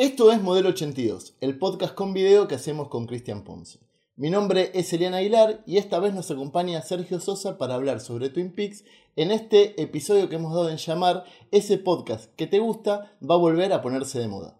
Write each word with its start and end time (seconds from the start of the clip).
Esto 0.00 0.32
es 0.32 0.40
Modelo 0.40 0.70
82, 0.70 1.34
el 1.42 1.58
podcast 1.58 1.92
con 1.92 2.14
video 2.14 2.48
que 2.48 2.54
hacemos 2.54 2.88
con 2.88 3.06
Cristian 3.06 3.44
Ponce. 3.44 3.80
Mi 4.16 4.30
nombre 4.30 4.70
es 4.72 4.90
Eliana 4.94 5.18
Aguilar 5.18 5.62
y 5.66 5.76
esta 5.76 5.98
vez 5.98 6.14
nos 6.14 6.30
acompaña 6.30 6.80
Sergio 6.80 7.20
Sosa 7.20 7.58
para 7.58 7.74
hablar 7.74 8.00
sobre 8.00 8.30
Twin 8.30 8.50
Peaks 8.54 8.84
en 9.16 9.30
este 9.30 9.78
episodio 9.82 10.30
que 10.30 10.36
hemos 10.36 10.54
dado 10.54 10.70
en 10.70 10.78
llamar 10.78 11.24
Ese 11.50 11.76
podcast 11.76 12.34
que 12.36 12.46
te 12.46 12.60
gusta 12.60 13.12
va 13.28 13.34
a 13.34 13.38
volver 13.38 13.74
a 13.74 13.82
ponerse 13.82 14.18
de 14.18 14.28
moda. 14.28 14.56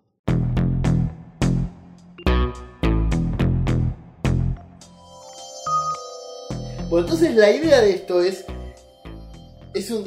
Bueno, 6.89 7.07
entonces 7.07 7.35
la 7.37 7.51
idea 7.53 7.81
de 7.81 7.91
esto 7.93 8.21
es. 8.23 8.45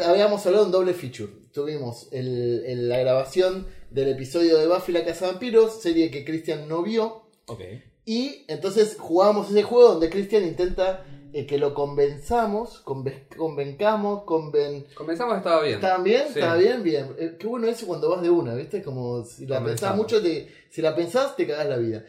habíamos 0.05 0.45
hablado 0.45 0.65
de 0.65 0.67
un 0.67 0.71
doble 0.71 0.93
feature. 0.93 1.31
Tuvimos 1.53 2.07
el- 2.11 2.89
la 2.89 2.97
grabación 2.99 3.67
del 3.93 4.09
episodio 4.09 4.57
de 4.57 4.67
Buffy 4.67 4.91
la 4.91 5.05
Casa 5.05 5.27
de 5.27 5.31
Vampiros, 5.33 5.81
serie 5.81 6.09
que 6.09 6.25
Christian 6.25 6.67
no 6.67 6.81
vio. 6.81 7.27
Ok. 7.45 7.61
Y 8.05 8.43
entonces 8.47 8.97
jugamos 8.99 9.49
ese 9.51 9.63
juego 9.63 9.89
donde 9.89 10.09
Christian 10.09 10.43
intenta 10.43 11.05
eh, 11.31 11.45
que 11.45 11.57
lo 11.57 11.73
convenzamos, 11.73 12.83
conven- 12.83 13.27
convencamos, 13.37 14.23
conven... 14.23 14.87
Comenzamos 14.95 15.37
estaba 15.37 15.61
bien. 15.61 15.75
¿Estaban 15.75 16.03
bien? 16.03 16.23
Sí. 16.27 16.39
¿Estaba 16.39 16.55
bien? 16.55 16.83
Bien. 16.83 17.15
Eh, 17.17 17.37
qué 17.39 17.47
bueno 17.47 17.67
eso 17.67 17.87
cuando 17.87 18.09
vas 18.09 18.21
de 18.21 18.29
una, 18.29 18.55
¿viste? 18.55 18.81
Como 18.81 19.23
si 19.23 19.45
la 19.45 19.63
pensás 19.63 19.95
mucho, 19.95 20.21
te, 20.21 20.49
si 20.69 20.81
la 20.81 20.95
pensás, 20.95 21.35
te 21.35 21.47
cagás 21.47 21.67
la 21.67 21.77
vida. 21.77 22.03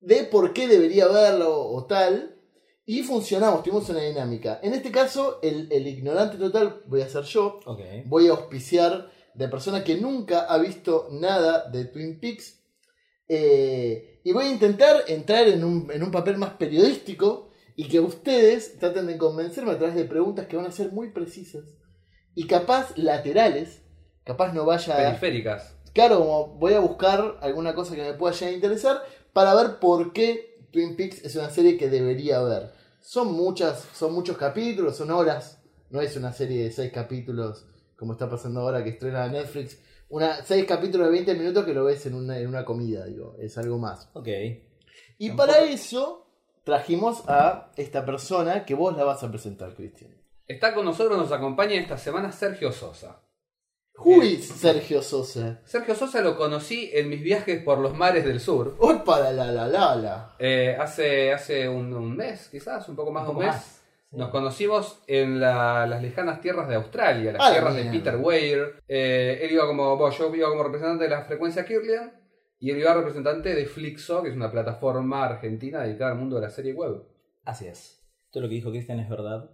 De 0.00 0.24
por 0.24 0.52
qué 0.52 0.66
debería 0.66 1.06
verlo 1.06 1.60
o 1.60 1.84
tal. 1.84 2.36
Y 2.86 3.02
funcionamos, 3.02 3.62
tuvimos 3.62 3.88
una 3.90 4.00
dinámica. 4.00 4.58
En 4.62 4.74
este 4.74 4.90
caso, 4.90 5.38
el, 5.42 5.70
el 5.70 5.86
ignorante 5.86 6.38
total 6.38 6.82
voy 6.86 7.02
a 7.02 7.08
ser 7.08 7.22
yo. 7.24 7.60
Voy 8.06 8.26
a 8.26 8.30
auspiciar 8.32 9.12
de 9.34 9.48
persona 9.48 9.84
que 9.84 9.96
nunca 9.96 10.40
ha 10.40 10.58
visto 10.58 11.08
nada 11.12 11.68
de 11.70 11.84
Twin 11.86 12.20
Peaks. 12.20 12.60
Eh, 13.28 14.20
y 14.24 14.32
voy 14.32 14.46
a 14.46 14.50
intentar 14.50 15.04
entrar 15.06 15.46
en 15.48 15.64
un, 15.64 15.90
en 15.90 16.02
un 16.02 16.10
papel 16.10 16.36
más 16.36 16.54
periodístico 16.54 17.50
y 17.76 17.88
que 17.88 18.00
ustedes 18.00 18.78
traten 18.78 19.06
de 19.06 19.16
convencerme 19.16 19.72
a 19.72 19.78
través 19.78 19.94
de 19.94 20.04
preguntas 20.04 20.46
que 20.46 20.56
van 20.56 20.66
a 20.66 20.72
ser 20.72 20.92
muy 20.92 21.12
precisas 21.12 21.64
y 22.34 22.46
capaz 22.46 22.96
laterales. 22.96 23.82
Capaz 24.24 24.52
no 24.52 24.64
vaya. 24.64 24.96
Periféricas. 24.96 25.76
Claro, 25.92 26.18
como 26.18 26.48
voy 26.58 26.74
a 26.74 26.80
buscar 26.80 27.38
alguna 27.40 27.74
cosa 27.74 27.96
que 27.96 28.02
me 28.02 28.14
pueda 28.14 28.34
llegar 28.34 28.52
a 28.52 28.56
interesar 28.56 29.02
para 29.32 29.54
ver 29.54 29.78
por 29.78 30.12
qué 30.12 30.58
Twin 30.72 30.96
Peaks 30.96 31.24
es 31.24 31.36
una 31.36 31.50
serie 31.50 31.76
que 31.76 31.88
debería 31.88 32.40
ver. 32.42 32.70
Son 33.00 33.32
muchas, 33.32 33.88
son 33.94 34.12
muchos 34.12 34.36
capítulos, 34.36 34.96
son 34.96 35.10
horas. 35.10 35.60
No 35.90 36.00
es 36.00 36.16
una 36.16 36.32
serie 36.32 36.64
de 36.64 36.70
seis 36.70 36.92
capítulos 36.92 37.66
como 38.00 38.14
está 38.14 38.28
pasando 38.28 38.60
ahora 38.60 38.82
que 38.82 38.90
estrena 38.90 39.28
Netflix. 39.28 39.78
Una, 40.08 40.42
seis 40.42 40.64
capítulos 40.64 41.06
de 41.06 41.12
20 41.12 41.34
minutos 41.34 41.64
que 41.66 41.74
lo 41.74 41.84
ves 41.84 42.04
en 42.06 42.14
una, 42.14 42.38
en 42.38 42.48
una 42.48 42.64
comida, 42.64 43.04
digo, 43.04 43.36
es 43.38 43.56
algo 43.58 43.78
más. 43.78 44.08
Ok. 44.14 44.26
Y 45.18 45.28
Tampoco- 45.28 45.36
para 45.46 45.62
eso 45.64 46.26
trajimos 46.64 47.22
a 47.28 47.70
esta 47.76 48.04
persona 48.04 48.64
que 48.64 48.74
vos 48.74 48.96
la 48.96 49.04
vas 49.04 49.22
a 49.22 49.30
presentar, 49.30 49.74
Cristian. 49.74 50.10
Está 50.48 50.74
con 50.74 50.84
nosotros, 50.86 51.16
nos 51.18 51.30
acompaña 51.30 51.74
esta 51.74 51.96
semana 51.98 52.32
Sergio 52.32 52.72
Sosa. 52.72 53.20
Who 53.98 54.22
is 54.22 54.48
Sergio 54.48 55.02
Sosa? 55.02 55.60
Sergio 55.66 55.94
Sosa 55.94 56.22
lo 56.22 56.36
conocí 56.36 56.90
en 56.94 57.08
mis 57.10 57.22
viajes 57.22 57.62
por 57.62 57.78
los 57.78 57.94
mares 57.94 58.24
del 58.24 58.40
sur. 58.40 58.74
¡Opa, 58.78 59.20
la 59.20 59.30
la 59.32 59.52
la 59.52 59.66
la 59.68 59.94
la! 59.94 60.36
Eh, 60.38 60.74
hace 60.80 61.32
hace 61.34 61.68
un, 61.68 61.92
un 61.92 62.16
mes, 62.16 62.48
quizás, 62.48 62.88
un 62.88 62.96
poco 62.96 63.12
más 63.12 63.24
de 63.26 63.30
un 63.30 63.36
mes. 63.38 63.46
más, 63.48 63.79
sí. 64.10 64.16
Nos 64.16 64.30
conocimos 64.30 65.02
en 65.06 65.40
la- 65.40 65.86
las 65.86 66.02
lejanas 66.02 66.40
tierras 66.40 66.68
de 66.68 66.74
Australia, 66.76 67.32
las 67.32 67.42
Ah, 67.44 67.50
tierras 67.52 67.74
de. 67.76 67.84
Peter 67.84 68.16
Weir. 68.16 68.82
Eh, 68.88 69.40
él 69.42 69.52
iba 69.52 69.66
como, 69.66 69.96
bueno, 69.96 70.14
yo 70.16 70.34
iba 70.34 70.48
como 70.48 70.62
representante 70.64 71.04
de 71.04 71.10
la 71.10 71.22
frecuencia 71.24 71.64
Kirlian 71.64 72.12
y 72.58 72.70
él 72.70 72.78
iba 72.78 72.92
representante 72.94 73.54
de 73.54 73.66
Flixo, 73.66 74.22
que 74.22 74.30
es 74.30 74.36
una 74.36 74.50
plataforma 74.50 75.24
argentina 75.24 75.80
dedicada 75.82 76.12
al 76.12 76.18
mundo 76.18 76.36
de 76.36 76.42
la 76.42 76.50
serie 76.50 76.72
web. 76.74 77.02
Así 77.44 77.66
es. 77.66 78.02
Todo 78.30 78.42
lo 78.42 78.48
que 78.48 78.56
dijo 78.56 78.70
Cristian 78.70 79.00
es 79.00 79.08
verdad. 79.08 79.50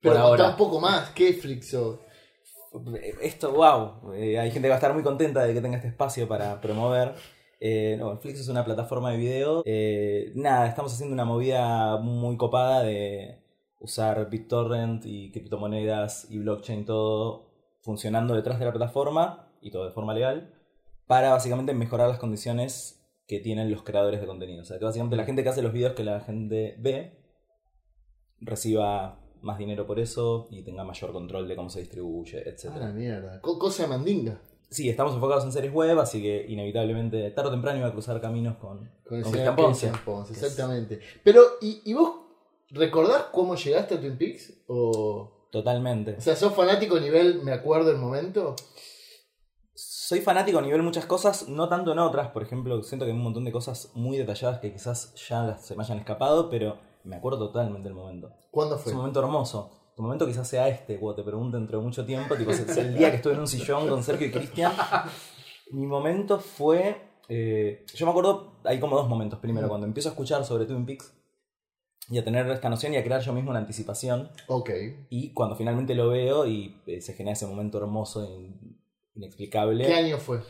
Pero 0.00 0.14
Por 0.14 0.20
ahora. 0.22 0.44
contá 0.44 0.50
un 0.50 0.56
poco 0.58 0.80
más, 0.80 1.10
¿qué 1.10 1.32
Flixo? 1.32 2.00
Esto, 3.20 3.52
wow. 3.52 4.12
eh, 4.14 4.38
hay 4.38 4.50
gente 4.50 4.66
que 4.66 4.70
va 4.70 4.76
a 4.76 4.78
estar 4.78 4.94
muy 4.94 5.02
contenta 5.02 5.44
de 5.44 5.52
que 5.54 5.60
tenga 5.60 5.76
este 5.76 5.88
espacio 5.88 6.26
para 6.26 6.60
promover. 6.60 7.14
Eh, 7.60 7.96
no, 7.98 8.16
Flix 8.18 8.40
es 8.40 8.48
una 8.48 8.64
plataforma 8.64 9.10
de 9.12 9.16
video. 9.18 9.62
Eh, 9.64 10.32
nada, 10.34 10.66
estamos 10.66 10.92
haciendo 10.92 11.12
una 11.12 11.24
movida 11.24 11.98
muy 11.98 12.36
copada 12.36 12.82
de 12.82 13.41
usar 13.82 14.30
BitTorrent 14.30 15.04
y 15.04 15.30
criptomonedas 15.32 16.30
y 16.30 16.38
blockchain, 16.38 16.84
todo 16.84 17.50
funcionando 17.82 18.34
detrás 18.34 18.58
de 18.58 18.64
la 18.64 18.70
plataforma 18.72 19.48
y 19.60 19.70
todo 19.70 19.84
de 19.84 19.90
forma 19.90 20.14
legal, 20.14 20.54
para 21.06 21.30
básicamente 21.30 21.74
mejorar 21.74 22.08
las 22.08 22.18
condiciones 22.18 22.98
que 23.26 23.40
tienen 23.40 23.70
los 23.70 23.82
creadores 23.82 24.20
de 24.20 24.26
contenido. 24.26 24.62
O 24.62 24.64
sea, 24.64 24.78
que 24.78 24.84
básicamente 24.84 25.16
la 25.16 25.24
gente 25.24 25.42
que 25.42 25.48
hace 25.48 25.62
los 25.62 25.72
videos 25.72 25.94
que 25.94 26.04
la 26.04 26.20
gente 26.20 26.76
ve 26.78 27.18
reciba 28.40 29.18
más 29.40 29.58
dinero 29.58 29.86
por 29.86 29.98
eso 29.98 30.48
y 30.50 30.62
tenga 30.62 30.84
mayor 30.84 31.12
control 31.12 31.48
de 31.48 31.56
cómo 31.56 31.68
se 31.68 31.80
distribuye, 31.80 32.48
etc. 32.48 32.70
Ah, 32.80 32.92
mierda. 32.94 33.40
Co- 33.40 33.58
cosa 33.58 33.86
mandinga. 33.86 34.40
Sí, 34.70 34.88
estamos 34.88 35.14
enfocados 35.14 35.44
en 35.44 35.52
series 35.52 35.72
web, 35.72 35.98
así 35.98 36.22
que 36.22 36.46
inevitablemente 36.48 37.30
tarde 37.32 37.48
o 37.48 37.52
temprano 37.52 37.78
iba 37.78 37.88
a 37.88 37.92
cruzar 37.92 38.20
caminos 38.20 38.56
con, 38.56 38.78
Con 39.06 39.20
con 39.22 39.32
Cristian 39.32 39.54
Ponce. 40.04 40.32
Exactamente. 40.32 41.00
Pero, 41.22 41.42
¿y, 41.60 41.82
y 41.84 41.92
vos 41.92 42.21
recordás 42.72 43.24
cómo 43.32 43.54
llegaste 43.54 43.94
a 43.94 44.00
Twin 44.00 44.18
Peaks? 44.18 44.52
O, 44.66 45.48
Totalmente. 45.50 46.16
o 46.18 46.20
sea, 46.20 46.34
¿sos 46.36 46.54
fanático 46.54 46.96
a 46.96 47.00
nivel, 47.00 47.42
me 47.42 47.52
acuerdo 47.52 47.90
el 47.90 47.98
momento? 47.98 48.56
Soy 49.74 50.20
fanático 50.20 50.58
a 50.58 50.62
nivel 50.62 50.82
muchas 50.82 51.06
cosas, 51.06 51.48
no 51.48 51.68
tanto 51.68 51.92
en 51.92 51.98
otras. 51.98 52.28
Por 52.30 52.42
ejemplo, 52.42 52.82
siento 52.82 53.04
que 53.06 53.12
hay 53.12 53.16
un 53.16 53.22
montón 53.24 53.44
de 53.44 53.52
cosas 53.52 53.90
muy 53.94 54.16
detalladas 54.18 54.60
que 54.60 54.72
quizás 54.72 55.14
ya 55.28 55.56
se 55.58 55.74
me 55.76 55.82
hayan 55.82 55.98
escapado, 55.98 56.50
pero 56.50 56.78
me 57.04 57.16
acuerdo 57.16 57.38
totalmente 57.38 57.88
del 57.88 57.94
momento. 57.96 58.30
¿Cuándo 58.50 58.76
Es 58.76 58.82
fue? 58.82 58.92
un 58.92 58.98
momento 58.98 59.20
hermoso. 59.20 59.70
Tu 59.96 60.02
momento 60.02 60.26
quizás 60.26 60.48
sea 60.48 60.68
este, 60.68 60.98
cuando 60.98 61.16
te 61.16 61.22
pregunto 61.28 61.56
dentro 61.58 61.78
de 61.78 61.84
mucho 61.84 62.04
tiempo, 62.04 62.34
tipo, 62.36 62.50
es 62.50 62.60
es 62.60 62.76
el 62.76 62.96
día 62.96 63.10
que 63.10 63.16
estuve 63.16 63.34
en 63.34 63.40
un 63.40 63.46
sillón 63.48 63.88
con 63.88 64.02
Sergio 64.02 64.26
y 64.26 64.30
Cristian. 64.30 64.72
Mi 65.70 65.86
momento 65.86 66.38
fue. 66.38 67.00
eh, 67.28 67.84
yo 67.94 68.06
me 68.06 68.10
acuerdo, 68.10 68.54
hay 68.64 68.78
como 68.80 68.96
dos 68.96 69.08
momentos. 69.08 69.38
Primero, 69.38 69.68
cuando 69.68 69.86
empiezo 69.86 70.08
a 70.08 70.12
escuchar 70.12 70.44
sobre 70.44 70.64
Twin 70.66 70.84
Peaks 70.86 71.12
y 72.10 72.18
a 72.18 72.24
tener 72.24 72.46
esta 72.50 72.68
noción 72.68 72.92
y 72.92 72.96
a 72.96 73.04
crear 73.04 73.20
yo 73.22 73.32
mismo 73.32 73.50
una 73.50 73.60
anticipación. 73.60 74.30
Ok. 74.48 74.70
Y 75.10 75.32
cuando 75.32 75.56
finalmente 75.56 75.94
lo 75.94 76.08
veo 76.08 76.46
y 76.46 76.80
eh, 76.86 77.00
se 77.00 77.14
genera 77.14 77.32
ese 77.34 77.46
momento 77.46 77.78
hermoso 77.78 78.24
e 78.24 78.52
inexplicable. 79.14 79.86
¿Qué 79.86 79.94
año 79.94 80.18
fue? 80.18 80.40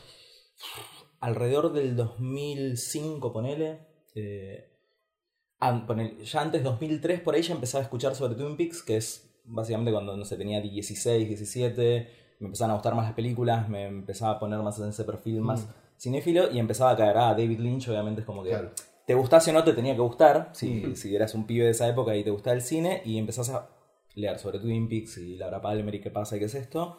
Alrededor 1.20 1.72
del 1.72 1.94
2005, 1.96 3.32
ponele. 3.32 3.80
eh, 4.14 4.68
an- 5.60 5.86
ponele, 5.86 6.24
ya 6.24 6.40
antes 6.42 6.62
2003 6.64 7.20
por 7.20 7.34
ahí 7.34 7.42
ya 7.42 7.54
empezaba 7.54 7.80
a 7.80 7.84
escuchar 7.84 8.14
sobre 8.14 8.34
Twin 8.34 8.56
Peaks, 8.56 8.82
que 8.82 8.96
es 8.96 9.28
básicamente 9.44 9.92
cuando 9.92 10.16
no 10.16 10.24
sé, 10.24 10.36
tenía 10.36 10.60
16, 10.60 11.28
17, 11.28 12.08
me 12.40 12.46
empezaban 12.46 12.72
a 12.72 12.74
gustar 12.74 12.94
más 12.94 13.06
las 13.06 13.14
películas, 13.14 13.68
me 13.68 13.84
empezaba 13.86 14.32
a 14.32 14.38
poner 14.40 14.58
más 14.60 14.78
en 14.80 14.88
ese 14.88 15.04
perfil 15.04 15.40
más 15.40 15.62
Mm. 15.64 15.70
cinéfilo 15.98 16.50
y 16.50 16.58
empezaba 16.58 16.90
a 16.90 16.96
caer. 16.96 17.16
Ah, 17.16 17.30
David 17.34 17.60
Lynch 17.60 17.88
obviamente 17.88 18.20
es 18.22 18.26
como 18.26 18.42
que 18.42 18.50
Claro. 18.50 18.72
Te 19.06 19.14
gustase 19.14 19.50
o 19.50 19.54
no 19.54 19.64
te 19.64 19.72
tenía 19.72 19.94
que 19.94 20.00
gustar, 20.00 20.50
si, 20.52 20.68
Mm. 20.86 20.94
si 20.96 21.14
eras 21.16 21.34
un 21.34 21.46
pibe 21.46 21.64
de 21.64 21.70
esa 21.72 21.88
época 21.88 22.14
y 22.16 22.24
te 22.24 22.30
gustaba 22.30 22.54
el 22.54 22.62
cine, 22.62 23.02
y 23.04 23.18
empezás 23.18 23.50
a 23.50 23.70
leer 24.14 24.38
sobre 24.38 24.58
Twin 24.58 24.88
Peaks 24.88 25.18
y 25.18 25.36
Laura 25.36 25.60
Palmer 25.62 25.94
y 25.94 26.00
qué 26.00 26.10
pasa 26.10 26.36
y 26.36 26.38
qué 26.38 26.44
es 26.46 26.54
esto. 26.54 26.98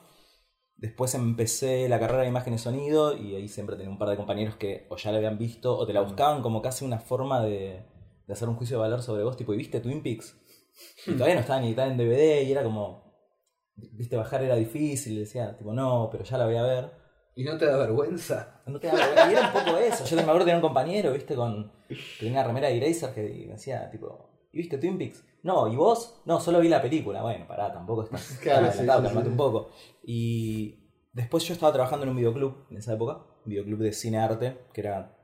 Después 0.76 1.14
empecé 1.16 1.88
la 1.88 2.00
carrera 2.00 2.24
de 2.24 2.30
imagen 2.30 2.56
y 2.56 2.58
sonido 2.58 3.16
y 3.16 3.36
ahí 3.36 3.48
siempre 3.48 3.76
tenía 3.76 3.92
un 3.92 4.00
par 4.00 4.10
de 4.10 4.18
compañeros 4.18 4.56
que 4.56 4.88
o 4.90 4.98
ya 4.98 5.12
la 5.12 5.18
habían 5.18 5.38
visto 5.38 5.78
o 5.78 5.86
te 5.86 5.94
la 5.94 6.02
buscaban 6.02 6.42
como 6.42 6.62
casi 6.62 6.84
una 6.84 7.00
forma 7.00 7.42
de, 7.44 7.86
de 8.26 8.34
hacer 8.34 8.50
un 8.50 8.56
juicio 8.56 8.78
de 8.78 8.82
valor 8.82 9.02
sobre 9.04 9.24
vos, 9.24 9.38
tipo, 9.38 9.54
¿y 9.54 9.58
viste 9.58 9.80
Twin 9.80 10.02
Peaks? 10.02 10.36
Y 11.06 11.12
todavía 11.14 11.36
no 11.36 11.42
estaba 11.42 11.62
ni 11.62 11.68
editada 11.68 11.90
en 11.92 11.98
DVD 11.98 12.42
y 12.42 12.52
era 12.52 12.64
como, 12.64 13.14
viste, 13.76 14.18
bajar 14.18 14.44
era 14.44 14.56
difícil, 14.56 15.20
decía, 15.20 15.56
tipo, 15.56 15.72
no, 15.72 16.10
pero 16.12 16.24
ya 16.24 16.38
la 16.40 16.46
voy 16.48 16.56
a 16.56 16.64
ver. 16.64 16.92
¿Y 17.36 17.44
no 17.44 17.58
te 17.58 17.66
da 17.66 17.78
vergüenza? 17.78 18.62
No 18.66 18.80
te 18.80 18.88
da 18.88 18.94
vergüenza. 18.94 19.32
Y 19.32 19.34
era 19.34 19.48
un 19.48 19.54
poco 19.54 19.78
eso. 19.78 20.06
Yo 20.06 20.16
me 20.16 20.22
acuerdo 20.22 20.40
tener 20.42 20.56
un 20.56 20.62
compañero, 20.62 21.14
viste, 21.14 21.36
con 21.36 21.72
que 21.88 21.98
tenía 22.20 22.40
una 22.40 22.44
remera 22.48 22.68
de 22.68 22.78
Eraser 22.78 23.14
que 23.14 23.22
decía, 23.22 23.90
tipo, 23.90 24.30
¿y 24.52 24.58
viste 24.58 24.78
Twin 24.78 24.98
Peaks? 24.98 25.24
No, 25.44 25.68
¿y 25.68 25.76
vos? 25.76 26.22
No, 26.26 26.40
solo 26.40 26.60
vi 26.60 26.70
la 26.70 26.82
película. 26.82 27.22
Bueno, 27.22 27.48
pará, 27.48 27.72
tampoco 27.74 28.04
estás 28.04 28.38
Claro, 28.42 28.72
sí, 28.72 28.80
sí, 28.80 29.28
un 29.28 29.38
poco. 29.38 29.70
Y 30.04 30.90
después 31.12 31.44
yo 31.44 31.54
estaba 31.54 31.74
trabajando 31.74 32.04
en 32.04 32.12
un 32.12 32.18
videoclub 32.18 32.68
en 32.70 32.78
esa 32.78 32.94
época, 32.94 33.26
un 33.46 33.50
videoclub 33.50 33.80
de 33.80 33.94
cine 33.94 34.20
arte, 34.20 34.58
que 34.74 34.82
era 34.82 35.18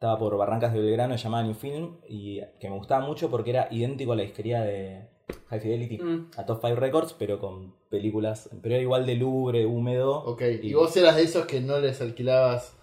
estaba 0.00 0.18
por 0.18 0.34
Barrancas 0.38 0.72
de 0.72 0.80
Belgrano, 0.80 1.18
se 1.18 1.24
llamaba 1.24 1.42
New 1.42 1.52
Film, 1.52 1.98
y 2.08 2.40
que 2.58 2.70
me 2.70 2.76
gustaba 2.76 3.06
mucho 3.06 3.30
porque 3.30 3.50
era 3.50 3.68
idéntico 3.70 4.12
a 4.12 4.16
la 4.16 4.22
disquería 4.22 4.62
de 4.62 5.10
High 5.48 5.60
Fidelity, 5.60 5.98
Mm. 5.98 6.30
a 6.36 6.46
Top 6.46 6.60
5 6.62 6.76
Records, 6.76 7.14
pero 7.18 7.38
con 7.38 7.74
películas, 7.88 8.48
pero 8.62 8.74
era 8.74 8.82
igual 8.82 9.06
de 9.06 9.14
lubre, 9.16 9.66
húmedo. 9.66 10.12
Ok. 10.24 10.42
¿Y 10.62 10.74
vos 10.74 10.96
eras 10.96 11.16
de 11.16 11.22
esos 11.22 11.46
que 11.46 11.60
no 11.60 11.78
les 11.78 12.00
alquilabas 12.00 12.74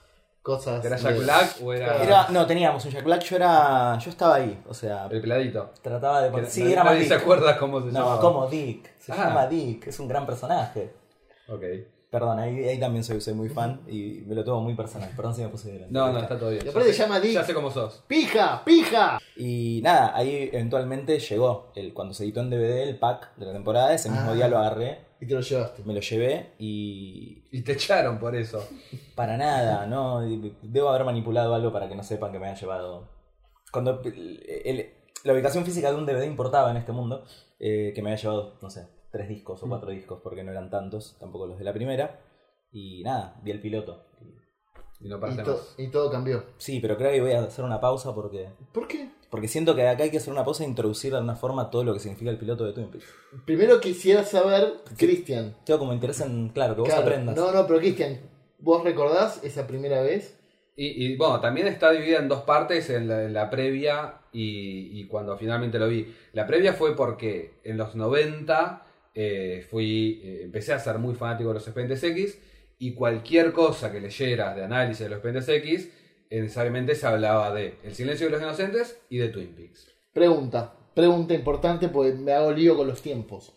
cosas? 0.42 0.84
¿Era 0.86 0.96
de- 0.98 1.02
Jack 1.04 1.18
Black 1.20 1.56
o 1.64 1.74
era, 1.74 2.04
Era, 2.04 2.28
no, 2.30 2.46
teníamos 2.46 2.84
un 2.86 2.92
Jack 2.92 3.04
Black, 3.04 3.24
yo 3.24 3.36
era. 3.38 3.98
Yo 4.00 4.10
estaba 4.10 4.36
ahí, 4.36 4.62
o 4.68 4.74
sea, 4.74 5.08
el 5.12 5.22
peladito? 5.22 5.72
trataba 5.82 6.22
de. 6.22 6.46
Sí, 6.48 6.62
nadie- 6.62 6.74
era 6.74 6.84
más 6.84 6.94
nadie 6.94 7.08
se 7.08 7.14
acuerda 7.16 7.58
cómo 7.58 7.80
se 7.82 7.88
No, 7.88 7.92
llamaba. 7.94 8.20
como 8.22 8.48
Dick. 8.48 8.90
Se 9.00 9.12
Ah. 9.14 9.16
llama 9.30 9.48
Dick, 9.48 9.88
es 9.88 10.00
un 10.00 10.08
gran 10.08 10.26
personaje. 10.26 10.92
Ok. 11.50 11.64
Perdón, 12.10 12.40
ahí, 12.40 12.64
ahí 12.64 12.80
también 12.80 13.04
soy, 13.04 13.20
soy 13.20 13.34
muy 13.34 13.50
fan 13.50 13.82
y 13.88 14.24
me 14.26 14.34
lo 14.34 14.44
tomo 14.46 14.62
muy 14.62 14.76
personal. 14.76 15.10
Perdón 15.16 15.36
si 15.36 15.42
me 15.42 15.50
puse 15.50 15.74
delante. 15.74 15.94
No, 15.94 16.12
no, 16.14 16.20
está 16.20 16.40
todo 16.40 16.52
bien. 16.52 16.66
Y 16.66 16.70
aparte 16.70 16.94
sé- 16.94 17.00
llama 17.04 17.20
Dick. 17.20 17.34
Ya 17.34 17.44
sé 17.44 17.54
cómo 17.54 17.70
sos. 17.70 18.04
¡Pija! 18.08 18.64
¡Pija! 18.64 19.20
Y 19.36 19.82
nada, 19.84 20.16
ahí 20.16 20.50
eventualmente 20.54 21.20
llegó. 21.20 21.72
El, 21.76 21.94
cuando 21.94 22.14
se 22.14 22.24
editó 22.24 22.40
en 22.40 22.50
DVD 22.50 22.84
el 22.84 22.98
pack 22.98 23.36
de 23.36 23.46
la 23.48 23.52
temporada, 23.54 23.94
ese 23.94 24.10
mismo 24.10 24.32
Ah. 24.32 24.34
día 24.36 24.48
lo 24.48 24.58
agarré, 24.58 25.00
Y 25.20 25.28
te 25.28 25.34
lo 25.34 25.42
llevaste. 25.42 25.84
me 25.84 25.94
lo 25.94 26.00
llevé 26.00 26.54
y 26.60 27.44
Y 27.52 27.62
te 27.64 27.74
echaron 27.74 28.20
por 28.20 28.36
eso. 28.38 28.66
para 29.16 29.36
nada, 29.36 29.86
¿no? 29.86 30.22
Debo 30.62 30.90
haber 30.90 31.04
manipulado 31.04 31.54
algo 31.56 31.74
para 31.74 31.90
que 31.90 31.96
no 31.96 32.04
sepan 32.04 32.32
que 32.32 32.40
me 32.40 32.48
haya 32.48 32.58
llevado. 32.60 33.10
Cuando 33.72 34.02
el- 34.06 34.42
el- 34.64 34.90
la 35.26 35.34
ubicación 35.34 35.66
física 35.66 35.90
de 35.92 35.98
un 35.98 36.06
DVD 36.06 36.26
importaba 36.26 36.72
en 36.72 36.78
este 36.78 36.94
mundo, 36.94 37.26
eh, 37.60 37.92
que 37.94 38.02
me 38.02 38.12
había 38.12 38.22
llevado, 38.22 38.58
no 38.62 38.70
sé, 38.70 38.88
tres 39.12 39.30
discos 39.30 39.62
o 39.64 39.68
cuatro 39.70 39.90
discos, 39.92 40.20
porque 40.24 40.44
no 40.44 40.52
eran 40.52 40.70
tantos, 40.70 41.18
tampoco 41.20 41.48
los 41.48 41.58
de 41.58 41.64
la 41.66 41.74
primera. 41.74 42.20
Y 42.72 43.04
nada, 43.04 43.40
vi 43.44 43.52
el 43.52 43.62
piloto. 43.62 44.06
Y 45.00 45.08
no 45.10 45.18
Y, 45.18 45.20
paraste 45.20 45.44
to- 45.44 45.52
más. 45.52 45.76
y 45.78 45.88
todo 45.90 46.10
cambió. 46.12 46.44
Sí, 46.58 46.80
pero 46.80 46.98
creo 46.98 47.12
que 47.12 47.22
voy 47.22 47.32
a 47.32 47.42
hacer 47.42 47.64
una 47.64 47.80
pausa 47.80 48.14
porque. 48.16 48.50
¿Por 48.74 48.88
qué? 48.88 49.10
Porque 49.30 49.48
siento 49.48 49.76
que 49.76 49.88
acá 49.88 50.04
hay 50.04 50.10
que 50.12 50.18
hacer 50.18 50.34
una 50.34 50.44
pausa 50.46 50.64
e 50.64 50.68
introducir 50.68 51.12
de 51.12 51.18
alguna 51.18 51.36
forma 51.36 51.70
todo 51.70 51.84
lo 51.84 51.94
que 51.94 52.00
significa 52.00 52.32
el 52.32 52.38
piloto 52.38 52.66
de 52.66 52.74
Twin 52.74 52.90
Peaks. 52.90 53.06
Primero 53.46 53.80
quisiera 53.80 54.24
saber, 54.24 54.74
Cristian. 54.98 55.56
Tengo 55.66 55.80
como 55.80 55.94
interés 55.94 56.22
en, 56.22 56.50
claro, 56.50 56.76
que 56.76 56.82
vos 56.82 56.94
aprendas. 56.94 57.36
No, 57.36 57.52
no, 57.52 57.68
pero 57.68 57.80
Cristian, 57.80 58.20
¿vos 58.60 58.84
recordás 58.84 59.44
esa 59.44 59.68
primera 59.68 60.02
vez? 60.02 60.40
Y, 60.76 61.06
y, 61.06 61.18
bueno, 61.18 61.40
también 61.42 61.68
está 61.68 61.92
dividida 61.92 62.20
en 62.20 62.28
dos 62.30 62.44
partes, 62.44 62.90
en 62.90 63.08
la, 63.08 63.24
en 63.24 63.34
la 63.34 63.50
previa 63.50 64.20
y, 64.32 65.00
y 65.02 65.08
cuando 65.08 65.36
finalmente 65.38 65.78
lo 65.80 65.88
vi. 65.88 66.14
La 66.34 66.46
previa 66.48 66.74
fue 66.74 66.96
porque 66.96 67.60
en 67.64 67.78
los 67.78 67.96
90 67.96 68.87
eh, 69.20 69.66
fui, 69.68 70.22
eh, 70.24 70.42
empecé 70.44 70.74
a 70.74 70.80
ser 70.80 71.00
muy 71.00 71.16
fanático 71.16 71.50
de 71.50 71.56
los 71.56 71.64
expedientes 71.68 72.04
X 72.04 72.40
y 72.78 72.94
cualquier 72.94 73.52
cosa 73.52 73.92
que 73.92 74.00
leyeras 74.00 74.56
de 74.56 74.64
análisis 74.64 75.00
de 75.06 75.10
los 75.10 75.18
expedientes 75.18 75.50
X, 75.50 75.90
necesariamente 76.30 76.94
se 76.94 77.08
hablaba 77.08 77.52
de 77.52 77.80
El 77.84 77.96
silencio 77.96 78.28
de 78.28 78.34
los 78.34 78.42
inocentes 78.42 79.02
y 79.10 79.18
de 79.18 79.30
Twin 79.30 79.56
Peaks. 79.56 79.88
Pregunta, 80.14 80.76
pregunta 80.94 81.34
importante 81.34 81.88
porque 81.88 82.14
me 82.14 82.34
hago 82.34 82.52
lío 82.52 82.78
con 82.78 82.88
los 82.88 83.02
tiempos. 83.02 83.54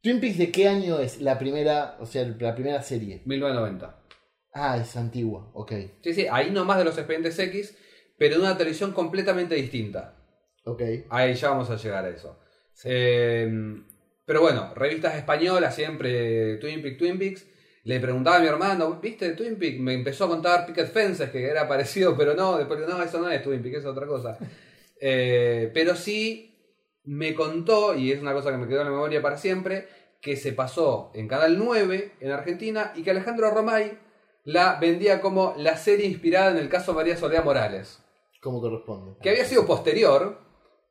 ¿Twin 0.00 0.20
Peaks 0.20 0.38
de 0.38 0.50
qué 0.50 0.68
año 0.68 1.00
es 1.00 1.20
la 1.20 1.38
primera, 1.38 1.98
o 2.00 2.06
sea, 2.06 2.24
la 2.40 2.54
primera 2.54 2.82
serie? 2.82 3.20
1990. 3.26 4.04
Ah, 4.54 4.78
es 4.78 4.96
antigua, 4.96 5.50
ok, 5.52 5.72
Sí, 6.02 6.14
sí, 6.14 6.26
ahí 6.30 6.50
nomás 6.50 6.78
de 6.78 6.84
los 6.84 6.96
expedientes 6.96 7.38
X, 7.38 7.76
pero 8.16 8.36
de 8.36 8.40
una 8.40 8.56
televisión 8.56 8.92
completamente 8.92 9.54
distinta. 9.54 10.16
ok. 10.64 10.82
Ahí 11.10 11.34
ya 11.34 11.50
vamos 11.50 11.68
a 11.68 11.76
llegar 11.76 12.06
a 12.06 12.08
eso. 12.08 12.38
Eh, 12.84 13.46
pero 14.28 14.42
bueno, 14.42 14.74
revistas 14.74 15.14
españolas, 15.14 15.74
siempre 15.74 16.58
Twin 16.58 16.82
Peaks, 16.82 16.98
Twin 16.98 17.18
Peaks. 17.18 17.46
Le 17.84 17.98
preguntaba 17.98 18.36
a 18.36 18.40
mi 18.40 18.46
hermano, 18.46 19.00
¿viste 19.00 19.30
Twin 19.30 19.58
Peaks? 19.58 19.80
Me 19.80 19.94
empezó 19.94 20.26
a 20.26 20.28
contar 20.28 20.66
Picket 20.66 20.92
Fences, 20.92 21.30
que 21.30 21.46
era 21.46 21.66
parecido, 21.66 22.14
pero 22.14 22.34
no, 22.34 22.58
después 22.58 22.78
no, 22.86 23.02
eso 23.02 23.20
no 23.22 23.30
es 23.30 23.42
Twin 23.42 23.62
Peaks, 23.62 23.78
es 23.78 23.86
otra 23.86 24.06
cosa. 24.06 24.36
Eh, 25.00 25.70
pero 25.72 25.96
sí 25.96 26.76
me 27.04 27.34
contó, 27.34 27.94
y 27.94 28.12
es 28.12 28.20
una 28.20 28.34
cosa 28.34 28.50
que 28.50 28.58
me 28.58 28.68
quedó 28.68 28.80
en 28.80 28.88
la 28.88 28.92
memoria 28.92 29.22
para 29.22 29.38
siempre, 29.38 29.88
que 30.20 30.36
se 30.36 30.52
pasó 30.52 31.10
en 31.14 31.26
Canal 31.26 31.56
9 31.56 32.16
en 32.20 32.30
Argentina 32.30 32.92
y 32.96 33.04
que 33.04 33.12
Alejandro 33.12 33.50
Romay 33.50 33.96
la 34.44 34.78
vendía 34.78 35.22
como 35.22 35.54
la 35.56 35.78
serie 35.78 36.04
inspirada 36.04 36.50
en 36.50 36.58
el 36.58 36.68
caso 36.68 36.92
María 36.92 37.16
Soledad 37.16 37.44
Morales. 37.44 38.04
¿Cómo 38.42 38.60
corresponde? 38.60 39.16
Que 39.22 39.30
había 39.30 39.46
sido 39.46 39.66
posterior, 39.66 40.38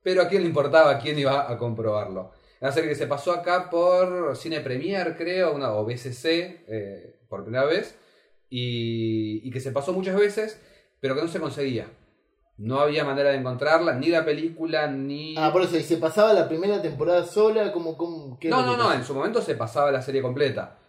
pero 0.01 0.23
a 0.23 0.27
quién 0.27 0.41
le 0.41 0.47
importaba, 0.47 0.97
quién 0.97 1.19
iba 1.19 1.51
a 1.51 1.55
comprobarlo. 1.59 2.31
Una 2.59 2.71
serie 2.71 2.89
que 2.89 2.95
se 2.95 3.07
pasó 3.07 3.31
acá 3.31 3.69
por 3.69 4.35
Cine 4.35 4.61
Premier, 4.61 5.15
creo, 5.15 5.53
una, 5.53 5.73
o 5.73 5.85
BCC, 5.85 6.25
eh, 6.67 7.19
por 7.29 7.43
primera 7.43 7.65
vez, 7.65 7.97
y, 8.49 9.41
y 9.47 9.51
que 9.51 9.59
se 9.59 9.71
pasó 9.71 9.93
muchas 9.93 10.15
veces, 10.15 10.59
pero 10.99 11.15
que 11.15 11.21
no 11.21 11.27
se 11.27 11.39
conseguía. 11.39 11.87
No 12.57 12.79
había 12.79 13.03
manera 13.03 13.29
de 13.29 13.37
encontrarla, 13.37 13.93
ni 13.93 14.07
la 14.07 14.25
película, 14.25 14.87
ni... 14.87 15.35
Ah, 15.37 15.51
por 15.53 15.61
eso, 15.61 15.77
y 15.77 15.83
se 15.83 15.97
pasaba 15.97 16.33
la 16.33 16.47
primera 16.47 16.81
temporada 16.81 17.23
sola, 17.23 17.71
como, 17.71 17.95
como 17.95 18.39
¿qué 18.39 18.49
No, 18.49 18.65
no, 18.65 18.75
no, 18.75 18.91
en 18.91 19.03
su 19.03 19.13
momento 19.13 19.41
se 19.41 19.53
pasaba 19.53 19.91
la 19.91 20.01
serie 20.01 20.23
completa. 20.23 20.79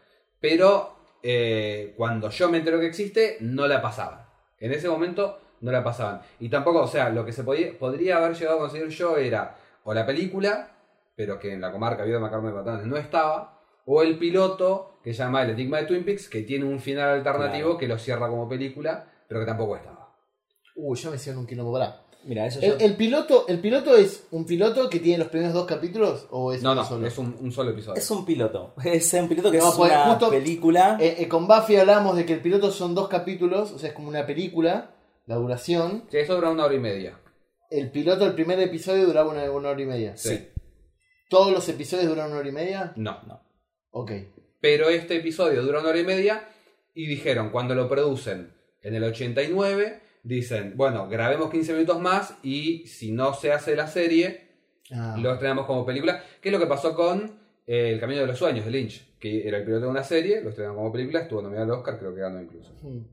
Pero 0.40 0.96
eh, 1.22 1.92
cuando 1.96 2.30
yo 2.30 2.48
me 2.48 2.58
entero 2.58 2.80
que 2.80 2.86
existe, 2.86 3.36
no 3.40 3.66
la 3.66 3.82
pasaban. 3.82 4.20
En 4.58 4.72
ese 4.72 4.88
momento 4.88 5.40
no 5.60 5.70
la 5.70 5.84
pasaban. 5.84 6.22
Y 6.40 6.48
tampoco, 6.48 6.80
o 6.80 6.88
sea, 6.88 7.10
lo 7.10 7.26
que 7.26 7.32
se 7.32 7.44
podía, 7.44 7.78
podría 7.78 8.16
haber 8.16 8.34
llegado 8.34 8.56
a 8.56 8.60
conseguir 8.60 8.88
yo 8.88 9.18
era 9.18 9.56
o 9.84 9.92
la 9.92 10.06
película, 10.06 10.70
pero 11.18 11.38
que 11.40 11.52
en 11.52 11.60
la 11.60 11.72
comarca 11.72 12.04
Vida 12.04 12.20
Macarme 12.20 12.48
de 12.50 12.54
Patanes 12.54 12.86
no 12.86 12.96
estaba, 12.96 13.60
o 13.84 14.02
el 14.02 14.16
piloto 14.18 15.00
que 15.02 15.12
se 15.12 15.18
llama 15.24 15.42
El 15.42 15.50
Enigma 15.50 15.78
de 15.78 15.86
Twin 15.86 16.04
Peaks, 16.04 16.28
que 16.28 16.42
tiene 16.42 16.64
un 16.64 16.78
final 16.78 17.08
alternativo 17.10 17.70
Claro. 17.70 17.78
que 17.78 17.88
lo 17.88 17.98
cierra 17.98 18.28
como 18.28 18.48
película, 18.48 19.10
pero 19.26 19.40
que 19.40 19.46
tampoco 19.46 19.74
estaba. 19.76 20.14
Uy, 20.76 20.96
ya 20.96 21.10
me 21.10 21.16
hicieron 21.16 21.40
un 21.40 21.46
quilombo, 21.48 21.72
pará. 21.72 22.04
Mira, 22.24 22.46
eso 22.46 22.60
ya. 22.60 22.68
¿El, 22.68 22.82
el 22.82 22.96
piloto, 22.96 23.46
¿El 23.48 23.58
piloto 23.60 23.96
es 23.96 24.26
un 24.30 24.44
piloto 24.46 24.88
que 24.88 25.00
tiene 25.00 25.18
los 25.18 25.28
primeros 25.28 25.54
dos 25.54 25.66
capítulos 25.66 26.26
o 26.30 26.52
es 26.52 26.62
No, 26.62 26.74
no, 26.74 26.84
solo? 26.84 27.04
es 27.06 27.18
un, 27.18 27.36
un 27.40 27.50
solo 27.50 27.70
episodio. 27.70 27.96
Es 27.98 28.08
un 28.12 28.24
piloto. 28.24 28.74
Es 28.84 29.12
un 29.14 29.28
piloto 29.28 29.50
que 29.50 29.58
No, 29.58 29.70
es 29.70 29.74
pues, 29.76 29.90
una 29.90 30.04
justo- 30.10 30.30
película. 30.30 30.98
Eh, 31.00 31.16
eh, 31.18 31.28
con 31.28 31.48
Buffy 31.48 31.76
hablamos 31.76 32.16
de 32.16 32.24
que 32.26 32.34
el 32.34 32.40
piloto 32.40 32.70
son 32.70 32.94
dos 32.94 33.08
capítulos, 33.08 33.72
o 33.72 33.78
sea, 33.78 33.88
es 33.88 33.94
como 33.94 34.08
una 34.08 34.24
película, 34.24 34.90
la 35.26 35.34
duración. 35.36 36.04
Sí, 36.10 36.18
eso 36.18 36.34
dura 36.36 36.50
una 36.50 36.64
hora 36.66 36.74
y 36.74 36.78
media. 36.80 37.18
El 37.70 37.90
piloto, 37.90 38.24
el 38.26 38.34
primer 38.34 38.58
episodio 38.60 39.06
duraba 39.06 39.30
una, 39.30 39.50
una 39.50 39.70
hora 39.70 39.80
y 39.82 39.86
media. 39.86 40.16
Sí. 40.16 40.48
¿Todos 41.28 41.52
los 41.52 41.68
episodios 41.68 42.08
duran 42.08 42.30
una 42.30 42.40
hora 42.40 42.48
y 42.48 42.52
media? 42.52 42.92
No. 42.96 43.22
No. 43.26 43.42
Ok. 43.90 44.12
Pero 44.60 44.88
este 44.88 45.16
episodio 45.16 45.62
dura 45.62 45.80
una 45.80 45.90
hora 45.90 46.00
y 46.00 46.04
media 46.04 46.48
y 46.94 47.06
dijeron, 47.06 47.50
cuando 47.50 47.74
lo 47.74 47.88
producen 47.88 48.52
en 48.82 48.94
el 48.94 49.04
89, 49.04 50.00
dicen, 50.22 50.74
bueno, 50.76 51.08
grabemos 51.08 51.50
15 51.50 51.72
minutos 51.74 52.00
más 52.00 52.38
y 52.42 52.86
si 52.86 53.12
no 53.12 53.34
se 53.34 53.52
hace 53.52 53.76
la 53.76 53.86
serie, 53.86 54.48
Ah, 54.90 55.16
lo 55.20 55.34
estrenamos 55.34 55.66
como 55.66 55.84
película, 55.84 56.22
que 56.40 56.48
es 56.48 56.52
lo 56.52 56.58
que 56.58 56.66
pasó 56.66 56.94
con 56.94 57.38
eh, 57.66 57.90
El 57.92 58.00
Camino 58.00 58.22
de 58.22 58.26
los 58.26 58.38
Sueños 58.38 58.64
de 58.64 58.70
Lynch, 58.70 59.18
que 59.18 59.46
era 59.46 59.58
el 59.58 59.64
piloto 59.64 59.84
de 59.84 59.90
una 59.90 60.04
serie, 60.04 60.40
lo 60.40 60.48
estrenaron 60.50 60.76
como 60.76 60.92
película, 60.92 61.20
estuvo 61.20 61.42
nominado 61.42 61.72
al 61.74 61.78
Oscar, 61.78 61.98
creo 61.98 62.14
que 62.14 62.20
ganó 62.20 62.40
incluso. 62.40 62.72
hmm. 62.82 63.04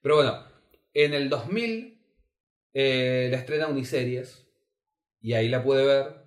Pero 0.00 0.16
bueno, 0.16 0.44
en 0.94 1.14
el 1.14 1.28
2000 1.28 2.00
eh, 2.74 3.28
la 3.30 3.36
estrena 3.36 3.68
Uniseries 3.68 4.48
y 5.20 5.34
ahí 5.34 5.48
la 5.48 5.62
pude 5.62 5.84
ver 5.84 6.21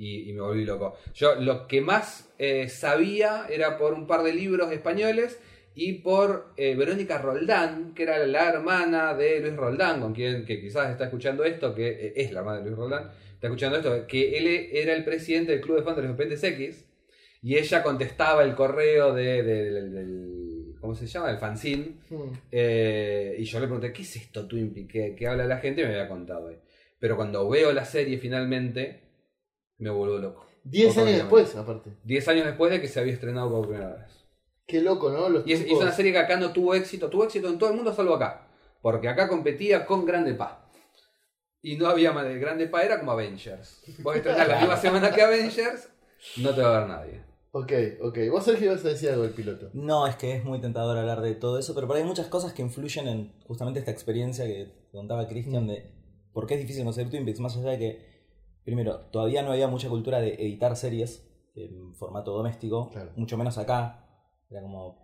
y, 0.00 0.28
y 0.28 0.32
me 0.32 0.40
volví 0.40 0.64
loco. 0.64 0.96
Yo 1.14 1.34
lo 1.36 1.68
que 1.68 1.80
más 1.80 2.32
eh, 2.38 2.68
sabía 2.68 3.46
era 3.48 3.76
por 3.78 3.92
un 3.94 4.06
par 4.06 4.22
de 4.22 4.32
libros 4.32 4.72
españoles 4.72 5.38
y 5.74 5.92
por 5.94 6.52
eh, 6.56 6.74
Verónica 6.74 7.18
Roldán, 7.18 7.94
que 7.94 8.02
era 8.02 8.18
la 8.26 8.48
hermana 8.48 9.14
de 9.14 9.40
Luis 9.40 9.54
Roldán, 9.56 10.00
con 10.00 10.12
quien 10.14 10.44
que 10.44 10.60
quizás 10.60 10.90
está 10.90 11.04
escuchando 11.04 11.44
esto, 11.44 11.74
que 11.74 11.88
eh, 11.88 12.12
es 12.16 12.32
la 12.32 12.40
hermana 12.40 12.58
de 12.60 12.64
Luis 12.66 12.76
Roldán, 12.76 13.10
está 13.34 13.46
escuchando 13.46 13.76
esto, 13.78 14.06
que 14.06 14.36
él 14.36 14.46
era 14.72 14.94
el 14.94 15.04
presidente 15.04 15.52
del 15.52 15.60
Club 15.60 15.76
de 15.78 15.82
Fans 15.84 15.96
de 15.96 16.02
los 16.02 16.10
Expedientes 16.10 16.42
X 16.44 16.86
y 17.42 17.56
ella 17.56 17.82
contestaba 17.82 18.42
el 18.42 18.54
correo 18.54 19.14
de, 19.14 19.42
de- 19.42 19.70
del- 19.70 19.92
del- 19.94 20.74
¿cómo 20.80 20.94
se 20.94 21.06
llama? 21.06 21.30
El 21.30 21.38
fanzine 21.38 22.00
Hmm. 22.10 22.32
eh, 22.50 23.36
y 23.38 23.44
yo 23.44 23.60
le 23.60 23.66
pregunté, 23.66 23.92
¿qué 23.92 24.02
es 24.02 24.16
esto 24.16 24.46
Twin 24.46 24.72
Peaks? 24.74 24.90
¿Qué, 24.92 25.14
qué 25.16 25.26
habla 25.28 25.44
la 25.46 25.58
gente? 25.58 25.82
Y 25.82 25.84
me 25.84 25.90
había 25.92 26.08
contado. 26.08 26.50
Pero 26.98 27.16
cuando 27.16 27.48
veo 27.48 27.72
la 27.72 27.84
serie 27.84 28.18
finalmente, 28.18 29.09
me 29.80 29.90
vuelvo 29.90 30.18
loco. 30.18 30.46
Diez 30.62 30.96
años 30.98 31.16
después, 31.16 31.56
aparte. 31.56 31.90
Diez 32.04 32.26
años 32.28 32.46
después 32.46 32.70
de 32.70 32.80
que 32.80 32.88
se 32.88 33.00
había 33.00 33.12
estrenado 33.14 33.50
por 33.50 33.66
primera 33.68 33.94
vez. 33.94 34.26
Qué 34.66 34.80
loco, 34.80 35.10
¿no? 35.10 35.28
Los 35.28 35.46
Y 35.46 35.52
es, 35.52 35.60
y 35.60 35.62
es 35.62 35.66
tiempos- 35.68 35.82
una 35.84 35.92
serie 35.92 36.12
que 36.12 36.18
acá 36.18 36.36
no 36.36 36.52
tuvo 36.52 36.74
éxito. 36.74 37.08
Tuvo 37.10 37.24
éxito 37.24 37.48
en 37.48 37.58
todo 37.58 37.70
el 37.70 37.76
mundo 37.76 37.92
salvo 37.92 38.14
acá. 38.14 38.46
Porque 38.82 39.08
acá 39.08 39.28
competía 39.28 39.84
con 39.84 40.04
Grande 40.06 40.34
Pa. 40.34 40.70
Y 41.62 41.76
no 41.76 41.86
había 41.88 42.12
más 42.12 42.24
de 42.24 42.38
Grande 42.38 42.66
Pa, 42.68 42.82
era 42.82 42.98
como 42.98 43.12
Avengers. 43.12 43.82
Vos 44.02 44.16
estrenás 44.16 44.48
la 44.48 44.58
misma 44.60 44.76
semana 44.76 45.10
que 45.10 45.20
Avengers, 45.22 45.88
no 46.38 46.54
te 46.54 46.62
va 46.62 46.76
a 46.76 46.80
ver 46.80 46.88
nadie. 46.88 47.24
Ok, 47.52 47.72
ok. 48.02 48.18
Vos, 48.30 48.44
Sergio, 48.44 48.70
ibas 48.70 48.84
a 48.84 48.88
decir 48.88 49.10
algo 49.10 49.24
del 49.24 49.32
piloto. 49.32 49.70
No, 49.74 50.06
es 50.06 50.14
que 50.16 50.36
es 50.36 50.44
muy 50.44 50.60
tentador 50.60 50.96
hablar 50.96 51.20
de 51.20 51.34
todo 51.34 51.58
eso, 51.58 51.74
pero 51.74 51.86
por 51.86 51.96
ahí 51.96 52.02
hay 52.02 52.08
muchas 52.08 52.28
cosas 52.28 52.52
que 52.52 52.62
influyen 52.62 53.08
en 53.08 53.32
justamente 53.46 53.80
esta 53.80 53.90
experiencia 53.90 54.46
que 54.46 54.72
contaba 54.92 55.26
Cristian 55.26 55.66
de 55.66 55.90
por 56.32 56.46
qué 56.46 56.54
es 56.54 56.60
difícil 56.60 56.84
conseguir 56.84 57.10
Twin 57.10 57.24
Peaks, 57.24 57.40
más 57.40 57.56
allá 57.56 57.70
de 57.70 57.78
que, 57.78 58.09
primero, 58.64 59.00
todavía 59.10 59.42
no 59.42 59.52
había 59.52 59.68
mucha 59.68 59.88
cultura 59.88 60.20
de 60.20 60.34
editar 60.34 60.76
series 60.76 61.26
en 61.54 61.94
formato 61.94 62.32
doméstico, 62.32 62.90
Claro. 62.90 63.12
mucho 63.16 63.36
menos 63.36 63.58
acá. 63.58 64.06
Era 64.50 64.62
como 64.62 64.98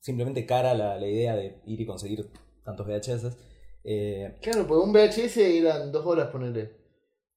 simplemente 0.00 0.46
cara 0.46 0.74
la, 0.74 0.96
la 0.98 1.06
idea 1.06 1.34
de 1.36 1.60
ir 1.66 1.80
y 1.80 1.86
conseguir 1.86 2.30
tantos 2.64 2.86
VHS. 2.86 3.36
Eh, 3.84 4.38
Claro, 4.42 4.66
pues 4.66 4.80
un 4.82 4.92
VHS 4.92 5.36
eran 5.38 5.90
dos 5.92 6.04
horas, 6.06 6.28
ponerle. 6.28 6.76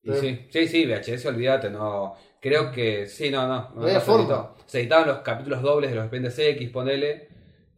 Sí, 0.03 0.47
sí, 0.49 0.67
sí, 0.67 0.85
VHS, 0.85 1.25
olvídate, 1.27 1.69
no. 1.69 2.15
Creo 2.39 2.71
que 2.71 3.05
sí, 3.05 3.29
no, 3.29 3.47
no. 3.47 3.69
No 3.75 3.99
forma. 4.01 4.23
editó. 4.23 4.55
Se 4.65 4.79
editaban 4.79 5.07
los 5.07 5.17
capítulos 5.19 5.61
dobles 5.61 5.91
de 5.91 5.95
los 5.95 6.39
X, 6.39 6.69
ponele. 6.71 7.27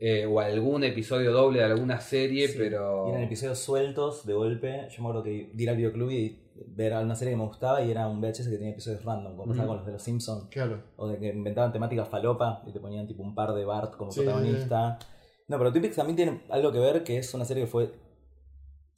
Eh, 0.05 0.25
o 0.25 0.41
algún 0.41 0.83
episodio 0.83 1.31
doble 1.31 1.59
de 1.59 1.65
alguna 1.65 2.01
serie, 2.01 2.49
Sí, 2.49 2.55
pero... 2.57 3.07
Y 3.07 3.11
eran 3.11 3.23
episodios 3.23 3.59
sueltos 3.59 4.25
de 4.25 4.33
golpe. 4.33 4.89
Yo 4.89 5.01
me 5.01 5.07
acuerdo 5.07 5.23
que 5.23 5.53
ir 5.57 5.69
al 5.69 5.77
videoclub 5.77 6.11
y 6.11 6.41
ver 6.67 6.91
una 6.97 7.15
serie 7.15 7.31
que 7.33 7.37
me 7.37 7.45
gustaba 7.45 7.81
y 7.81 7.89
era 7.89 8.09
un 8.09 8.19
VHS 8.19 8.49
que 8.49 8.57
tenía 8.57 8.71
episodios 8.71 9.05
random, 9.05 9.37
como 9.37 9.47
pasaba 9.53 9.69
con 9.69 9.77
los 9.77 9.85
de 9.85 9.93
los 9.93 10.03
Simpsons. 10.03 10.49
Claro. 10.49 10.83
O 10.97 11.07
de 11.07 11.17
que 11.19 11.29
inventaban 11.29 11.71
temáticas 11.71 12.09
falopa 12.09 12.63
y 12.67 12.73
te 12.73 12.81
ponían 12.81 13.07
tipo 13.07 13.23
un 13.23 13.33
par 13.33 13.53
de 13.53 13.63
Bart 13.63 13.95
como 13.95 14.11
Sí, 14.11 14.19
protagonista. 14.23 14.99
No, 15.47 15.57
pero 15.57 15.71
Twin 15.71 15.83
Peaks 15.83 15.95
también 15.95 16.17
tiene 16.17 16.43
algo 16.49 16.73
que 16.73 16.79
ver 16.79 17.05
que 17.05 17.15
es 17.19 17.33
una 17.33 17.45
serie 17.45 17.63
que 17.63 17.69
fue 17.69 17.93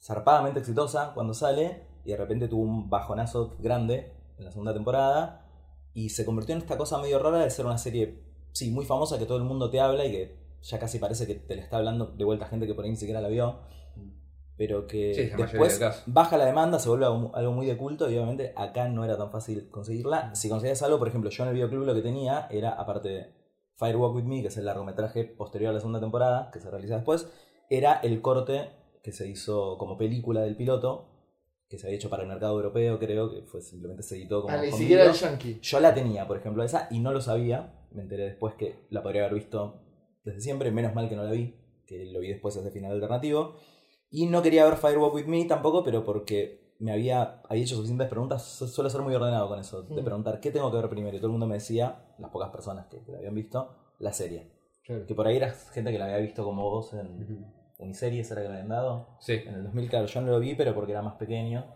zarpadamente 0.02 0.58
exitosa 0.58 1.12
cuando 1.14 1.34
sale 1.34 1.82
y 2.04 2.10
de 2.10 2.16
repente 2.16 2.48
tuvo 2.48 2.62
un 2.62 2.90
bajonazo 2.90 3.54
grande 3.60 4.12
en 4.38 4.44
la 4.44 4.50
segunda 4.50 4.74
temporada 4.74 5.46
y 5.94 6.08
se 6.08 6.24
convirtió 6.24 6.56
en 6.56 6.62
esta 6.62 6.76
cosa 6.76 6.98
medio 6.98 7.20
rara 7.20 7.38
de 7.38 7.50
ser 7.50 7.64
una 7.64 7.78
serie, 7.78 8.24
sí, 8.50 8.72
muy 8.72 8.84
famosa 8.84 9.20
que 9.20 9.26
todo 9.26 9.38
el 9.38 9.44
mundo 9.44 9.70
te 9.70 9.78
habla 9.78 10.04
y 10.04 10.10
que 10.10 10.45
ya 10.66 10.78
casi 10.80 10.98
parece 10.98 11.26
que 11.26 11.34
te 11.36 11.54
le 11.54 11.62
está 11.62 11.76
hablando 11.76 12.06
de 12.06 12.24
vuelta 12.24 12.46
gente 12.46 12.66
que 12.66 12.74
por 12.74 12.84
ahí 12.84 12.90
ni 12.90 12.96
siquiera 12.96 13.20
la 13.20 13.28
vio. 13.28 13.60
Pero 14.56 14.86
que 14.86 15.14
Sí, 15.14 15.30
después 15.36 15.80
baja 16.06 16.38
la 16.38 16.46
demanda, 16.46 16.78
se 16.78 16.88
vuelve 16.88 17.04
algo 17.04 17.52
muy 17.52 17.66
de 17.66 17.76
culto 17.76 18.10
y 18.10 18.16
obviamente 18.16 18.52
acá 18.56 18.88
no 18.88 19.04
era 19.04 19.18
tan 19.18 19.30
fácil 19.30 19.68
conseguirla. 19.70 20.34
Si 20.34 20.48
conseguías 20.48 20.82
algo, 20.82 20.98
por 20.98 21.08
ejemplo, 21.08 21.30
yo 21.30 21.42
en 21.42 21.50
el 21.50 21.54
videoclub 21.54 21.84
lo 21.84 21.94
que 21.94 22.00
tenía 22.00 22.48
era, 22.50 22.70
aparte 22.70 23.08
de 23.08 23.34
Firewalk 23.76 24.16
With 24.16 24.24
Me, 24.24 24.40
que 24.40 24.48
es 24.48 24.56
el 24.56 24.64
largometraje 24.64 25.24
posterior 25.24 25.70
a 25.70 25.74
la 25.74 25.80
segunda 25.80 26.00
temporada, 26.00 26.50
que 26.50 26.60
se 26.60 26.70
realiza 26.70 26.96
después, 26.96 27.30
era 27.68 28.00
el 28.02 28.22
corte 28.22 28.70
que 29.02 29.12
se 29.12 29.28
hizo 29.28 29.76
como 29.76 29.98
película 29.98 30.40
del 30.40 30.56
piloto, 30.56 31.10
que 31.68 31.78
se 31.78 31.86
había 31.86 31.98
hecho 31.98 32.08
para 32.08 32.22
el 32.22 32.28
mercado 32.28 32.56
europeo, 32.56 32.98
creo, 32.98 33.30
que 33.30 33.42
fue 33.42 33.60
simplemente 33.60 34.02
se 34.02 34.16
editó 34.16 34.40
como... 34.42 34.54
Ah, 34.56 34.62
ni 34.62 34.72
siquiera 34.72 35.04
el 35.04 35.12
yankee. 35.12 35.60
Yo 35.60 35.80
la 35.80 35.92
tenía, 35.92 36.26
por 36.26 36.38
ejemplo, 36.38 36.64
esa, 36.64 36.88
y 36.90 37.00
no 37.00 37.12
lo 37.12 37.20
sabía. 37.20 37.74
Me 37.92 38.02
enteré 38.02 38.24
después 38.24 38.54
que 38.54 38.86
la 38.88 39.02
podría 39.02 39.22
haber 39.22 39.34
visto 39.34 39.85
desde 40.26 40.40
siempre, 40.42 40.70
menos 40.70 40.94
mal 40.94 41.08
que 41.08 41.16
no 41.16 41.22
la 41.24 41.30
vi, 41.30 41.54
que 41.86 42.04
lo 42.06 42.20
vi 42.20 42.28
después 42.28 42.54
ese 42.56 42.70
final 42.70 42.92
alternativo. 42.92 43.54
Y 44.10 44.26
no 44.26 44.42
quería 44.42 44.64
ver 44.64 44.76
Firewalk 44.76 45.14
With 45.14 45.26
Me 45.26 45.44
tampoco, 45.46 45.82
pero 45.82 46.04
porque 46.04 46.74
me 46.78 46.92
había, 46.92 47.40
había 47.48 47.62
hecho 47.64 47.76
suficientes 47.76 48.08
preguntas, 48.08 48.42
su- 48.42 48.68
suelo 48.68 48.90
ser 48.90 49.00
muy 49.00 49.14
ordenado 49.14 49.48
con 49.48 49.58
eso, 49.58 49.82
de 49.82 50.02
Mm. 50.02 50.04
preguntar 50.04 50.40
qué 50.40 50.50
tengo 50.50 50.70
que 50.70 50.76
ver 50.76 50.88
primero. 50.90 51.16
Y 51.16 51.18
todo 51.20 51.28
el 51.28 51.32
mundo 51.32 51.46
me 51.46 51.54
decía, 51.54 52.14
las 52.18 52.30
pocas 52.30 52.50
personas 52.50 52.86
que, 52.88 53.02
la 53.10 53.18
habían 53.18 53.34
visto, 53.34 53.70
la 53.98 54.12
serie. 54.12 54.52
Claro. 54.84 55.06
Que 55.06 55.14
por 55.14 55.26
ahí 55.26 55.36
era 55.38 55.50
gente 55.50 55.90
que 55.90 55.98
la 55.98 56.04
había 56.04 56.18
visto 56.18 56.44
como 56.44 56.62
vos 56.70 56.92
en. 56.92 57.54
Uniseries, 57.78 58.30
era 58.30 58.40
que 58.42 58.48
la 58.48 58.54
habían 58.54 58.68
dado. 58.68 59.16
Sí. 59.20 59.34
En 59.46 59.54
el 59.54 59.64
2000, 59.64 59.88
claro, 59.90 60.06
yo 60.06 60.20
no 60.22 60.30
lo 60.30 60.38
vi, 60.40 60.54
pero 60.54 60.74
porque 60.74 60.92
era 60.92 61.02
más 61.02 61.14
pequeño. 61.16 61.66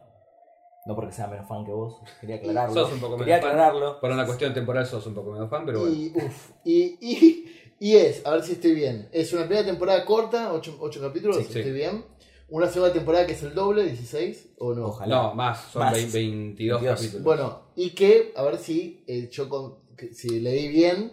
No 0.86 0.94
porque 0.94 1.12
sea 1.12 1.26
menos 1.26 1.46
fan 1.46 1.62
que 1.64 1.72
vos. 1.72 2.00
Quería 2.22 2.36
aclararlo. 2.36 2.74
Sos 2.74 2.92
un 2.94 3.00
poco 3.00 3.16
Quería 3.18 3.36
menos 3.36 3.50
fan. 3.50 3.58
aclararlo. 3.60 4.00
Por 4.00 4.10
una 4.10 4.24
cuestión 4.24 4.54
temporal 4.54 4.86
sos 4.86 5.06
un 5.06 5.14
poco 5.14 5.32
menos 5.32 5.50
fan, 5.50 5.66
pero 5.66 5.80
bueno. 5.80 5.94
Y, 5.94 6.12
uf, 6.16 6.50
y, 6.64 6.98
y, 7.00 7.39
y 7.80 7.96
es, 7.96 8.24
a 8.24 8.30
ver 8.30 8.44
si 8.44 8.52
estoy 8.52 8.74
bien. 8.74 9.08
Es 9.10 9.32
una 9.32 9.46
primera 9.46 9.66
temporada 9.66 10.04
corta, 10.04 10.52
8, 10.52 10.78
capítulos, 11.00 11.38
Sí, 11.38 11.44
si 11.44 11.52
sí. 11.54 11.58
estoy 11.58 11.72
bien. 11.74 12.04
Una 12.48 12.68
segunda 12.68 12.92
temporada 12.92 13.26
que 13.26 13.32
es 13.32 13.42
el 13.42 13.54
doble, 13.54 13.84
16, 13.84 14.50
o 14.58 14.74
no. 14.74 14.86
Ojalá. 14.86 15.16
No, 15.22 15.34
más, 15.34 15.70
son 15.72 15.82
Más. 15.82 15.92
20 15.94 16.12
22 16.18 16.80
22. 16.80 16.98
capítulos. 17.00 17.24
Bueno, 17.24 17.62
y 17.76 17.90
que, 17.90 18.32
a 18.36 18.42
ver 18.42 18.58
si 18.58 19.02
eh, 19.08 19.28
yo 19.32 19.48
con, 19.48 19.76
si 20.12 20.40
leí 20.40 20.68
bien, 20.68 21.12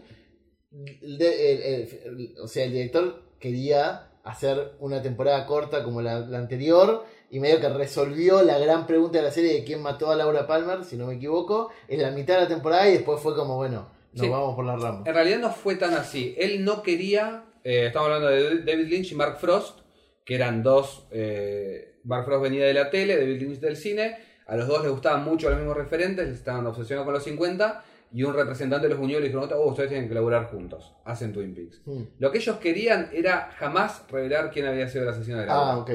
el 1.02 1.18
de- 1.18 1.54
el- 1.54 1.62
el- 1.62 2.02
el- 2.06 2.36
o 2.40 2.48
sea, 2.48 2.66
el 2.66 2.72
director 2.74 3.24
quería 3.40 4.12
hacer 4.24 4.74
una 4.80 5.02
temporada 5.02 5.46
corta 5.46 5.84
como 5.84 6.02
la, 6.02 6.20
la 6.20 6.38
anterior 6.40 7.06
y 7.30 7.40
medio 7.40 7.60
que 7.62 7.70
resolvió 7.70 8.42
la 8.44 8.58
gran 8.60 8.86
pregunta 8.88 9.20
de 9.20 9.24
la 9.24 9.32
serie 9.32 9.54
de 9.54 9.64
quién 9.64 9.82
mató 9.82 10.12
a 10.12 10.16
Laura 10.16 10.48
Palmer, 10.48 10.84
si 10.84 10.98
no 10.98 11.08
me 11.08 11.16
equivoco, 11.16 11.70
en 11.88 12.02
la 12.02 12.12
mitad 12.12 12.36
de 12.36 12.42
la 12.42 12.48
temporada 12.48 12.90
y 12.90 12.94
después 12.94 13.22
fue 13.22 13.36
como, 13.36 13.56
bueno, 13.58 13.88
nos 14.18 14.26
Sí. 14.26 14.30
vamos 14.32 14.56
por 14.56 14.66
la 14.66 14.76
rama. 14.76 15.04
En 15.06 15.14
realidad 15.14 15.40
no 15.40 15.52
fue 15.52 15.76
tan 15.76 15.94
así. 15.94 16.36
Él 16.38 16.64
no 16.66 16.82
quería. 16.84 17.44
eh, 17.64 17.88
estamos 17.88 18.06
hablando 18.08 18.28
de 18.30 18.62
David 18.64 18.88
Lynch 18.88 19.12
y 19.12 19.16
Mark 19.16 19.38
Frost, 19.40 19.80
que 20.26 20.36
eran 20.36 20.64
dos. 20.64 21.08
eh, 21.12 22.00
Mark 22.06 22.24
Frost 22.26 22.44
venía 22.44 22.66
de 22.66 22.74
la 22.74 22.90
tele, 22.90 23.18
David 23.18 23.42
Lynch 23.42 23.60
del 23.60 23.76
cine. 23.76 24.18
A 24.46 24.56
los 24.56 24.68
dos 24.68 24.82
les 24.84 24.92
gustaban 24.92 25.26
mucho 25.26 25.50
los 25.50 25.58
mismos 25.58 25.76
referentes, 25.76 26.30
estaban 26.30 26.66
obsesionados 26.66 27.06
con 27.06 27.14
los 27.14 27.24
50. 27.24 27.84
Y 28.14 28.24
un 28.24 28.34
representante 28.34 28.88
los 28.88 28.98
unió 29.00 29.18
y 29.20 29.22
le 29.24 29.28
dijo: 29.28 29.42
oh, 29.42 29.68
ustedes 29.70 29.90
tienen 29.90 30.08
que 30.08 30.16
laburar 30.16 30.46
juntos. 30.50 30.96
Hacen 31.04 31.34
Twin 31.34 31.54
Peaks. 31.54 31.82
Hmm. 31.86 32.04
Lo 32.20 32.32
que 32.32 32.38
ellos 32.38 32.56
querían 32.56 33.10
era 33.12 33.52
jamás 33.58 34.06
revelar 34.10 34.50
quién 34.50 34.66
había 34.66 34.88
sido 34.88 35.04
el 35.04 35.10
asesino 35.10 35.38
de 35.40 35.46
Laura. 35.48 35.74
Ah, 35.74 35.78
ok. 35.80 35.92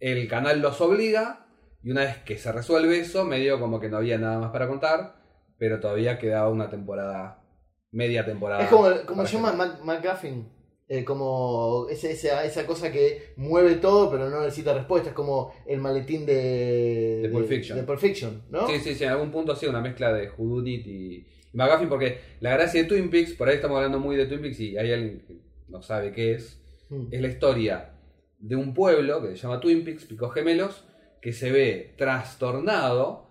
El 0.00 0.26
canal 0.28 0.60
los 0.62 0.80
obliga. 0.80 1.46
Y 1.82 1.90
una 1.90 2.00
vez 2.00 2.16
que 2.24 2.38
se 2.38 2.50
resuelve 2.50 2.98
eso, 2.98 3.24
medio 3.24 3.60
como 3.60 3.78
que 3.78 3.90
no 3.90 3.98
había 3.98 4.16
nada 4.16 4.38
más 4.38 4.50
para 4.50 4.66
contar. 4.66 5.16
Pero 5.58 5.80
todavía 5.80 6.18
quedaba 6.18 6.48
una 6.50 6.68
temporada. 6.70 7.42
Media 7.92 8.24
temporada. 8.24 8.62
Es 8.64 8.68
como, 8.68 8.88
como 9.06 9.26
se 9.26 9.36
llama 9.36 9.52
Mac- 9.52 9.80
McGuffin. 9.82 10.48
Eh, 10.88 11.02
como 11.04 11.88
ese- 11.90 12.12
esa, 12.12 12.44
esa 12.44 12.64
cosa 12.64 12.92
que 12.92 13.32
mueve 13.36 13.74
todo 13.74 14.08
pero 14.08 14.28
no 14.30 14.40
necesita 14.42 14.72
respuesta. 14.72 15.08
Es 15.08 15.14
como 15.16 15.52
el 15.66 15.80
maletín 15.80 16.24
de, 16.26 17.20
De 17.22 17.28
Pulp 17.28 17.48
Fiction. 17.48 17.76
de 17.78 17.84
Pulp 17.84 17.98
Fiction, 17.98 18.42
¿no? 18.50 18.68
Sí, 18.68 18.78
sí, 18.78 18.94
sí, 18.94 19.02
en 19.04 19.10
algún 19.10 19.32
punto 19.32 19.50
ha 19.52 19.56
sido 19.56 19.70
una 19.70 19.80
mezcla 19.80 20.12
de 20.12 20.30
Whodunit 20.30 20.86
y 20.86 21.26
McGuffin, 21.54 21.88
porque 21.88 22.18
la 22.40 22.50
gracia 22.52 22.82
de 22.82 22.88
Twin 22.88 23.10
Peaks, 23.10 23.32
por 23.32 23.48
ahí 23.48 23.56
estamos 23.56 23.76
hablando 23.78 23.98
muy 23.98 24.14
de 24.14 24.26
Twin 24.26 24.42
Peaks 24.42 24.60
y 24.60 24.76
hay 24.78 24.92
alguien 24.92 25.24
que 25.26 25.38
no 25.68 25.82
sabe 25.82 26.12
qué 26.12 26.34
es, 26.34 26.62
Mm. 26.88 27.08
es 27.10 27.20
la 27.20 27.28
historia 27.28 27.90
de 28.38 28.54
un 28.54 28.72
pueblo 28.72 29.20
que 29.20 29.30
se 29.30 29.42
llama 29.42 29.58
Twin 29.58 29.82
Peaks, 29.84 30.04
Picos 30.04 30.32
Gemelos, 30.32 30.84
que 31.20 31.32
se 31.32 31.50
ve 31.50 31.94
trastornado 31.98 33.25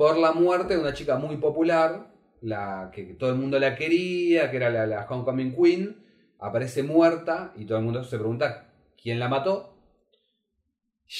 por 0.00 0.16
la 0.16 0.32
muerte 0.32 0.72
de 0.72 0.80
una 0.80 0.94
chica 0.94 1.16
muy 1.16 1.36
popular, 1.36 2.10
la 2.40 2.90
que 2.90 3.02
todo 3.18 3.28
el 3.28 3.36
mundo 3.36 3.58
la 3.58 3.74
quería, 3.74 4.50
que 4.50 4.56
era 4.56 4.70
la, 4.70 4.86
la 4.86 5.06
Homecoming 5.06 5.54
Queen, 5.54 5.94
aparece 6.38 6.82
muerta 6.82 7.52
y 7.54 7.66
todo 7.66 7.76
el 7.76 7.84
mundo 7.84 8.02
se 8.02 8.16
pregunta 8.16 8.72
quién 8.96 9.18
la 9.18 9.28
mató. 9.28 9.76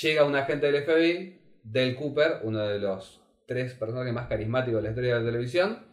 Llega 0.00 0.24
un 0.24 0.34
agente 0.34 0.72
del 0.72 0.82
FBI, 0.82 1.60
Del 1.62 1.94
Cooper, 1.94 2.40
uno 2.42 2.60
de 2.60 2.78
los 2.78 3.20
tres 3.46 3.74
personajes 3.74 4.14
más 4.14 4.28
carismáticos 4.28 4.78
de 4.78 4.82
la 4.84 4.88
historia 4.88 5.14
de 5.16 5.20
la 5.20 5.26
televisión, 5.26 5.84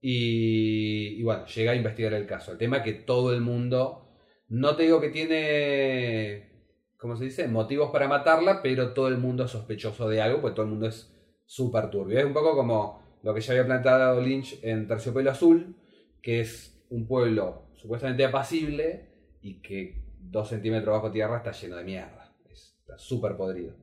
y, 0.00 1.14
y 1.16 1.22
bueno, 1.22 1.46
llega 1.46 1.70
a 1.70 1.76
investigar 1.76 2.12
el 2.14 2.26
caso. 2.26 2.50
El 2.50 2.58
tema 2.58 2.78
es 2.78 2.82
que 2.82 2.94
todo 2.94 3.32
el 3.32 3.40
mundo, 3.40 4.08
no 4.48 4.74
te 4.74 4.82
digo 4.82 5.00
que 5.00 5.10
tiene, 5.10 6.50
¿cómo 6.96 7.14
se 7.14 7.26
dice?, 7.26 7.46
motivos 7.46 7.92
para 7.92 8.08
matarla, 8.08 8.62
pero 8.62 8.94
todo 8.94 9.06
el 9.06 9.18
mundo 9.18 9.44
es 9.44 9.52
sospechoso 9.52 10.08
de 10.08 10.20
algo, 10.20 10.40
pues 10.40 10.54
todo 10.54 10.64
el 10.64 10.72
mundo 10.72 10.88
es 10.88 11.14
súper 11.50 11.90
turbio. 11.90 12.20
Es 12.20 12.24
un 12.24 12.32
poco 12.32 12.54
como 12.54 13.02
lo 13.24 13.34
que 13.34 13.40
ya 13.40 13.52
había 13.52 13.66
planteado 13.66 14.20
Lynch 14.20 14.60
en 14.62 14.86
Terciopelo 14.86 15.32
Azul, 15.32 15.74
que 16.22 16.38
es 16.38 16.80
un 16.90 17.08
pueblo 17.08 17.64
supuestamente 17.74 18.24
apacible 18.24 19.08
y 19.42 19.60
que 19.60 20.00
dos 20.20 20.48
centímetros 20.48 20.94
bajo 20.94 21.10
tierra 21.10 21.38
está 21.38 21.50
lleno 21.50 21.76
de 21.76 21.82
mierda. 21.82 22.32
Está 22.48 22.96
súper 22.98 23.36
podrido. 23.36 23.74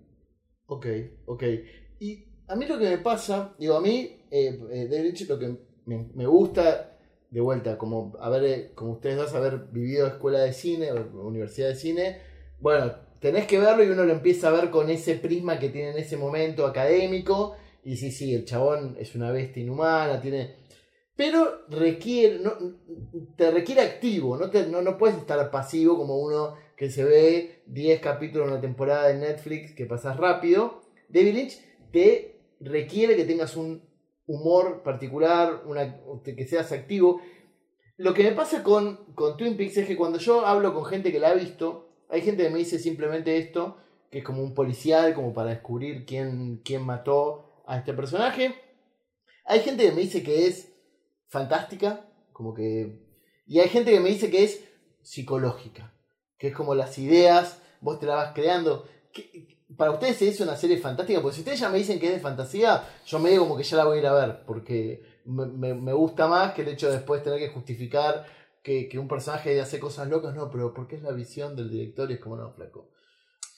Ok, 0.67 0.85
ok. 1.25 1.43
Y 1.99 2.23
a 2.47 2.55
mí 2.55 2.65
lo 2.67 2.79
que 2.79 2.85
me 2.85 2.97
pasa, 2.99 3.53
digo, 3.59 3.75
a 3.75 3.81
mí, 3.81 4.17
eh, 4.31 4.57
eh, 4.71 4.87
David 4.89 5.03
Lynch, 5.03 5.27
lo 5.27 5.37
que 5.37 5.57
me, 5.87 6.09
me 6.13 6.25
gusta, 6.25 6.97
de 7.29 7.41
vuelta, 7.41 7.77
como 7.77 8.15
haber, 8.21 8.43
eh, 8.45 8.71
como 8.75 8.93
ustedes 8.93 9.17
dos, 9.17 9.33
haber 9.33 9.67
vivido 9.73 10.07
escuela 10.07 10.39
de 10.39 10.53
cine 10.53 10.93
o 10.93 11.27
universidad 11.27 11.67
de 11.67 11.75
cine, 11.75 12.21
bueno, 12.61 12.93
tenés 13.19 13.45
que 13.47 13.59
verlo 13.59 13.83
y 13.83 13.89
uno 13.89 14.03
lo 14.03 14.13
empieza 14.13 14.49
a 14.49 14.51
ver 14.51 14.69
con 14.69 14.89
ese 14.89 15.15
prisma 15.15 15.59
que 15.59 15.69
tiene 15.69 15.91
en 15.91 15.97
ese 15.97 16.17
momento 16.17 16.65
académico. 16.65 17.55
Y 17.83 17.97
sí, 17.97 18.11
sí, 18.11 18.33
el 18.33 18.45
chabón 18.45 18.95
es 18.99 19.15
una 19.15 19.31
bestia 19.31 19.63
inhumana, 19.63 20.21
tiene. 20.21 20.55
Pero 21.15 21.65
requiere, 21.69 22.39
no, 22.39 22.53
te 23.35 23.49
requiere 23.49 23.81
activo, 23.81 24.37
no, 24.37 24.49
te, 24.49 24.67
no, 24.67 24.81
no 24.81 24.97
puedes 24.97 25.17
estar 25.17 25.49
pasivo 25.49 25.97
como 25.97 26.17
uno 26.19 26.55
que 26.75 26.91
se 26.91 27.03
ve 27.03 27.63
10 27.65 28.01
capítulos 28.01 28.47
en 28.47 28.53
una 28.53 28.61
temporada 28.61 29.07
de 29.07 29.15
Netflix 29.15 29.73
que 29.73 29.87
pasas 29.87 30.15
rápido. 30.17 30.81
David 31.09 31.33
Lynch 31.33 31.59
te 31.91 32.39
requiere 32.59 33.15
que 33.15 33.25
tengas 33.25 33.55
un 33.55 33.81
humor 34.27 34.83
particular, 34.83 35.63
una, 35.65 35.99
que 36.23 36.45
seas 36.45 36.71
activo. 36.71 37.19
Lo 37.97 38.13
que 38.13 38.23
me 38.23 38.33
pasa 38.33 38.61
con, 38.61 39.13
con 39.15 39.37
Twin 39.37 39.57
Peaks 39.57 39.77
es 39.77 39.87
que 39.87 39.97
cuando 39.97 40.19
yo 40.19 40.45
hablo 40.45 40.73
con 40.73 40.85
gente 40.85 41.11
que 41.11 41.19
la 41.19 41.29
ha 41.29 41.33
visto, 41.33 41.86
hay 42.09 42.21
gente 42.21 42.43
que 42.43 42.49
me 42.49 42.59
dice 42.59 42.79
simplemente 42.79 43.37
esto, 43.37 43.77
que 44.11 44.19
es 44.19 44.23
como 44.23 44.41
un 44.41 44.53
policial, 44.53 45.13
como 45.13 45.33
para 45.33 45.49
descubrir 45.51 46.05
quién, 46.05 46.61
quién 46.63 46.83
mató 46.83 47.61
a 47.65 47.77
este 47.77 47.93
personaje. 47.93 48.55
Hay 49.45 49.61
gente 49.61 49.83
que 49.83 49.91
me 49.91 50.01
dice 50.01 50.23
que 50.23 50.47
es 50.47 50.71
fantástica, 51.27 52.05
como 52.33 52.53
que... 52.53 53.05
Y 53.45 53.59
hay 53.59 53.69
gente 53.69 53.91
que 53.91 53.99
me 53.99 54.09
dice 54.09 54.29
que 54.29 54.43
es 54.43 54.63
psicológica, 55.01 55.93
que 56.37 56.47
es 56.49 56.53
como 56.55 56.75
las 56.75 56.97
ideas, 56.97 57.61
vos 57.81 57.99
te 57.99 58.05
las 58.05 58.15
vas 58.17 58.33
creando. 58.33 58.85
¿Qué- 59.13 59.55
para 59.75 59.91
ustedes 59.91 60.21
es 60.21 60.39
una 60.39 60.55
serie 60.55 60.77
fantástica, 60.77 61.21
porque 61.21 61.35
si 61.35 61.41
ustedes 61.41 61.59
ya 61.59 61.69
me 61.69 61.77
dicen 61.77 61.99
que 61.99 62.07
es 62.07 62.13
de 62.13 62.19
fantasía, 62.21 62.83
yo 63.05 63.19
me 63.19 63.29
digo 63.31 63.43
como 63.43 63.57
que 63.57 63.63
ya 63.63 63.75
la 63.77 63.83
voy 63.85 63.97
a 63.97 63.99
ir 64.01 64.07
a 64.07 64.13
ver, 64.13 64.43
porque 64.45 65.03
me, 65.25 65.45
me- 65.45 65.73
me 65.73 65.91
gusta 65.93 66.27
más 66.27 66.53
que 66.53 66.61
el 66.61 66.69
hecho 66.69 66.87
de 66.87 66.93
después 66.93 67.21
tener 67.21 67.37
que 67.39 67.49
justificar 67.49 68.25
que, 68.67 68.89
que 68.89 68.99
un 68.99 69.07
personaje 69.07 69.59
hace 69.61 69.79
cosas 69.79 70.09
locas, 70.09 70.35
no, 70.35 70.51
pero 70.51 70.73
porque 70.73 70.97
es 70.97 71.01
la 71.01 71.11
visión 71.13 71.55
del 71.55 71.69
director 71.71 72.11
y 72.11 72.15
es 72.15 72.19
como, 72.19 72.35
no, 72.35 72.51
flaco. 72.51 72.89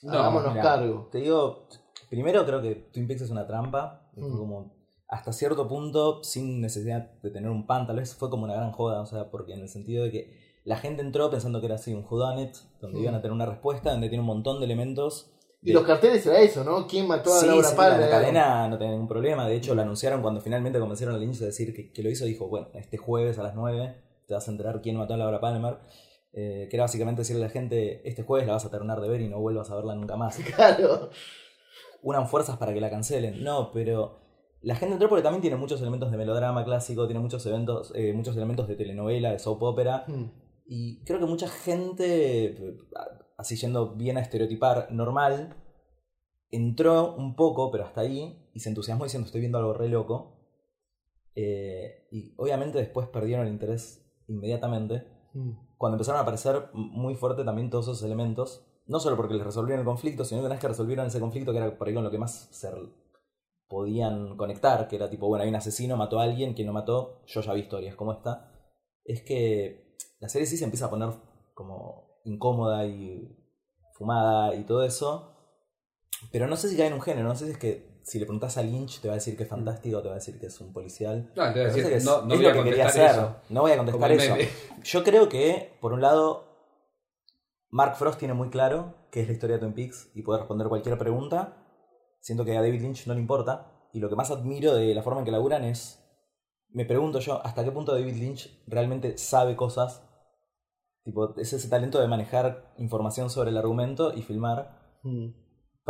No, 0.02 0.12
Hagámonos 0.12 0.52
Mirá, 0.52 0.62
cargo. 0.62 1.08
Te 1.12 1.18
digo, 1.18 1.66
primero 2.08 2.46
creo 2.46 2.62
que 2.62 2.76
Twin 2.92 3.06
Peaks 3.08 3.22
es 3.22 3.30
una 3.30 3.46
trampa. 3.46 4.06
Mm. 4.16 4.36
como 4.38 4.74
hasta 5.08 5.32
cierto 5.32 5.66
punto 5.68 6.22
sin 6.22 6.60
necesidad 6.60 7.10
de 7.22 7.30
tener 7.30 7.50
un 7.50 7.66
pan. 7.66 7.86
Tal 7.86 7.96
vez 7.96 8.14
fue 8.14 8.30
como 8.30 8.44
una 8.44 8.54
gran 8.54 8.70
joda, 8.72 9.00
o 9.00 9.06
sea, 9.06 9.30
porque 9.30 9.54
en 9.54 9.60
el 9.60 9.68
sentido 9.68 10.04
de 10.04 10.10
que 10.12 10.38
la 10.64 10.76
gente 10.76 11.02
entró 11.02 11.30
pensando 11.30 11.58
que 11.60 11.66
era 11.66 11.74
así 11.76 11.92
un 11.92 12.04
whodunit, 12.08 12.54
donde 12.80 12.98
Mm. 12.98 13.02
iban 13.02 13.14
a 13.16 13.20
tener 13.22 13.32
una 13.32 13.46
respuesta, 13.46 13.90
donde 13.90 14.08
tiene 14.08 14.20
un 14.20 14.26
montón 14.28 14.60
de 14.60 14.66
elementos. 14.66 15.32
Y 15.62 15.68
de- 15.68 15.72
los 15.74 15.82
carteles 15.84 16.24
era 16.26 16.40
eso, 16.40 16.62
¿no? 16.64 16.86
¿Quién 16.86 17.06
mató 17.08 17.32
a 17.34 17.40
Sí, 17.40 17.46
Laura 17.46 17.68
sí, 17.68 17.76
Palmer? 17.76 18.00
la 18.00 18.08
cadena 18.10 18.68
no 18.68 18.78
tenía 18.78 18.92
ningún 18.92 19.08
problema. 19.08 19.46
De 19.48 19.56
hecho, 19.56 19.74
lo 19.74 19.82
anunciaron 19.82 20.22
cuando 20.22 20.40
finalmente 20.40 20.78
convencieron 20.78 21.14
a 21.16 21.18
Lynch 21.18 21.38
de 21.38 21.46
decir 21.46 21.74
que, 21.74 21.90
que 21.92 22.02
lo 22.02 22.08
hizo. 22.10 22.24
Dijo, 22.24 22.48
bueno, 22.48 22.68
este 22.74 22.96
jueves 22.96 23.38
a 23.38 23.42
las 23.42 23.54
9 23.54 23.96
te 24.30 24.34
vas 24.34 24.46
a 24.46 24.52
enterar 24.52 24.80
quién 24.80 24.96
mató 24.96 25.14
a 25.14 25.16
Laura 25.16 25.40
Palmer. 25.40 25.78
Eh, 26.32 26.68
que 26.70 26.76
era 26.76 26.84
básicamente 26.84 27.22
decirle 27.22 27.42
a 27.42 27.46
la 27.48 27.52
gente, 27.52 28.08
este 28.08 28.22
jueves 28.22 28.46
la 28.46 28.52
vas 28.52 28.64
a 28.64 28.70
terminar 28.70 29.00
de 29.00 29.08
ver 29.08 29.20
y 29.20 29.28
no 29.28 29.40
vuelvas 29.40 29.68
a 29.70 29.74
verla 29.74 29.94
nunca 29.96 30.16
más. 30.16 30.38
Claro. 30.56 31.10
Unan 32.02 32.28
fuerzas 32.28 32.56
para 32.56 32.72
que 32.72 32.80
la 32.80 32.88
cancelen. 32.88 33.42
No, 33.42 33.72
pero 33.72 34.20
la 34.62 34.76
gente 34.76 34.94
entró 34.94 35.08
porque 35.08 35.24
también 35.24 35.42
tiene 35.42 35.56
muchos 35.56 35.80
elementos 35.80 36.12
de 36.12 36.16
melodrama 36.16 36.64
clásico, 36.64 37.06
tiene 37.06 37.20
muchos 37.20 37.44
eventos, 37.44 37.92
eh, 37.94 38.12
muchos 38.14 38.36
elementos 38.36 38.68
de 38.68 38.76
telenovela, 38.76 39.32
de 39.32 39.40
soap 39.40 39.62
opera. 39.64 40.04
Mm. 40.06 40.24
Y 40.66 41.04
creo 41.04 41.18
que 41.18 41.26
mucha 41.26 41.48
gente, 41.48 42.78
así 43.36 43.56
yendo 43.56 43.96
bien 43.96 44.16
a 44.16 44.20
estereotipar, 44.20 44.92
normal, 44.92 45.56
entró 46.50 47.16
un 47.16 47.34
poco, 47.34 47.72
pero 47.72 47.84
hasta 47.84 48.02
ahí, 48.02 48.48
y 48.54 48.60
se 48.60 48.68
entusiasmó 48.68 49.04
diciendo 49.04 49.26
estoy 49.26 49.40
viendo 49.40 49.58
algo 49.58 49.74
re 49.74 49.88
loco. 49.88 50.36
Eh, 51.34 52.06
y 52.12 52.34
obviamente 52.38 52.78
después 52.78 53.08
perdieron 53.08 53.46
el 53.46 53.52
interés 53.52 53.99
inmediatamente. 54.30 55.06
Mm. 55.34 55.52
Cuando 55.76 55.96
empezaron 55.96 56.18
a 56.18 56.22
aparecer 56.22 56.70
muy 56.72 57.14
fuerte 57.14 57.44
también 57.44 57.70
todos 57.70 57.86
esos 57.86 58.02
elementos, 58.02 58.66
no 58.86 59.00
solo 59.00 59.16
porque 59.16 59.34
les 59.34 59.44
resolvieron 59.44 59.80
el 59.80 59.86
conflicto, 59.86 60.24
sino 60.24 60.40
que 60.40 60.46
una 60.46 60.54
vez 60.54 60.60
que 60.60 60.68
resolvieron 60.68 61.06
ese 61.06 61.20
conflicto, 61.20 61.52
que 61.52 61.58
era 61.58 61.76
por 61.76 61.88
ahí 61.88 61.94
con 61.94 62.04
lo 62.04 62.10
que 62.10 62.18
más 62.18 62.48
se 62.50 62.70
podían 63.68 64.36
conectar, 64.36 64.88
que 64.88 64.96
era 64.96 65.08
tipo, 65.08 65.28
bueno, 65.28 65.44
hay 65.44 65.48
un 65.48 65.56
asesino, 65.56 65.96
mató 65.96 66.18
a 66.18 66.24
alguien, 66.24 66.54
quien 66.54 66.66
lo 66.66 66.72
mató, 66.72 67.22
yo 67.26 67.40
ya 67.40 67.52
vi 67.52 67.60
historias 67.60 67.94
como 67.94 68.12
esta, 68.12 68.52
es 69.04 69.22
que 69.22 69.96
la 70.18 70.28
serie 70.28 70.46
sí 70.46 70.56
se 70.56 70.64
empieza 70.64 70.86
a 70.86 70.90
poner 70.90 71.10
como 71.54 72.20
incómoda 72.24 72.84
y 72.86 73.36
fumada 73.94 74.54
y 74.56 74.64
todo 74.64 74.82
eso, 74.82 75.36
pero 76.32 76.48
no 76.48 76.56
sé 76.56 76.68
si 76.68 76.76
cae 76.76 76.88
en 76.88 76.94
un 76.94 77.00
género, 77.00 77.28
no 77.28 77.36
sé 77.36 77.46
si 77.46 77.52
es 77.52 77.58
que 77.58 77.89
si 78.02 78.18
le 78.18 78.26
preguntas 78.26 78.56
a 78.56 78.62
Lynch 78.62 79.00
te 79.00 79.08
va 79.08 79.14
a 79.14 79.16
decir 79.16 79.36
que 79.36 79.44
es 79.44 79.48
fantástico, 79.48 80.00
te 80.02 80.08
va 80.08 80.14
a 80.14 80.18
decir 80.18 80.38
que 80.38 80.46
es 80.46 80.60
un 80.60 80.72
policial. 80.72 81.32
No, 81.36 81.44
te 81.52 81.60
voy 81.60 81.60
a 81.60 81.64
decir, 81.64 81.86
que 81.86 81.94
es, 81.96 82.04
no, 82.04 82.22
no 82.22 82.34
es 82.34 82.40
voy 82.40 82.42
lo 82.42 82.48
a 82.50 82.52
que 82.52 82.62
quería 82.64 82.84
contestar 82.84 83.10
hacer. 83.10 83.22
eso. 83.22 83.36
No 83.48 83.60
voy 83.62 83.72
a 83.72 83.76
contestar 83.76 84.12
eso. 84.12 84.34
Yo 84.82 85.04
creo 85.04 85.28
que, 85.28 85.76
por 85.80 85.92
un 85.92 86.00
lado, 86.00 86.44
Mark 87.70 87.96
Frost 87.96 88.18
tiene 88.18 88.34
muy 88.34 88.50
claro 88.50 88.94
qué 89.10 89.20
es 89.20 89.26
la 89.26 89.32
historia 89.32 89.56
de 89.56 89.60
Twin 89.60 89.74
Peaks 89.74 90.10
y 90.14 90.22
puede 90.22 90.40
responder 90.40 90.68
cualquier 90.68 90.98
pregunta. 90.98 91.56
Siento 92.20 92.44
que 92.44 92.56
a 92.56 92.62
David 92.62 92.82
Lynch 92.82 93.06
no 93.06 93.14
le 93.14 93.20
importa. 93.20 93.88
Y 93.92 93.98
lo 93.98 94.08
que 94.08 94.16
más 94.16 94.30
admiro 94.30 94.74
de 94.74 94.94
la 94.94 95.02
forma 95.02 95.20
en 95.20 95.24
que 95.24 95.32
laburan 95.32 95.64
es. 95.64 95.96
Me 96.72 96.84
pregunto 96.84 97.18
yo, 97.18 97.44
¿hasta 97.44 97.64
qué 97.64 97.72
punto 97.72 97.92
David 97.92 98.14
Lynch 98.16 98.62
realmente 98.68 99.18
sabe 99.18 99.56
cosas? 99.56 100.06
Tipo, 101.02 101.36
es 101.38 101.52
ese 101.52 101.68
talento 101.68 102.00
de 102.00 102.06
manejar 102.06 102.72
información 102.76 103.30
sobre 103.30 103.50
el 103.50 103.56
argumento 103.56 104.12
y 104.14 104.22
filmar. 104.22 104.98
Mm. 105.02 105.30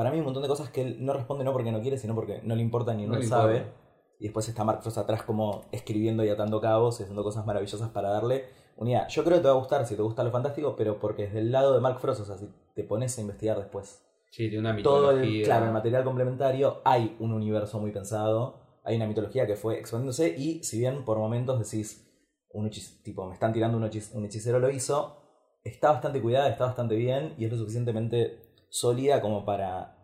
Para 0.01 0.11
mí, 0.11 0.19
un 0.19 0.25
montón 0.25 0.43
de 0.43 0.49
cosas 0.49 0.71
que 0.71 0.81
él 0.81 0.97
no 1.05 1.13
responde 1.13 1.45
no 1.45 1.53
porque 1.53 1.71
no 1.73 1.81
quiere, 1.83 1.99
sino 1.99 2.15
porque 2.15 2.41
no 2.43 2.55
le 2.57 2.63
importa 2.63 2.95
ni 2.95 3.05
no, 3.07 3.13
lo 3.13 3.19
le 3.21 3.27
sabe. 3.27 3.57
importa. 3.59 3.77
Y 4.19 4.25
después 4.25 4.49
está 4.49 4.65
Mark 4.65 4.81
Frost 4.81 4.97
atrás 4.97 5.23
como 5.25 5.67
escribiendo 5.73 6.25
y 6.25 6.31
atando 6.31 6.59
cabos 6.61 6.99
y 6.99 7.03
haciendo 7.03 7.23
cosas 7.23 7.45
maravillosas 7.45 7.91
para 7.91 8.09
darle 8.09 8.47
unidad. 8.79 9.09
Yo 9.09 9.23
creo 9.25 9.37
que 9.37 9.43
te 9.43 9.49
va 9.49 9.55
a 9.55 9.59
gustar 9.59 9.87
si 9.87 9.95
te 9.97 10.01
gusta 10.03 10.25
lo 10.25 10.31
fantástico, 10.31 10.75
pero 10.75 10.99
porque 10.99 11.25
es 11.25 11.35
del 11.35 11.53
lado 11.53 11.75
de 11.75 11.81
Mark 11.81 11.99
Frost, 12.01 12.23
o 12.23 12.25
sea, 12.25 12.39
si 12.39 12.49
te 12.75 12.83
pones 12.85 13.17
a 13.19 13.21
investigar 13.21 13.59
después 13.59 14.03
Sí, 14.31 14.49
tiene 14.49 14.61
una 14.61 14.83
todo 14.83 15.11
mitología. 15.11 15.41
el, 15.41 15.45
claro, 15.45 15.67
el 15.67 15.73
material 15.73 16.05
complementario, 16.05 16.81
hay 16.85 17.17
un 17.21 17.33
universo 17.33 17.79
muy 17.81 17.91
pensado, 17.93 18.61
hay 18.85 18.97
una 18.97 19.07
mitología 19.07 19.47
que 19.47 19.57
fue 19.57 19.79
expandiéndose 19.79 20.35
y 20.39 20.63
si 20.65 20.79
bien 20.79 21.05
por 21.05 21.19
momentos 21.19 21.59
decís, 21.59 22.07
un 22.53 22.67
hechiz- 22.69 23.03
tipo, 23.03 23.27
me 23.27 23.35
están 23.35 23.53
tirando 23.53 23.77
un, 23.77 23.85
hechiz- 23.85 24.15
un 24.15 24.25
hechicero 24.25 24.59
lo 24.61 24.71
hizo, 24.71 25.17
está 25.65 25.93
bastante 25.93 26.21
cuidada, 26.23 26.49
está 26.49 26.65
bastante 26.67 26.95
bien 26.97 27.35
y 27.39 27.45
es 27.45 27.51
lo 27.53 27.59
suficientemente 27.59 28.50
sólida 28.71 29.21
como 29.21 29.45
para 29.45 29.97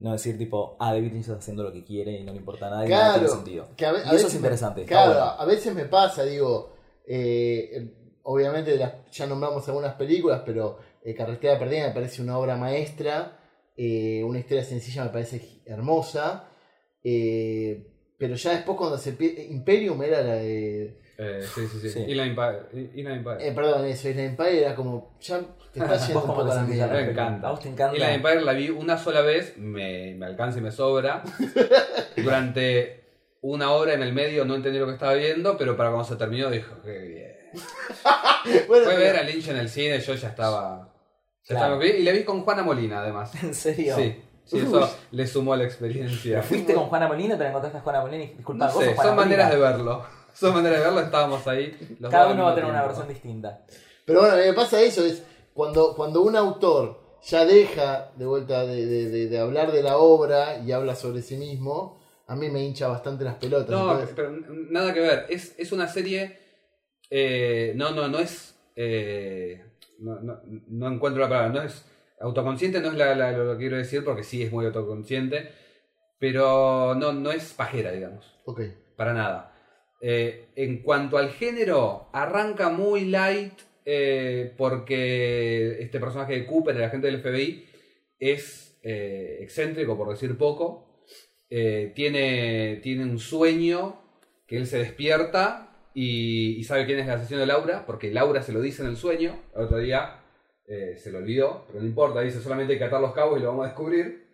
no 0.00 0.12
decir 0.12 0.36
tipo, 0.38 0.76
ah, 0.78 0.92
David 0.92 1.12
Lynch 1.12 1.22
está 1.26 1.38
haciendo 1.38 1.62
lo 1.64 1.72
que 1.72 1.82
quiere 1.84 2.12
y 2.20 2.24
no 2.24 2.32
le 2.32 2.38
importa 2.38 2.68
nada 2.70 2.86
y 2.86 2.88
nada 2.90 3.04
Claro. 3.14 3.18
tiene 3.20 3.28
sentido. 3.34 3.68
Que 3.76 3.86
a 3.86 3.92
Y 3.92 3.96
eso 3.96 4.10
veces 4.12 4.24
es 4.26 4.32
me- 4.34 4.38
interesante. 4.38 4.80
está 4.82 4.92
Claro, 4.94 5.10
bueno. 5.12 5.24
a 5.38 5.44
veces 5.46 5.74
me 5.74 5.84
pasa, 5.86 6.24
digo, 6.24 6.74
eh, 7.06 8.18
obviamente 8.24 8.76
las- 8.76 9.10
ya 9.10 9.26
nombramos 9.26 9.66
algunas 9.68 9.94
películas, 9.94 10.42
pero 10.44 10.78
eh, 11.02 11.14
Carretera 11.14 11.58
Perdida 11.58 11.88
me 11.88 11.94
parece 11.94 12.20
una 12.22 12.38
obra 12.38 12.56
maestra, 12.56 13.38
eh, 13.76 14.22
una 14.24 14.38
historia 14.40 14.62
sencilla 14.64 15.04
me 15.04 15.10
parece 15.10 15.62
hermosa, 15.64 16.44
pero 18.18 18.34
ya 18.34 18.50
después 18.52 18.76
cuando 18.76 18.98
se... 18.98 19.16
Imperium 19.50 20.02
era 20.02 20.20
la 20.22 20.34
de... 20.34 21.00
Eh, 21.20 21.40
sí, 21.54 21.62
sí, 21.72 21.80
sí. 21.80 21.90
Sí. 21.90 22.00
Inland 22.08 22.38
Empire. 23.18 23.48
Eh, 23.48 23.52
perdón, 23.52 23.86
eso, 23.86 24.08
Isla 24.08 24.22
Empire 24.24 24.60
era 24.60 24.74
como... 24.74 25.16
Ya 25.20 25.40
te 25.72 25.80
está 25.80 25.96
yendo 26.06 26.20
¿Vos 26.20 26.28
un 26.28 26.34
poco 26.36 26.44
la 26.54 26.62
mierda. 26.62 26.92
Me 26.92 27.10
encanta. 27.10 27.48
¿A 27.48 27.50
vos 27.52 27.60
te 27.60 27.68
encanta? 27.68 27.96
Inland 27.96 28.14
Empire 28.16 28.40
la 28.42 28.52
vi 28.52 28.70
una 28.70 28.98
sola 28.98 29.20
vez, 29.22 29.56
me, 29.56 30.14
me 30.16 30.26
alcanza 30.26 30.58
y 30.58 30.62
me 30.62 30.70
sobra. 30.70 31.22
Durante 32.16 33.04
una 33.40 33.70
hora 33.72 33.94
en 33.94 34.02
el 34.02 34.12
medio 34.12 34.44
no 34.44 34.54
entendí 34.56 34.78
lo 34.78 34.86
que 34.86 34.92
estaba 34.94 35.14
viendo, 35.14 35.56
pero 35.56 35.76
para 35.76 35.90
cuando 35.90 36.08
se 36.08 36.16
terminó 36.16 36.50
dijo, 36.50 36.74
qué 36.84 36.98
bien. 36.98 37.38
Bueno, 38.66 38.84
Fue 38.84 38.94
pero- 38.94 38.98
ver 39.00 39.16
a 39.16 39.22
Lynch 39.22 39.48
en 39.48 39.56
el 39.58 39.68
cine, 39.68 39.98
yo 40.00 40.14
ya 40.14 40.28
estaba... 40.28 40.92
ya 41.42 41.48
Claro. 41.56 41.64
estaba 41.74 41.78
bien. 41.82 41.96
Y 41.98 42.02
la 42.02 42.12
vi 42.12 42.24
con 42.24 42.42
Juana 42.42 42.62
Molina, 42.62 43.00
además. 43.00 43.32
¿En 43.42 43.54
serio? 43.54 43.96
Sí, 43.96 44.16
sí, 44.48 44.58
eso 44.58 44.90
le 45.12 45.26
sumó 45.26 45.52
a 45.52 45.56
la 45.56 45.64
experiencia. 45.64 46.42
¿Fuiste 46.42 46.74
con 46.74 46.84
Juana 46.86 47.06
Molina? 47.08 47.36
¿Te 47.36 47.42
la 47.44 47.48
encontraste 47.50 47.78
a 47.78 47.80
Juana 47.82 48.00
Molina? 48.00 48.24
y- 48.24 48.34
Disculpa, 48.34 48.66
No 48.66 48.72
vos 48.72 48.82
sé, 48.82 48.86
sos 48.90 48.94
Juana 48.96 49.10
son 49.10 49.16
maneras 49.16 49.50
de 49.50 49.56
verlo. 49.58 50.04
Son 50.34 50.54
maneras 50.54 50.78
de 50.78 50.84
verlo, 50.84 51.00
estábamos 51.00 51.46
ahí. 51.48 51.96
los 52.00 52.10
Cada 52.10 52.32
uno 52.32 52.44
va 52.44 52.52
a 52.52 52.54
tener 52.54 52.70
una 52.70 52.82
versión 52.82 53.08
distinta. 53.08 53.64
Pero 54.04 54.20
bueno, 54.20 54.36
mí 54.36 54.42
me 54.46 54.52
pasa 54.54 54.80
eso, 54.80 55.04
es 55.04 55.22
cuando, 55.54 55.94
cuando 55.96 56.22
un 56.22 56.36
autor 56.36 57.18
ya 57.22 57.44
deja 57.44 58.12
de 58.16 58.24
vuelta 58.26 58.64
de, 58.64 58.86
de- 58.86 59.10
de- 59.10 59.28
de 59.28 59.38
hablar 59.38 59.72
de 59.72 59.82
la 59.82 59.96
obra 59.98 60.58
y 60.58 60.70
habla 60.72 60.94
sobre 60.94 61.22
sí 61.22 61.36
mismo, 61.36 61.98
a 62.26 62.36
mí 62.36 62.48
me 62.50 62.62
hincha 62.62 62.86
bastante 62.88 63.24
las 63.24 63.34
pelotas. 63.34 63.70
No, 63.70 63.90
entonces- 63.92 64.14
pero 64.14 64.30
nada 64.70 64.94
que 64.94 65.00
ver. 65.00 65.26
Es, 65.28 65.54
es 65.58 65.72
una 65.72 65.88
serie. 65.88 66.38
eh, 67.10 67.72
no, 67.76 67.90
no, 67.90 68.06
no 68.08 68.18
es. 68.18 68.54
eh, 68.76 69.64
no, 69.98 70.20
no, 70.20 70.40
no 70.68 70.88
encuentro 70.92 71.22
la 71.22 71.28
palabra. 71.28 71.48
No 71.48 71.62
es. 71.62 71.84
Autoconsciente 72.20 72.80
no 72.80 72.88
es 72.88 72.94
la, 72.94 73.14
la- 73.14 73.32
lo 73.32 73.52
que 73.52 73.58
quiero 73.58 73.76
decir 73.76 74.04
porque 74.04 74.22
sí 74.24 74.42
es 74.42 74.50
muy 74.52 74.66
autoconsciente. 74.66 75.50
Pero 76.18 76.94
no, 76.96 77.12
no 77.12 77.30
es 77.30 77.52
pajera, 77.52 77.92
digamos. 77.92 78.38
Ok. 78.44 78.60
Para 78.96 79.12
nada. 79.14 79.54
Eh, 80.00 80.48
en 80.56 80.82
cuanto 80.82 81.16
al 81.18 81.30
género, 81.30 82.08
arranca 82.12 82.70
muy 82.70 83.04
light. 83.04 83.54
eh, 83.90 84.52
porque 84.58 85.80
este 85.80 85.98
personaje 85.98 86.34
de 86.34 86.46
Cooper, 86.46 86.76
el 86.76 86.84
agente 86.84 87.06
del 87.06 87.20
FBI, 87.22 87.64
es 88.18 88.78
eh, 88.82 89.38
excéntrico, 89.40 89.96
por 89.96 90.10
decir 90.10 90.36
poco. 90.36 91.04
Tiene, 91.94 92.80
tiene 92.82 93.04
un 93.04 93.18
sueño 93.18 94.02
que 94.46 94.56
él 94.58 94.66
se 94.66 94.78
despierta 94.78 95.90
y, 95.94 96.56
y 96.58 96.64
sabe 96.64 96.84
quién 96.84 96.98
es 96.98 97.06
la 97.06 97.14
asesino 97.14 97.40
de 97.40 97.46
Laura, 97.46 97.86
porque 97.86 98.10
Laura 98.12 98.42
se 98.42 98.52
lo 98.52 98.60
dice 98.60 98.82
en 98.82 98.88
el 98.88 98.96
sueño. 98.96 99.40
El 99.56 99.62
otro 99.62 99.78
día 99.78 100.17
eh, 100.68 100.96
se 100.96 101.10
lo 101.10 101.18
olvidó, 101.18 101.64
pero 101.66 101.80
no 101.80 101.86
importa, 101.86 102.20
dice 102.20 102.40
solamente 102.40 102.74
hay 102.74 102.78
que 102.78 102.84
atar 102.84 103.00
los 103.00 103.14
cabos 103.14 103.38
y 103.38 103.42
lo 103.42 103.48
vamos 103.48 103.64
a 103.64 103.68
descubrir. 103.68 104.28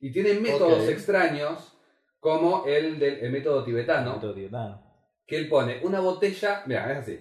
Y 0.00 0.10
tiene 0.10 0.34
métodos 0.34 0.88
extraños, 0.88 1.78
como 2.18 2.66
el 2.66 2.98
del 2.98 3.20
el 3.20 3.30
método 3.32 3.64
tibetano 3.64 4.14
Método 4.14 4.34
tibetano. 4.34 4.82
que 5.26 5.36
él 5.36 5.48
pone 5.48 5.80
una 5.84 6.00
botella, 6.00 6.62
mira, 6.66 6.90
es 6.92 6.98
así, 6.98 7.20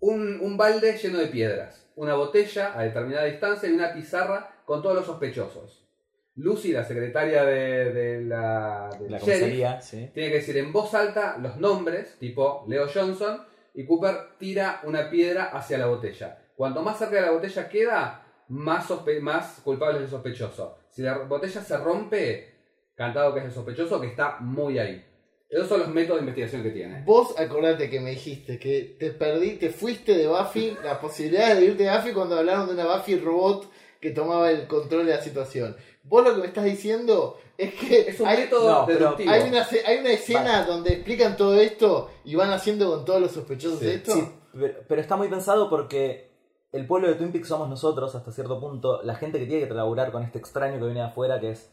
un, 0.00 0.40
un 0.40 0.56
balde 0.56 0.96
lleno 0.98 1.18
de 1.18 1.26
piedras, 1.28 1.88
una 1.94 2.14
botella 2.14 2.76
a 2.76 2.82
determinada 2.82 3.24
distancia 3.26 3.68
y 3.68 3.72
una 3.72 3.92
pizarra 3.92 4.62
con 4.64 4.82
todos 4.82 4.96
los 4.96 5.06
sospechosos. 5.06 5.86
Lucy, 6.34 6.72
la 6.72 6.82
secretaria 6.82 7.44
de, 7.44 7.92
de 7.92 8.24
la, 8.24 8.90
sheriff, 9.24 9.82
sí. 9.82 10.10
tiene 10.14 10.30
que 10.30 10.36
decir 10.36 10.56
en 10.56 10.72
voz 10.72 10.94
alta 10.94 11.36
los 11.38 11.58
nombres, 11.58 12.16
tipo 12.18 12.64
Leo 12.66 12.88
Johnson, 12.92 13.42
y 13.74 13.84
Cooper 13.84 14.38
tira 14.38 14.80
una 14.84 15.10
piedra 15.10 15.50
hacia 15.52 15.78
la 15.78 15.86
botella. 15.86 16.41
Cuanto 16.62 16.80
más 16.80 16.96
cerca 16.96 17.16
de 17.16 17.22
la 17.22 17.32
botella 17.32 17.68
queda, 17.68 18.24
más, 18.46 18.88
sospe- 18.88 19.18
más 19.20 19.60
culpable 19.64 19.98
es 19.98 20.04
el 20.04 20.10
sospechoso. 20.10 20.78
Si 20.90 21.02
la 21.02 21.18
botella 21.18 21.60
se 21.60 21.76
rompe, 21.76 22.54
cantado 22.94 23.34
que 23.34 23.40
es 23.40 23.46
el 23.46 23.50
sospechoso, 23.52 24.00
que 24.00 24.06
está 24.06 24.36
muy 24.38 24.78
ahí. 24.78 25.04
Esos 25.48 25.66
son 25.66 25.80
los 25.80 25.88
métodos 25.88 26.20
de 26.20 26.26
investigación 26.26 26.62
que 26.62 26.70
tiene. 26.70 27.02
Vos 27.04 27.36
acordate 27.36 27.90
que 27.90 27.98
me 27.98 28.10
dijiste 28.10 28.60
que 28.60 28.94
te 28.96 29.10
perdí, 29.10 29.56
te 29.56 29.70
fuiste 29.70 30.14
de 30.16 30.28
Buffy, 30.28 30.76
la 30.84 31.00
posibilidad 31.00 31.56
de 31.56 31.64
irte 31.64 31.82
de 31.82 31.96
Buffy 31.96 32.12
cuando 32.12 32.38
hablaron 32.38 32.68
de 32.68 32.74
una 32.74 32.94
Buffy 32.96 33.16
robot 33.18 33.68
que 34.00 34.10
tomaba 34.10 34.48
el 34.52 34.68
control 34.68 35.06
de 35.06 35.14
la 35.16 35.20
situación. 35.20 35.76
Vos 36.04 36.22
lo 36.24 36.32
que 36.36 36.42
me 36.42 36.46
estás 36.46 36.64
diciendo 36.64 37.40
es 37.58 37.74
que 37.74 38.02
Es 38.10 38.20
un 38.20 38.28
hay, 38.28 38.38
método 38.38 38.70
no, 38.82 38.86
pero 38.86 38.98
deductivo. 39.00 39.32
hay 39.32 39.48
una, 39.48 39.64
se- 39.64 39.84
hay 39.84 39.98
una 39.98 40.10
escena 40.12 40.64
donde 40.64 40.92
explican 40.92 41.36
todo 41.36 41.56
esto 41.60 42.08
y 42.24 42.36
van 42.36 42.52
haciendo 42.52 42.88
con 42.88 43.04
todos 43.04 43.20
los 43.20 43.32
sospechosos 43.32 43.80
Sí. 43.80 43.86
de 43.86 43.94
esto. 43.94 44.12
Sí, 44.14 44.28
pero, 44.54 44.74
pero 44.86 45.00
está 45.00 45.16
muy 45.16 45.26
pensado 45.26 45.68
porque 45.68 46.30
el 46.72 46.86
pueblo 46.86 47.08
de 47.08 47.14
Twin 47.14 47.32
Peaks 47.32 47.48
somos 47.48 47.68
nosotros 47.68 48.14
hasta 48.14 48.32
cierto 48.32 48.58
punto, 48.60 49.02
la 49.02 49.14
gente 49.14 49.38
que 49.38 49.46
tiene 49.46 49.68
que 49.68 49.74
laburar 49.74 50.10
con 50.10 50.22
este 50.22 50.38
extraño 50.38 50.78
que 50.78 50.84
viene 50.84 51.00
de 51.00 51.06
afuera, 51.06 51.38
que 51.40 51.50
es 51.50 51.70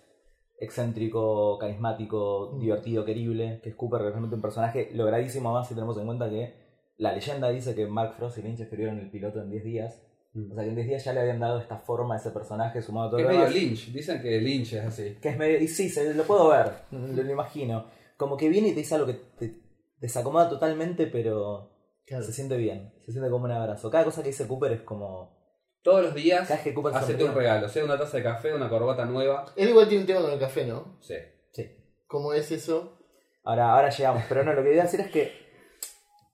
excéntrico, 0.60 1.58
carismático, 1.58 2.52
Mm. 2.54 2.60
divertido, 2.60 3.06
querible, 3.06 3.60
que 3.64 3.70
es 3.70 3.76
Cooper, 3.76 4.02
que 4.02 4.08
es 4.08 4.12
realmente 4.12 4.36
un 4.36 4.42
personaje 4.42 4.90
logradísimo 4.94 5.54
más 5.54 5.68
si 5.68 5.74
tenemos 5.74 5.98
en 5.98 6.06
cuenta 6.06 6.30
que 6.30 6.54
la 6.98 7.14
leyenda 7.14 7.50
dice 7.50 7.74
que 7.76 7.88
Mark 7.88 8.16
Frost 8.18 8.38
y 8.40 8.42
Lynch 8.42 8.60
escribieron 8.60 9.00
el 9.00 9.10
piloto 9.10 9.42
en 9.42 9.50
10 9.50 9.64
días. 9.64 10.04
Mm. 10.34 10.52
O 10.52 10.56
sea 10.56 10.64
que 10.64 10.70
en 10.70 10.76
10 10.76 10.88
días 10.88 11.06
ya 11.06 11.14
le 11.14 11.22
habían 11.22 11.40
dado 11.40 11.60
esta 11.60 11.78
forma 11.78 12.16
a 12.16 12.18
ese 12.18 12.32
personaje 12.32 12.82
sumado 12.82 13.08
a 13.08 13.10
todo 13.12 13.18
Que 13.18 13.24
es 13.24 13.30
lo 13.30 13.34
medio 13.36 13.48
demás. 13.50 13.64
Lynch, 13.64 13.94
dicen 13.94 14.22
que 14.22 14.42
Lynch 14.42 14.74
es 14.74 14.86
así. 14.86 15.18
Que 15.22 15.30
es 15.30 15.38
medio. 15.38 15.60
Y 15.60 15.68
sí, 15.68 15.90
se, 15.90 16.14
lo 16.14 16.24
puedo 16.24 16.50
ver, 16.50 16.74
lo, 16.92 17.24
lo 17.24 17.32
imagino. 17.32 17.86
Como 18.18 18.36
que 18.36 18.50
viene 18.50 18.68
y 18.68 18.72
te 18.74 18.80
dice 18.80 18.96
algo 18.96 19.08
que 19.08 19.14
te 19.14 19.62
desacomoda 20.02 20.50
totalmente, 20.50 21.08
pero 21.08 21.72
Claro. 22.10 22.24
se 22.26 22.34
siente 22.34 22.58
bien. 22.58 22.92
Se 23.06 23.12
siente 23.14 23.30
como 23.30 23.46
un 23.46 23.52
abrazo. 23.52 23.90
Cada 23.90 24.04
cosa 24.04 24.22
que 24.22 24.30
dice 24.30 24.48
Cooper 24.48 24.72
es 24.74 24.82
como. 24.82 25.38
Todos 25.82 26.04
los 26.04 26.14
días, 26.14 26.42
Cada 26.42 26.56
vez 26.56 26.64
que 26.66 26.74
Cooper 26.74 26.94
hacete 26.94 27.24
un 27.24 27.34
regalo, 27.34 27.70
sea 27.70 27.86
una 27.86 27.98
taza 27.98 28.18
de 28.18 28.24
café, 28.24 28.54
una 28.54 28.68
corbata 28.68 29.06
nueva. 29.06 29.46
Él 29.56 29.70
igual 29.70 29.88
tiene 29.88 30.02
un 30.02 30.08
tema 30.08 30.22
con 30.22 30.32
el 30.32 30.40
café, 30.40 30.66
¿no? 30.66 30.98
Sí. 31.00 31.16
Sí. 31.54 31.72
¿Cómo 32.08 32.34
es 32.34 32.52
eso? 32.52 32.98
Ahora, 33.46 33.72
ahora 33.74 33.90
llegamos. 33.90 34.24
Pero 34.28 34.44
no, 34.44 34.52
lo 34.54 34.62
que 34.62 34.68
quería 34.70 34.84
decir 34.84 35.00
es 35.00 35.10
que. 35.12 35.32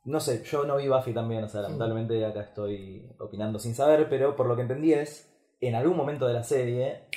No 0.06 0.20
sé, 0.20 0.44
yo 0.44 0.66
no 0.66 0.78
vi 0.78 0.88
Buffy 0.88 1.14
también, 1.14 1.44
o 1.44 1.50
sea, 1.50 1.62
lamentablemente 1.62 2.24
acá 2.26 2.42
estoy 2.42 3.12
opinando 3.20 3.58
sin 3.60 3.74
saber, 3.76 4.08
pero 4.08 4.36
por 4.36 4.46
lo 4.48 4.56
que 4.56 4.62
entendí 4.62 4.94
es. 4.94 5.32
En 5.62 5.74
algún 5.76 5.98
momento 5.98 6.28
de 6.28 6.34
la 6.34 6.44
serie 6.44 7.08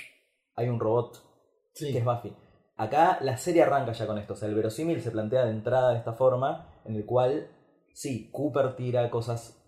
hay 0.55 0.69
un 0.69 0.81
robot 0.81 1.23
Sí. 1.75 1.93
que 1.93 1.99
es 1.99 2.05
Buffy. 2.05 2.35
Acá 2.77 3.19
la 3.21 3.37
serie 3.37 3.63
arranca 3.63 3.93
ya 3.93 4.07
con 4.07 4.17
esto, 4.19 4.33
o 4.35 4.37
sea, 4.37 4.49
el 4.49 4.55
verosímil 4.55 5.01
se 5.03 5.11
plantea 5.11 5.45
de 5.45 5.51
entrada 5.51 5.93
de 5.93 5.99
esta 5.99 6.13
forma, 6.15 6.81
en 6.87 6.95
el 6.97 7.05
cual, 7.05 7.49
sí, 7.99 8.31
Cooper 8.31 8.77
tira 8.77 9.11
cosas 9.11 9.61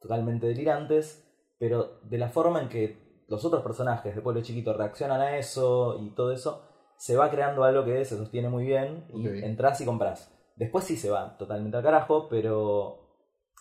totalmente 0.00 0.46
delirantes, 0.46 1.22
pero 1.58 2.00
de 2.04 2.16
la 2.16 2.30
forma 2.30 2.62
en 2.62 2.70
que 2.70 3.24
los 3.28 3.44
otros 3.44 3.62
personajes 3.62 4.14
de 4.14 4.22
Pueblo 4.22 4.40
Chiquito 4.40 4.72
reaccionan 4.72 5.20
a 5.20 5.36
eso 5.36 5.98
y 6.00 6.14
todo 6.14 6.32
eso, 6.32 6.62
se 6.96 7.14
va 7.14 7.30
creando 7.30 7.62
algo 7.62 7.84
que 7.84 8.02
se 8.06 8.16
sostiene 8.16 8.48
muy 8.48 8.64
bien 8.64 9.04
y 9.12 9.28
entras 9.44 9.82
y 9.82 9.84
compras. 9.84 10.34
Después 10.56 10.84
sí 10.84 10.96
se 10.96 11.10
va 11.10 11.36
totalmente 11.36 11.76
al 11.76 11.82
carajo, 11.82 12.26
pero 12.30 13.00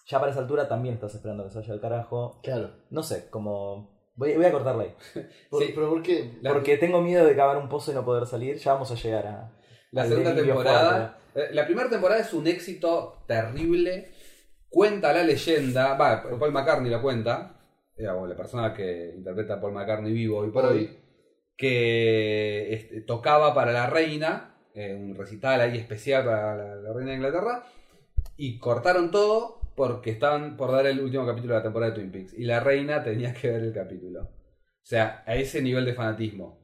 ya 0.07 0.19
para 0.21 0.31
esa 0.31 0.39
altura 0.39 0.69
también 0.69 0.95
estás 0.95 1.15
esperando 1.15 1.43
que 1.43 1.49
se 1.49 1.59
vaya 1.59 1.73
al 1.73 1.81
carajo. 1.81 2.39
Claro. 2.43 2.71
No 2.91 3.03
sé, 3.03 3.29
como... 3.29 3.91
Voy, 4.15 4.35
voy 4.35 4.45
a 4.45 4.51
cortarla 4.53 4.83
ahí. 4.83 4.95
Sí. 5.51 5.71
¿Pero 5.75 5.89
por 5.89 6.01
qué? 6.01 6.39
Porque 6.47 6.77
tengo 6.77 7.01
miedo 7.01 7.25
de 7.25 7.35
cavar 7.35 7.57
un 7.57 7.67
pozo 7.67 7.91
y 7.91 7.95
no 7.95 8.05
poder 8.05 8.25
salir. 8.25 8.57
Ya 8.57 8.73
vamos 8.73 8.89
a 8.91 8.95
llegar 8.95 9.27
a. 9.27 9.51
La 9.93 10.05
segunda 10.05 10.35
temporada. 10.35 11.17
eh, 11.35 11.49
La 11.53 11.65
primera 11.65 11.89
temporada 11.89 12.19
es 12.21 12.33
un 12.33 12.45
éxito 12.47 13.23
terrible. 13.27 14.11
Cuenta 14.69 15.13
la 15.13 15.23
leyenda. 15.23 15.93
Va, 15.95 16.23
Paul 16.39 16.51
McCartney 16.51 16.91
la 16.91 17.01
cuenta. 17.01 17.59
digamos, 17.97 18.27
la 18.27 18.35
persona 18.35 18.73
que 18.73 19.13
interpreta 19.15 19.53
a 19.55 19.61
Paul 19.61 19.73
McCartney 19.73 20.11
vivo 20.11 20.39
hoy 20.39 20.49
por 20.51 20.65
Hoy. 20.65 20.77
hoy. 20.79 20.99
Que 21.55 22.73
este, 22.73 23.01
tocaba 23.01 23.53
para 23.53 23.71
la 23.71 23.87
reina. 23.87 24.49
eh, 24.75 24.95
un 24.95 25.15
recital 25.15 25.61
ahí 25.61 25.77
especial 25.77 26.25
para 26.25 26.55
la, 26.57 26.75
la 26.75 26.93
reina 26.93 27.11
de 27.11 27.17
Inglaterra. 27.17 27.63
Y 28.35 28.57
cortaron 28.57 29.11
todo 29.11 29.59
porque 29.75 30.09
estaban 30.09 30.57
por 30.57 30.71
dar 30.71 30.87
el 30.87 30.99
último 30.99 31.25
capítulo 31.25 31.53
de 31.53 31.59
la 31.59 31.63
temporada 31.63 31.91
de 31.91 31.99
Twin 31.99 32.11
Peaks. 32.11 32.33
Y 32.33 32.45
la 32.45 32.59
reina 32.59 33.03
tenía 33.03 33.33
que 33.33 33.49
ver 33.51 33.61
el 33.63 33.73
capítulo. 33.73 34.21
O 34.23 34.85
sea, 34.85 35.23
a 35.27 35.35
ese 35.35 35.61
nivel 35.61 35.85
de 35.85 35.93
fanatismo. 35.93 36.62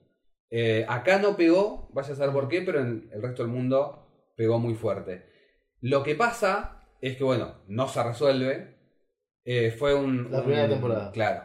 Eh, 0.52 0.86
acá 0.88 1.20
no 1.20 1.36
pegó, 1.38 1.90
vaya 1.94 2.14
a 2.14 2.16
saber 2.16 2.34
por 2.34 2.48
qué, 2.48 2.62
pero 2.62 2.80
en 2.80 3.10
el 3.14 3.22
resto 3.22 3.44
del 3.44 3.52
mundo 3.52 4.32
pegó 4.36 4.60
muy 4.60 4.74
fuerte. 4.76 5.26
Lo 5.82 6.04
que 6.04 6.16
pasa 6.16 6.82
es 7.02 7.18
que, 7.18 7.24
bueno, 7.24 7.62
no 7.68 7.88
se 7.88 8.04
resuelve. 8.04 8.78
Eh, 9.46 9.72
fue 9.72 9.94
un. 9.94 10.32
La 10.32 10.40
un- 10.40 10.44
primera 10.46 10.68
temporada. 10.70 11.12
Claro. 11.12 11.44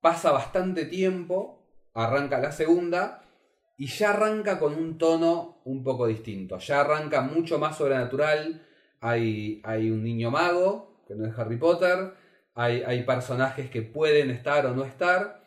Pasa 0.00 0.30
bastante 0.32 0.84
tiempo, 0.84 1.66
arranca 1.94 2.38
la 2.38 2.52
segunda 2.52 3.22
y 3.76 3.86
ya 3.86 4.10
arranca 4.10 4.58
con 4.58 4.74
un 4.74 4.98
tono 4.98 5.60
un 5.64 5.82
poco 5.82 6.06
distinto. 6.06 6.58
Ya 6.58 6.80
arranca 6.80 7.20
mucho 7.22 7.58
más 7.58 7.76
sobrenatural. 7.76 8.64
Hay, 9.00 9.60
hay 9.64 9.90
un 9.90 10.02
niño 10.02 10.30
mago, 10.30 11.02
que 11.06 11.14
no 11.14 11.26
es 11.26 11.36
Harry 11.38 11.56
Potter. 11.56 12.12
Hay, 12.54 12.82
hay 12.82 13.04
personajes 13.04 13.70
que 13.70 13.82
pueden 13.82 14.30
estar 14.30 14.66
o 14.66 14.74
no 14.74 14.84
estar. 14.84 15.42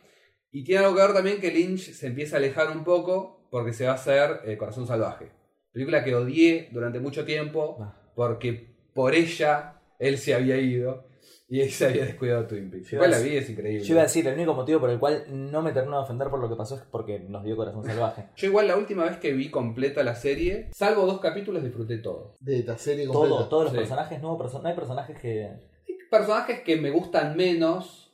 Y 0.52 0.64
tiene 0.64 0.84
algo 0.84 0.96
que 0.96 1.02
ver 1.02 1.14
también 1.14 1.40
que 1.40 1.52
Lynch 1.52 1.92
se 1.94 2.08
empieza 2.08 2.36
a 2.36 2.40
alejar 2.40 2.70
un 2.76 2.84
poco 2.84 3.48
porque 3.50 3.74
se 3.74 3.86
va 3.86 3.92
a 3.92 3.96
hacer 3.96 4.42
eh, 4.46 4.58
Corazón 4.58 4.86
Salvaje. 4.88 5.32
Película 5.72 6.04
que 6.04 6.16
odié 6.16 6.70
durante 6.72 7.00
mucho 7.00 7.24
tiempo 7.26 7.78
porque 8.16 8.74
por 8.94 9.16
ella 9.16 9.76
él 10.00 10.18
se 10.18 10.34
había 10.34 10.58
ido 10.58 11.06
y 11.48 11.62
él 11.62 11.70
se 11.70 11.86
había 11.86 12.06
descuidado 12.06 12.44
de 12.44 12.48
Twin 12.48 12.72
Peaks. 12.72 12.90
Yo 12.92 12.98
Igual 12.98 13.10
iba 13.12 13.18
la 13.20 13.24
a 13.24 13.28
vi, 13.30 13.38
es 13.38 13.50
increíble. 13.50 13.84
Yo 13.86 13.94
iba 13.94 14.02
a 14.02 14.06
decir, 14.06 14.28
el 14.28 14.34
único 14.36 14.54
motivo 14.54 14.80
por 14.80 14.90
el 14.90 15.00
cual 15.00 15.26
no 15.30 15.62
me 15.62 15.72
termino 15.74 15.98
de 15.98 16.04
ofender 16.04 16.30
por 16.30 16.40
lo 16.40 16.50
que 16.50 16.56
pasó 16.56 16.76
es 16.76 16.82
porque 16.90 17.20
nos 17.20 17.44
dio 17.44 17.56
corazón 17.58 17.84
salvaje. 17.86 18.26
Yo 18.38 18.48
igual 18.48 18.68
la 18.68 18.78
última 18.78 19.04
vez 19.06 19.18
que 19.18 19.32
vi 19.34 19.50
completa 19.52 20.02
la 20.04 20.16
serie, 20.16 20.70
salvo 20.74 21.06
dos 21.06 21.20
capítulos, 21.20 21.64
disfruté 21.64 21.98
todo. 21.98 22.36
De 22.40 22.64
la 22.64 22.78
serie 22.78 23.06
completa. 23.06 23.36
Todo, 23.36 23.48
todos 23.50 23.64
los 23.66 23.72
Sí. 23.74 23.78
personajes, 23.80 24.22
no, 24.22 24.38
no 24.38 24.68
hay 24.70 24.76
personajes 24.76 25.20
que. 25.20 25.44
Hay 25.46 25.98
personajes 26.10 26.62
que 26.62 26.78
me 26.78 26.90
gustan 26.90 27.36
menos, 27.38 28.11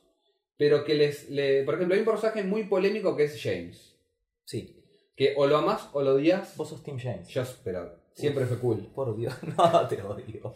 pero 0.58 0.84
que 0.84 0.94
les... 0.94 1.30
le- 1.30 1.62
Por 1.62 1.74
ejemplo, 1.76 1.94
hay 1.94 2.00
un 2.00 2.06
personaje 2.06 2.42
muy 2.44 2.64
polémico 2.64 3.16
que 3.16 3.24
es 3.24 3.40
James. 3.42 3.96
Sí. 4.44 4.74
Que 5.16 5.32
o 5.36 5.46
lo 5.46 5.56
amás 5.56 5.88
o 5.94 6.02
lo 6.02 6.14
odias. 6.14 6.54
Vos 6.56 6.68
sos 6.68 6.82
Tim 6.82 6.98
James. 6.98 7.26
Yo, 7.28 7.42
pero 7.64 7.94
siempre 8.14 8.44
fue 8.44 8.58
cool. 8.58 8.86
Por 8.94 9.16
Dios, 9.16 9.34
no 9.56 9.88
te 9.88 10.02
odio. 10.02 10.54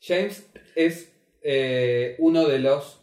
James 0.00 0.50
es 0.74 1.12
eh, 1.42 2.16
uno 2.18 2.46
de 2.46 2.58
los 2.60 3.00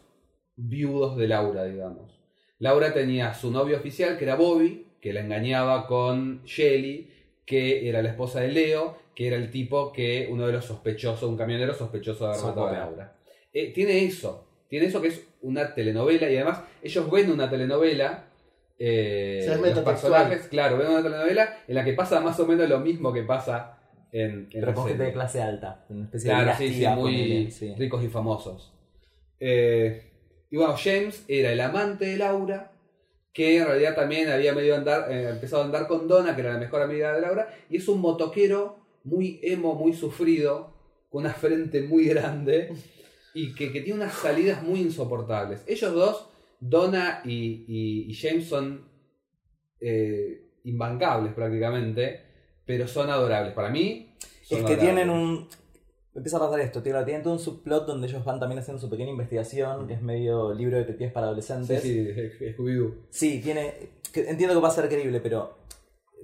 viudos 0.56 1.16
de 1.16 1.28
Laura, 1.28 1.64
digamos. 1.64 2.18
Laura 2.58 2.92
tenía 2.92 3.32
su 3.32 3.50
novio 3.50 3.76
oficial, 3.78 4.18
que 4.18 4.24
era 4.24 4.34
Bobby, 4.36 4.86
que 5.00 5.12
la 5.14 5.20
engañaba 5.20 5.86
con 5.86 6.42
Shelly, 6.44 7.10
que 7.46 7.88
era 7.88 8.02
la 8.02 8.10
esposa 8.10 8.40
de 8.40 8.48
Leo, 8.48 8.98
que 9.14 9.26
era 9.28 9.36
el 9.36 9.50
tipo 9.50 9.92
que 9.92 10.28
uno 10.30 10.46
de 10.46 10.52
los 10.52 10.66
sospechosos, 10.66 11.28
un 11.28 11.38
camionero 11.38 11.72
sospechoso 11.74 12.26
de 12.26 12.32
haber 12.34 12.44
matado 12.44 12.66
a. 12.66 12.72
Laura. 12.72 13.16
Eh, 13.52 13.72
tiene 13.72 14.04
eso, 14.04 14.46
tiene 14.68 14.86
eso 14.86 15.00
que 15.00 15.08
es 15.08 15.26
una 15.42 15.74
telenovela 15.74 16.30
y 16.30 16.36
además 16.36 16.60
ellos 16.82 17.10
ven 17.10 17.30
una 17.30 17.48
telenovela. 17.50 18.24
eh, 18.78 19.44
los 19.74 19.78
personajes, 19.80 20.48
claro, 20.48 20.78
ven 20.78 20.88
una 20.88 21.02
telenovela 21.02 21.58
en 21.68 21.74
la 21.74 21.84
que 21.84 21.92
pasa 21.92 22.20
más 22.20 22.38
o 22.40 22.46
menos 22.46 22.68
lo 22.68 22.80
mismo 22.80 23.12
que 23.12 23.22
pasa 23.22 23.78
en, 24.12 24.48
en 24.52 24.60
Pero 24.60 24.74
gente 24.84 25.04
de 25.04 25.12
clase 25.12 25.42
alta. 25.42 25.84
Una 25.88 26.04
especie 26.04 26.30
de 26.30 26.36
Claro, 26.36 26.52
sí, 26.58 26.68
sí, 26.68 26.74
dinastía, 26.80 26.94
muy 26.96 27.50
sí. 27.50 27.74
ricos 27.76 28.02
y 28.04 28.08
famosos. 28.08 28.72
Eh, 29.38 30.02
y 30.50 30.56
bueno, 30.56 30.74
James 30.82 31.24
era 31.28 31.52
el 31.52 31.60
amante 31.60 32.06
de 32.06 32.16
Laura, 32.16 32.72
que 33.32 33.58
en 33.58 33.66
realidad 33.66 33.94
también 33.94 34.28
había 34.30 34.52
medio 34.54 34.74
andar, 34.76 35.10
eh, 35.12 35.28
empezado 35.30 35.62
a 35.62 35.64
andar 35.66 35.86
con 35.86 36.08
Donna, 36.08 36.34
que 36.34 36.40
era 36.42 36.52
la 36.54 36.58
mejor 36.58 36.82
amiga 36.82 37.12
de 37.12 37.20
Laura, 37.20 37.48
y 37.68 37.76
es 37.76 37.88
un 37.88 38.00
motoquero 38.00 38.78
muy 39.04 39.38
emo, 39.42 39.74
muy 39.74 39.92
sufrido, 39.92 40.74
con 41.08 41.24
una 41.24 41.32
frente 41.34 41.82
muy 41.82 42.06
grande, 42.06 42.72
y 43.34 43.54
que, 43.54 43.72
que 43.72 43.80
tiene 43.80 44.00
unas 44.02 44.14
salidas 44.14 44.62
muy 44.62 44.80
insoportables. 44.80 45.62
Ellos 45.66 45.92
dos, 45.94 46.26
Donna 46.60 47.22
y, 47.24 47.64
y- 47.68 48.10
y 48.10 48.14
James, 48.14 48.46
son 48.48 48.84
eh, 49.80 50.50
imbancables 50.64 51.32
prácticamente, 51.34 52.20
pero 52.66 52.86
son 52.86 53.10
adorables. 53.10 53.54
Para 53.54 53.70
mí, 53.70 54.14
son 54.18 54.28
Es 54.40 54.48
que 54.48 54.56
adorables. 54.74 54.78
tienen 54.80 55.10
un. 55.10 55.48
Empieza 56.12 56.38
a 56.38 56.40
pasar 56.40 56.58
esto, 56.60 56.82
tienen 56.82 57.22
todo 57.22 57.34
un 57.34 57.38
subplot 57.38 57.86
donde 57.86 58.08
ellos 58.08 58.24
van 58.24 58.40
también 58.40 58.58
haciendo 58.58 58.80
su 58.80 58.90
pequeña 58.90 59.10
investigación, 59.12 59.86
que 59.86 59.94
es 59.94 60.02
medio 60.02 60.52
libro 60.52 60.76
de 60.76 60.82
detectives 60.82 61.12
para 61.12 61.26
Sí, 61.26 61.28
adolescentes. 61.28 61.82
sí, 61.82 62.08
Scooby-Doo. 62.56 62.94
Sí, 63.10 63.40
tiene. 63.40 63.74
entiendo 64.14 64.54
que 64.56 64.60
va 64.60 64.68
a 64.68 64.72
ser 64.72 64.88
creíble, 64.88 65.20
pero. 65.20 65.58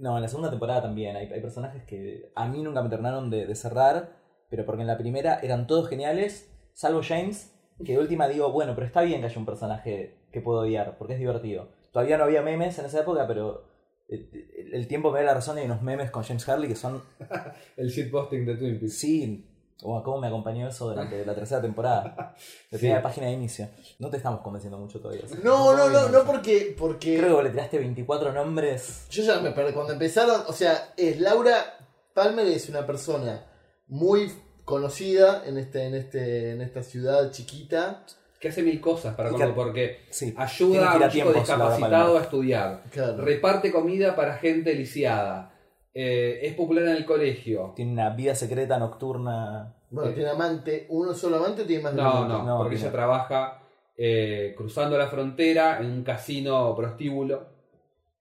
No, 0.01 0.17
en 0.17 0.23
la 0.23 0.29
segunda 0.29 0.51
temporada 0.51 0.83
también. 0.83 1.17
Hay, 1.17 1.29
hay 1.33 1.41
personajes 1.41 1.85
que 1.85 2.31
a 2.35 2.47
mí 2.49 2.63
nunca 2.63 2.83
me 2.83 2.91
terminaron 2.91 3.31
de, 3.31 3.47
de 3.47 3.55
cerrar, 3.55 4.17
pero 4.51 4.67
porque 4.67 4.83
en 4.83 4.89
la 4.89 4.99
primera 4.99 5.39
eran 5.41 5.67
todos 5.67 5.89
geniales, 5.89 6.51
salvo 6.77 7.01
James, 7.03 7.53
que 7.85 7.93
de 7.93 7.99
última 7.99 8.29
digo, 8.29 8.53
bueno, 8.53 8.75
pero 8.75 8.87
está 8.87 9.01
bien 9.01 9.21
que 9.21 9.27
haya 9.27 9.39
un 9.39 9.47
personaje 9.47 10.19
que 10.31 10.43
puedo 10.43 10.61
odiar, 10.61 10.99
porque 10.99 11.15
es 11.15 11.19
divertido. 11.19 11.71
Todavía 11.91 12.19
no 12.19 12.25
había 12.25 12.43
memes 12.43 12.79
en 12.79 12.85
esa 12.85 13.01
época, 13.01 13.27
pero 13.27 13.65
eh, 14.09 14.69
el, 14.73 14.87
tiempo 14.87 15.11
me 15.11 15.21
da 15.21 15.27
la 15.27 15.35
razón 15.35 15.57
y 15.57 15.61
hay 15.61 15.67
unos 15.67 15.81
memes 15.81 16.11
con 16.11 16.23
James 16.23 16.47
Harley 16.47 16.69
que 16.69 16.77
son. 16.77 17.03
El 17.79 17.89
shitposting 17.89 18.45
de 18.45 18.57
Twin 18.57 18.79
Peaks. 18.79 18.99
Sí. 18.99 19.51
Oh, 19.83 20.03
¿Cómo 20.03 20.21
me 20.21 20.27
acompañó 20.27 20.69
eso 20.69 20.89
durante 20.89 21.25
la 21.25 21.35
tercera 21.35 21.63
temporada? 21.63 22.35
La 22.71 22.79
primera 22.79 23.03
página 23.03 23.29
de 23.29 23.33
inicio. 23.33 23.69
No 23.99 24.11
te 24.11 24.19
estamos 24.19 24.41
convenciendo 24.41 24.79
mucho 24.79 25.01
todavía. 25.01 25.23
No, 25.43 25.75
no, 25.75 25.89
no, 25.89 26.11
no 26.11 26.25
porque. 26.25 26.75
porque... 26.79 27.19
Creo 27.19 27.39
que 27.39 27.45
le 27.45 27.51
tiraste 27.51 27.79
24 27.79 28.33
nombres. 28.33 29.07
Yo 29.09 29.23
ya 29.23 29.41
me 29.41 29.53
perdí. 29.53 29.73
Cuando 29.73 29.95
empezaron, 29.95 30.43
o 30.47 30.53
sea, 30.53 30.93
es 30.97 31.19
Laura 31.21 31.79
Palmer 32.13 32.47
es 32.47 32.69
una 32.69 32.87
persona 32.87 33.47
muy 33.89 34.31
conocida 34.67 35.45
en 35.47 35.57
este, 35.57 35.87
en 35.87 35.95
este, 35.95 36.51
en 36.51 36.61
esta 36.61 36.83
ciudad 36.83 37.31
chiquita. 37.33 38.03
Que 38.39 38.49
hace 38.49 38.63
mil 38.63 38.83
cosas 38.83 39.15
para 39.15 39.31
comer, 39.31 39.49
que- 39.49 39.55
porque 39.55 40.01
Sí. 40.11 40.35
Ayuda 40.37 40.93
a 40.93 40.97
un 40.99 41.09
chico 41.09 41.33
discapacitado 41.33 42.19
a 42.19 42.21
estudiar. 42.21 42.83
Claro. 42.91 43.17
Reparte 43.25 43.73
comida 43.73 44.15
para 44.15 44.35
gente 44.37 44.75
lisiada. 44.75 45.53
eh, 45.99 46.41
es 46.47 46.53
popular 46.53 46.85
en 46.85 46.91
el 46.97 47.07
colegio. 47.07 47.73
Tiene 47.75 47.93
una 47.93 48.11
vida 48.11 48.35
secreta 48.35 48.79
nocturna. 48.79 49.73
Bueno, 49.91 50.11
tiene 50.13 50.29
amante, 50.29 50.85
uno 50.91 51.15
solo 51.15 51.37
amante 51.39 51.63
o 51.63 51.65
tiene 51.65 51.85
más 51.85 51.97
de 51.97 52.03
No, 52.03 52.29
no, 52.29 52.43
No, 52.45 52.59
porque 52.59 52.75
tiene- 52.77 52.89
ella 52.91 52.93
trabaja 52.93 53.63
eh, 53.97 54.53
cruzando 54.59 54.99
la 54.99 55.07
frontera 55.07 55.79
en 55.81 55.87
un 55.87 56.03
casino 56.03 56.75
prostíbulo 56.77 57.47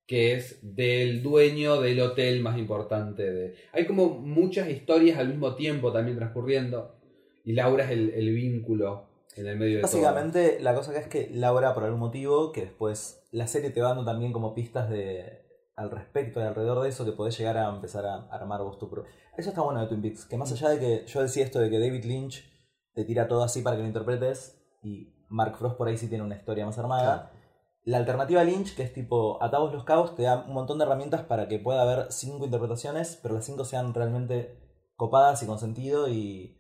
que 0.07 0.33
es 0.33 0.59
del 0.61 1.23
dueño 1.23 1.81
del 1.81 1.99
hotel 1.99 2.41
más 2.41 2.57
importante 2.57 3.23
de... 3.23 3.55
Hay 3.73 3.85
como 3.85 4.09
muchas 4.09 4.69
historias 4.69 5.17
al 5.17 5.29
mismo 5.29 5.55
tiempo 5.55 5.91
también 5.91 6.17
transcurriendo. 6.17 6.95
y 7.43 7.53
Laura 7.53 7.85
es 7.85 7.91
el, 7.91 8.09
el 8.11 8.33
vínculo 8.33 9.07
en 9.35 9.47
el 9.47 9.57
medio 9.57 9.77
de 9.77 9.81
todo. 9.81 9.91
Básicamente, 9.91 10.59
la 10.61 10.75
cosa 10.75 10.93
que 10.93 10.99
es 10.99 11.07
que 11.07 11.29
Laura, 11.33 11.73
por 11.73 11.83
algún 11.83 11.99
motivo, 11.99 12.51
que 12.51 12.61
después 12.61 13.23
la 13.31 13.47
serie 13.47 13.71
te 13.71 13.81
va 13.81 13.89
dando 13.89 14.05
también 14.05 14.31
como 14.31 14.53
pistas 14.53 14.89
de 14.89 15.43
al 15.75 15.91
respecto 15.91 16.39
y 16.39 16.43
alrededor 16.43 16.81
de 16.83 16.89
eso, 16.89 17.03
que 17.03 17.11
podés 17.11 17.37
llegar 17.37 17.57
a 17.57 17.69
empezar 17.69 18.05
a 18.05 18.27
armar 18.29 18.61
vos 18.61 18.79
tu 18.79 18.89
propio. 18.89 19.11
Eso 19.37 19.49
está 19.49 19.61
bueno 19.61 19.81
de 19.81 19.87
Twin 19.87 20.01
Peaks, 20.01 20.25
que 20.25 20.37
más 20.37 20.51
allá 20.51 20.69
de 20.69 20.79
que 20.79 21.05
yo 21.05 21.21
decía 21.21 21.43
esto 21.43 21.59
de 21.59 21.69
que 21.69 21.79
David 21.79 22.05
Lynch 22.05 22.49
te 22.93 23.03
tira 23.03 23.27
todo 23.27 23.43
así 23.43 23.61
para 23.61 23.75
que 23.75 23.81
lo 23.81 23.87
interpretes, 23.87 24.57
y 24.81 25.13
Mark 25.27 25.57
Frost 25.57 25.75
por 25.75 25.89
ahí 25.89 25.97
sí 25.97 26.07
tiene 26.07 26.23
una 26.23 26.35
historia 26.35 26.65
más 26.65 26.77
armada. 26.77 27.33
La 27.85 27.97
alternativa 27.97 28.41
a 28.41 28.43
Lynch, 28.43 28.75
que 28.75 28.83
es 28.83 28.93
tipo 28.93 29.41
atavos 29.41 29.71
los 29.71 29.83
cabos, 29.83 30.15
te 30.15 30.23
da 30.23 30.43
un 30.47 30.53
montón 30.53 30.79
de 30.79 30.85
herramientas 30.85 31.21
para 31.21 31.47
que 31.47 31.59
pueda 31.59 31.83
haber 31.83 32.11
cinco 32.11 32.45
interpretaciones, 32.45 33.19
pero 33.21 33.35
las 33.35 33.45
cinco 33.45 33.63
sean 33.63 33.93
realmente 33.93 34.59
copadas 34.95 35.43
y 35.43 35.45
con 35.45 35.59
sentido 35.59 36.09
y 36.09 36.57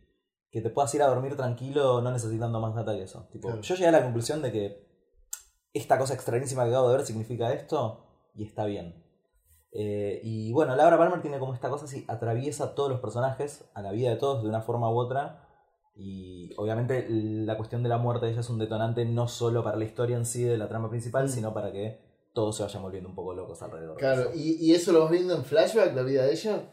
que 0.51 0.61
te 0.61 0.69
puedas 0.69 0.93
ir 0.93 1.01
a 1.01 1.07
dormir 1.07 1.35
tranquilo 1.35 1.99
no 2.01 2.11
necesitando 2.11 2.59
más 2.59 2.75
data 2.75 2.93
que 2.93 3.03
eso. 3.03 3.27
Tipo, 3.31 3.47
Claro. 3.47 3.61
Yo 3.61 3.75
llegué 3.75 3.87
a 3.87 3.91
la 3.91 4.03
conclusión 4.03 4.41
de 4.41 4.51
que 4.51 4.85
esta 5.73 5.97
cosa 5.97 6.13
extrañísima 6.13 6.63
que 6.63 6.69
acabo 6.69 6.89
de 6.89 6.97
ver 6.97 7.05
significa 7.05 7.51
esto 7.51 8.05
y 8.35 8.45
está 8.45 8.65
bien. 8.65 9.03
Eh, 9.71 10.21
y 10.23 10.53
bueno, 10.53 10.75
Laura 10.75 10.97
Palmer 10.97 11.21
tiene 11.21 11.39
como 11.39 11.53
esta 11.53 11.69
cosa 11.69 11.85
así, 11.85 12.05
atraviesa 12.07 12.75
todos 12.75 12.89
los 12.89 13.01
personajes, 13.01 13.65
a 13.73 13.81
la 13.81 13.91
vida 13.91 14.09
de 14.09 14.15
todos 14.15 14.43
de 14.43 14.49
una 14.49 14.61
forma 14.61 14.89
u 14.89 14.97
otra. 14.97 15.44
Y 15.97 16.51
obviamente 16.57 17.05
la 17.09 17.55
cuestión 17.57 17.81
de 17.83 17.89
la 17.89 17.97
muerte 17.97 18.25
de 18.25 18.33
ella 18.33 18.41
es 18.41 18.49
un 18.49 18.59
detonante 18.59 19.05
no 19.05 19.27
solo 19.27 19.63
para 19.63 19.77
la 19.77 19.85
historia 19.85 20.17
en 20.17 20.25
sí 20.25 20.43
de 20.43 20.57
la 20.57 20.67
trama 20.67 20.89
principal, 20.89 21.25
Mm. 21.25 21.29
sino 21.29 21.53
para 21.53 21.71
que 21.71 21.99
todos 22.33 22.57
se 22.57 22.63
vayan 22.63 22.81
volviendo 22.83 23.07
un 23.09 23.15
poco 23.15 23.33
locos 23.33 23.61
alrededor. 23.63 23.95
de 23.95 23.99
Claro, 23.99 24.21
eso. 24.23 24.31
y, 24.35 24.57
y 24.59 24.73
eso 24.73 24.91
lo 24.91 25.01
vas 25.03 25.11
viendo 25.11 25.35
en 25.35 25.45
flashback, 25.45 25.95
la 25.95 26.03
vida 26.03 26.25
de 26.25 26.33
ella. 26.33 26.63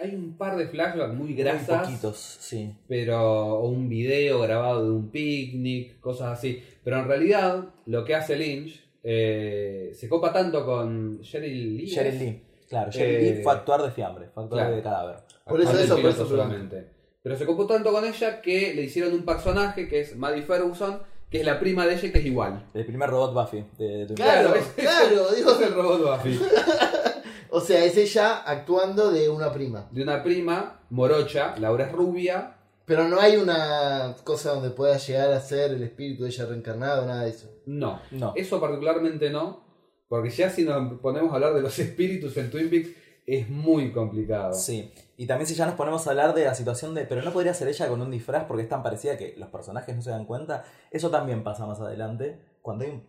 Hay 0.00 0.12
un 0.12 0.36
par 0.36 0.56
de 0.56 0.66
flashbacks 0.66 1.14
muy 1.14 1.28
Muy 1.28 1.34
grasas, 1.36 1.86
poquitos, 1.86 2.16
sí. 2.40 2.74
pero 2.88 3.58
o 3.60 3.68
un 3.68 3.88
video 3.88 4.40
grabado 4.40 4.82
de 4.84 4.90
un 4.90 5.08
picnic, 5.10 6.00
cosas 6.00 6.36
así. 6.36 6.60
Pero 6.82 6.98
en 6.98 7.06
realidad, 7.06 7.66
lo 7.86 8.04
que 8.04 8.16
hace 8.16 8.34
Lynch 8.36 8.82
eh, 9.04 9.92
se 9.94 10.08
copa 10.08 10.32
tanto 10.32 10.66
con 10.66 11.20
Sheryl 11.20 11.76
Lee. 11.76 11.86
Sheryl. 11.86 12.18
Lee. 12.18 12.42
Claro, 12.68 12.90
Sheryl 12.90 13.14
Eh, 13.24 13.34
Lee 13.36 13.42
fue 13.44 13.52
actuar 13.52 13.82
de 13.82 13.90
fiambre, 13.92 14.28
fue 14.34 14.42
actuar 14.42 14.62
claro. 14.62 14.76
de 14.76 14.82
cadáver. 14.82 15.16
Por 15.46 15.60
eso 15.60 15.78
eso, 15.78 15.96
por 15.96 16.06
eso, 16.10 16.26
solamente. 16.26 16.93
Pero 17.24 17.36
se 17.38 17.46
copó 17.46 17.66
tanto 17.66 17.90
con 17.90 18.04
ella 18.04 18.40
que 18.42 18.74
le 18.74 18.82
hicieron 18.82 19.14
un 19.14 19.24
personaje 19.24 19.88
que 19.88 20.00
es 20.00 20.14
Maddie 20.14 20.42
Ferguson, 20.42 21.00
que 21.30 21.40
es 21.40 21.46
la 21.46 21.58
prima 21.58 21.86
de 21.86 21.94
ella 21.94 22.06
y 22.08 22.12
que 22.12 22.18
es 22.18 22.26
igual. 22.26 22.66
El 22.74 22.84
primer 22.84 23.08
robot 23.08 23.32
Buffy 23.34 23.64
de, 23.78 23.84
de 23.96 24.04
Twin 24.06 24.16
Claro, 24.16 24.52
Peaks. 24.52 24.66
claro, 24.76 25.30
digo, 25.34 25.50
es 25.52 25.60
el 25.62 25.74
robot 25.74 26.02
Buffy. 26.18 26.38
o 27.50 27.60
sea, 27.60 27.84
es 27.84 27.96
ella 27.96 28.42
actuando 28.42 29.10
de 29.10 29.28
una 29.28 29.52
prima. 29.52 29.88
De 29.90 30.02
una 30.02 30.22
prima, 30.22 30.80
morocha, 30.90 31.54
Laura 31.58 31.86
es 31.86 31.92
rubia. 31.92 32.56
Pero 32.86 33.08
no 33.08 33.18
hay 33.18 33.36
una 33.38 34.14
cosa 34.24 34.52
donde 34.52 34.68
pueda 34.68 34.98
llegar 34.98 35.32
a 35.32 35.40
ser 35.40 35.70
el 35.70 35.82
espíritu 35.82 36.24
de 36.24 36.28
ella 36.28 36.44
reencarnado, 36.44 37.06
nada 37.06 37.22
de 37.24 37.30
eso. 37.30 37.50
No, 37.64 37.98
No. 38.10 38.34
eso 38.36 38.60
particularmente 38.60 39.30
no. 39.30 39.64
Porque 40.06 40.28
ya 40.28 40.50
si 40.50 40.64
nos 40.64 41.00
ponemos 41.00 41.32
a 41.32 41.36
hablar 41.36 41.54
de 41.54 41.62
los 41.62 41.78
espíritus 41.78 42.36
en 42.36 42.50
Twin 42.50 42.68
Peaks, 42.68 42.90
es 43.26 43.48
muy 43.48 43.92
complicado. 43.92 44.52
Sí, 44.52 44.92
y 45.16 45.26
también 45.26 45.46
si 45.46 45.54
ya 45.54 45.66
nos 45.66 45.76
ponemos 45.76 46.06
a 46.06 46.10
hablar 46.10 46.34
de 46.34 46.44
la 46.44 46.54
situación 46.54 46.94
de, 46.94 47.04
pero 47.04 47.22
no 47.22 47.32
podría 47.32 47.54
ser 47.54 47.68
ella 47.68 47.88
con 47.88 48.00
un 48.00 48.10
disfraz 48.10 48.44
porque 48.44 48.64
es 48.64 48.68
tan 48.68 48.82
parecida 48.82 49.16
que 49.16 49.34
los 49.36 49.48
personajes 49.48 49.94
no 49.94 50.02
se 50.02 50.10
dan 50.10 50.26
cuenta, 50.26 50.64
eso 50.90 51.10
también 51.10 51.42
pasa 51.42 51.66
más 51.66 51.80
adelante, 51.80 52.58
cuando 52.60 52.84
hay 52.84 52.90
un, 52.90 53.06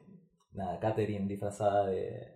nada, 0.54 0.80
Catherine 0.80 1.28
disfrazada 1.28 1.88
de... 1.88 2.34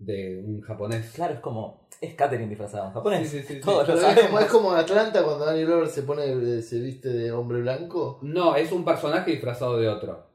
De 0.00 0.40
un 0.46 0.60
japonés. 0.60 1.10
Claro, 1.10 1.34
es 1.34 1.40
como, 1.40 1.88
es 2.00 2.14
Catherine 2.14 2.48
disfrazada 2.48 2.84
de 2.84 2.88
un 2.90 2.94
japonés, 2.94 3.28
Sí, 3.28 3.40
sí, 3.40 3.46
sí, 3.48 3.54
sí. 3.54 3.60
todos 3.60 3.88
lo 3.88 3.94
Pero 3.96 4.06
es 4.06 4.26
como, 4.26 4.38
es 4.38 4.46
como 4.46 4.72
Atlanta 4.72 5.24
cuando 5.24 5.44
Danny 5.44 5.64
Glover 5.64 5.88
se 5.88 6.02
pone, 6.04 6.62
se 6.62 6.78
viste 6.78 7.08
de 7.08 7.32
hombre 7.32 7.60
blanco. 7.62 8.20
No, 8.22 8.54
es 8.54 8.70
un 8.70 8.84
personaje 8.84 9.32
disfrazado 9.32 9.76
de 9.76 9.88
otro. 9.88 10.27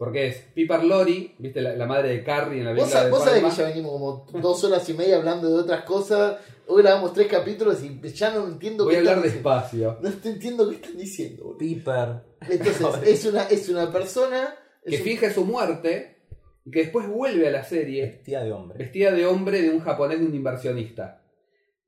Porque 0.00 0.28
es 0.28 0.36
Piper 0.54 0.82
Lori, 0.82 1.34
¿viste? 1.38 1.60
La, 1.60 1.76
la 1.76 1.84
madre 1.86 2.08
de 2.08 2.24
Carrie 2.24 2.60
en 2.60 2.64
la 2.64 2.70
Vos, 2.72 2.90
película 2.90 3.00
sa- 3.00 3.04
de 3.04 3.10
vos 3.10 3.22
sabés 3.24 3.42
que 3.44 3.62
ya 3.62 3.68
venimos 3.68 3.92
como 3.92 4.40
dos 4.40 4.64
horas 4.64 4.88
y 4.88 4.94
media 4.94 5.16
hablando 5.18 5.48
de 5.54 5.60
otras 5.60 5.84
cosas. 5.84 6.38
Hoy 6.66 6.82
grabamos 6.82 7.12
tres 7.12 7.26
capítulos 7.26 7.82
y 7.84 8.00
ya 8.12 8.32
no 8.32 8.46
entiendo 8.46 8.84
Voy 8.86 8.94
a 8.94 9.02
qué 9.02 9.08
hablar 9.10 9.26
están 9.26 9.34
despacio. 9.34 9.98
No 10.00 10.10
te 10.10 10.28
entiendo 10.30 10.70
qué 10.70 10.76
están 10.76 10.96
diciendo. 10.96 11.44
boludo. 11.44 11.58
Piper. 11.58 12.08
Entonces, 12.48 13.02
es 13.08 13.24
una, 13.26 13.42
es 13.42 13.68
una 13.68 13.92
persona. 13.92 14.56
es 14.82 14.90
Que 14.94 14.96
un- 15.02 15.02
finge 15.04 15.34
su 15.34 15.44
muerte 15.44 16.16
y 16.64 16.70
que 16.70 16.78
después 16.80 17.06
vuelve 17.06 17.48
a 17.48 17.50
la 17.50 17.62
serie 17.62 18.06
Vestida 18.06 18.42
de 18.42 18.52
hombre. 18.52 18.78
vestida 18.78 19.10
de 19.12 19.26
hombre 19.26 19.60
de 19.60 19.68
un 19.68 19.80
japonés 19.80 20.18
de 20.18 20.24
un 20.26 20.34
inversionista. 20.34 21.22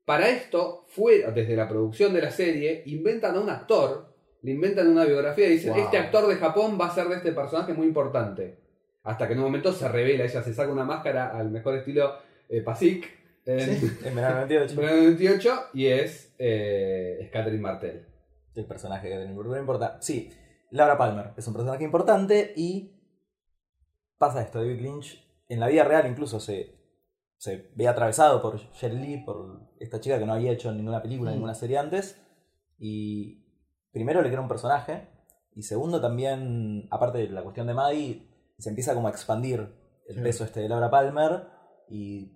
Para 0.05 0.29
esto, 0.29 0.85
fuera, 0.89 1.31
desde 1.31 1.55
la 1.55 1.67
producción 1.67 2.13
de 2.13 2.21
la 2.21 2.29
serie, 2.29 2.83
inventan 2.85 3.35
a 3.37 3.39
un 3.39 3.49
actor, 3.49 4.12
le 4.43 4.51
inventan 4.51 4.87
una 4.87 5.05
biografía 5.05 5.47
y 5.47 5.53
dicen, 5.53 5.73
Wow. 5.73 5.83
este 5.83 5.97
actor 5.97 6.27
de 6.27 6.35
Japón 6.35 6.77
va 6.79 6.87
a 6.87 6.93
ser 6.95 7.07
de 7.07 7.15
este 7.15 7.31
personaje 7.31 7.73
muy 7.73 7.87
importante. 7.87 8.59
Hasta 9.03 9.25
que 9.27 9.33
en 9.33 9.39
un 9.39 9.45
momento 9.45 9.73
se 9.73 9.87
revela, 9.89 10.23
ella 10.25 10.43
se 10.43 10.53
saca 10.53 10.71
una 10.71 10.85
máscara 10.85 11.35
al 11.37 11.49
mejor 11.49 11.75
estilo 11.75 12.13
eh, 12.49 12.61
Pasic 12.61 13.09
en 13.45 13.59
En 14.05 14.15
verano 14.15 14.35
98. 14.41 14.75
1998 14.75 15.61
y 15.73 15.87
es, 15.87 16.33
eh, 16.37 17.17
es 17.21 17.29
Catherine 17.31 17.61
Martel. 17.61 18.05
El 18.55 18.65
personaje 18.65 19.09
que 19.09 19.15
tiene 19.17 19.33
no 19.33 19.57
importa. 19.57 19.97
Sí, 20.01 20.29
Laura 20.71 20.97
Palmer 20.97 21.31
es 21.35 21.45
un 21.47 21.53
personaje 21.53 21.83
importante 21.83 22.53
y 22.55 22.91
pasa 24.17 24.41
esto. 24.41 24.59
David 24.59 24.79
Lynch 24.81 25.23
en 25.49 25.59
la 25.59 25.67
vida 25.67 25.83
real 25.83 26.07
incluso 26.09 26.39
se, 26.39 26.75
se 27.37 27.71
ve 27.75 27.87
atravesado 27.87 28.41
por 28.41 28.57
Sheryl 28.73 29.01
Lee, 29.01 29.23
por 29.25 29.59
esta 29.79 29.99
chica 29.99 30.17
que 30.19 30.25
no 30.25 30.33
había 30.33 30.51
hecho 30.51 30.71
ninguna 30.71 31.01
película, 31.01 31.31
Mm. 31.31 31.33
ninguna 31.33 31.55
serie 31.55 31.77
antes. 31.77 32.21
Y 32.79 33.42
primero 33.93 34.21
le 34.21 34.27
crea 34.29 34.41
un 34.41 34.47
personaje 34.49 35.07
y 35.55 35.61
segundo 35.63 36.01
también, 36.01 36.87
aparte 36.91 37.19
de 37.19 37.29
la 37.29 37.43
cuestión 37.43 37.67
de 37.67 37.73
Maddie, 37.73 38.27
se 38.57 38.69
empieza 38.69 38.93
como 38.93 39.07
a 39.07 39.11
expandir 39.11 39.59
el 40.07 40.15
Sí. 40.15 40.21
peso 40.21 40.43
este 40.43 40.59
de 40.61 40.69
Laura 40.69 40.89
Palmer 40.91 41.43
y 41.89 42.33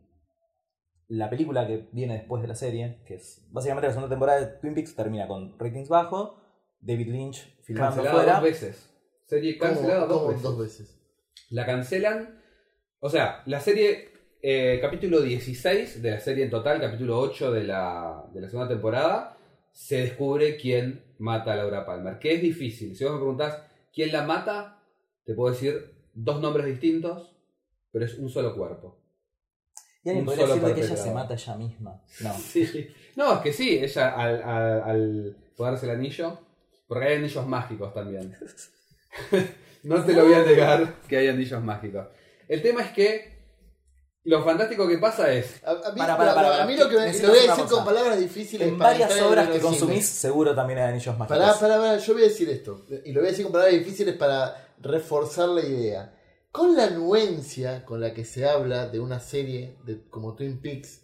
la 1.09 1.29
película 1.29 1.65
que 1.67 1.89
viene 1.91 2.15
después 2.15 2.41
de 2.41 2.47
la 2.47 2.55
serie, 2.55 3.01
que 3.05 3.15
es 3.15 3.47
básicamente 3.51 3.87
la 3.87 3.93
segunda 3.93 4.09
temporada 4.09 4.39
de 4.41 4.47
Twin 4.59 4.73
Peaks, 4.73 4.95
termina 4.95 5.27
con 5.27 5.57
ratings 5.57 5.89
bajo, 5.89 6.37
David 6.79 7.07
Lynch 7.07 7.61
filmando 7.63 7.95
Cancelada 7.95 8.15
fuera. 8.15 8.33
dos 8.35 8.43
veces. 8.43 8.93
Serie 9.25 9.57
¿Cómo- 9.57 9.71
cancelada 9.73 10.05
dos 10.05 10.17
cómo 10.17 10.27
veces. 10.29 10.43
dos 10.43 10.57
veces? 10.59 11.01
La 11.49 11.65
cancelan. 11.65 12.41
O 12.99 13.09
sea, 13.09 13.41
la 13.45 13.59
serie, 13.61 14.09
eh, 14.41 14.79
capítulo 14.81 15.21
16 15.21 16.01
de 16.01 16.11
la 16.11 16.19
serie 16.19 16.43
en 16.45 16.49
total, 16.51 16.79
capítulo 16.81 17.19
8 17.19 17.51
de 17.51 17.63
la, 17.63 18.25
de 18.33 18.41
la 18.41 18.49
segunda 18.49 18.67
temporada, 18.69 19.36
se 19.77 19.97
descubre 19.97 20.57
quién 20.57 21.03
mata 21.19 21.53
a 21.53 21.55
Laura 21.55 21.85
Palmer. 21.85 22.17
Que 22.17 22.33
es 22.33 22.41
difícil. 22.41 22.95
Si 22.95 23.03
vos 23.03 23.13
me 23.13 23.19
preguntás 23.19 23.61
quién 23.93 24.11
la 24.11 24.23
mata, 24.23 24.81
te 25.23 25.35
puedo 25.35 25.53
decir 25.53 25.93
dos 26.15 26.41
nombres 26.41 26.65
distintos, 26.65 27.31
pero 27.91 28.05
es 28.05 28.15
un 28.15 28.27
solo 28.27 28.55
cuerpo. 28.55 28.97
Y 30.03 30.09
alguien 30.09 30.25
podría 30.25 30.47
decir 30.47 30.63
de 30.63 30.73
que 30.73 30.81
ella 30.81 30.97
se 30.97 31.11
mata 31.11 31.35
ella 31.35 31.55
misma. 31.57 32.01
No. 32.21 32.33
Sí. 32.39 32.87
No, 33.15 33.35
es 33.35 33.39
que 33.41 33.53
sí, 33.53 33.77
ella 33.77 34.15
al, 34.15 34.41
al, 34.41 34.81
al 34.81 35.37
ponerse 35.55 35.85
el 35.85 35.91
anillo, 35.91 36.39
porque 36.87 37.05
hay 37.05 37.17
anillos 37.17 37.45
mágicos 37.45 37.93
también. 37.93 38.35
no 39.83 40.03
te 40.03 40.13
lo 40.13 40.25
voy 40.25 40.33
a 40.33 40.43
negar 40.43 41.01
que 41.07 41.17
hay 41.17 41.27
anillos 41.27 41.63
mágicos. 41.63 42.07
El 42.47 42.63
tema 42.63 42.81
es 42.81 42.91
que 42.93 43.36
lo 44.27 44.43
fantástico 44.43 44.87
que 44.87 44.97
pasa 44.97 45.31
es 45.31 45.63
A, 45.63 45.71
a 45.71 45.91
mí, 45.91 45.97
Para, 45.97 46.17
para, 46.17 46.35
para, 46.35 46.63
a 46.63 46.65
mí 46.65 46.75
lo 46.75 46.89
que 46.89 46.97
me, 46.97 47.13
lo 47.17 47.29
voy 47.29 47.37
a 47.37 47.41
decir 47.41 47.65
con 47.65 47.85
palabras 47.85 48.19
difíciles. 48.19 48.67
En 48.67 48.77
para 48.77 48.91
varias 48.91 49.21
obras 49.21 49.49
que 49.49 49.59
consumís 49.59 50.05
seguro 50.05 50.53
también 50.53 50.79
hay 50.79 50.89
anillos 50.89 51.17
mágicos. 51.17 51.37
Pará, 51.37 51.57
pará, 51.57 51.77
pará, 51.77 51.97
yo 51.97 52.13
voy 52.13 52.23
a 52.23 52.27
decir 52.27 52.49
esto. 52.49 52.85
Y 53.05 53.13
lo 53.13 53.21
voy 53.21 53.29
a 53.29 53.31
decir 53.31 53.45
con 53.45 53.53
palabras 53.53 53.77
difíciles 53.79 54.15
para 54.15 54.73
reforzar 54.79 55.49
la 55.49 55.61
idea. 55.61 56.13
Con 56.51 56.75
la 56.75 56.85
anuencia 56.85 57.85
con 57.85 58.01
la 58.01 58.13
que 58.13 58.25
se 58.25 58.47
habla 58.47 58.87
de 58.87 58.99
una 58.99 59.19
serie 59.19 59.77
de, 59.85 60.07
como 60.09 60.35
Twin 60.35 60.59
Peaks, 60.59 61.01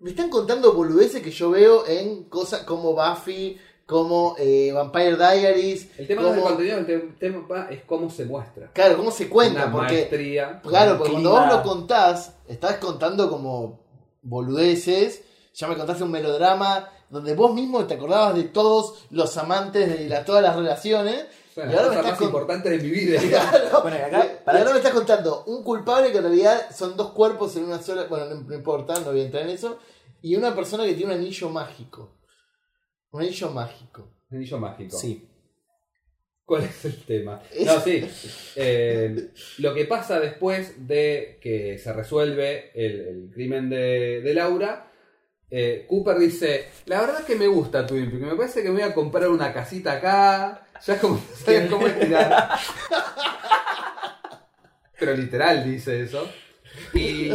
me 0.00 0.10
están 0.10 0.28
contando 0.28 0.72
boludeces 0.72 1.22
que 1.22 1.30
yo 1.30 1.50
veo 1.50 1.86
en 1.86 2.24
cosas 2.24 2.64
como 2.64 2.92
Buffy, 2.92 3.56
como 3.92 4.34
eh, 4.38 4.72
Vampire 4.72 5.16
Diaries. 5.16 5.88
el 5.98 6.06
tema 6.08 6.22
no 6.22 6.28
es 6.30 6.34
el 6.34 6.40
como- 6.40 6.48
contenido, 6.56 6.78
el 6.78 6.86
te- 6.86 6.98
tema 7.20 7.68
es 7.70 7.82
cómo 7.84 8.10
se 8.10 8.24
muestra. 8.24 8.70
Claro, 8.72 8.96
cómo 8.96 9.12
se 9.12 9.28
cuenta, 9.28 9.64
Una 9.66 9.72
porque 9.72 9.92
maestría. 9.94 10.60
Claro, 10.62 10.96
porque 10.98 11.12
cuando 11.12 11.30
vos 11.30 11.46
lo 11.48 11.62
contás, 11.62 12.34
estás 12.48 12.78
contando 12.78 13.30
como 13.30 13.80
boludeces. 14.22 15.22
Ya 15.54 15.68
me 15.68 15.76
contaste 15.76 16.02
un 16.02 16.10
melodrama 16.10 16.88
donde 17.10 17.34
vos 17.34 17.52
mismo 17.54 17.84
te 17.84 17.94
acordabas 17.94 18.34
de 18.34 18.44
todos 18.44 19.04
los 19.10 19.36
amantes 19.36 19.86
de 19.98 20.08
la- 20.08 20.24
todas 20.24 20.42
las 20.42 20.56
relaciones. 20.56 21.26
Son 21.54 21.70
y 21.70 21.74
ahora 21.74 21.88
me 21.90 21.94
estás 21.96 22.06
más 22.12 22.18
con- 22.18 22.26
importantes 22.28 22.72
de 22.72 22.78
mi 22.78 22.90
vida. 22.90 23.20
Claro. 23.28 23.82
Bueno, 23.82 23.96
acá, 23.98 24.26
y 24.46 24.56
ahora 24.56 24.70
me 24.72 24.78
estás 24.78 24.92
contando 24.94 25.44
un 25.46 25.62
culpable 25.62 26.10
que 26.10 26.16
en 26.18 26.24
realidad 26.24 26.68
son 26.74 26.96
dos 26.96 27.10
cuerpos 27.10 27.54
en 27.56 27.64
una 27.64 27.82
sola. 27.82 28.06
Bueno, 28.08 28.24
no, 28.26 28.40
no 28.40 28.54
importa, 28.54 28.94
no 29.00 29.10
voy 29.12 29.20
a 29.20 29.24
entrar 29.24 29.42
en 29.42 29.50
eso. 29.50 29.76
Y 30.22 30.36
una 30.36 30.54
persona 30.54 30.84
que 30.84 30.94
tiene 30.94 31.12
un 31.14 31.18
anillo 31.20 31.50
mágico. 31.50 32.08
Un 33.12 33.22
anillo 33.22 33.50
mágico. 33.50 34.08
Anillo 34.30 34.58
mágico. 34.58 34.98
Sí. 34.98 35.28
¿Cuál 36.44 36.64
es 36.64 36.84
el 36.84 36.96
tema? 37.04 37.40
No, 37.64 37.80
sí. 37.80 38.04
Eh, 38.56 39.30
lo 39.58 39.72
que 39.72 39.84
pasa 39.84 40.18
después 40.18 40.86
de 40.86 41.38
que 41.40 41.78
se 41.78 41.92
resuelve 41.92 42.72
el, 42.74 43.00
el 43.00 43.30
crimen 43.32 43.70
de, 43.70 44.20
de 44.20 44.34
Laura 44.34 44.92
eh, 45.54 45.84
Cooper 45.86 46.18
dice, 46.18 46.70
la 46.86 47.02
verdad 47.02 47.20
es 47.20 47.26
que 47.26 47.36
me 47.36 47.46
gusta 47.46 47.86
Twin 47.86 48.10
Peaks, 48.10 48.24
me 48.24 48.34
parece 48.34 48.62
que 48.62 48.70
me 48.70 48.80
voy 48.80 48.90
a 48.90 48.94
comprar 48.94 49.28
una 49.28 49.52
casita 49.52 49.92
acá, 49.92 50.66
ya 50.82 50.98
como 50.98 51.20
sabes 51.34 51.70
cómo 51.70 51.86
estirar. 51.88 52.58
Pero 54.98 55.14
literal 55.14 55.62
dice 55.62 56.00
eso. 56.00 56.26
Y, 56.94 57.30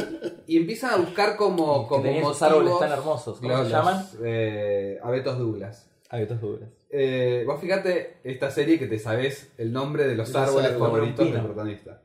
y 0.47 0.57
empiezan 0.57 0.93
a 0.93 0.97
buscar 0.97 1.35
como, 1.35 1.87
como 1.87 2.03
tenían 2.03 2.23
esos 2.23 2.41
motivos- 2.41 2.51
árboles 2.51 2.79
tan 2.79 2.91
hermosos. 2.91 3.39
¿Cómo 3.39 3.49
los- 3.53 3.67
se 3.67 3.73
llaman? 3.73 4.05
eh, 4.23 4.99
abetos 5.03 5.37
Douglas. 5.37 5.89
Hábitos 6.09 6.39
duros. 6.39 6.69
Eh, 6.89 7.43
vos 7.45 7.59
fíjate 7.59 8.17
esta 8.23 8.49
serie 8.49 8.79
que 8.79 8.87
te 8.87 8.97
sabés 8.97 9.51
el 9.57 9.73
nombre 9.73 10.07
de 10.07 10.15
los 10.15 10.33
árboles 10.35 10.71
favoritos 10.77 11.31
del 11.33 11.41
protagonista. 11.43 12.01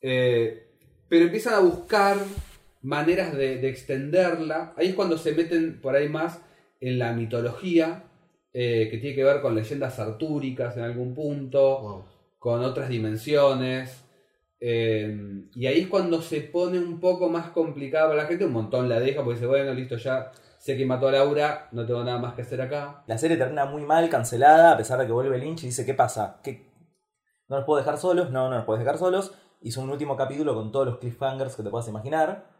Eh, 0.00 0.68
pero 1.08 1.26
empiezan 1.26 1.54
a 1.54 1.58
buscar 1.60 2.16
maneras 2.82 3.36
de, 3.36 3.58
de 3.58 3.68
extenderla. 3.68 4.72
Ahí 4.76 4.88
es 4.88 4.94
cuando 4.94 5.18
se 5.18 5.32
meten 5.32 5.80
por 5.80 5.94
ahí 5.96 6.08
más 6.08 6.40
en 6.80 6.98
la 6.98 7.12
mitología, 7.12 8.04
eh, 8.54 8.88
que 8.90 8.98
tiene 8.98 9.14
que 9.14 9.24
ver 9.24 9.40
con 9.42 9.54
leyendas 9.54 9.98
artúricas 9.98 10.76
en 10.78 10.84
algún 10.84 11.14
punto, 11.14 11.80
Wow. 11.82 12.04
con 12.38 12.64
otras 12.64 12.88
dimensiones. 12.88 14.02
Eh, 14.68 15.44
y 15.54 15.66
ahí 15.68 15.82
es 15.82 15.86
cuando 15.86 16.20
se 16.20 16.40
pone 16.40 16.80
un 16.80 16.98
poco 16.98 17.28
más 17.28 17.50
complicado 17.50 18.08
para 18.08 18.24
la 18.24 18.28
gente. 18.28 18.46
Un 18.46 18.52
montón 18.52 18.88
la 18.88 18.98
deja 18.98 19.22
porque 19.22 19.34
dice, 19.34 19.46
bueno, 19.46 19.72
listo, 19.72 19.96
ya 19.96 20.32
sé 20.58 20.76
que 20.76 20.84
mató 20.84 21.06
a 21.06 21.12
Laura, 21.12 21.68
no 21.70 21.86
tengo 21.86 22.02
nada 22.02 22.18
más 22.18 22.34
que 22.34 22.42
hacer 22.42 22.60
acá. 22.60 23.04
La 23.06 23.16
serie 23.16 23.36
termina 23.36 23.66
muy 23.66 23.82
mal, 23.82 24.08
cancelada, 24.08 24.72
a 24.72 24.76
pesar 24.76 24.98
de 24.98 25.06
que 25.06 25.12
vuelve 25.12 25.38
Lynch 25.38 25.62
y 25.62 25.66
dice, 25.66 25.86
¿qué 25.86 25.94
pasa? 25.94 26.40
¿Qué... 26.42 26.68
¿No 27.48 27.58
los 27.58 27.64
puedo 27.64 27.78
dejar 27.78 27.96
solos? 27.96 28.32
No, 28.32 28.50
no 28.50 28.56
los 28.56 28.64
puedes 28.64 28.80
dejar 28.80 28.98
solos. 28.98 29.34
Hizo 29.62 29.82
un 29.82 29.90
último 29.90 30.16
capítulo 30.16 30.52
con 30.56 30.72
todos 30.72 30.86
los 30.86 30.98
cliffhangers 30.98 31.54
que 31.54 31.62
te 31.62 31.70
puedas 31.70 31.86
imaginar. 31.86 32.50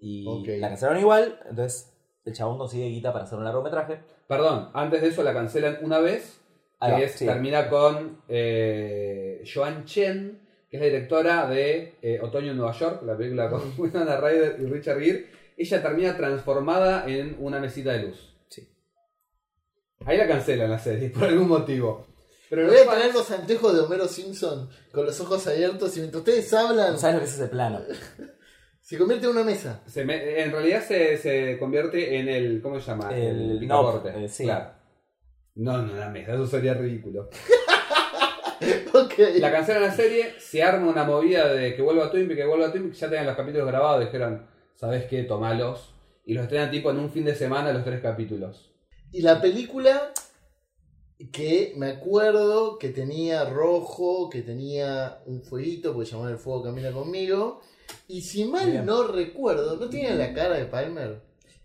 Y 0.00 0.24
la 0.58 0.70
cancelaron 0.70 1.00
igual, 1.00 1.38
entonces 1.48 1.96
el 2.24 2.34
chabón 2.34 2.58
consigue 2.58 2.88
guita 2.88 3.12
para 3.12 3.26
hacer 3.26 3.38
un 3.38 3.44
largometraje. 3.44 4.00
Perdón, 4.26 4.70
antes 4.74 5.02
de 5.02 5.06
eso 5.06 5.22
la 5.22 5.32
cancelan 5.32 5.78
una 5.82 6.00
vez, 6.00 6.40
que 6.80 6.86
Ahí 6.86 6.92
va, 6.94 6.98
es, 6.98 7.12
sí. 7.12 7.26
termina 7.26 7.68
con 7.68 8.22
eh, 8.26 9.44
Joan 9.46 9.84
Chen, 9.84 10.43
que 10.74 10.78
es 10.78 10.92
la 10.92 10.98
directora 10.98 11.46
de 11.48 11.94
eh, 12.02 12.18
Otoño 12.20 12.50
en 12.50 12.56
Nueva 12.56 12.72
York, 12.72 13.02
la 13.04 13.16
película 13.16 13.48
con 13.48 13.62
Winona 13.78 14.16
Ryder 14.16 14.56
y 14.60 14.64
Richard 14.66 14.98
Gere. 14.98 15.26
Ella 15.56 15.80
termina 15.80 16.16
transformada 16.16 17.04
en 17.06 17.36
una 17.38 17.60
mesita 17.60 17.92
de 17.92 18.02
luz. 18.08 18.34
Sí. 18.48 18.68
Ahí 20.04 20.16
la 20.18 20.26
cancelan 20.26 20.68
la 20.70 20.78
serie, 20.80 21.10
por 21.10 21.24
algún 21.28 21.46
motivo. 21.46 22.08
Pero 22.50 22.66
Voy 22.66 22.76
a 22.76 22.84
poner 22.86 23.14
los 23.14 23.30
anteojos 23.30 23.72
de 23.72 23.80
Homero 23.82 24.08
Simpson 24.08 24.68
con 24.92 25.06
los 25.06 25.20
ojos 25.20 25.46
abiertos 25.46 25.96
y 25.96 26.00
mientras 26.00 26.18
ustedes 26.22 26.52
hablan, 26.52 26.98
¿Sabes 26.98 27.14
lo 27.14 27.20
que 27.20 27.26
es 27.26 27.34
ese 27.34 27.46
plano? 27.46 27.80
se 28.80 28.98
convierte 28.98 29.26
en 29.26 29.32
una 29.32 29.44
mesa. 29.44 29.80
se 29.86 30.04
me- 30.04 30.40
en 30.42 30.50
realidad 30.50 30.82
se, 30.82 31.16
se 31.18 31.56
convierte 31.56 32.18
en 32.18 32.28
el. 32.28 32.60
¿Cómo 32.60 32.80
se 32.80 32.86
llama? 32.90 33.16
El 33.16 33.58
picaporte. 33.60 34.10
knob, 34.10 34.22
eh, 34.24 34.28
sí. 34.28 34.42
Claro. 34.42 34.72
No, 35.54 35.82
no, 35.82 35.94
la 35.94 36.08
mesa, 36.10 36.34
eso 36.34 36.48
sería 36.48 36.74
ridículo. 36.74 37.30
Ok. 38.94 39.14
La 39.38 39.50
cancelan 39.52 39.82
la 39.82 39.92
serie, 39.94 40.34
se 40.38 40.62
arma 40.62 40.88
una 40.90 41.04
movida 41.04 41.52
de 41.52 41.74
que 41.74 41.82
vuelva 41.82 42.06
a 42.06 42.10
Twin 42.10 42.26
Peaks, 42.26 42.40
que 42.40 42.46
vuelva 42.46 42.66
a 42.68 42.72
Twin 42.72 42.84
Peaks, 42.84 43.00
ya 43.00 43.08
tenían 43.08 43.26
los 43.26 43.36
capítulos 43.36 43.66
grabados, 43.66 44.04
dijeron, 44.04 44.46
¿sabes 44.74 45.04
qué? 45.06 45.22
Tomalos. 45.24 45.94
Y 46.26 46.34
los 46.34 46.44
estrenan 46.44 46.70
tipo 46.70 46.90
en 46.90 46.98
un 46.98 47.10
fin 47.10 47.24
de 47.24 47.34
semana 47.34 47.72
los 47.72 47.84
tres 47.84 48.00
capítulos. 48.00 48.72
Y 49.12 49.22
la 49.22 49.40
película 49.40 50.12
que 51.32 51.72
me 51.76 51.88
acuerdo 51.90 52.78
que 52.78 52.88
tenía 52.90 53.44
rojo, 53.44 54.28
que 54.30 54.42
tenía 54.42 55.20
un 55.26 55.42
fueguito, 55.42 55.92
porque 55.94 56.10
llamaba 56.10 56.30
el 56.30 56.38
fuego 56.38 56.62
camina 56.64 56.92
conmigo. 56.92 57.60
Y 58.08 58.22
si 58.22 58.44
mal 58.44 58.70
Bien. 58.70 58.86
no 58.86 59.06
recuerdo, 59.06 59.76
¿no 59.76 59.88
tiene 59.88 60.14
la 60.16 60.32
cara 60.32 60.54
de 60.56 60.64
Palmer? 60.66 61.20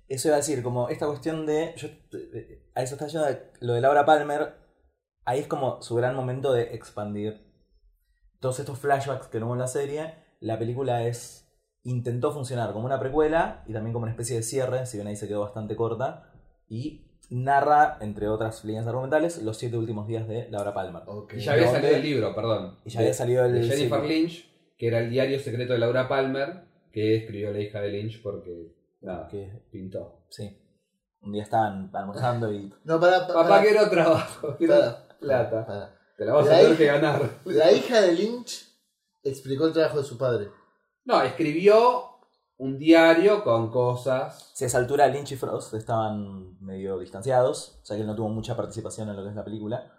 Eso 0.08 0.28
iba 0.28 0.36
a 0.36 0.40
decir, 0.40 0.62
como 0.64 0.90
esta 0.90 1.08
cuestión 1.08 1.46
de. 1.46 1.74
yo- 1.78 1.90
a 2.76 2.84
eso 2.84 2.96
está 2.96 3.08
yendo 3.08 3.28
lo 3.62 3.74
de 3.74 3.82
Laura 3.82 4.06
Palmer. 4.06 4.54
Ahí 5.30 5.42
es 5.42 5.48
como 5.48 5.80
su 5.84 5.94
gran 5.94 6.16
momento 6.16 6.52
de 6.54 6.74
expandir 6.74 7.46
todos 8.40 8.60
estos 8.60 8.80
flashbacks 8.80 9.28
que 9.28 9.38
hubo 9.38 9.54
en 9.54 9.60
la 9.60 9.68
serie. 9.68 10.16
La 10.40 10.58
película 10.58 11.06
es. 11.06 11.46
Intentó 11.84 12.32
funcionar 12.34 12.74
como 12.74 12.86
una 12.88 13.00
precuela 13.00 13.64
y 13.68 13.74
también 13.74 13.94
como 13.94 14.04
una 14.04 14.12
especie 14.12 14.36
de 14.38 14.42
cierre, 14.44 14.86
si 14.88 14.98
bien 14.98 15.08
ahí 15.08 15.16
se 15.16 15.28
quedó 15.28 15.42
bastante 15.42 15.76
corta. 15.76 16.34
Y 16.68 17.06
narra, 17.30 17.98
entre 18.02 18.28
otras 18.28 18.66
líneas 18.66 18.88
argumentales, 18.88 19.42
los 19.44 19.58
siete 19.58 19.78
últimos 19.78 20.08
días 20.08 20.28
de 20.28 20.50
Laura 20.50 20.74
Palmer. 20.74 21.04
Y 21.36 21.40
ya 21.42 21.52
había 21.54 21.66
¿Dónde? 21.66 21.80
salido 21.82 21.96
el 21.98 22.04
libro, 22.04 22.34
perdón. 22.36 22.80
Y 22.84 22.90
ya 22.90 23.00
había 23.02 23.14
salido 23.14 23.46
el- 23.46 23.54
de 23.54 23.64
Jennifer. 23.68 24.04
Lynch, 24.04 24.50
que 24.78 24.88
era 24.88 25.00
el 25.00 25.12
diario 25.12 25.40
secreto 25.40 25.74
de 25.74 25.80
Laura 25.80 26.08
Palmer, 26.08 26.64
que 26.92 27.18
escribió 27.18 27.52
la 27.52 27.60
hija 27.60 27.80
de 27.82 27.90
Lynch 27.90 28.22
porque, 28.24 28.76
nada, 29.02 29.28
Que, 29.28 29.62
pintó. 29.72 30.26
sí. 30.30 30.58
Un 31.22 31.34
día 31.34 31.44
estaban 31.44 31.92
almorzando 31.94 32.52
y. 32.52 32.74
No, 32.84 33.00
para, 33.00 33.28
Papá, 33.28 33.62
quiero 33.62 33.90
trabajo, 33.90 34.56
quiero 34.58 34.74
Para. 34.74 35.09
Plata. 35.20 35.66
para. 35.66 35.96
Te 36.18 36.26
la 36.26 36.34
vas 36.34 36.48
a 36.48 36.50
tener 36.50 36.66
hija- 36.68 36.78
que 36.78 36.86
ganar. 36.86 37.30
La 37.46 37.72
hija 37.72 38.02
de 38.02 38.12
Lynch 38.14 38.68
explicó 39.24 39.66
el 39.68 39.74
trabajo 39.74 39.98
de 40.00 40.04
su 40.04 40.18
padre. 40.18 40.50
No, 41.06 41.22
escribió 41.22 42.06
un 42.58 42.78
diario 42.78 43.44
con 43.44 43.72
cosas. 43.72 44.52
Si 44.54 44.66
a 44.66 44.68
esa 44.68 44.78
altura 44.80 45.08
Lynch 45.08 45.32
y 45.32 45.36
Frost 45.38 45.74
estaban 45.76 46.58
medio 46.62 47.00
distanciados, 47.00 47.80
o 47.82 47.86
sea 47.86 47.96
que 47.96 48.02
él 48.02 48.08
no 48.08 48.16
tuvo 48.16 48.30
mucha 48.30 48.56
participación 48.58 49.08
en 49.10 49.16
lo 49.16 49.24
que 49.24 49.30
es 49.30 49.36
la 49.36 49.46
película. 49.46 49.94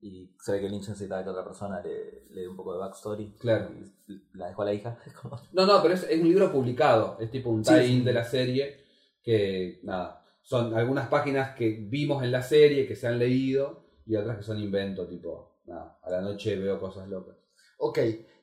Y 0.00 0.34
se 0.40 0.52
ve 0.52 0.60
que 0.60 0.68
Lynch 0.68 0.88
necesitaba 0.88 1.22
que 1.24 1.30
otra 1.30 1.44
persona 1.44 1.80
le, 1.80 2.26
le 2.30 2.42
dé 2.42 2.48
un 2.48 2.56
poco 2.56 2.72
de 2.72 2.78
backstory. 2.78 3.34
Claro. 3.38 3.70
Y 4.06 4.22
la 4.34 4.48
dejó 4.48 4.62
a 4.62 4.66
la 4.66 4.72
hija. 4.74 4.98
No, 5.52 5.66
no, 5.66 5.82
pero 5.82 5.94
es, 5.94 6.04
es 6.04 6.20
un 6.20 6.28
libro 6.28 6.50
publicado. 6.52 7.16
Es 7.20 7.30
tipo 7.30 7.50
un 7.50 7.64
Sí, 7.64 7.74
tie-in 7.74 7.98
sí. 8.00 8.04
de 8.04 8.12
la 8.12 8.24
serie. 8.24 8.84
Que, 9.22 9.80
nada, 9.82 10.22
son 10.42 10.74
algunas 10.76 11.08
páginas 11.08 11.56
que 11.56 11.70
vimos 11.88 12.22
en 12.22 12.30
la 12.30 12.42
serie, 12.42 12.86
que 12.86 12.94
se 12.94 13.08
han 13.08 13.18
leído, 13.18 13.85
y 14.06 14.16
otras 14.16 14.38
que 14.38 14.44
son 14.44 14.58
invento, 14.58 15.06
tipo, 15.06 15.58
nada, 15.66 15.98
a 16.02 16.10
la 16.10 16.20
noche 16.20 16.56
veo 16.56 16.80
cosas 16.80 17.08
locas. 17.08 17.36
Ok, 17.78 17.98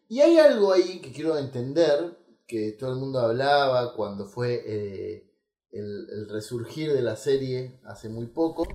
y 0.10 0.20
hay 0.20 0.38
algo 0.38 0.74
ahí 0.74 1.00
que 1.00 1.12
quiero 1.12 1.38
entender, 1.38 2.18
que 2.46 2.74
todo 2.74 2.92
el 2.92 3.00
mundo 3.00 3.20
hablaba 3.20 3.94
cuando 3.96 4.26
fue 4.26 4.62
eh, 4.66 5.32
el, 5.72 6.08
el 6.10 6.30
resurgir 6.30 6.94
de 6.94 7.02
la 7.02 7.16
serie 7.16 7.80
hace 7.86 8.10
muy 8.10 8.28
poco, 8.28 8.68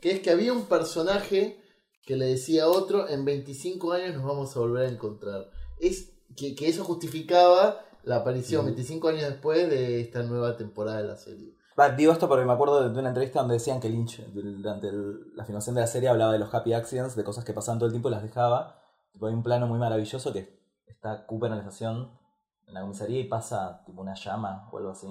que 0.00 0.10
es 0.10 0.20
que 0.20 0.30
había 0.30 0.52
un 0.52 0.66
personaje 0.66 1.58
que 2.04 2.16
le 2.16 2.26
decía 2.26 2.64
a 2.64 2.68
otro, 2.68 3.08
en 3.08 3.24
25 3.24 3.92
años 3.92 4.14
nos 4.14 4.24
vamos 4.24 4.54
a 4.54 4.60
volver 4.60 4.86
a 4.86 4.90
encontrar. 4.90 5.50
Es 5.78 6.12
que, 6.36 6.54
que 6.54 6.68
eso 6.68 6.84
justificaba 6.84 7.84
la 8.02 8.16
aparición 8.16 8.60
Ujú. 8.60 8.74
25 8.74 9.08
años 9.08 9.22
después 9.22 9.70
de 9.70 10.00
esta 10.00 10.22
nueva 10.22 10.56
temporada 10.56 11.00
de 11.00 11.08
la 11.08 11.16
serie. 11.16 11.54
Digo 11.96 12.12
esto 12.12 12.28
porque 12.28 12.44
me 12.44 12.52
acuerdo 12.52 12.88
de, 12.88 12.98
una 12.98 13.08
entrevista 13.08 13.40
donde 13.40 13.54
decían 13.54 13.80
que 13.80 13.88
Lynch, 13.88 14.20
durante 14.32 14.88
el- 14.88 15.34
la 15.34 15.44
filmación 15.44 15.74
de 15.74 15.80
la 15.80 15.86
serie, 15.88 16.08
hablaba 16.08 16.32
de 16.32 16.38
los 16.38 16.52
happy 16.54 16.72
accidents, 16.72 17.16
de 17.16 17.24
cosas 17.24 17.44
que 17.44 17.52
pasaban 17.52 17.78
todo 17.78 17.86
el 17.86 17.92
tiempo 17.92 18.08
y 18.08 18.12
las 18.12 18.22
dejaba. 18.22 18.80
Tipo, 19.12 19.26
hay 19.26 19.34
un 19.34 19.42
plano 19.42 19.66
muy 19.66 19.78
maravilloso 19.78 20.32
que 20.32 20.60
está 20.86 21.26
Cooper 21.26 21.50
en 21.50 21.56
la 21.58 21.62
estación, 21.62 22.10
en 22.66 22.74
la 22.74 22.80
comisaría, 22.82 23.18
y 23.20 23.24
pasa 23.24 23.82
tipo 23.84 24.00
una 24.02 24.14
llama 24.14 24.68
o 24.72 24.78
algo 24.78 24.90
así. 24.90 25.08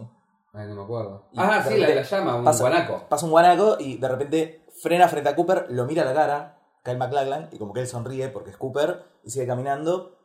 Ay, 0.53 0.67
no 0.67 0.75
me 0.75 0.83
acuerdo. 0.83 1.27
Y 1.31 1.39
Ah, 1.39 1.63
sí, 1.67 1.77
la 1.77 1.87
de 1.87 1.95
la 1.95 2.01
llama, 2.03 2.35
un 2.35 2.45
pasa- 2.45 2.63
guanaco. 2.63 3.09
Pasa 3.09 3.25
un 3.25 3.31
guanaco 3.31 3.77
y 3.79 3.97
de 3.97 4.07
repente 4.07 4.65
frena 4.81 5.07
frente 5.09 5.29
a 5.29 5.35
Cooper, 5.35 5.65
lo 5.69 5.85
mira 5.85 6.03
a 6.03 6.05
la 6.05 6.13
cara, 6.13 6.59
Kyle 6.83 6.97
MacLachlan, 6.97 7.49
y 7.51 7.57
como 7.57 7.73
que 7.73 7.81
él 7.81 7.87
sonríe 7.87 8.29
porque 8.29 8.51
es 8.51 8.57
Cooper, 8.57 9.03
y 9.23 9.29
sigue 9.31 9.47
caminando, 9.47 10.17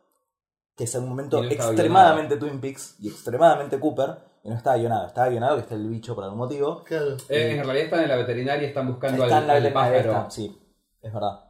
que 0.76 0.84
es 0.84 0.94
un 0.94 1.08
momento 1.08 1.42
no 1.42 1.48
extremadamente 1.48 2.36
Twin 2.36 2.60
Peaks 2.60 2.96
y 3.00 3.08
extremadamente 3.08 3.80
Cooper, 3.80 4.18
y 4.44 4.48
no 4.48 4.56
estaba 4.56 4.76
guionado, 4.76 5.06
estaba 5.06 5.28
guionado 5.28 5.56
que 5.56 5.62
está 5.62 5.74
el 5.74 5.88
bicho 5.88 6.14
por 6.14 6.24
algún 6.24 6.38
motivo. 6.38 6.82
Claro. 6.84 7.16
Eh, 7.28 7.56
en 7.58 7.64
realidad 7.64 7.84
están 7.84 8.02
en 8.02 8.08
la 8.08 8.16
veterinaria 8.16 8.62
y 8.64 8.68
están 8.68 8.86
buscando 8.88 9.24
Está 9.24 9.36
al, 9.38 9.42
en 9.42 9.48
la 9.48 9.54
al 9.54 9.62
veterinaria, 9.62 10.02
pájaro. 10.02 10.18
está, 10.18 10.30
sí, 10.30 10.58
es 11.02 11.12
verdad. 11.12 11.40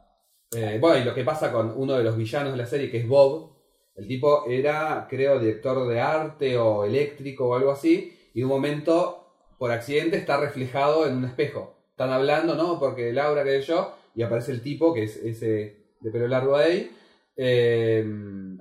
Eh, 0.51 0.77
bueno, 0.81 0.97
y 0.99 1.03
lo 1.03 1.13
que 1.13 1.23
pasa 1.23 1.51
con 1.51 1.73
uno 1.75 1.93
de 1.93 2.03
los 2.03 2.17
villanos 2.17 2.51
de 2.51 2.57
la 2.57 2.65
serie, 2.65 2.89
que 2.89 2.97
es 2.97 3.07
Bob, 3.07 3.55
el 3.95 4.07
tipo 4.07 4.45
era, 4.47 5.05
creo, 5.09 5.39
director 5.39 5.87
de 5.87 5.99
arte 6.01 6.57
o 6.57 6.85
eléctrico 6.85 7.49
o 7.49 7.55
algo 7.55 7.71
así, 7.71 8.17
y 8.33 8.39
de 8.39 8.45
un 8.45 8.49
momento, 8.51 9.33
por 9.57 9.71
accidente, 9.71 10.17
está 10.17 10.37
reflejado 10.39 11.05
en 11.05 11.17
un 11.17 11.25
espejo. 11.25 11.75
Están 11.91 12.11
hablando, 12.11 12.55
¿no? 12.55 12.79
Porque 12.79 13.11
Laura, 13.13 13.43
que 13.43 13.61
yo, 13.61 13.93
y 14.15 14.23
aparece 14.23 14.51
el 14.53 14.61
tipo, 14.61 14.93
que 14.93 15.03
es 15.03 15.17
ese 15.17 15.77
de 15.99 16.11
pelo 16.11 16.27
largo 16.27 16.55
ahí, 16.55 16.89
eh, 17.35 18.05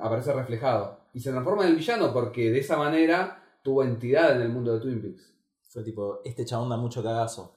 aparece 0.01 0.33
reflejado. 0.33 0.99
Y 1.15 1.21
se 1.21 1.31
transforma 1.31 1.63
en 1.63 1.71
el 1.71 1.77
villano 1.77 2.13
porque 2.13 2.51
de 2.51 2.59
esa 2.59 2.77
manera 2.77 3.43
tuvo 3.69 3.85
entidad 3.85 4.35
en 4.35 4.41
el 4.41 4.49
mundo 4.49 4.73
de 4.73 4.81
Twin 4.81 5.03
Peaks. 5.03 5.31
Fue 5.69 5.85
tipo, 5.85 6.23
este 6.25 6.47
chabón 6.47 6.71
da 6.71 6.79
mucho 6.79 7.03
cagazo. 7.03 7.55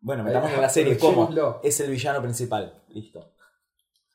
Bueno, 0.00 0.24
metamos 0.24 0.50
en 0.50 0.60
la 0.62 0.70
serie 0.70 0.96
como 0.96 1.24
aprovechémoslo. 1.24 1.60
es 1.62 1.80
el 1.80 1.90
villano 1.90 2.22
principal. 2.22 2.82
Listo. 2.88 3.34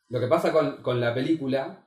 Lo 0.10 0.20
que 0.20 0.26
pasa 0.26 0.52
con, 0.52 0.82
con 0.82 1.00
la 1.00 1.14
película, 1.14 1.86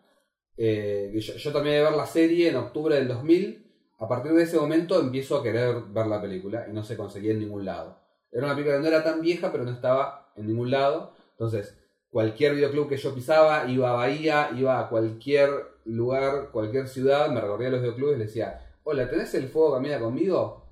eh, 0.56 1.10
yo, 1.12 1.34
yo 1.34 1.52
terminé 1.52 1.74
de 1.74 1.82
ver 1.82 1.94
la 1.94 2.06
serie 2.06 2.50
en 2.50 2.56
octubre 2.56 2.94
del 2.94 3.08
2000, 3.08 3.66
a 3.98 4.06
partir 4.06 4.30
de 4.32 4.44
ese 4.44 4.56
momento 4.58 5.00
empiezo 5.00 5.36
a 5.36 5.42
querer 5.42 5.82
ver 5.88 6.06
la 6.06 6.22
película 6.22 6.66
y 6.70 6.72
no 6.72 6.84
se 6.84 6.96
conseguía 6.96 7.32
en 7.32 7.40
ningún 7.40 7.64
lado. 7.64 7.98
Era 8.30 8.44
una 8.46 8.54
película 8.54 8.76
que 8.76 8.82
no 8.82 8.88
era 8.88 9.02
tan 9.02 9.20
vieja, 9.22 9.50
pero 9.50 9.64
no 9.64 9.72
estaba 9.72 10.32
en 10.36 10.46
ningún 10.46 10.70
lado. 10.70 11.14
Entonces, 11.32 11.76
cualquier 12.10 12.54
videoclub 12.54 12.88
que 12.88 12.96
yo 12.96 13.12
pisaba, 13.12 13.68
iba 13.68 13.90
a 13.90 13.94
Bahía, 13.94 14.50
iba 14.56 14.78
a 14.78 14.88
cualquier 14.88 15.50
lugar, 15.84 16.50
cualquier 16.52 16.86
ciudad, 16.86 17.28
me 17.30 17.40
recorría 17.40 17.70
los 17.70 17.80
videoclubes 17.80 18.14
y 18.14 18.18
le 18.18 18.26
decía, 18.26 18.69
hola, 18.90 19.08
¿tenés 19.08 19.32
el 19.34 19.48
fuego 19.48 19.74
camina 19.74 20.00
conmigo? 20.00 20.64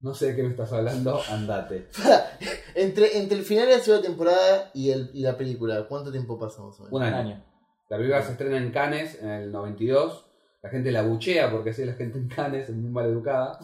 No 0.00 0.14
sé 0.14 0.28
de 0.28 0.36
qué 0.36 0.42
me 0.42 0.48
estás 0.50 0.72
hablando, 0.72 1.20
andate. 1.28 1.88
Entre, 2.74 3.18
entre 3.18 3.38
el 3.38 3.44
final 3.44 3.66
de 3.66 3.76
la 3.76 3.82
segunda 3.82 4.06
temporada 4.06 4.70
y, 4.74 4.90
el, 4.90 5.10
y 5.14 5.20
la 5.22 5.36
película, 5.36 5.86
¿cuánto 5.88 6.12
tiempo 6.12 6.38
pasamos? 6.38 6.78
Un 6.80 6.88
Un 6.90 7.02
año. 7.02 7.16
año. 7.16 7.44
La 7.88 7.96
película 7.96 8.22
se 8.22 8.32
estrena 8.32 8.58
en 8.58 8.70
Cannes 8.70 9.22
en 9.22 9.28
el 9.30 9.52
92. 9.52 10.26
La 10.62 10.70
gente 10.70 10.90
la 10.92 11.02
buchea 11.02 11.50
porque 11.50 11.70
así 11.70 11.82
es 11.82 11.88
la 11.88 11.94
gente 11.94 12.18
en 12.18 12.28
Cannes, 12.28 12.68
es 12.68 12.76
muy 12.76 12.90
mal 12.90 13.06
educada. 13.06 13.58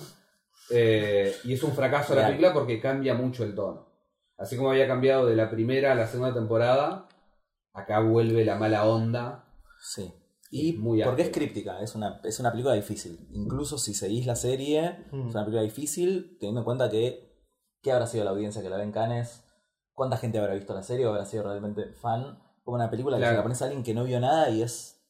Eh, 0.70 1.34
y 1.44 1.52
es 1.52 1.62
un 1.62 1.72
fracaso 1.72 2.14
la 2.14 2.26
película 2.26 2.52
porque 2.54 2.80
cambia 2.80 3.14
mucho 3.14 3.44
el 3.44 3.54
tono. 3.54 3.86
Así 4.38 4.56
como 4.56 4.70
había 4.70 4.86
cambiado 4.86 5.26
de 5.26 5.36
la 5.36 5.50
primera 5.50 5.92
a 5.92 5.94
la 5.94 6.06
segunda 6.06 6.32
temporada, 6.34 7.08
acá 7.74 8.00
vuelve 8.00 8.44
la 8.44 8.56
mala 8.56 8.86
onda. 8.86 9.44
Sí. 9.78 10.12
Y 10.54 10.74
Muy 10.74 11.02
porque 11.02 11.22
es 11.22 11.30
críptica, 11.30 11.80
es 11.80 11.94
una, 11.94 12.20
es 12.24 12.38
una 12.38 12.50
película 12.52 12.74
difícil. 12.74 13.26
Incluso 13.32 13.78
si 13.78 13.94
seguís 13.94 14.26
la 14.26 14.36
serie, 14.36 15.06
Mm. 15.10 15.28
es 15.28 15.34
una 15.34 15.44
película 15.44 15.62
difícil, 15.62 16.36
teniendo 16.38 16.60
en 16.60 16.64
cuenta 16.66 16.90
que 16.90 17.32
qué 17.82 17.90
habrá 17.90 18.06
sido 18.06 18.22
la 18.24 18.30
audiencia 18.32 18.60
que 18.62 18.68
la 18.68 18.76
ve 18.76 18.82
en 18.82 18.92
Cannes, 18.92 19.42
cuánta 19.94 20.18
gente 20.18 20.38
habrá 20.38 20.52
visto 20.54 20.74
la 20.74 20.82
serie 20.82 21.06
o 21.06 21.10
habrá 21.10 21.24
sido 21.24 21.42
realmente 21.44 21.86
fan. 21.94 22.38
Como 22.64 22.74
una 22.76 22.90
película 22.90 23.16
que 23.18 23.24
se 23.24 23.32
la 23.32 23.42
pones 23.42 23.62
a 23.62 23.64
alguien 23.64 23.82
que 23.82 23.94
no 23.94 24.04
vio 24.04 24.20
nada 24.20 24.50
y 24.50 24.60
es, 24.62 25.02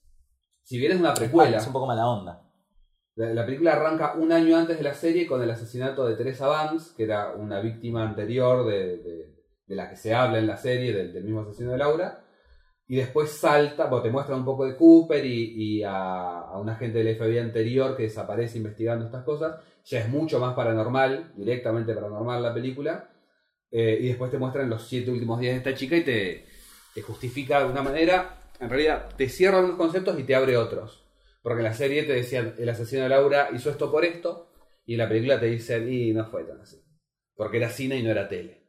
Si 0.63 0.79
bien 0.79 0.93
es 0.93 1.01
una 1.01 1.13
es 1.13 1.19
precuela, 1.19 1.61
un 1.67 1.73
poco 1.73 1.87
mala 1.89 2.07
onda. 2.09 2.49
la, 3.17 3.35
la 3.35 3.45
película 3.45 3.73
arranca 3.73 4.15
un 4.15 4.31
año 4.31 4.57
antes 4.57 4.79
de 4.79 4.85
la 4.85 4.95
serie 4.95 5.27
con 5.27 5.43
el 5.43 5.51
asesinato 5.51 6.07
de 6.07 6.15
Teresa 6.15 6.47
Banks, 6.47 6.95
que 6.97 7.03
era 7.03 7.35
una 7.35 7.61
víctima 7.61 8.09
anterior 8.09 8.65
de, 8.65 8.97
de- 8.99 9.33
de 9.67 9.77
la 9.77 9.89
que 9.91 9.97
se 9.97 10.15
habla 10.15 10.39
en 10.39 10.47
la 10.47 10.57
serie, 10.57 10.93
del, 10.93 11.13
del 11.13 11.25
mismo 11.25 11.41
asesino 11.41 11.73
de 11.73 11.79
Laura. 11.79 12.25
Y 12.89 12.97
después 12.97 13.31
salta, 13.31 13.87
bueno, 13.87 14.03
te 14.03 14.11
muestran 14.11 14.41
un 14.41 14.45
poco 14.45 14.67
de 14.67 14.77
Cooper 14.77 15.25
y, 15.25 15.79
y 15.79 15.83
a, 15.83 16.41
a 16.41 16.59
un 16.59 16.69
agente 16.69 17.03
del 17.03 17.17
FBI 17.17 17.39
anterior 17.39 17.97
que 17.97 18.05
desaparece 18.05 18.59
investigando 18.59 19.07
estas 19.07 19.25
cosas. 19.25 19.61
Ya 19.85 20.01
es 20.01 20.09
mucho 20.09 20.39
más 20.39 20.55
paranormal, 20.55 21.33
directamente 21.37 21.95
paranormal 21.95 22.43
la 22.43 22.55
película. 22.55 23.09
Eh, 23.71 23.99
y 24.03 24.09
después 24.09 24.31
te 24.31 24.39
muestran 24.39 24.69
los 24.69 24.87
siete 24.87 25.11
últimos 25.11 25.41
días 25.41 25.55
de 25.55 25.59
esta 25.59 25.75
chica 25.75 25.97
y 25.97 26.05
te, 26.05 26.47
te 26.95 27.03
justifica 27.03 27.57
de 27.57 27.63
alguna 27.63 27.83
manera. 27.83 28.43
En 28.61 28.69
realidad, 28.69 29.09
te 29.17 29.29
cierra 29.29 29.61
unos 29.61 29.77
conceptos 29.77 30.19
y 30.21 30.25
te 30.25 30.35
abre 30.35 30.57
otros. 30.57 31.05
Porque 31.43 31.61
en 31.61 31.65
la 31.65 31.75
serie 31.75 32.05
te 32.05 32.13
decían, 32.13 32.55
el 32.59 32.69
asesino 32.69 33.03
de 33.03 33.09
Laura 33.09 33.49
hizo 33.53 33.71
esto 33.71 33.91
por 33.91 34.05
esto. 34.05 34.51
Y 34.85 34.93
en 34.93 34.99
la 34.99 35.09
película 35.09 35.41
te 35.41 35.47
dicen, 35.47 35.91
y 35.91 36.13
no 36.13 36.27
fue 36.27 36.45
tan 36.45 36.61
así. 36.61 36.81
Porque 37.35 37.57
era 37.57 37.71
cine 37.71 37.97
y 37.97 38.03
no 38.03 38.11
era 38.11 38.29
tele. 38.29 38.62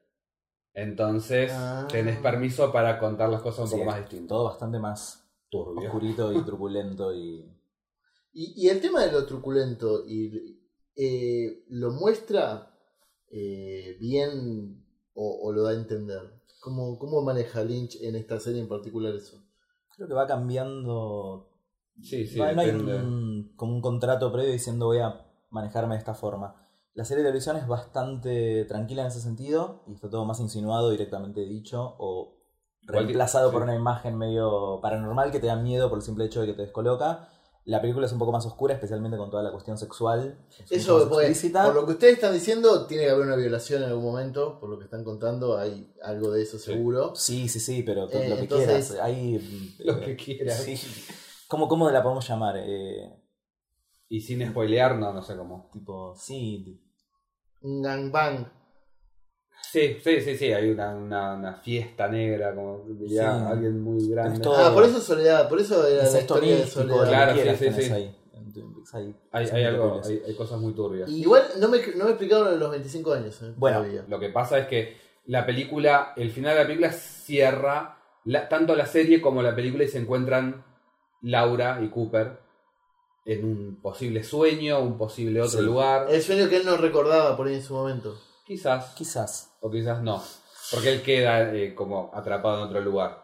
Entonces, 0.74 1.52
Ah. 1.54 1.88
tenés 1.92 2.18
permiso 2.20 2.72
para 2.72 3.00
contar 3.00 3.30
las 3.30 3.42
cosas 3.42 3.62
un 3.66 3.68
Sí, 3.68 3.74
poco 3.76 3.86
más 3.86 4.00
distintas. 4.00 4.28
Todo 4.30 4.44
bastante 4.46 4.80
más 4.80 5.30
Turbio. 5.50 5.88
oscurito 5.88 6.34
y 6.34 6.44
truculento 6.44 7.14
y... 7.14 7.46
Y, 8.36 8.66
y 8.66 8.70
el 8.70 8.82
tema 8.82 9.02
de 9.06 9.12
lo 9.12 9.28
truculento, 9.28 10.04
y, 10.08 10.60
eh, 10.96 11.64
¿lo 11.70 11.92
muestra 11.92 12.72
eh, 13.30 13.96
bien 14.00 14.84
o, 15.14 15.40
o 15.44 15.52
lo 15.54 15.62
da 15.64 15.72
a 15.72 15.76
entender? 15.76 16.42
¿Cómo, 16.60 16.98
¿Cómo 16.98 17.22
maneja 17.22 17.64
Lynch 17.64 17.98
en 18.02 18.16
esta 18.16 18.40
serie 18.40 18.60
en 18.62 18.68
particular 18.68 19.14
eso? 19.14 19.38
Creo 19.96 20.08
que 20.08 20.14
va 20.16 20.26
cambiando 20.26 21.50
Sí, 22.02 22.26
sí, 22.26 22.40
no, 22.40 22.52
no 22.54 22.62
hay 22.62 22.70
un, 22.72 23.54
como 23.56 23.76
un 23.76 23.82
contrato 23.82 24.32
previo 24.32 24.52
diciendo 24.52 24.88
voy 24.88 24.98
a 25.00 25.24
manejarme 25.52 25.94
de 25.94 26.00
esta 26.00 26.16
forma. 26.16 26.56
La 26.96 27.06
serie 27.06 27.24
de 27.24 27.30
televisión 27.30 27.58
es 27.58 27.68
bastante 27.68 28.66
tranquila 28.66 29.02
en 29.02 29.08
ese 29.08 29.20
sentido 29.22 29.84
y 29.88 29.94
está 29.94 30.10
todo 30.10 30.26
más 30.26 30.40
insinuado, 30.40 30.92
directamente 30.92 31.42
dicho 31.42 31.96
o 31.98 32.36
reemplazado 32.84 33.52
por 33.52 33.64
una 33.64 33.74
imagen 33.76 34.18
medio 34.18 34.80
paranormal 34.82 35.32
que 35.32 35.40
te 35.40 35.48
da 35.48 35.56
miedo 35.56 35.90
por 35.90 35.98
el 36.00 36.04
simple 36.04 36.26
hecho 36.26 36.42
de 36.42 36.48
que 36.48 36.54
te 36.54 36.62
descoloca. 36.64 37.30
La 37.66 37.80
película 37.80 38.06
es 38.06 38.12
un 38.12 38.20
poco 38.20 38.34
más 38.34 38.46
oscura, 38.46 38.74
especialmente 38.74 39.18
con 39.18 39.32
toda 39.32 39.42
la 39.42 39.52
cuestión 39.52 39.78
sexual. 39.78 40.38
Eso, 40.70 41.08
pues, 41.10 41.30
explícita. 41.30 41.64
por 41.64 41.74
lo 41.76 41.86
que 41.86 41.94
ustedes 41.94 42.16
están 42.16 42.34
diciendo, 42.34 42.86
tiene 42.88 43.06
que 43.06 43.10
haber 43.12 43.26
una 43.26 43.38
violación 43.38 43.84
en 43.84 43.90
algún 43.90 44.04
momento, 44.04 44.60
por 44.60 44.70
lo 44.70 44.78
que 44.78 44.84
están 44.84 45.06
contando, 45.06 45.58
hay 45.58 45.94
algo 46.04 46.30
de 46.32 46.44
eso 46.44 46.60
seguro. 46.60 47.16
Sí, 47.16 47.48
sí, 47.48 47.62
sí, 47.62 47.82
pero 47.84 48.10
Eh, 48.12 48.30
lo 48.30 48.36
que 48.36 48.42
entonces- 48.42 48.90
quieras. 48.90 49.04
Hay, 49.06 49.76
Lo 49.80 50.00
que 50.02 50.16
quieras. 50.18 50.58
Sí. 50.58 50.76
¿Cómo, 51.48 51.70
¿Cómo 51.70 51.90
la 51.90 52.04
podemos 52.04 52.28
llamar? 52.28 52.58
Eh, 52.58 53.23
Y 54.10 54.22
sin 54.22 54.48
spoilear, 54.48 54.96
no, 54.98 55.12
no 55.14 55.22
sé 55.22 55.36
cómo. 55.36 55.70
tipo, 55.72 56.14
sí, 56.16 56.80
Un 57.62 57.82
gangbang. 57.82 58.46
Sí, 59.72 59.98
sí, 60.04 60.22
sí, 60.22 60.38
sí, 60.38 60.52
hay 60.52 60.70
una, 60.70 60.94
una, 60.94 61.34
una 61.36 61.54
fiesta 61.56 62.08
negra, 62.08 62.54
como 62.54 62.84
diría 62.88 63.22
Sí. 63.40 63.46
alguien 63.48 63.82
muy 63.82 64.08
grande. 64.10 64.36
Es 64.36 64.42
todo- 64.42 64.56
Ah, 64.58 64.74
por 64.74 64.84
eso 64.84 65.00
Soledad, 65.00 65.48
por 65.50 65.60
eso 65.60 65.88
era 65.88 66.04
la 66.12 66.20
historia 66.20 66.56
de 66.58 66.68
Soledad. 66.68 67.08
Claro, 67.08 67.34
sí, 67.56 67.72
sí, 67.72 67.82
sí. 67.82 67.92
hay, 68.92 69.16
Hay, 69.32 69.64
algo, 69.64 70.02
hay, 70.04 70.22
hay 70.28 70.36
cosas 70.36 70.60
muy 70.60 70.74
turbias. 70.74 71.10
Igual 71.10 71.44
no 71.60 71.70
me, 71.70 71.80
no 71.96 72.04
me 72.06 72.12
explicaron 72.12 72.46
lo 72.46 72.52
de 72.52 72.58
los 72.58 72.70
25 72.72 73.14
años. 73.14 73.42
eh, 73.42 73.54
Bueno, 73.58 73.78
todavía. 73.80 74.06
Lo 74.08 74.20
que 74.20 74.30
pasa 74.30 74.60
es 74.60 74.68
que 74.68 74.98
la 75.26 75.46
película, 75.46 76.14
el 76.18 76.30
final 76.30 76.54
de 76.54 76.60
la 76.62 76.66
película 76.68 76.92
cierra 76.92 77.98
la- 78.26 78.48
tanto 78.50 78.76
la 78.76 78.86
serie 78.86 79.22
como 79.22 79.42
la 79.42 79.56
película 79.56 79.86
y 79.86 79.88
se 79.88 79.98
encuentran 80.00 80.64
Laura 81.22 81.80
y 81.82 81.90
Cooper 81.90 82.43
en 83.26 83.46
un 83.46 83.82
posible 83.82 84.24
sueño, 84.24 84.80
un 84.80 84.98
posible 84.98 85.42
otro 85.42 85.60
Sí. 85.60 85.66
lugar. 85.66 86.08
El 86.10 86.22
sueño 86.22 86.50
que 86.50 86.58
él 86.58 86.66
no 86.66 86.76
recordaba 86.78 87.36
por 87.38 87.48
ahí 87.48 87.56
en 87.56 87.64
su 87.64 87.74
momento. 87.74 88.16
Quizás, 88.46 88.94
Quizás. 88.96 89.56
o 89.62 89.70
quizás 89.72 90.02
no. 90.02 90.22
Porque 90.72 90.92
él 90.92 91.02
queda 91.04 91.54
eh, 91.54 91.74
como 91.76 92.12
atrapado 92.14 92.58
en 92.60 92.64
otro 92.68 92.82
lugar. 92.82 93.24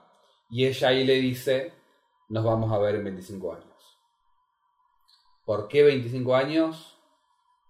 Y 0.50 0.66
ella 0.66 0.88
ahí 0.89 1.04
le 1.06 1.16
dice, 1.16 1.74
nos 2.30 2.43
vamos 2.45 2.72
a 2.72 2.78
ver 2.78 2.95
en 2.95 3.04
25 3.04 3.54
años. 3.54 3.66
¿Por 5.45 5.68
qué 5.68 5.84
25 5.84 6.36
años? 6.36 6.95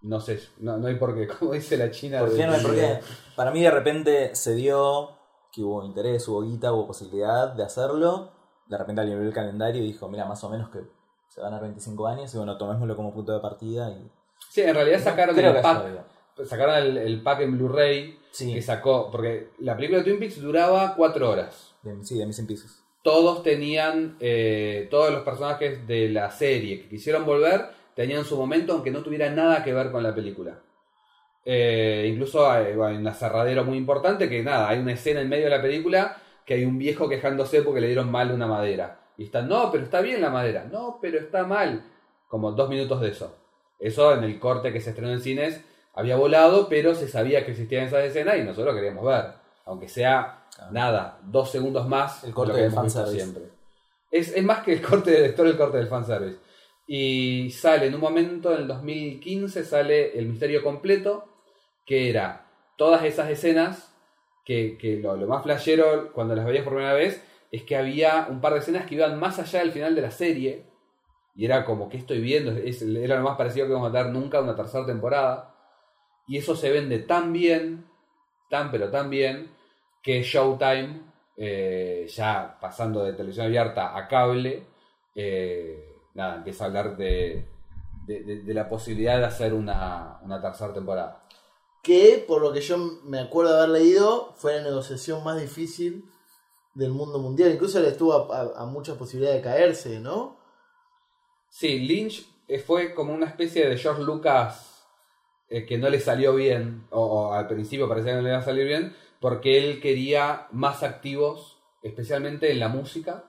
No 0.01 0.19
sé, 0.19 0.39
no, 0.59 0.77
no 0.77 0.87
hay 0.87 0.95
por 0.95 1.15
qué. 1.15 1.27
Como 1.39 1.53
dice 1.53 1.77
la 1.77 1.91
China. 1.91 2.19
¿Por 2.19 2.29
de- 2.31 2.37
qué 2.37 2.45
no 2.47 2.53
hay 2.53 2.61
por 2.61 2.75
qué? 2.75 2.99
Para 3.35 3.51
mí 3.51 3.61
de 3.61 3.71
repente 3.71 4.35
se 4.35 4.53
dio 4.55 5.17
que 5.51 5.63
hubo 5.63 5.83
interés, 5.83 6.27
hubo 6.27 6.41
guita, 6.43 6.71
hubo 6.73 6.87
posibilidad 6.87 7.49
de 7.53 7.63
hacerlo. 7.63 8.31
De 8.67 8.77
repente 8.77 9.01
alguien 9.01 9.19
vio 9.19 9.27
el 9.29 9.33
calendario 9.33 9.81
y 9.83 9.87
dijo, 9.87 10.07
mira, 10.09 10.25
más 10.25 10.43
o 10.43 10.49
menos 10.49 10.69
que 10.69 10.79
se 11.29 11.41
van 11.41 11.53
a 11.53 11.55
dar 11.55 11.63
25 11.63 12.07
años 12.07 12.33
y 12.33 12.37
bueno, 12.37 12.57
tomémoslo 12.57 12.95
como 12.95 13.13
punto 13.13 13.33
de 13.33 13.39
partida 13.39 13.89
y... 13.91 14.09
Sí, 14.49 14.61
en 14.61 14.75
realidad 14.75 14.99
sacaron 15.01 15.37
el 15.39 15.61
pack. 15.61 15.85
Sacaron 16.45 16.75
el, 16.77 16.97
el 16.97 17.21
pack 17.21 17.41
en 17.41 17.57
Blu-ray 17.57 18.19
Sí, 18.31 18.53
que 18.53 18.61
sacó. 18.61 19.09
Porque 19.11 19.49
la 19.59 19.75
película 19.75 19.99
de 19.99 20.05
Twin 20.05 20.19
Peaks 20.19 20.41
duraba 20.41 20.95
4 20.95 21.29
horas. 21.29 21.75
de, 21.83 22.03
sí, 22.05 22.17
de 22.17 22.25
Missing 22.25 22.47
Pieces. 22.47 22.83
Todos 23.03 23.43
tenían. 23.43 24.17
eh, 24.19 24.87
todos 24.91 25.11
los 25.11 25.23
personajes 25.23 25.85
de 25.87 26.09
la 26.09 26.29
serie 26.31 26.81
que 26.81 26.89
quisieron 26.89 27.25
volver 27.25 27.69
tenían 27.95 28.23
su 28.25 28.37
momento, 28.37 28.73
aunque 28.73 28.91
no 28.91 29.01
tuviera 29.03 29.29
nada 29.29 29.63
que 29.63 29.73
ver 29.73 29.91
con 29.91 30.03
la 30.03 30.13
película. 30.15 30.59
Eh, 31.45 32.07
incluso 32.11 32.49
hay, 32.49 32.75
bueno, 32.75 32.91
hay 32.91 32.97
un 32.97 33.07
aserradero 33.07 33.63
muy 33.63 33.77
importante 33.77 34.29
que 34.29 34.43
nada, 34.43 34.69
hay 34.69 34.79
una 34.79 34.93
escena 34.93 35.21
en 35.21 35.29
medio 35.29 35.45
de 35.45 35.49
la 35.49 35.61
película 35.61 36.17
que 36.45 36.55
hay 36.55 36.65
un 36.65 36.77
viejo 36.77 37.09
quejándose 37.09 37.61
porque 37.61 37.81
le 37.81 37.87
dieron 37.87 38.11
mal 38.11 38.31
una 38.31 38.47
madera. 38.47 38.99
Y 39.19 39.25
está, 39.25 39.41
no, 39.41 39.69
pero 39.69 39.83
está 39.83 39.99
bien 39.99 40.21
la 40.21 40.29
madera. 40.29 40.63
No, 40.71 40.97
pero 41.01 41.19
está 41.19 41.43
mal. 41.43 41.83
Como 42.29 42.53
dos 42.53 42.69
minutos 42.69 43.01
de 43.01 43.09
eso. 43.09 43.35
Eso 43.77 44.13
en 44.13 44.23
el 44.23 44.39
corte 44.39 44.71
que 44.71 44.79
se 44.79 44.91
estrenó 44.91 45.11
en 45.11 45.19
cines 45.19 45.61
había 45.93 46.15
volado, 46.15 46.69
pero 46.69 46.95
se 46.95 47.09
sabía 47.09 47.43
que 47.43 47.51
existían 47.51 47.83
esas 47.83 48.05
escenas 48.05 48.37
y 48.37 48.43
nosotros 48.43 48.73
lo 48.73 48.75
queríamos 48.75 49.05
ver. 49.05 49.25
Aunque 49.65 49.89
sea 49.89 50.45
nada, 50.71 51.19
dos 51.21 51.51
segundos 51.51 51.85
más. 51.85 52.23
El 52.23 52.33
corte 52.33 52.61
del 52.61 52.71
fanservice. 52.71 53.17
siempre. 53.17 53.43
Es, 54.09 54.33
es 54.33 54.43
más 54.43 54.63
que 54.63 54.71
el 54.71 54.81
corte 54.81 55.11
del 55.11 55.23
lector, 55.23 55.47
el 55.47 55.57
corte 55.57 55.79
del 55.79 55.89
fanservice. 55.89 56.39
Y 56.87 57.51
sale 57.51 57.87
en 57.87 57.95
un 57.95 58.01
momento, 58.01 58.53
en 58.53 58.61
el 58.61 58.67
2015, 58.69 59.65
sale 59.65 60.17
el 60.17 60.27
misterio 60.27 60.63
completo, 60.63 61.25
que 61.85 62.09
era 62.09 62.45
todas 62.77 63.03
esas 63.03 63.29
escenas, 63.29 63.93
que, 64.45 64.77
que 64.77 64.95
lo, 64.95 65.17
lo 65.17 65.27
más 65.27 65.43
flashero 65.43 66.13
cuando 66.13 66.35
las 66.35 66.45
veías 66.45 66.63
por 66.63 66.75
primera 66.75 66.93
vez, 66.93 67.21
es 67.51 67.63
que 67.63 67.75
había 67.75 68.27
un 68.29 68.41
par 68.41 68.53
de 68.53 68.59
escenas 68.59 68.85
que 68.85 68.95
iban 68.95 69.19
más 69.19 69.39
allá 69.39 69.59
del 69.59 69.71
final 69.71 69.95
de 69.95 70.01
la 70.01 70.11
serie. 70.11 70.65
Y 71.35 71.45
era 71.45 71.65
como, 71.65 71.89
¿qué 71.89 71.97
estoy 71.97 72.19
viendo? 72.21 72.51
Es- 72.51 72.81
era 72.81 73.17
lo 73.17 73.23
más 73.23 73.37
parecido 73.37 73.67
que 73.67 73.73
vamos 73.73 73.89
a 73.89 73.93
dar 73.93 74.09
nunca 74.09 74.37
a 74.39 74.41
una 74.41 74.55
tercera 74.55 74.85
temporada. 74.85 75.55
Y 76.27 76.37
eso 76.37 76.55
se 76.55 76.71
vende 76.71 76.99
tan 76.99 77.33
bien, 77.33 77.85
tan 78.49 78.71
pero 78.71 78.89
tan 78.91 79.09
bien, 79.09 79.51
que 80.03 80.21
Showtime, 80.23 81.01
eh, 81.37 82.07
ya 82.09 82.57
pasando 82.59 83.03
de 83.03 83.13
televisión 83.13 83.47
abierta 83.47 83.97
a 83.97 84.07
cable, 84.07 84.65
eh, 85.15 85.95
nada, 86.13 86.35
empieza 86.37 86.65
a 86.65 86.67
hablar 86.67 86.97
de, 86.97 87.45
de, 88.05 88.23
de- 88.23 88.41
de 88.43 88.53
la 88.53 88.67
posibilidad 88.67 89.17
de 89.17 89.25
hacer 89.25 89.53
una, 89.53 90.19
una 90.23 90.41
tercera 90.41 90.73
temporada. 90.73 91.23
Que, 91.81 92.23
por 92.27 92.41
lo 92.41 92.51
que 92.51 92.61
yo 92.61 92.77
me 93.05 93.19
acuerdo 93.19 93.53
de 93.53 93.59
haber 93.63 93.69
leído, 93.81 94.33
fue 94.35 94.57
la 94.57 94.63
negociación 94.63 95.23
más 95.23 95.39
difícil 95.39 96.05
del 96.79 96.91
mundo 96.91 97.19
mundial. 97.19 97.51
Incluso 97.51 97.79
le 97.79 97.89
estuvo 97.89 98.13
a, 98.13 98.39
a- 98.41 98.63
a 98.63 98.65
muchas 98.65 98.97
posibilidades 98.97 99.43
de 99.43 99.49
caerse, 99.49 99.99
¿no? 99.99 100.37
Sí, 101.49 101.79
Lynch 101.79 102.25
eh, 102.47 102.59
fue 102.59 102.93
como 102.93 103.13
una 103.13 103.25
especie 103.27 103.67
de 103.67 103.77
George 103.77 104.03
Lucas 104.03 104.87
eh, 105.49 105.65
que 105.65 105.77
no 105.77 105.89
le 105.89 105.99
salió 105.99 106.35
bien, 106.35 106.85
o, 106.91 107.33
al 107.33 107.47
principio 107.47 107.87
parecía 107.89 108.11
que 108.11 108.17
no 108.17 108.21
le 108.23 108.29
iba 108.29 108.37
a 108.39 108.43
salir 108.43 108.67
bien, 108.67 108.95
porque 109.19 109.57
él 109.57 109.81
quería 109.81 110.47
más 110.51 110.83
activos, 110.83 111.59
especialmente 111.81 112.51
en 112.51 112.59
la 112.59 112.67
música. 112.69 113.25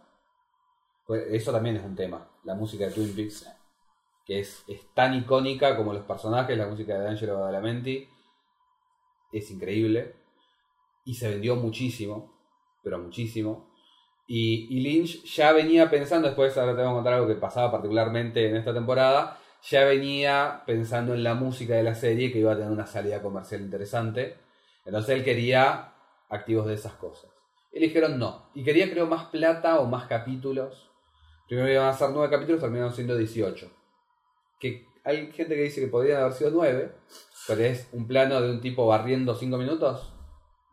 Pues 1.07 1.25
eso 1.31 1.51
también 1.51 1.77
es 1.77 1.85
un 1.85 1.97
tema, 1.97 2.29
la 2.45 2.55
música 2.55 2.85
de 2.87 2.93
Twin 2.93 3.15
Peaks, 3.17 3.47
que 4.25 4.41
es, 4.41 4.63
es 4.69 4.81
tan 4.95 5.15
icónica 5.15 5.77
como 5.77 5.93
los 5.93 6.05
personajes, 6.05 6.57
la 6.57 6.67
música 6.69 6.99
de 6.99 7.09
Angelo 7.09 7.41
Badalamenti, 7.41 8.07
es 9.33 9.51
increíble. 9.51 10.15
Y 11.05 11.15
se 11.15 11.31
vendió 11.31 11.57
muchísimo, 11.57 12.40
pero 12.83 12.99
muchísimo. 12.99 13.71
Y, 14.27 14.81
Lynch 14.81 15.25
ya 15.25 15.53
venía 15.53 15.91
pensando, 15.91 16.29
después 16.29 16.57
ahora 16.57 16.77
te 16.77 16.83
voy 16.83 16.91
a 16.91 16.95
contar 16.95 17.15
algo 17.15 17.27
que 17.27 17.35
pasaba 17.35 17.73
particularmente 17.73 18.49
en 18.49 18.57
esta 18.57 18.73
temporada, 18.73 19.39
ya 19.63 19.85
venía 19.85 20.63
pensando 20.67 21.15
en 21.15 21.25
la 21.25 21.35
música 21.35 21.75
de 21.75 21.83
la 21.83 21.95
serie 21.95 22.33
que 22.33 22.39
iba 22.39 22.53
a 22.53 22.57
tener 22.57 22.71
una 22.71 22.87
salida 22.87 23.21
comercial 23.21 23.61
interesante. 23.61 24.37
Entonces 24.85 25.17
él 25.17 25.25
quería 25.25 25.95
activos 26.29 26.67
de 26.67 26.75
esas 26.75 26.93
cosas. 26.93 27.31
Y 27.73 27.81
dijeron 27.81 28.19
no. 28.19 28.51
Y 28.55 28.63
quería 28.63 28.91
creo 28.91 29.07
más 29.07 29.27
plata 29.27 29.81
o 29.81 29.87
más 29.87 30.07
capítulos. 30.07 30.91
Primero 31.49 31.69
iban 31.69 31.89
a 31.89 31.93
ser 31.93 32.11
nueve 32.11 32.31
capítulos, 32.31 32.61
terminaron 32.61 32.93
siendo 32.93 33.17
18. 33.17 33.69
Que 34.61 34.87
hay 35.03 35.33
gente 35.33 35.57
que 35.57 35.63
dice 35.63 35.81
que 35.81 35.89
podrían 35.89 36.21
haber 36.21 36.35
sido 36.35 36.51
nueve, 36.51 36.93
pero 37.49 37.63
es 37.63 37.89
un 37.93 38.07
plano 38.07 38.41
de 38.41 38.51
un 38.51 38.61
tipo 38.61 38.87
barriendo 38.87 39.35
cinco 39.35 39.57
minutos. 39.57 40.13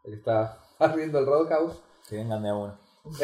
El 0.03 0.11
que 0.11 0.17
está 0.17 0.59
barriendo 0.79 1.17
el 1.17 1.25
Roadhouse. 1.25 1.81
Que 2.07 2.15
vengan 2.15 2.41
de 2.41 2.49
a 2.49 2.55
uno. 2.55 2.79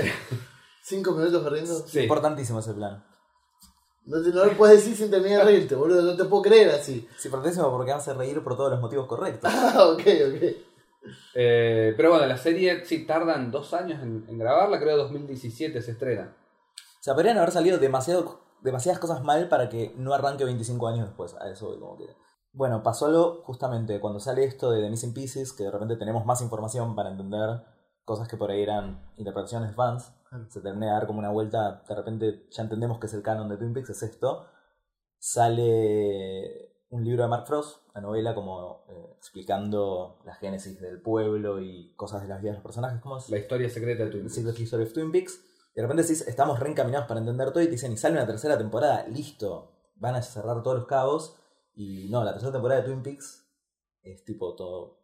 ¿Cinco 0.83 1.11
minutos 1.11 1.41
perdiendo? 1.43 1.73
Sí. 1.87 2.01
Importantísimo 2.01 2.59
ese 2.59 2.73
plan. 2.73 3.03
No, 4.05 4.21
te, 4.21 4.29
no 4.29 4.43
lo 4.43 4.57
puedes 4.57 4.79
decir 4.79 4.97
sin 4.97 5.09
terminar 5.09 5.39
de 5.39 5.45
reírte, 5.45 5.75
boludo. 5.75 6.01
No 6.01 6.17
te 6.17 6.25
puedo 6.25 6.43
creer 6.43 6.69
así. 6.71 7.07
Sí, 7.17 7.29
importantísimo 7.29 7.71
porque 7.71 7.93
hace 7.93 8.13
reír 8.13 8.43
por 8.43 8.57
todos 8.57 8.71
los 8.71 8.81
motivos 8.81 9.07
correctos. 9.07 9.49
Ah, 9.55 9.87
ok, 9.87 10.01
ok. 10.01 10.43
Eh, 11.35 11.93
pero 11.95 12.11
bueno, 12.11 12.25
la 12.25 12.37
serie 12.37 12.85
sí 12.85 13.05
tardan 13.05 13.51
dos 13.51 13.73
años 13.73 14.01
en, 14.03 14.25
en 14.27 14.37
grabarla, 14.37 14.79
creo 14.79 14.97
2017 14.97 15.81
se 15.81 15.91
estrena. 15.91 16.35
O 16.75 17.03
sea, 17.03 17.13
podrían 17.13 17.37
haber 17.37 17.51
salido 17.51 17.77
demasiado, 17.77 18.41
demasiadas 18.61 18.99
cosas 18.99 19.23
mal 19.23 19.47
para 19.47 19.69
que 19.69 19.93
no 19.97 20.13
arranque 20.13 20.43
25 20.43 20.87
años 20.87 21.07
después. 21.07 21.35
A 21.35 21.49
eso 21.49 21.67
voy 21.67 21.79
como 21.79 21.97
que... 21.97 22.07
Bueno, 22.51 22.83
pasó 22.83 23.07
algo 23.07 23.41
justamente 23.45 23.99
cuando 23.99 24.19
sale 24.19 24.43
esto 24.43 24.69
de 24.69 24.81
The 24.81 24.89
Missing 24.89 25.13
Pieces, 25.13 25.53
que 25.53 25.63
de 25.63 25.71
repente 25.71 25.95
tenemos 25.95 26.25
más 26.25 26.41
información 26.41 26.95
para 26.95 27.09
entender 27.09 27.61
cosas 28.05 28.27
que 28.27 28.37
por 28.37 28.51
ahí 28.51 28.61
eran 28.61 29.01
interpretaciones 29.17 29.75
fans. 29.75 30.13
Se 30.49 30.61
termina 30.61 30.87
de 30.87 30.93
dar 30.93 31.07
como 31.07 31.19
una 31.19 31.29
vuelta, 31.29 31.83
de 31.87 31.95
repente 31.95 32.47
ya 32.49 32.63
entendemos 32.63 32.99
que 32.99 33.05
es 33.05 33.13
el 33.13 33.21
canon 33.21 33.49
de 33.49 33.57
Twin 33.57 33.73
Peaks, 33.73 33.91
es 33.91 34.03
esto. 34.03 34.47
Sale 35.19 36.73
un 36.89 37.03
libro 37.03 37.23
de 37.23 37.29
Mark 37.29 37.45
Frost, 37.45 37.87
la 37.93 38.01
novela 38.01 38.33
como 38.33 38.85
eh, 38.89 39.13
explicando 39.17 40.19
la 40.25 40.35
génesis 40.35 40.79
del 40.79 41.01
pueblo 41.01 41.61
y 41.61 41.93
cosas 41.95 42.23
de 42.23 42.27
las 42.27 42.41
vidas 42.41 42.53
de 42.53 42.57
los 42.57 42.63
personajes. 42.63 42.99
¿Cómo 43.01 43.17
es? 43.17 43.29
La 43.29 43.37
historia 43.37 43.69
secreta 43.69 44.05
de 44.05 44.11
Twin 44.11 44.23
Peaks. 44.23 44.35
Secret 44.35 44.59
History 44.59 44.83
of 44.83 44.93
Twin 44.93 45.11
Peaks. 45.11 45.43
Y 45.75 45.75
de 45.75 45.81
repente 45.83 46.03
decís, 46.03 46.27
estamos 46.27 46.59
reencaminados 46.59 47.07
para 47.07 47.19
entender 47.19 47.51
todo 47.51 47.63
y 47.63 47.65
te 47.65 47.71
dicen, 47.71 47.91
y 47.93 47.97
sale 47.97 48.15
una 48.15 48.27
tercera 48.27 48.57
temporada, 48.57 49.07
listo, 49.07 49.71
van 49.95 50.15
a 50.15 50.21
cerrar 50.21 50.61
todos 50.61 50.77
los 50.77 50.87
cabos. 50.87 51.35
Y 51.75 52.09
no, 52.09 52.23
la 52.23 52.31
tercera 52.33 52.51
temporada 52.51 52.81
de 52.81 52.87
Twin 52.87 53.01
Peaks 53.01 53.47
es 54.03 54.23
tipo 54.23 54.55
todo. 54.55 55.02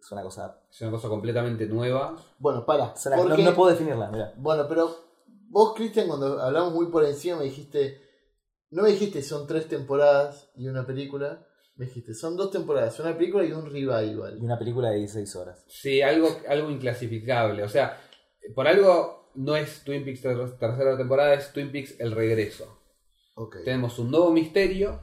Es 0.00 0.12
una 0.12 0.22
cosa. 0.22 0.60
Es 0.70 0.80
una 0.82 0.90
cosa 0.92 1.08
completamente 1.08 1.66
nueva. 1.66 2.16
Bueno, 2.38 2.64
para. 2.64 2.94
una- 3.06 3.16
no, 3.16 3.22
porque- 3.28 3.42
no 3.42 3.54
puedo 3.54 3.70
definirla, 3.72 4.10
mira. 4.10 4.32
Bueno, 4.36 4.66
pero 4.68 4.90
vos, 5.48 5.74
Cristian, 5.74 6.06
cuando 6.08 6.40
hablamos 6.40 6.72
muy 6.74 6.86
por 6.86 7.04
encima, 7.04 7.38
me 7.38 7.44
dijiste. 7.44 8.00
No 8.70 8.82
me 8.82 8.90
dijiste 8.90 9.22
son 9.22 9.46
tres 9.46 9.68
temporadas 9.68 10.50
y 10.56 10.68
una 10.68 10.84
película. 10.86 11.46
Me 11.76 11.86
dijiste 11.86 12.14
son 12.14 12.36
dos 12.36 12.50
temporadas, 12.50 12.98
una 13.00 13.16
película 13.16 13.44
y 13.44 13.52
un 13.52 13.66
Y 13.66 13.84
revival. 13.84 14.38
una 14.40 14.58
película 14.58 14.90
de 14.90 14.98
16 14.98 15.36
horas. 15.36 15.64
Sí, 15.68 16.00
algo, 16.02 16.28
algo 16.48 16.70
inclasificable. 16.70 17.62
O 17.62 17.68
sea, 17.68 18.00
por 18.54 18.66
algo 18.66 19.30
no 19.34 19.54
es 19.56 19.82
Twin 19.84 20.04
Peaks 20.04 20.22
ter- 20.22 20.58
tercera 20.58 20.96
temporada, 20.96 21.34
es 21.34 21.52
Twin 21.52 21.70
Peaks 21.70 22.00
el 22.00 22.12
regreso. 22.12 22.80
Tenemos 23.64 23.98
un 23.98 24.10
nuevo 24.10 24.30
misterio, 24.32 25.00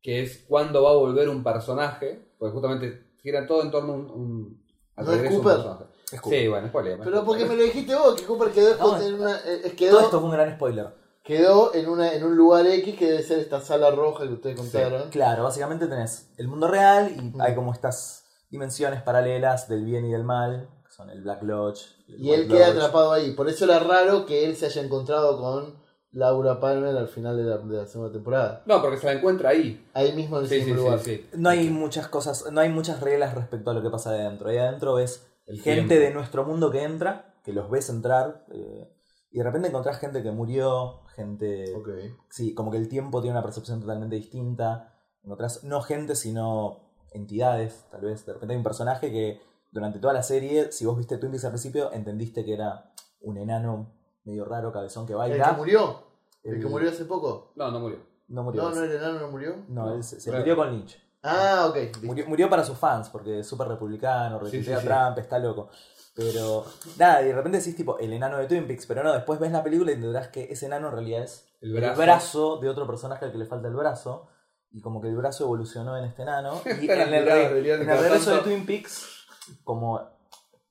que 0.00 0.22
es 0.22 0.44
cuándo 0.48 0.82
va 0.84 0.90
a 0.90 0.96
volver 0.96 1.28
un 1.28 1.42
personaje, 1.42 2.34
porque 2.38 2.52
justamente 2.52 3.07
gira 3.22 3.46
todo 3.46 3.62
en 3.62 3.70
torno 3.70 3.92
a 3.92 3.96
un, 3.96 4.10
un- 4.10 4.64
al 4.96 5.04
¿No 5.06 5.12
es 5.12 5.18
un 5.30 5.36
Cooper? 5.36 5.54
personaje. 5.56 5.84
Es 6.12 6.20
Cooper. 6.20 6.38
Sí, 6.40 6.48
bueno, 6.48 6.66
es 6.66 6.70
spoiler, 6.70 6.98
Pero 7.04 7.24
porque 7.24 7.44
me 7.44 7.56
lo 7.56 7.62
dijiste 7.62 7.94
vos, 7.94 8.14
que 8.14 8.24
Cooper 8.26 8.50
quedó, 8.50 8.76
No, 8.78 9.00
en, 9.00 9.14
una, 9.14 9.36
eh, 9.44 9.60
Todo 9.64 9.76
quedó, 9.76 10.00
esto 10.00 10.20
fue 10.20 10.28
un 10.28 10.34
gran 10.34 10.54
spoiler. 10.54 10.88
quedó 11.22 11.74
en, 11.74 11.88
una, 11.88 12.12
en 12.14 12.24
un 12.24 12.36
lugar 12.36 12.66
X 12.66 12.96
que 12.96 13.06
debe 13.10 13.22
ser 13.22 13.38
esta 13.40 13.60
sala 13.60 13.90
roja 13.90 14.26
que 14.26 14.32
ustedes 14.32 14.56
contaron. 14.56 15.10
Claro, 15.10 15.44
básicamente 15.44 15.86
tenés 15.86 16.30
el 16.38 16.48
mundo 16.48 16.66
real 16.68 17.12
y 17.14 17.20
Mm. 17.20 17.40
hay 17.40 17.54
como 17.54 17.72
estas 17.72 18.24
dimensiones 18.50 19.02
paralelas 19.02 19.68
del 19.68 19.84
bien 19.84 20.06
y 20.06 20.12
del 20.12 20.24
mal, 20.24 20.68
que 20.84 20.90
son 20.90 21.10
el 21.10 21.20
Black 21.22 21.42
Lodge. 21.42 21.82
el 22.08 22.20
Y 22.24 22.32
él 22.32 22.48
queda 22.48 22.68
Lodge. 22.68 22.78
atrapado 22.78 23.12
ahí. 23.12 23.32
Por 23.32 23.48
eso 23.48 23.66
era 23.66 23.78
raro 23.78 24.24
que 24.24 24.46
él 24.46 24.56
se 24.56 24.66
haya 24.66 24.80
encontrado 24.82 25.38
con 25.38 25.76
Laura 26.18 26.58
Palmer 26.58 26.96
al 26.96 27.08
final 27.08 27.36
de 27.36 27.44
la, 27.44 27.58
de 27.58 27.76
la 27.76 27.86
segunda 27.86 28.12
temporada. 28.12 28.62
No, 28.66 28.82
porque 28.82 28.96
se 28.98 29.06
la 29.06 29.12
encuentra 29.12 29.50
ahí. 29.50 29.86
Ahí 29.94 30.12
mismo 30.14 30.38
en 30.38 30.44
ese 30.46 30.56
Sí, 30.56 30.60
sí, 30.62 30.66
mismo 30.72 30.80
sí, 30.80 30.84
lugar. 30.86 30.98
sí. 31.04 31.26
No 31.34 31.48
hay 31.48 31.70
muchas 31.70 32.08
cosas, 32.08 32.50
no 32.50 32.60
hay 32.60 32.68
muchas 32.70 33.00
reglas 33.00 33.34
respecto 33.34 33.70
a 33.70 33.74
lo 33.74 33.82
que 33.82 33.90
pasa 33.90 34.12
de 34.12 34.22
adentro. 34.22 34.48
Ahí 34.48 34.58
adentro 34.58 34.94
ves 34.94 35.26
El 35.46 35.60
gente 35.60 35.94
tiempo. 35.96 36.06
de 36.08 36.14
nuestro 36.14 36.44
mundo 36.44 36.70
que 36.70 36.82
entra, 36.82 37.34
que 37.44 37.52
los 37.52 37.70
ves 37.70 37.88
entrar, 37.88 38.44
eh, 38.52 38.92
y 39.30 39.38
de 39.38 39.44
repente 39.44 39.68
encontrás 39.68 39.98
gente 39.98 40.22
que 40.22 40.30
murió, 40.32 41.02
gente... 41.14 41.72
Ok. 41.76 41.88
Sí, 42.30 42.54
como 42.54 42.70
que 42.70 42.78
el 42.78 42.88
tiempo 42.88 43.20
tiene 43.20 43.36
una 43.36 43.42
percepción 43.44 43.80
totalmente 43.80 44.16
distinta. 44.16 44.94
Encontrás 45.22 45.62
no 45.64 45.82
gente, 45.82 46.14
sino 46.16 46.80
entidades, 47.12 47.84
tal 47.90 48.00
vez. 48.02 48.24
De 48.26 48.32
repente 48.32 48.54
hay 48.54 48.58
un 48.58 48.64
personaje 48.64 49.10
que 49.12 49.40
durante 49.70 49.98
toda 49.98 50.14
la 50.14 50.22
serie, 50.22 50.72
si 50.72 50.86
vos 50.86 50.96
viste 50.96 51.18
Twin 51.18 51.30
Peaks 51.30 51.44
al 51.44 51.50
principio, 51.52 51.92
entendiste 51.92 52.44
que 52.44 52.54
era 52.54 52.90
un 53.20 53.36
enano 53.36 53.92
medio 54.24 54.44
raro, 54.44 54.72
cabezón 54.72 55.06
que 55.06 55.12
¿El 55.12 55.18
baila. 55.18 55.50
que 55.50 55.56
murió? 55.56 56.07
¿El, 56.48 56.54
El- 56.56 56.62
que 56.62 56.66
murió 56.68 56.90
hace 56.90 57.04
poco? 57.04 57.52
No, 57.56 57.70
no 57.70 57.80
murió. 57.80 57.98
No 58.28 58.42
murió. 58.42 58.62
No, 58.62 58.70
no, 58.74 58.82
el 58.84 58.92
enano 58.92 59.20
no 59.20 59.28
murió. 59.28 59.56
No, 59.68 59.94
él 59.94 60.02
se, 60.04 60.30
murió 60.32 60.56
con 60.56 60.70
Lynch. 60.70 61.00
Ah, 61.22 61.66
ok. 61.68 61.76
listo. 61.76 61.98
Murió, 62.02 62.26
murió 62.28 62.50
para 62.50 62.64
sus 62.64 62.76
fans, 62.78 63.08
porque 63.08 63.40
es 63.40 63.46
súper 63.46 63.68
republicano, 63.68 64.38
retuitea 64.38 64.78
sí, 64.78 64.86
sí. 64.86 64.88
a 64.92 65.04
Trump, 65.06 65.18
está 65.18 65.38
loco. 65.38 65.68
Pero 66.14 66.64
nada, 66.98 67.22
y 67.22 67.26
de 67.26 67.34
repente 67.34 67.58
decís 67.58 67.76
tipo 67.76 67.96
el 67.98 68.12
enano 68.12 68.38
de 68.38 68.46
Twin 68.46 68.66
Peaks, 68.66 68.86
pero 68.86 69.02
no, 69.04 69.12
después 69.12 69.38
ves 69.38 69.52
la 69.52 69.62
película 69.62 69.92
y 69.92 69.94
entenderás 69.94 70.28
que 70.28 70.44
ese 70.50 70.66
enano 70.66 70.88
en 70.88 70.92
realidad 70.94 71.22
es 71.22 71.48
El 71.60 71.76
el 71.76 71.94
brazo. 71.94 72.58
de 72.58 72.68
otro 72.68 72.86
personaje 72.86 73.24
al 73.24 73.32
que 73.32 73.38
le 73.38 73.46
falta 73.46 73.68
el 73.68 73.74
brazo. 73.74 74.28
Y 74.70 74.80
como 74.82 75.00
que 75.00 75.08
el 75.08 75.16
brazo 75.16 75.44
evolucionó 75.44 75.96
en 75.96 76.04
este 76.04 76.22
enano. 76.22 76.60
Y 76.82 76.90
en 76.90 77.00
el, 77.14 77.24
re- 77.24 77.48
deberían 77.48 77.76
en 77.76 77.82
el 77.82 77.86
cada 77.88 78.02
regreso 78.02 78.30
de 78.30 78.36
tanto. 78.36 78.50
Twin 78.50 78.66
Peaks, 78.66 79.26
como. 79.64 80.00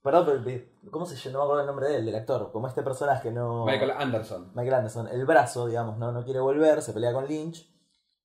Perdón, 0.08 0.42
pero 0.46 0.64
¿cómo 0.90 1.06
se 1.06 1.18
llama? 1.18 1.34
No 1.34 1.40
me 1.40 1.44
acuerdo 1.44 1.62
el 1.64 1.68
nombre 1.68 1.90
de 1.90 1.96
él, 1.98 2.06
del 2.06 2.16
actor. 2.16 2.50
Como 2.54 2.70
este 2.70 2.82
personaje 2.82 3.30
no. 3.30 3.66
Michael 3.66 3.92
Anderson. 3.92 4.52
Michael 4.56 4.76
Anderson, 4.76 5.08
el 5.10 5.26
brazo, 5.26 5.68
digamos, 5.68 5.98
no, 5.98 6.14
no 6.14 6.24
quiere 6.24 6.40
volver, 6.40 6.82
se 6.82 6.94
pelea 6.94 7.12
con 7.12 7.28
Lynch. 7.28 7.70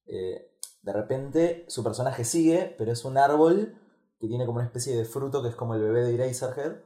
eh, 0.07 0.49
de 0.81 0.93
repente 0.93 1.65
su 1.67 1.83
personaje 1.83 2.23
sigue, 2.23 2.73
pero 2.79 2.93
es 2.93 3.05
un 3.05 3.19
árbol 3.19 3.75
que 4.21 4.29
tiene 4.29 4.47
como 4.47 4.59
una 4.59 4.67
especie 4.67 4.97
de 4.97 5.05
fruto 5.05 5.43
que 5.43 5.49
es 5.49 5.57
como 5.57 5.75
el 5.75 5.83
bebé 5.83 6.05
de 6.05 6.15
Eraserhead, 6.15 6.77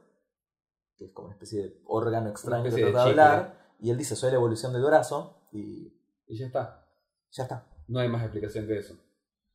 que 0.97 1.05
es 1.05 1.13
como 1.13 1.27
una 1.27 1.35
especie 1.35 1.61
de 1.61 1.81
órgano 1.85 2.29
extraño 2.29 2.63
que 2.63 2.81
trata 2.81 3.03
de 3.03 3.09
hablar. 3.11 3.75
Y 3.79 3.91
él 3.91 3.99
dice, 3.99 4.15
soy 4.15 4.31
la 4.31 4.37
evolución 4.37 4.73
del 4.73 4.83
brazo, 4.83 5.47
y 5.51 5.93
Y 6.25 6.39
ya 6.39 6.47
está. 6.47 6.87
ya 7.29 7.43
está. 7.43 7.67
No 7.87 7.99
hay 7.99 8.09
más 8.09 8.23
explicación 8.23 8.65
que 8.65 8.79
eso. 8.79 8.95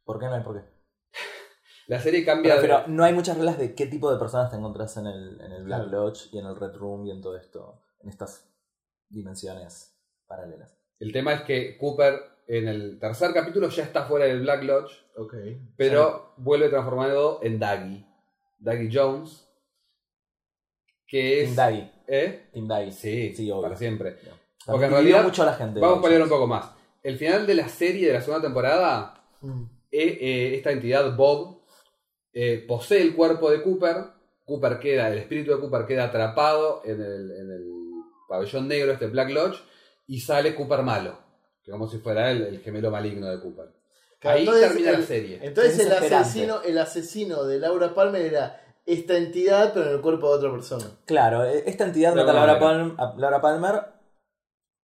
¿Por 0.04 0.20
qué 0.20 0.26
no 0.26 0.34
hay 0.34 0.44
por 0.44 0.54
qué? 0.54 0.71
La 1.88 2.00
serie 2.00 2.24
cambia 2.24 2.56
Pero, 2.60 2.62
de... 2.62 2.82
pero 2.84 2.88
no 2.94 3.04
hay 3.04 3.12
muchas 3.12 3.36
reglas 3.36 3.58
de 3.58 3.74
qué 3.74 3.86
tipo 3.86 4.10
de 4.12 4.18
personas 4.18 4.50
te 4.50 4.56
encontrás 4.56 4.96
en 4.96 5.06
el, 5.06 5.40
en 5.40 5.52
el 5.52 5.64
Black 5.64 5.88
Claro. 5.88 6.04
Lodge 6.06 6.28
y 6.32 6.38
en 6.38 6.46
el 6.46 6.56
Red 6.56 6.74
Room 6.76 7.06
y 7.06 7.10
en 7.10 7.20
todo 7.20 7.36
esto, 7.36 7.82
en 8.00 8.08
estas 8.08 8.48
dimensiones 9.08 9.94
paralelas. 10.26 10.76
El 10.98 11.12
tema 11.12 11.32
es 11.34 11.42
que 11.42 11.76
Cooper 11.78 12.20
en 12.46 12.68
el 12.68 12.98
tercer 12.98 13.32
capítulo 13.32 13.68
ya 13.68 13.82
está 13.82 14.04
fuera 14.04 14.26
del 14.26 14.40
Black 14.42 14.62
Lodge, 14.64 14.92
Ok. 15.16 15.34
pero 15.76 16.34
vuelve 16.38 16.68
transformado 16.68 17.40
en 17.42 17.58
Daggy. 17.58 18.06
Daggy 18.58 18.88
Jones. 18.92 19.48
Que 21.06 21.42
es... 21.42 21.46
Team 21.46 21.56
Daggy. 21.56 21.90
¿Eh? 22.06 22.48
Team 22.52 22.68
Daggy. 22.68 22.92
Sí, 22.92 23.34
Sí, 23.34 23.50
obvio. 23.50 23.62
para 23.62 23.76
siempre. 23.76 24.16
Porque 24.64 24.84
en 24.86 24.90
realidad- 24.92 25.24
mucho 25.24 25.42
a 25.42 25.46
la 25.46 25.54
gente. 25.54 25.80
Vamos 25.80 25.98
a 25.98 26.02
pelear 26.02 26.22
un 26.22 26.28
poco 26.28 26.46
más. 26.46 26.70
El 27.02 27.16
final 27.18 27.46
de 27.46 27.54
la 27.54 27.68
serie 27.68 28.06
de 28.08 28.12
la 28.14 28.20
segunda 28.20 28.42
temporada, 28.46 29.14
Mm. 29.40 29.62
eh, 29.90 30.18
eh, 30.20 30.54
esta 30.54 30.70
entidad 30.70 31.16
Bob 31.16 31.61
eh, 32.32 32.64
posee 32.66 33.02
el 33.02 33.14
cuerpo 33.14 33.50
de 33.50 33.62
Cooper. 33.62 33.96
Cooper 34.44 34.78
queda, 34.78 35.08
el 35.08 35.18
espíritu 35.18 35.52
de 35.52 35.60
Cooper 35.60 35.86
queda 35.86 36.04
atrapado 36.04 36.82
en 36.84 37.00
el, 37.00 37.30
en 37.30 37.50
el 37.52 37.70
pabellón 38.28 38.66
negro, 38.68 38.92
este 38.92 39.06
Black 39.06 39.30
Lodge, 39.30 39.58
y 40.06 40.20
sale 40.20 40.54
Cooper 40.54 40.82
malo, 40.82 41.16
que 41.62 41.70
como 41.70 41.88
si 41.88 41.98
fuera 41.98 42.30
él 42.30 42.42
el 42.42 42.60
gemelo 42.60 42.90
maligno 42.90 43.28
de 43.28 43.40
Cooper. 43.40 43.70
Claro, 44.18 44.36
Ahí 44.36 44.44
entonces 44.44 44.68
termina 44.68 44.92
la 44.92 44.98
el- 44.98 45.04
serie. 45.04 45.38
Entonces 45.42 45.78
Es 45.78 45.86
el 45.86 45.92
asesino, 45.92 46.62
el 46.62 46.78
asesino 46.78 47.44
de 47.44 47.58
Laura 47.58 47.94
Palmer 47.94 48.22
era 48.22 48.58
esta 48.86 49.16
entidad, 49.16 49.72
pero 49.74 49.86
en 49.90 49.94
el 49.96 50.00
cuerpo 50.00 50.28
de 50.30 50.38
otra 50.38 50.50
persona. 50.52 50.84
Claro, 51.06 51.44
eh, 51.44 51.62
esta 51.66 51.84
entidad 51.84 52.14
mata 52.14 52.30
a 52.30 52.34
Laura, 52.34 52.58
manera. 52.58 52.94
Palm- 52.96 52.96
a 52.98 53.14
Laura 53.18 53.40
Palmer 53.40 53.82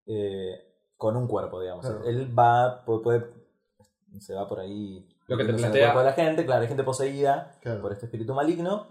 eh, 0.07 0.75
con 0.97 1.17
un 1.17 1.27
cuerpo, 1.27 1.61
digamos. 1.61 1.85
Claro. 1.87 2.05
Él 2.05 2.37
va, 2.37 2.85
puede, 2.85 3.01
puede- 3.03 3.27
se 4.21 4.35
va 4.35 4.47
por 4.49 4.61
ahí 4.61 5.07
Lo 5.29 5.37
que 5.37 5.45
te 5.45 5.51
en 5.51 5.55
el 5.57 5.61
plantea- 5.61 5.93
cuerpo 5.93 5.99
de 6.01 6.05
la 6.07 6.13
gente, 6.13 6.45
claro, 6.45 6.63
hay 6.63 6.69
gente 6.69 6.83
poseída 6.85 7.57
Claro. 7.63 7.81
por 7.81 7.93
este 7.93 8.07
espíritu 8.07 8.35
maligno. 8.35 8.89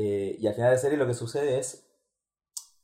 eh, 0.00 0.36
y 0.38 0.46
al 0.46 0.54
final 0.54 0.70
de 0.70 0.76
la 0.76 0.80
serie 0.80 0.96
lo 0.96 1.06
que 1.08 1.14
sucede 1.14 1.58
es 1.58 1.84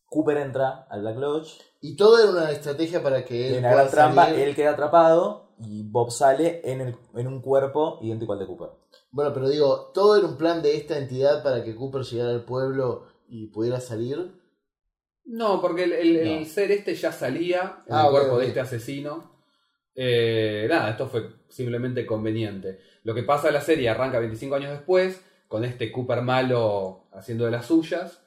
Cooper 0.07 0.37
entra 0.39 0.87
al 0.91 1.03
Black 1.03 1.17
Lodge, 1.19 1.61
Y 1.81 1.95
todo 1.97 2.19
era 2.19 2.31
una 2.31 2.51
estrategia 2.51 3.03
para 3.03 3.25
que 3.25 3.49
él 3.57 3.61
pueda 3.61 3.73
gran 3.75 3.91
trampa, 3.91 4.25
salir. 4.27 4.41
él 4.49 4.55
queda 4.57 4.71
atrapado 4.71 5.55
y 5.61 5.83
Bob 5.89 6.11
sale 6.11 6.61
en, 6.65 6.81
el- 6.81 6.97
en 7.15 7.27
un 7.29 7.41
cuerpo 7.41 7.99
idéntico 8.03 8.33
al 8.33 8.39
de 8.41 8.47
Cooper. 8.47 8.71
Bueno, 9.13 9.33
pero 9.33 9.49
digo, 9.49 9.93
todo 9.95 10.17
era 10.17 10.27
un 10.27 10.37
plan 10.37 10.61
de 10.63 10.77
esta 10.77 10.97
entidad 10.99 11.43
para 11.45 11.63
que 11.63 11.77
Cooper 11.77 12.03
llegara 12.03 12.31
al 12.31 12.45
pueblo 12.45 13.05
y 13.29 13.47
pudiera 13.49 13.81
salir. 13.81 14.41
No, 15.27 15.61
porque 15.61 15.85
el, 15.85 15.93
el- 15.93 16.17
el 16.17 16.41
No. 16.41 16.47
ser 16.47 16.73
este 16.73 16.95
ya 16.97 17.13
salía 17.13 17.83
en 17.87 17.95
Ah, 17.95 18.01
el 18.03 18.07
ok, 18.07 18.11
cuerpo 18.13 18.39
de 18.39 18.47
este 18.47 18.61
asesino. 18.61 19.35
Eh, 19.95 20.67
nada, 20.69 20.91
esto 20.91 21.07
fue 21.07 21.31
simplemente 21.49 22.05
conveniente. 22.07 22.81
Lo 23.05 23.15
que 23.15 23.23
pasa 23.23 23.49
en 23.49 23.55
la 23.55 23.61
serie 23.61 23.89
arranca 23.89 24.19
25 24.19 24.55
años 24.57 24.71
después, 24.73 25.25
con 25.47 25.65
este 25.65 25.93
Cooper 25.93 26.23
malo 26.23 27.07
haciendo 27.13 27.45
de 27.45 27.51
las 27.53 27.67
suyas. 27.67 28.21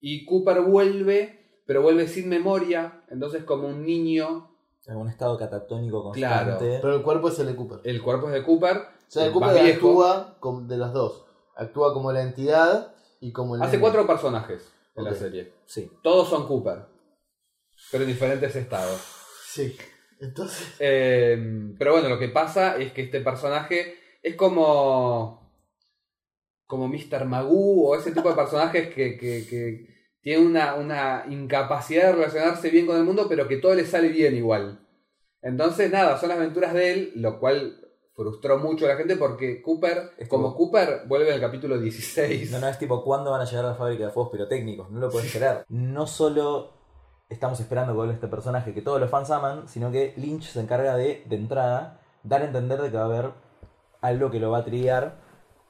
Y 0.00 0.24
Cooper 0.24 0.62
vuelve, 0.62 1.60
pero 1.66 1.82
vuelve 1.82 2.08
sin 2.08 2.28
memoria. 2.28 3.02
Entonces, 3.10 3.44
como 3.44 3.68
un 3.68 3.86
niño, 3.86 4.48
En 4.86 4.96
un 4.96 5.08
estado 5.08 5.38
catatónico 5.38 6.10
Claro, 6.10 6.50
constante. 6.50 6.78
Pero 6.82 6.96
el 6.96 7.02
cuerpo 7.02 7.28
es 7.28 7.38
el 7.38 7.46
de 7.46 7.54
Cooper. 7.56 7.80
el 7.84 8.02
cuerpo 8.02 8.26
es 8.28 8.32
de 8.34 8.42
Cooper. 8.42 8.76
O 8.78 8.82
sea, 9.06 9.22
el 9.22 9.28
el 9.28 9.32
Cooper 9.34 9.62
viejo. 9.62 10.04
actúa 10.04 10.62
de 10.66 10.76
las 10.76 10.92
dos. 10.92 11.24
Actúa 11.54 11.92
como 11.92 12.10
la 12.10 12.22
entidad 12.22 12.94
y 13.20 13.30
como 13.30 13.54
el 13.54 13.62
Hace 13.62 13.72
nene. 13.72 13.80
cuatro 13.82 14.06
personajes 14.06 14.72
en 14.96 15.04
la 15.04 15.14
serie. 15.14 15.52
Sí. 15.66 15.90
Todos 16.02 16.28
son 16.30 16.48
Cooper, 16.48 16.86
pero 17.92 18.02
en 18.04 18.08
diferentes 18.10 18.56
estados. 18.56 19.00
Sí. 19.46 19.76
Entonces. 20.18 20.74
Eh, 20.80 21.74
pero 21.78 21.92
bueno, 21.92 22.08
lo 22.08 22.18
que 22.18 22.28
pasa 22.28 22.76
es 22.78 22.92
que 22.92 23.02
este 23.02 23.20
personaje 23.20 23.96
es 24.22 24.36
como. 24.36 25.50
como 26.66 26.88
Mr. 26.88 27.24
Magoo 27.26 27.88
o 27.88 27.96
ese 27.96 28.12
tipo 28.12 28.28
de 28.30 28.34
personajes 28.34 28.88
que, 28.94 29.16
que, 29.18 29.46
que 29.46 29.86
tiene 30.22 30.46
una, 30.46 30.74
una 30.76 31.24
incapacidad 31.28 32.06
de 32.06 32.12
relacionarse 32.12 32.70
bien 32.70 32.86
con 32.86 32.96
el 32.96 33.04
mundo, 33.04 33.26
pero 33.28 33.46
que 33.48 33.56
todo 33.58 33.74
le 33.74 33.84
sale 33.84 34.08
bien 34.08 34.36
igual. 34.36 34.78
Entonces, 35.42 35.90
nada, 35.90 36.16
son 36.18 36.28
las 36.28 36.38
aventuras 36.38 36.72
de 36.72 36.92
él, 36.92 37.12
lo 37.16 37.40
cual 37.40 37.78
frustró 38.14 38.58
mucho 38.58 38.84
a 38.84 38.90
la 38.90 38.96
gente 38.96 39.16
porque 39.16 39.60
Cooper, 39.60 40.12
Es 40.18 40.28
como 40.28 40.44
como- 40.54 40.56
Cooper, 40.56 41.02
vuelve 41.08 41.28
en 41.28 41.34
el 41.34 41.40
capítulo 41.40 41.78
16. 41.80 42.52
No, 42.52 42.58
no 42.60 42.68
es 42.68 42.78
tipo, 42.78 43.02
¿cuándo 43.02 43.32
van 43.32 43.40
a 43.40 43.44
llegar 43.44 43.64
a 43.64 43.68
la 43.70 43.74
fábrica 43.74 44.06
de 44.06 44.12
fuegos 44.12 44.30
pirotécnicos? 44.30 44.90
No 44.90 45.00
lo 45.00 45.10
puedes 45.10 45.26
esperar. 45.26 45.64
No 45.68 46.06
solo 46.06 46.74
estamos 47.28 47.58
esperando 47.58 47.92
que 47.92 47.96
vuelva 47.96 48.14
este 48.14 48.28
personaje 48.28 48.72
que 48.74 48.82
todos 48.82 49.00
los 49.00 49.10
fans 49.10 49.30
aman, 49.30 49.66
sino 49.66 49.90
que 49.90 50.12
Lynch 50.16 50.44
se 50.52 50.60
encarga 50.60 50.96
de, 50.96 51.24
de 51.26 51.36
entrada, 51.36 52.00
dar 52.22 52.42
a 52.42 52.44
entender 52.44 52.80
de 52.80 52.90
que 52.90 52.96
va 52.96 53.02
a 53.02 53.06
haber 53.06 53.30
algo 54.02 54.30
que 54.30 54.38
lo 54.38 54.50
va 54.50 54.58
a 54.58 54.64
trillar. 54.64 55.16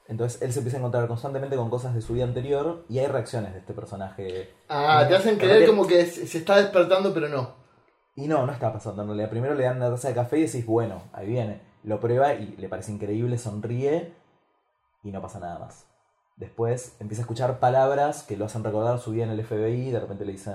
Entonces 0.07 0.41
él 0.41 0.51
se 0.51 0.59
empieza 0.59 0.77
a 0.77 0.79
encontrar 0.79 1.07
constantemente 1.07 1.55
con 1.55 1.69
cosas 1.69 1.95
de 1.95 2.01
su 2.01 2.13
vida 2.13 2.25
anterior 2.25 2.83
y 2.89 2.99
hay 2.99 3.07
reacciones 3.07 3.53
de 3.53 3.59
este 3.59 3.73
personaje. 3.73 4.53
Ah, 4.67 5.05
te 5.07 5.15
hacen 5.15 5.37
creer 5.37 5.65
como 5.65 5.87
que 5.87 6.05
se 6.05 6.37
está 6.37 6.57
despertando, 6.57 7.13
pero 7.13 7.29
no. 7.29 7.55
Y 8.15 8.27
no, 8.27 8.45
no 8.45 8.51
está 8.51 8.73
pasando 8.73 9.01
en 9.01 9.07
realidad. 9.07 9.29
Primero 9.29 9.55
le 9.55 9.63
dan 9.63 9.77
una 9.77 9.89
taza 9.89 10.09
de 10.09 10.13
café 10.13 10.39
y 10.39 10.43
decís, 10.43 10.65
bueno, 10.65 11.03
ahí 11.13 11.27
viene. 11.27 11.61
Lo 11.83 11.99
prueba 11.99 12.33
y 12.33 12.55
le 12.57 12.67
parece 12.67 12.91
increíble, 12.91 13.37
sonríe 13.37 14.13
y 15.03 15.11
no 15.11 15.21
pasa 15.21 15.39
nada 15.39 15.59
más. 15.59 15.85
Después 16.35 16.95
empieza 16.99 17.21
a 17.21 17.23
escuchar 17.23 17.59
palabras 17.59 18.23
que 18.23 18.37
lo 18.37 18.45
hacen 18.45 18.63
recordar 18.63 18.99
su 18.99 19.11
vida 19.11 19.23
en 19.23 19.31
el 19.31 19.43
FBI. 19.43 19.91
De 19.91 19.99
repente 19.99 20.25
le 20.25 20.33
dicen 20.33 20.53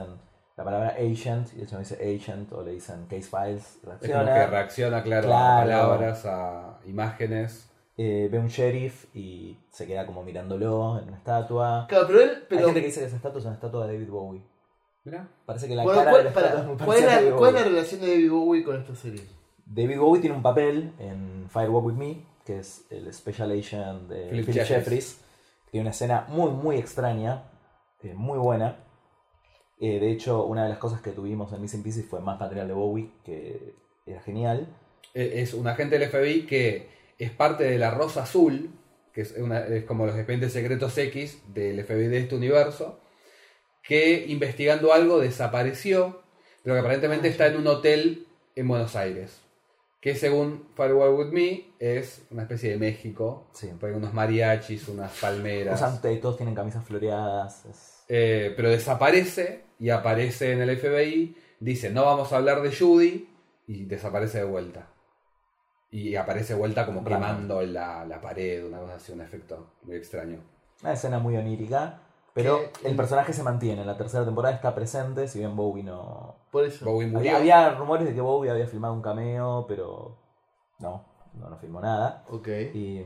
la 0.59 0.65
palabra 0.65 0.89
agent 0.99 1.49
y 1.57 1.61
el 1.63 1.69
señor 1.69 1.85
dice 1.85 1.95
agent 2.17 2.53
o 2.53 2.63
le 2.63 2.73
dicen 2.73 3.07
case 3.07 3.23
files. 3.23 3.63
Es 3.65 3.79
como 3.81 3.93
Reacciona. 3.93 4.35
que 4.35 4.47
reacciona, 4.49 5.03
claro, 5.03 5.29
a 5.35 5.59
palabras, 5.61 6.27
a 6.27 6.79
imágenes. 6.85 7.71
eh, 7.97 8.29
ve 8.31 8.39
un 8.39 8.49
sheriff 8.49 9.07
y 9.15 9.57
se 9.71 9.87
queda 9.87 10.05
como 10.07 10.23
mirándolo 10.23 10.99
en 11.01 11.09
una 11.09 11.17
estatua. 11.17 11.87
Claro, 11.89 12.07
pero 12.07 12.21
él. 12.21 12.45
Hay 12.51 12.59
gente 12.59 12.81
que 12.81 12.87
dice 12.87 13.01
que 13.01 13.07
esa 13.07 13.17
estatua 13.17 13.39
es 13.39 13.45
una 13.47 13.55
estatua 13.55 13.87
de 13.87 13.93
David 13.95 14.11
Bowie. 14.11 14.43
Mirá. 15.05 15.27
Parece 15.47 15.69
que 15.69 15.75
la 15.77 15.85
Bueno, 15.85 16.01
cara 16.01 16.11
¿cuál, 16.11 16.23
de 16.25 16.29
la 16.31 16.35
pará, 16.35 16.47
estatua 16.49 16.61
es 16.63 16.77
muy 16.77 16.85
¿cuál 16.85 16.99
es 16.99 17.05
parecida 17.05 17.13
a 17.13 17.15
la, 17.15 17.23
David 17.23 17.39
cuál 17.39 17.55
es 17.55 17.61
la 17.63 17.69
relación 17.69 18.01
de 18.01 18.07
David 18.09 18.31
Bowie 18.31 18.65
con 18.65 18.77
esta 18.81 18.95
serie? 18.95 19.23
David 19.67 19.99
Bowie 19.99 20.21
tiene 20.21 20.37
un 20.37 20.43
papel 20.43 20.93
en 20.99 21.47
Firewalk 21.51 21.85
With 21.87 21.95
Me, 21.95 22.25
que 22.45 22.59
es 22.59 22.85
el 22.91 23.13
Special 23.15 23.51
Agent 23.53 24.09
de 24.09 24.29
Philip 24.31 24.47
Philip, 24.47 24.65
Jeffries. 24.65 24.69
Jeffries. 24.69 25.21
Tiene 25.71 25.83
una 25.83 25.91
escena 25.91 26.25
muy, 26.29 26.51
muy 26.51 26.77
extraña, 26.79 27.45
eh, 28.03 28.15
muy 28.15 28.39
buena. 28.39 28.77
Eh, 29.81 30.01
de 30.01 30.11
hecho, 30.11 30.45
una 30.47 30.65
de 30.65 30.71
las 30.71 30.79
cosas 30.79 31.01
que 31.01 31.11
tuvimos 31.13 31.53
en 31.53 31.61
Missing 31.63 31.83
Pieces 31.83 32.07
fue 32.07 32.21
más 32.21 32.39
material 32.41 32.67
de 32.69 32.75
Bowie, 32.75 33.11
que 33.25 33.75
era 34.07 34.21
genial. 34.23 34.67
Eh, 35.15 35.35
Es 35.43 35.55
un 35.55 35.67
agente 35.69 35.99
del 35.99 36.09
FBI 36.11 36.47
que 36.47 36.89
es 37.19 37.31
parte 37.31 37.65
de 37.65 37.79
la 37.79 37.91
Rosa 37.91 38.23
Azul, 38.25 38.71
que 39.13 39.21
es, 39.23 39.33
una- 39.37 39.67
es 39.67 39.85
como 39.85 40.07
los 40.07 40.15
expedientes 40.17 40.53
secretos 40.53 40.97
X 40.99 41.43
del 41.55 41.79
FBI 41.85 42.09
de 42.09 42.19
este 42.19 42.35
universo, 42.37 43.01
que 43.83 44.27
investigando 44.29 44.93
algo 44.93 45.19
desapareció, 45.19 46.23
pero 46.63 46.75
que 46.75 46.81
aparentemente 46.81 47.29
está 47.29 47.47
en 47.47 47.57
un 47.57 47.67
hotel 47.67 48.27
en 48.55 48.69
Buenos 48.69 48.97
Aires. 48.97 49.41
Que 50.01 50.15
según 50.15 50.69
Firewall 50.77 51.15
With 51.15 51.33
Me 51.33 51.71
es 51.81 52.23
una 52.31 52.43
especie 52.43 52.71
de 52.71 52.77
México. 52.79 53.49
Sí. 53.53 53.69
Porque 53.81 53.97
unos 53.97 54.15
mariachis, 54.15 54.87
unas 54.89 55.11
palmeras. 55.19 55.81
Usan- 55.81 56.21
todos 56.21 56.37
tienen 56.37 56.55
camisas 56.55 56.85
floreadas. 56.85 57.65
es- 57.67 57.98
Eh, 58.09 58.55
pero 58.57 58.71
desaparece 58.71 59.65
y 59.79 59.91
aparece 59.91 60.53
en 60.53 60.63
el 60.63 60.77
FBI. 60.77 61.37
Dice, 61.61 61.91
no 61.91 62.05
vamos 62.05 62.33
a 62.33 62.37
hablar 62.37 62.63
de 62.63 62.75
Judy. 62.75 63.29
Y 63.67 63.85
desaparece 63.85 64.39
de 64.39 64.45
vuelta. 64.45 64.89
Y 65.91 66.17
aparece 66.17 66.55
de 66.55 66.59
vuelta 66.59 66.87
como 66.87 67.01
Random. 67.01 67.21
quemando 67.21 67.63
la, 67.63 68.05
la 68.05 68.21
pared, 68.21 68.67
una 68.67 68.79
cosa 68.79 68.95
así, 68.95 69.13
un 69.13 69.21
efecto 69.21 69.73
muy 69.83 69.97
extraño. 69.97 70.41
Una 70.83 70.93
escena 70.93 71.19
muy 71.19 71.37
onírica. 71.37 72.01
Pero 72.35 72.61
el 72.85 72.95
personaje 72.95 73.33
se 73.33 73.43
mantiene. 73.43 73.81
En 73.81 73.87
la 73.87 73.97
tercera 73.97 74.25
temporada 74.25 74.55
está 74.55 74.75
presente, 74.75 75.27
si 75.27 75.41
bien 75.41 75.57
Bowie 75.57 75.83
no, 75.83 76.37
Por 76.53 76.65
eso. 76.65 76.85
Bowie 76.85 77.09
murió. 77.09 77.37
Había, 77.37 77.37
había 77.37 77.75
rumores 77.75 78.07
de 78.07 78.15
que 78.15 78.21
Bowie 78.21 78.51
había 78.51 78.67
filmado 78.67 78.95
un 78.95 79.03
cameo, 79.03 79.65
pero 79.67 80.17
no, 80.79 81.05
no, 81.35 81.51
no 81.51 81.57
filmó 81.59 81.81
nada. 81.81 82.25
Ok. 82.29 82.49
Y 82.75 83.05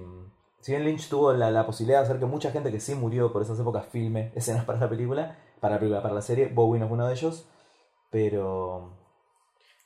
si 0.62 0.72
bien 0.72 0.84
Lynch 0.84 1.08
tuvo 1.10 1.34
la, 1.34 1.50
la 1.50 1.66
posibilidad 1.66 1.98
de 1.98 2.04
hacer 2.06 2.18
que 2.18 2.24
mucha 2.24 2.50
gente 2.50 2.70
que 2.72 2.80
sí 2.80 2.94
murió 2.94 3.30
por 3.32 3.42
esas 3.42 3.60
épocas 3.60 3.84
filme 3.92 4.32
escenas 4.34 4.64
para 4.64 4.78
la 4.78 4.88
película, 4.88 5.36
para 5.60 5.74
la 5.74 5.80
película, 5.80 6.02
para 6.02 6.14
la 6.14 6.22
serie, 6.22 6.46
Bowie 6.48 6.80
no 6.80 6.88
fue 6.88 6.94
uno 6.94 7.08
de 7.08 7.12
ellos, 7.14 7.46
pero 8.10 8.96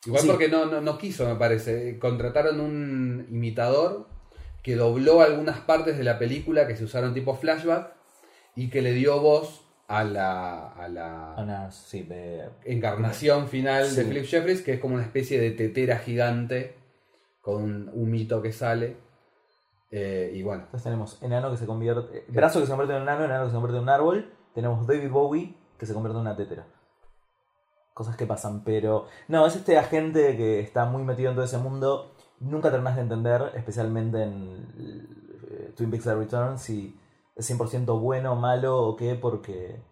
Igual 0.05 0.23
Sí. 0.23 0.29
porque 0.29 0.49
no, 0.49 0.67
no, 0.67 0.81
no 0.81 0.99
quiso, 0.99 1.27
me 1.27 1.35
parece. 1.35 1.99
Contrataron 1.99 2.61
un 2.61 3.27
imitador 3.29 4.07
que 4.63 4.77
dobló 4.77 5.21
algunas 5.21 5.59
partes 5.61 5.99
de 5.99 6.05
la 6.05 6.19
película 6.19 6.67
que 6.69 6.77
se 6.77 6.85
usaron 6.85 7.13
tipo 7.15 7.35
flashback 7.35 7.93
y 8.55 8.69
que 8.71 8.83
le 8.83 8.93
dio 8.93 9.21
voz 9.21 9.63
a 9.89 10.05
la, 10.05 10.69
a 10.69 10.89
la 10.89 11.35
una, 11.39 11.71
sí, 11.73 12.03
de- 12.03 12.49
encarnación 12.65 13.49
final 13.49 13.95
de. 13.97 14.05
Philip 14.05 14.27
Jeffries, 14.27 14.63
que 14.63 14.75
es 14.75 14.81
como 14.81 14.95
una 14.95 15.05
especie 15.05 15.41
de 15.41 15.51
tetera 15.53 15.99
gigante 15.99 16.75
con 17.41 17.63
un 17.65 17.91
humito 17.95 18.43
que 18.43 18.53
sale. 18.53 18.97
Eh, 19.91 20.33
y 20.35 20.43
bueno, 20.43 20.65
entonces 20.65 20.83
tenemos 20.83 21.23
enano 21.23 21.51
que 21.51 21.57
se 21.57 21.67
convierte, 21.67 22.19
eh, 22.19 22.25
brazo 22.29 22.59
que 22.59 22.67
se 22.67 22.73
convierte 22.73 22.97
en 22.97 23.03
enano, 23.03 23.25
enano 23.25 23.45
que 23.45 23.51
se 23.51 23.55
convierte 23.55 23.77
en 23.77 23.83
un 23.85 23.89
árbol, 23.89 24.33
tenemos 24.53 24.87
David 24.87 25.11
Bowie 25.11 25.57
que 25.79 25.87
se 25.87 25.95
convierte 25.95 26.17
en 26.17 26.23
una 26.23 26.37
tetera. 26.37 26.67
Cosas 27.95 28.17
que 28.17 28.27
pasan, 28.27 28.65
pero 28.65 29.07
no, 29.29 29.47
es 29.47 29.57
este 29.57 29.79
agente 29.79 30.37
que 30.37 30.61
está 30.61 30.85
muy 30.87 31.03
metido 31.03 31.31
en 31.31 31.37
todo 31.37 31.45
ese 31.45 31.59
mundo, 31.59 32.15
nunca 32.41 32.71
terminas 32.71 32.97
de 32.97 33.03
entender, 33.03 33.53
especialmente 33.55 34.23
en 34.23 34.67
eh, 35.51 35.73
Twin 35.77 35.91
Peaks 35.91 36.05
The 36.05 36.15
Return, 36.15 36.59
si 36.59 36.99
es 37.35 37.51
100% 37.51 38.01
bueno, 38.01 38.35
malo 38.35 38.83
o 38.83 38.97
qué, 38.97 39.15
porque 39.15 39.83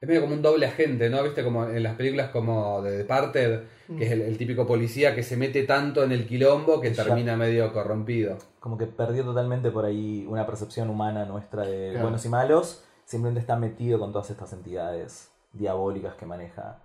es 0.00 0.08
medio 0.08 0.22
como 0.22 0.32
un 0.34 0.40
doble 0.42 0.64
agente, 0.66 1.10
¿no? 1.10 1.22
Viste 1.22 1.44
como 1.44 1.66
en 1.66 1.82
las 1.82 1.94
películas 1.96 2.30
como 2.30 2.80
de 2.82 2.96
Departed, 2.98 3.60
que 3.98 4.04
es 4.06 4.12
el, 4.12 4.22
el 4.22 4.38
típico 4.38 4.66
policía 4.66 5.14
que 5.14 5.22
se 5.22 5.36
mete 5.36 5.64
tanto 5.64 6.02
en 6.02 6.12
el 6.12 6.26
quilombo 6.26 6.80
que 6.80 6.90
termina 6.90 7.36
medio 7.36 7.70
corrompido. 7.72 8.38
como 8.60 8.78
que 8.78 8.86
perdió 8.86 9.24
totalmente 9.24 9.70
por 9.70 9.84
ahí 9.84 10.24
una 10.28 10.46
percepción 10.46 10.88
humana 10.88 11.24
nuestra 11.26 11.64
de 11.66 11.90
Claro. 11.90 12.02
buenos 12.04 12.24
y 12.24 12.28
malos, 12.30 12.82
simplemente 13.04 13.40
está 13.40 13.56
metido 13.56 13.98
con 13.98 14.12
todas 14.12 14.30
estas 14.30 14.52
entidades 14.54 15.28
diabólicas 15.52 16.14
que 16.14 16.24
maneja 16.26 16.78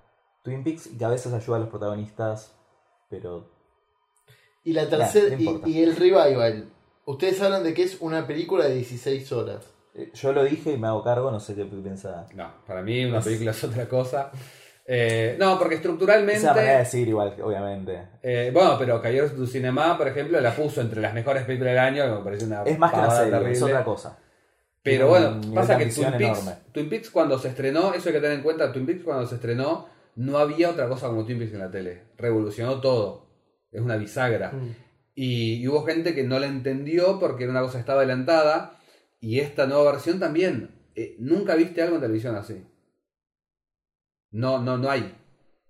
Twin 0.44 0.64
Peaks 0.64 0.88
y 0.88 0.98
que 0.98 1.06
a 1.06 1.10
veces 1.10 1.32
ayuda 1.32 1.58
a 1.58 1.60
los 1.60 1.70
protagonistas, 1.70 2.54
pero 3.10 3.48
Y 4.66 4.74
la 4.74 4.90
tercera. 4.90 5.38
no 5.38 5.62
y, 5.66 5.72
y 5.72 5.84
el 5.84 5.96
revival. 5.96 6.70
Ustedes 7.06 7.40
hablan 7.42 7.64
de 7.64 7.74
que 7.74 7.84
es 7.84 8.02
una 8.02 8.26
película 8.28 8.66
de 8.66 8.76
16 8.76 9.32
horas. 9.32 9.64
Eh, 9.96 10.12
yo 10.14 10.34
lo 10.34 10.44
dije 10.44 10.74
y 10.74 10.78
me 10.78 10.88
hago 10.88 11.04
cargo, 11.04 11.32
no 11.32 11.40
sé 11.40 11.56
qué 11.56 11.66
piensa. 11.66 12.28
No, 12.36 12.52
para 12.68 12.82
mí 12.82 13.06
una 13.06 13.20
Es- 13.20 13.26
película 13.26 13.52
es 13.52 13.64
otra 13.64 13.88
cosa. 13.88 14.32
Eh, 14.88 15.36
no, 15.40 15.58
porque 15.58 15.76
Es 15.76 15.86
una 15.86 15.94
manera 15.96 16.16
de 16.22 16.26
estructuralmente... 16.36 16.78
decir 16.78 17.08
igual, 17.08 17.36
obviamente. 17.42 18.08
eh, 18.22 18.52
bueno, 18.54 18.76
pero 18.78 19.02
Caballeros 19.02 19.36
du 19.36 19.48
Cinema, 19.48 19.98
por 19.98 20.08
ejemplo, 20.08 20.40
la 20.40 20.56
puso 20.56 20.80
entre 20.82 21.02
las 21.02 21.12
mejores 21.14 21.44
películas 21.46 21.74
del 21.74 21.80
año, 21.80 22.18
me 22.20 22.24
parece 22.24 22.46
una 22.46 22.62
Es 22.64 22.78
más 22.78 22.92
que 22.92 23.00
una 23.00 23.10
serie, 23.10 23.26
es 23.36 23.40
terrible. 23.42 23.64
otra 23.64 23.84
cosa. 23.84 24.20
Pero 24.84 25.08
bueno, 25.08 25.42
pasa 25.56 25.76
que 25.80 25.88
Twin 25.88 26.12
Peaks. 26.20 26.54
Twin 26.72 26.88
Peaks 26.90 27.10
cuando 27.10 27.40
se 27.40 27.48
estrenó, 27.48 27.96
eso 27.96 28.10
hay 28.10 28.14
que 28.14 28.22
tener 28.22 28.38
en 28.38 28.44
cuenta, 28.44 28.72
Twin 28.72 28.86
Peaks 28.86 29.04
cuando 29.04 29.26
se 29.26 29.36
estrenó, 29.36 29.88
no 30.18 30.38
había 30.38 30.70
otra 30.70 30.88
cosa 30.88 31.08
como 31.08 31.26
Twin 31.26 31.40
Peaks 31.40 31.54
en 31.54 31.60
la 31.60 31.72
tele. 31.72 32.04
Revolucionó 32.18 32.80
todo. 32.80 33.26
Es 33.72 33.82
una 33.82 33.98
bisagra. 33.98 34.52
Y, 35.16 35.56
y 35.56 35.68
hubo 35.68 35.84
gente 35.84 36.14
que 36.14 36.24
no 36.24 36.38
la 36.38 36.46
entendió 36.46 37.20
porque 37.20 37.46
era 37.46 37.52
una 37.52 37.62
cosa 37.62 37.74
que 37.74 37.80
estaba 37.80 38.02
adelantada. 38.02 38.75
Y 39.26 39.40
esta 39.40 39.66
nueva 39.66 39.92
versión 39.94 40.20
también. 40.20 40.70
Eh, 40.94 41.16
Nunca 41.18 41.56
viste 41.56 41.82
algo 41.82 41.96
en 41.96 42.02
televisión 42.02 42.36
así. 42.36 42.64
No, 44.32 44.60
no, 44.62 44.78
no 44.78 44.90
hay. 44.90 45.18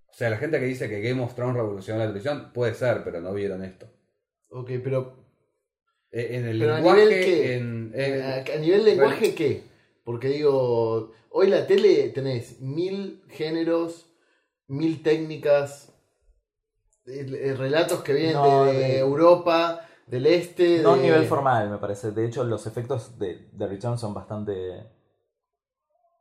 O 0.10 0.14
sea, 0.14 0.30
la 0.30 0.38
gente 0.38 0.60
que 0.60 0.66
dice 0.66 0.90
que 0.90 1.00
Game 1.02 1.22
of 1.24 1.36
Thrones 1.36 1.56
revolucionó 1.56 2.00
la 2.00 2.06
televisión, 2.08 2.52
puede 2.54 2.74
ser, 2.74 3.04
pero 3.06 3.22
no 3.22 3.34
vieron 3.34 3.64
esto. 3.64 3.88
Ok, 4.50 4.72
pero 4.84 5.24
Eh, 6.12 6.36
En 6.38 6.46
el 6.48 6.60
Pero 6.60 6.74
a 6.74 6.76
lenguaje, 6.78 7.06
nivel 7.06 7.24
qué? 7.26 7.56
en, 7.56 7.92
en- 7.96 8.22
a, 8.24 8.36
a 8.38 8.58
nivel 8.58 8.84
lenguaje, 8.86 9.36
¿qué? 9.36 9.64
Porque 10.04 10.28
digo, 10.30 11.14
hoy 11.30 11.48
la 11.48 11.66
tele 11.68 12.10
tenés 12.10 12.60
mil 12.62 13.24
géneros, 13.30 14.06
mil 14.68 15.02
técnicas, 15.02 15.94
eh, 17.06 17.26
eh, 17.42 17.54
relatos 17.56 18.02
que 18.04 18.14
vienen 18.14 18.34
No, 18.34 18.66
de, 18.66 18.74
de 18.74 18.80
de- 18.80 19.00
Europa, 19.00 19.88
del 20.06 20.26
este. 20.28 20.82
No 20.82 20.92
a 20.94 20.96
de- 20.98 21.04
nivel 21.04 21.26
formal, 21.26 21.70
me 21.70 21.78
parece. 21.78 22.12
De 22.12 22.26
hecho, 22.26 22.44
los 22.44 22.68
efectos 22.68 23.18
de, 23.18 23.50
de 23.52 23.68
Return 23.68 23.98
son 23.98 24.14
bastante. 24.14 24.92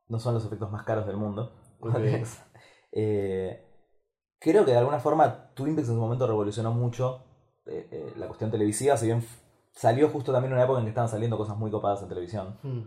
No 0.09 0.19
son 0.19 0.35
los 0.35 0.45
efectos 0.45 0.71
más 0.71 0.85
caros 0.85 1.07
del 1.07 1.17
mundo. 1.17 1.53
Eh, 2.97 3.61
creo 4.39 4.65
que 4.65 4.71
de 4.71 4.77
alguna 4.77 5.01
forma 5.01 5.53
Twin 5.55 5.75
Peaks 5.75 5.89
en 5.89 5.97
su 5.97 6.01
momento 6.01 6.29
revolucionó 6.29 6.71
mucho 6.73 7.25
eh, 7.67 7.89
eh, 7.91 8.13
la 8.17 8.29
cuestión 8.29 8.53
televisiva. 8.53 8.97
Si 8.97 9.07
bien 9.07 9.21
salió 9.73 10.09
justo 10.11 10.33
también 10.33 10.53
en 10.53 10.59
una 10.59 10.65
época 10.65 10.79
en 10.79 10.85
que 10.85 10.91
estaban 10.91 11.09
saliendo 11.11 11.37
cosas 11.37 11.57
muy 11.57 11.73
copadas 11.73 12.03
en 12.03 12.09
televisión. 12.09 12.57
Hmm. 12.63 12.83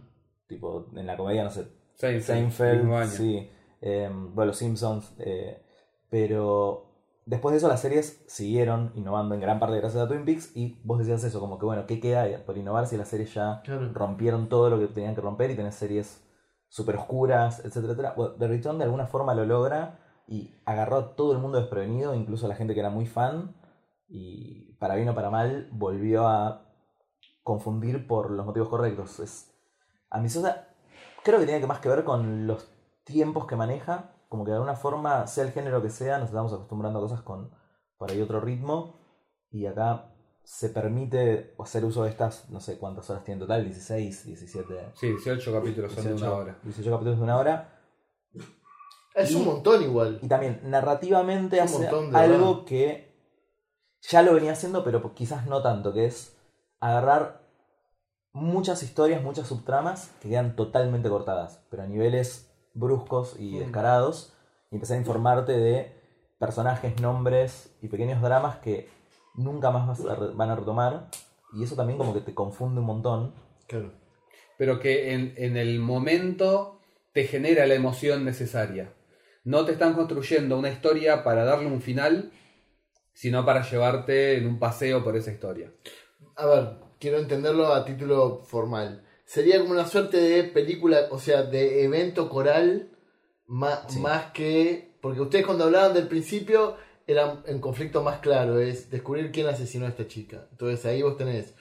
Tipo, 0.47 0.85
en 0.95 1.05
la 1.05 1.17
comedia, 1.17 1.43
no 1.43 1.49
sé, 1.51 1.67
Seinfeld, 1.95 2.23
Seinfeld, 2.23 3.07
sí, 3.09 3.51
eh, 3.81 4.09
bueno, 4.09 4.45
los 4.45 4.57
Simpsons, 4.57 5.13
eh, 5.19 5.61
pero 6.09 6.86
después 7.27 7.51
de 7.51 7.57
eso 7.57 7.67
las 7.67 7.81
series 7.81 8.23
siguieron 8.27 8.91
innovando 8.95 9.35
en 9.35 9.41
gran 9.41 9.59
parte 9.59 9.77
gracias 9.77 10.01
a 10.01 10.07
Twin 10.07 10.25
Peaks 10.25 10.55
y 10.55 10.79
vos 10.83 10.97
decías 10.97 11.23
eso, 11.23 11.39
como 11.39 11.59
que 11.59 11.65
bueno, 11.65 11.85
¿qué 11.85 11.99
queda 11.99 12.25
por 12.45 12.57
innovar 12.57 12.87
si 12.87 12.97
las 12.97 13.09
series 13.09 13.33
ya 13.33 13.61
Claro. 13.63 13.91
rompieron 13.93 14.49
todo 14.49 14.69
lo 14.69 14.79
que 14.79 14.87
tenían 14.87 15.13
que 15.13 15.21
romper 15.21 15.51
y 15.51 15.55
tenés 15.55 15.75
series 15.75 16.23
súper 16.69 16.95
oscuras, 16.95 17.59
etcétera, 17.59 17.87
etcétera? 17.93 18.13
Bueno, 18.15 18.33
The 18.35 18.47
Return 18.47 18.77
de 18.77 18.85
alguna 18.85 19.07
forma 19.07 19.35
lo 19.35 19.45
logra 19.45 19.99
y 20.27 20.55
agarró 20.65 20.97
a 20.97 21.15
todo 21.15 21.33
el 21.33 21.39
mundo 21.39 21.59
desprevenido, 21.59 22.15
incluso 22.15 22.45
a 22.45 22.49
la 22.49 22.55
gente 22.55 22.73
que 22.73 22.79
era 22.79 22.89
muy 22.89 23.05
fan 23.05 23.55
y 24.07 24.73
para 24.79 24.95
bien 24.95 25.09
o 25.09 25.15
para 25.15 25.29
mal 25.29 25.69
volvió 25.71 26.27
a 26.27 26.65
confundir 27.43 28.07
por 28.07 28.31
los 28.31 28.45
motivos 28.45 28.69
correctos. 28.69 29.19
Es 29.19 29.53
ambiciosa, 30.09 30.67
creo 31.23 31.39
que 31.39 31.45
tiene 31.45 31.61
que 31.61 31.67
más 31.67 31.79
que 31.79 31.89
ver 31.89 32.03
con 32.03 32.47
los 32.47 32.69
tiempos 33.03 33.47
que 33.47 33.55
maneja, 33.55 34.11
como 34.27 34.43
que 34.43 34.51
de 34.51 34.57
alguna 34.57 34.75
forma, 34.75 35.25
sea 35.27 35.43
el 35.43 35.51
género 35.51 35.81
que 35.81 35.89
sea, 35.89 36.17
nos 36.17 36.29
estamos 36.29 36.53
acostumbrando 36.53 36.99
a 36.99 37.01
cosas 37.01 37.21
con 37.21 37.51
por 37.97 38.11
ahí 38.11 38.21
otro 38.21 38.39
ritmo 38.39 38.99
y 39.49 39.65
acá 39.65 40.13
se 40.43 40.69
permite 40.69 41.55
hacer 41.59 41.83
uso 41.83 42.03
de 42.03 42.09
estas, 42.09 42.49
no 42.49 42.59
sé 42.59 42.77
cuántas 42.77 43.09
horas 43.09 43.23
tiene 43.23 43.41
en 43.41 43.47
total, 43.47 43.65
16, 43.65 44.25
17, 44.25 44.91
Sí, 44.95 45.07
18 45.09 45.53
capítulos 45.53 45.91
son 45.91 46.03
de 46.03 46.09
18, 46.11 46.25
una 46.25 46.41
hora. 46.41 46.59
18 46.63 46.91
capítulos 46.91 47.17
de 47.17 47.23
una 47.23 47.37
hora. 47.37 47.73
Es 49.13 49.33
un 49.33 49.45
montón 49.45 49.81
igual. 49.81 50.19
Y 50.21 50.27
también 50.27 50.61
narrativamente 50.63 51.59
hace 51.59 51.87
algo 51.87 52.11
verdad. 52.11 52.65
que 52.65 53.07
ya 54.01 54.21
lo 54.21 54.33
venía 54.33 54.51
haciendo, 54.51 54.83
pero 54.83 55.13
quizás 55.13 55.47
no 55.47 55.61
tanto, 55.61 55.91
que 55.91 56.05
es 56.05 56.37
agarrar 56.79 57.41
muchas 58.31 58.83
historias, 58.83 59.23
muchas 59.23 59.47
subtramas 59.47 60.11
que 60.21 60.29
quedan 60.29 60.55
totalmente 60.55 61.09
cortadas, 61.09 61.65
pero 61.69 61.83
a 61.83 61.87
niveles 61.87 62.53
bruscos 62.77 63.35
y 63.39 63.55
Mm. 63.55 63.59
descarados, 63.59 64.33
y 64.71 64.75
empezar 64.75 64.97
a 64.97 64.99
informarte 64.99 65.53
de 65.57 65.93
personajes, 66.39 66.99
nombres 67.01 67.75
y 67.81 67.87
pequeños 67.87 68.21
dramas 68.21 68.57
que 68.57 68.89
nunca 69.35 69.71
más 69.71 69.87
vas 69.87 70.05
a 70.09 70.15
re- 70.15 70.33
van 70.33 70.49
a 70.49 70.55
retomar, 70.55 71.07
y 71.53 71.63
eso 71.63 71.75
también 71.75 71.97
como 71.97 72.13
que 72.13 72.21
te 72.21 72.33
confunde 72.33 72.79
un 72.81 72.85
montón. 72.87 73.33
Claro. 73.67 73.91
Pero 74.57 74.79
que 74.79 75.13
en, 75.13 75.33
en 75.37 75.57
el 75.57 75.79
momento 75.79 76.79
te 77.13 77.23
genera 77.25 77.65
la 77.65 77.73
emoción 77.75 78.23
necesaria. 78.25 78.93
No 79.43 79.65
te 79.65 79.71
están 79.71 79.93
construyendo 79.93 80.57
una 80.57 80.69
historia 80.69 81.23
para 81.23 81.45
darle 81.45 81.67
un 81.67 81.81
final, 81.81 82.31
sino 83.13 83.45
para 83.45 83.61
llevarte 83.63 84.37
en 84.37 84.47
un 84.47 84.59
paseo 84.59 85.03
por 85.03 85.15
esa 85.15 85.31
historia. 85.31 85.71
A 86.35 86.45
ver, 86.45 86.73
quiero 86.99 87.17
entenderlo 87.17 87.73
a 87.73 87.85
título 87.85 88.41
formal. 88.43 89.03
Sería 89.27 89.59
como 89.59 89.71
una 89.73 89.85
suerte 89.85 90.17
de 90.17 90.43
película, 90.45 91.07
o 91.11 91.19
sea, 91.19 91.43
de 91.43 91.83
evento 91.83 92.29
coral, 92.29 92.89
más, 93.45 93.81
Sí. 93.89 93.99
más 93.99 94.31
que. 94.31 94.95
Porque 95.01 95.21
ustedes 95.21 95.45
cuando 95.45 95.65
hablaban 95.65 95.93
del 95.93 96.07
principio, 96.07 96.75
era 97.05 97.43
un 97.47 97.59
conflicto 97.59 98.01
más 98.01 98.19
claro, 98.19 98.59
es 98.59 98.89
descubrir 98.89 99.31
quién 99.31 99.47
asesinó 99.47 99.85
a 99.85 99.89
esta 99.89 100.07
chica. 100.07 100.47
Entonces 100.51 100.83
ahí 100.85 101.01
vos 101.01 101.17
tenés 101.17 101.53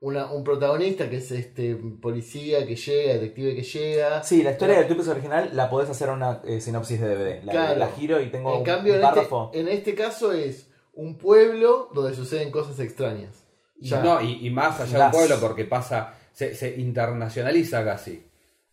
una, 0.00 0.32
un 0.32 0.42
protagonista 0.44 1.08
que 1.10 1.16
es 1.18 1.30
este 1.30 1.76
policía 1.76 2.66
que 2.66 2.74
llega, 2.74 3.12
detective 3.14 3.54
que 3.54 3.62
llega. 3.62 4.22
Sí, 4.22 4.42
la 4.42 4.52
historia 4.52 4.78
del 4.78 4.86
Peaks 4.88 5.08
original 5.08 5.50
la 5.52 5.68
podés 5.68 5.90
hacer 5.90 6.08
en 6.08 6.14
una 6.14 6.40
eh, 6.46 6.60
sinopsis 6.60 6.98
de 7.00 7.08
DVD. 7.08 7.44
La, 7.44 7.52
Claro. 7.52 7.78
la 7.78 7.88
giro 7.88 8.20
y 8.20 8.30
tengo 8.30 8.52
En 8.54 8.58
un- 8.60 8.64
cambio, 8.64 8.94
un 8.94 8.98
en 9.00 9.04
este, 9.04 9.14
párrafo. 9.14 9.50
en 9.52 9.68
este 9.68 9.94
caso 9.94 10.32
es 10.32 10.70
un 10.94 11.18
pueblo 11.18 11.90
donde 11.94 12.14
suceden 12.16 12.50
cosas 12.50 12.80
extrañas. 12.80 13.44
Ya. 13.78 14.02
No, 14.02 14.20
y, 14.22 14.46
y 14.46 14.50
más 14.50 14.80
allá 14.80 14.98
Gas. 14.98 15.12
del 15.12 15.20
pueblo, 15.28 15.36
porque 15.46 15.64
pasa, 15.64 16.14
se, 16.40 16.54
se 16.54 16.80
internacionaliza 16.80 17.84
casi. 17.84 18.26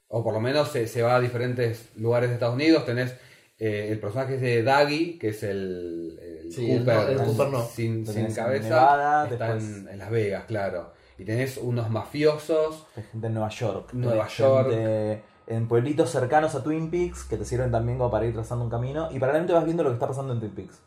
O 0.07 0.24
por 0.24 0.34
lo 0.34 0.39
menos 0.39 0.70
se, 0.70 0.88
se 0.88 1.01
va 1.01 1.15
a 1.18 1.20
diferentes 1.20 1.89
lugares 1.97 2.30
de 2.30 2.36
Estados 2.36 2.55
Unidos. 2.55 2.86
Tenés 2.86 3.13
eh, 3.59 3.89
el 3.91 3.99
personaje 3.99 4.38
de 4.38 4.63
Daggy, 4.63 5.18
que 5.20 5.30
es 5.30 5.43
el, 5.43 6.18
el 6.45 6.51
Sí, 6.53 6.78
Cooper, 6.78 7.09
el 7.09 7.18
Cooper 7.18 7.47
no. 7.49 7.65
sin, 7.65 8.05
en 8.09 8.34
cabeza. 8.34 8.70
Nevada, 8.70 9.28
está 9.28 9.53
después- 9.55 9.78
en, 9.80 9.89
en 9.89 9.99
Las 9.99 10.09
Vegas, 10.09 10.45
claro. 10.45 10.93
Y 11.18 11.26
tenés 11.26 11.57
unos 11.57 11.89
mafiosos. 11.89 12.86
Hay 12.95 13.03
gente 13.11 13.28
en 13.28 13.34
Nueva 13.34 13.49
York. 13.49 13.89
Nueva 13.93 14.28
York. 14.28 14.70
gente 14.70 15.24
en 15.47 15.68
pueblitos 15.68 16.09
cercanos 16.09 16.55
a 16.55 16.63
Twin 16.63 16.89
Peaks 16.91 17.24
que 17.26 17.36
te 17.38 17.43
sirven 17.45 17.72
también 17.72 17.97
como 17.97 18.09
para 18.11 18.26
ir 18.26 18.34
trazando 18.34 18.63
un 18.63 18.70
camino. 18.72 19.09
Y 19.11 19.20
paralelamente 19.20 19.53
vas 19.53 19.65
viendo 19.65 19.84
lo 19.84 19.89
que 19.89 19.95
está 19.95 20.07
pasando 20.07 20.32
en 20.34 20.39
Twin 20.39 20.51
Peaks. 20.55 20.80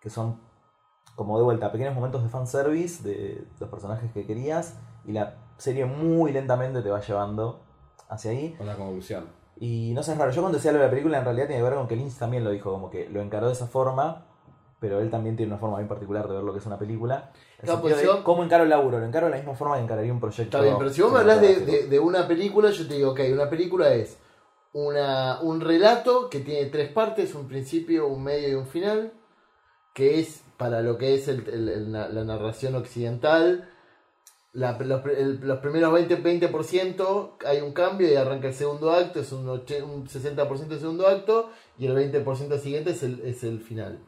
Que 0.00 0.10
son, 0.10 0.40
como 1.14 1.38
de 1.38 1.44
vuelta, 1.44 1.72
pequeños 1.72 1.94
momentos 1.94 2.22
de 2.22 2.28
fanservice 2.28 3.02
de 3.02 3.44
los 3.60 3.70
personajes 3.70 4.10
que 4.12 4.26
querías. 4.26 4.74
Y 5.06 5.12
la 5.12 5.36
serie 5.58 5.84
muy 5.84 6.32
lentamente 6.32 6.82
te 6.82 6.90
va 6.90 7.00
llevando 7.00 7.60
hacia 8.08 8.30
ahí. 8.30 8.54
Con 8.58 8.66
la 8.66 8.74
conclusión. 8.76 9.26
Y 9.58 9.92
no 9.94 10.02
sé, 10.02 10.12
es 10.12 10.18
raro. 10.18 10.30
Yo 10.32 10.42
cuando 10.42 10.58
decía 10.58 10.72
lo 10.72 10.78
de 10.78 10.84
la 10.84 10.90
película, 10.90 11.18
en 11.18 11.24
realidad 11.24 11.46
tiene 11.46 11.60
que 11.62 11.68
ver 11.68 11.74
con 11.78 11.88
que 11.88 11.96
Lynch 11.96 12.18
también 12.18 12.44
lo 12.44 12.50
dijo, 12.50 12.70
como 12.70 12.90
que 12.90 13.08
lo 13.08 13.20
encaró 13.22 13.46
de 13.46 13.54
esa 13.54 13.66
forma, 13.66 14.26
pero 14.78 15.00
él 15.00 15.10
también 15.10 15.34
tiene 15.36 15.50
una 15.52 15.58
forma 15.58 15.78
bien 15.78 15.88
particular 15.88 16.28
de 16.28 16.34
ver 16.34 16.42
lo 16.44 16.52
que 16.52 16.58
es 16.58 16.66
una 16.66 16.78
película. 16.78 17.30
Claro, 17.62 17.80
pues 17.80 17.94
¿Cómo 18.22 18.44
encaro 18.44 18.64
el 18.64 18.70
laburo? 18.70 18.98
Lo 18.98 19.06
encaro 19.06 19.26
de 19.26 19.30
la 19.30 19.38
misma 19.38 19.54
forma 19.54 19.76
que 19.76 19.82
encararía 19.84 20.12
un 20.12 20.20
proyecto. 20.20 20.58
Está 20.58 20.60
bien, 20.60 20.76
pero 20.78 20.90
si 20.90 21.00
vos 21.00 21.10
me 21.12 21.20
hablas 21.20 21.40
de, 21.40 21.60
de- 21.60 21.86
de 21.86 21.98
una 21.98 22.28
película, 22.28 22.70
yo 22.70 22.86
te 22.86 22.94
digo, 22.94 23.12
ok, 23.12 23.20
una 23.32 23.48
película 23.48 23.94
es 23.94 24.18
una, 24.74 25.40
un 25.40 25.62
relato 25.62 26.28
que 26.28 26.40
tiene 26.40 26.66
tres 26.68 26.90
partes, 26.92 27.34
un 27.34 27.48
principio, 27.48 28.06
un 28.08 28.22
medio 28.22 28.48
y 28.50 28.54
un 28.54 28.66
final, 28.66 29.14
que 29.94 30.20
es 30.20 30.42
para 30.58 30.82
lo 30.82 30.98
que 30.98 31.14
es 31.14 31.28
el- 31.28 31.48
el- 31.48 31.68
el- 31.70 31.92
la 31.92 32.24
narración 32.24 32.74
occidental. 32.74 33.70
La- 34.56 34.78
los, 34.78 35.04
el- 35.06 35.40
los 35.42 35.58
primeros 35.58 35.92
20%, 35.92 36.22
20% 36.22 37.30
hay 37.46 37.60
un 37.60 37.72
cambio 37.72 38.10
y 38.10 38.16
arranca 38.16 38.48
el 38.48 38.54
segundo 38.54 38.90
acto, 38.90 39.20
es 39.20 39.30
un, 39.32 39.46
och- 39.46 39.82
un 39.84 40.06
60% 40.08 40.66
del 40.68 40.80
segundo 40.80 41.06
acto 41.06 41.50
y 41.78 41.86
el 41.86 41.94
20% 41.94 42.58
siguiente 42.58 42.90
es 42.92 43.02
el, 43.02 43.20
es 43.20 43.44
el 43.44 43.60
final. 43.60 43.98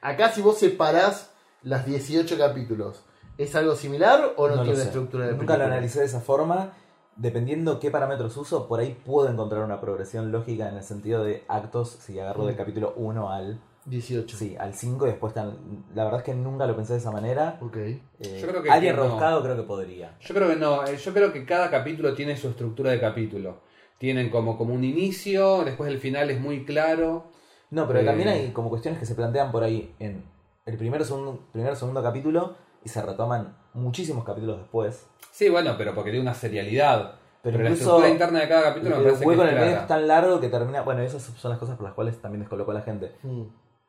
Acá 0.00 0.30
si 0.30 0.42
vos 0.42 0.58
separás 0.58 1.32
las 1.62 1.84
18 1.86 2.38
capítulos, 2.38 3.02
¿es 3.36 3.54
algo 3.56 3.74
similar 3.74 4.34
o 4.36 4.48
no, 4.48 4.62
tiene 4.62 4.76
sé. 4.78 4.84
estructura 4.84 5.24
de 5.26 5.32
Nunca 5.32 5.46
película? 5.46 5.66
lo 5.66 5.72
analicé 5.74 6.00
de 6.00 6.06
esa 6.06 6.20
forma. 6.20 6.72
Dependiendo 7.16 7.80
qué 7.80 7.90
parámetros 7.90 8.36
uso, 8.36 8.68
por 8.68 8.78
ahí 8.78 8.96
puedo 9.04 9.28
encontrar 9.30 9.64
una 9.64 9.80
progresión 9.80 10.30
lógica 10.30 10.68
en 10.68 10.76
el 10.76 10.82
sentido 10.84 11.24
de 11.24 11.44
actos 11.48 11.88
si 12.00 12.20
agarro 12.20 12.44
del 12.44 12.54
Mm. 12.54 12.58
capítulo 12.58 12.92
1 12.96 13.32
al, 13.32 13.58
18. 13.86 14.36
sí, 14.36 14.56
al 14.58 14.74
5 14.74 15.06
y 15.06 15.10
después 15.10 15.32
tan, 15.32 15.84
la 15.94 16.04
verdad 16.04 16.20
es 16.20 16.24
que 16.26 16.34
nunca 16.34 16.66
lo 16.66 16.76
pensé 16.76 16.92
de 16.94 16.98
esa 16.98 17.10
manera. 17.10 17.58
Ok. 17.60 17.76
Eh, 17.76 18.02
Yo 18.40 18.48
creo 18.48 18.62
que- 18.62 18.70
alguien 18.70 18.94
que 18.94 18.96
no. 19.00 19.04
rebuscado 19.04 19.42
creo 19.42 19.56
que 19.56 19.62
podría. 19.62 20.16
Yo 20.20 20.34
creo 20.34 20.48
que 20.48 20.56
no, 20.56 20.84
eh, 20.84 20.96
yo 20.96 21.12
creo 21.12 21.32
que 21.32 21.44
cada 21.46 21.70
capítulo 21.70 22.14
tiene 22.14 22.36
su 22.36 22.48
estructura 22.48 22.90
de 22.90 23.00
capítulo. 23.00 23.60
Tienen 23.98 24.28
como, 24.28 24.58
como 24.58 24.74
un 24.74 24.84
inicio, 24.84 25.64
después 25.64 25.90
el 25.90 25.98
final 25.98 26.30
es 26.30 26.40
muy 26.40 26.64
claro. 26.64 27.30
No, 27.70 27.86
pero 27.86 28.00
Eh. 28.00 28.04
también 28.04 28.28
hay 28.28 28.50
como 28.52 28.68
cuestiones 28.68 29.00
que 29.00 29.06
se 29.06 29.14
plantean 29.14 29.50
por 29.50 29.62
ahí 29.64 29.94
en 29.98 30.24
el 30.66 30.76
primer 30.76 31.04
segundo, 31.04 31.40
primer 31.52 31.74
segundo 31.76 32.02
capítulo 32.02 32.54
y 32.84 32.88
se 32.88 33.00
retoman 33.02 33.56
muchísimos 33.74 34.24
capítulos 34.24 34.58
después. 34.58 35.06
Sí, 35.30 35.48
bueno, 35.48 35.74
pero 35.78 35.94
porque 35.94 36.10
tiene 36.10 36.22
una 36.22 36.34
serialidad. 36.34 37.14
Pero, 37.42 37.58
Pero, 37.58 37.64
la 37.64 37.70
incluso 37.70 37.90
estructura 37.90 38.08
interna 38.10 38.40
de 38.40 38.48
cada 38.48 38.62
capítulo 38.64 38.90
me 38.90 38.96
el 38.96 39.02
parece 39.04 39.24
que 39.24 39.32
es 39.32 39.38
en 39.40 39.48
el 39.48 39.54
medio 39.54 39.76
es 39.76 39.86
tan 39.86 40.08
largo 40.08 40.40
que 40.40 40.48
termina. 40.48 40.82
Bueno, 40.82 41.02
esas 41.02 41.22
son 41.22 41.50
las 41.50 41.60
cosas 41.60 41.76
por 41.76 41.84
las 41.84 41.94
cuales 41.94 42.20
también 42.20 42.40
descolocó 42.40 42.72
a 42.72 42.74
la 42.74 42.80
gente. 42.82 43.12
Mm. 43.22 43.42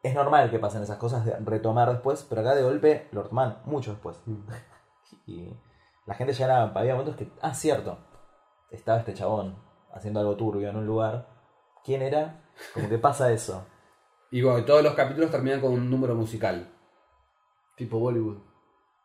Es 0.03 0.13
normal 0.13 0.49
que 0.51 0.59
pasen 0.59 0.83
esas 0.83 0.97
cosas 0.97 1.25
de 1.25 1.35
retomar 1.39 1.89
después, 1.91 2.25
pero 2.29 2.41
acá 2.41 2.55
de 2.55 2.63
golpe 2.63 3.07
lo 3.11 3.23
retoman 3.23 3.57
mucho 3.65 3.91
después. 3.91 4.17
Y 5.25 5.49
la 6.05 6.13
gente 6.15 6.33
ya 6.33 6.45
era. 6.45 6.63
Había 6.63 6.93
momentos 6.93 7.15
que. 7.15 7.31
Ah, 7.41 7.53
cierto. 7.53 7.97
Estaba 8.71 8.99
este 8.99 9.13
chabón 9.13 9.57
haciendo 9.93 10.19
algo 10.19 10.35
turbio 10.35 10.69
en 10.69 10.75
un 10.75 10.85
lugar. 10.85 11.27
¿Quién 11.83 12.01
era? 12.01 12.43
Como 12.73 12.89
que 12.89 12.97
pasa 12.97 13.31
eso. 13.31 13.65
Y 14.29 14.41
bueno, 14.41 14.65
todos 14.65 14.83
los 14.83 14.93
capítulos 14.93 15.31
terminan 15.31 15.61
con 15.61 15.71
un 15.71 15.89
número 15.89 16.13
musical. 16.13 16.67
Tipo 17.77 17.97
Bollywood. 17.97 18.37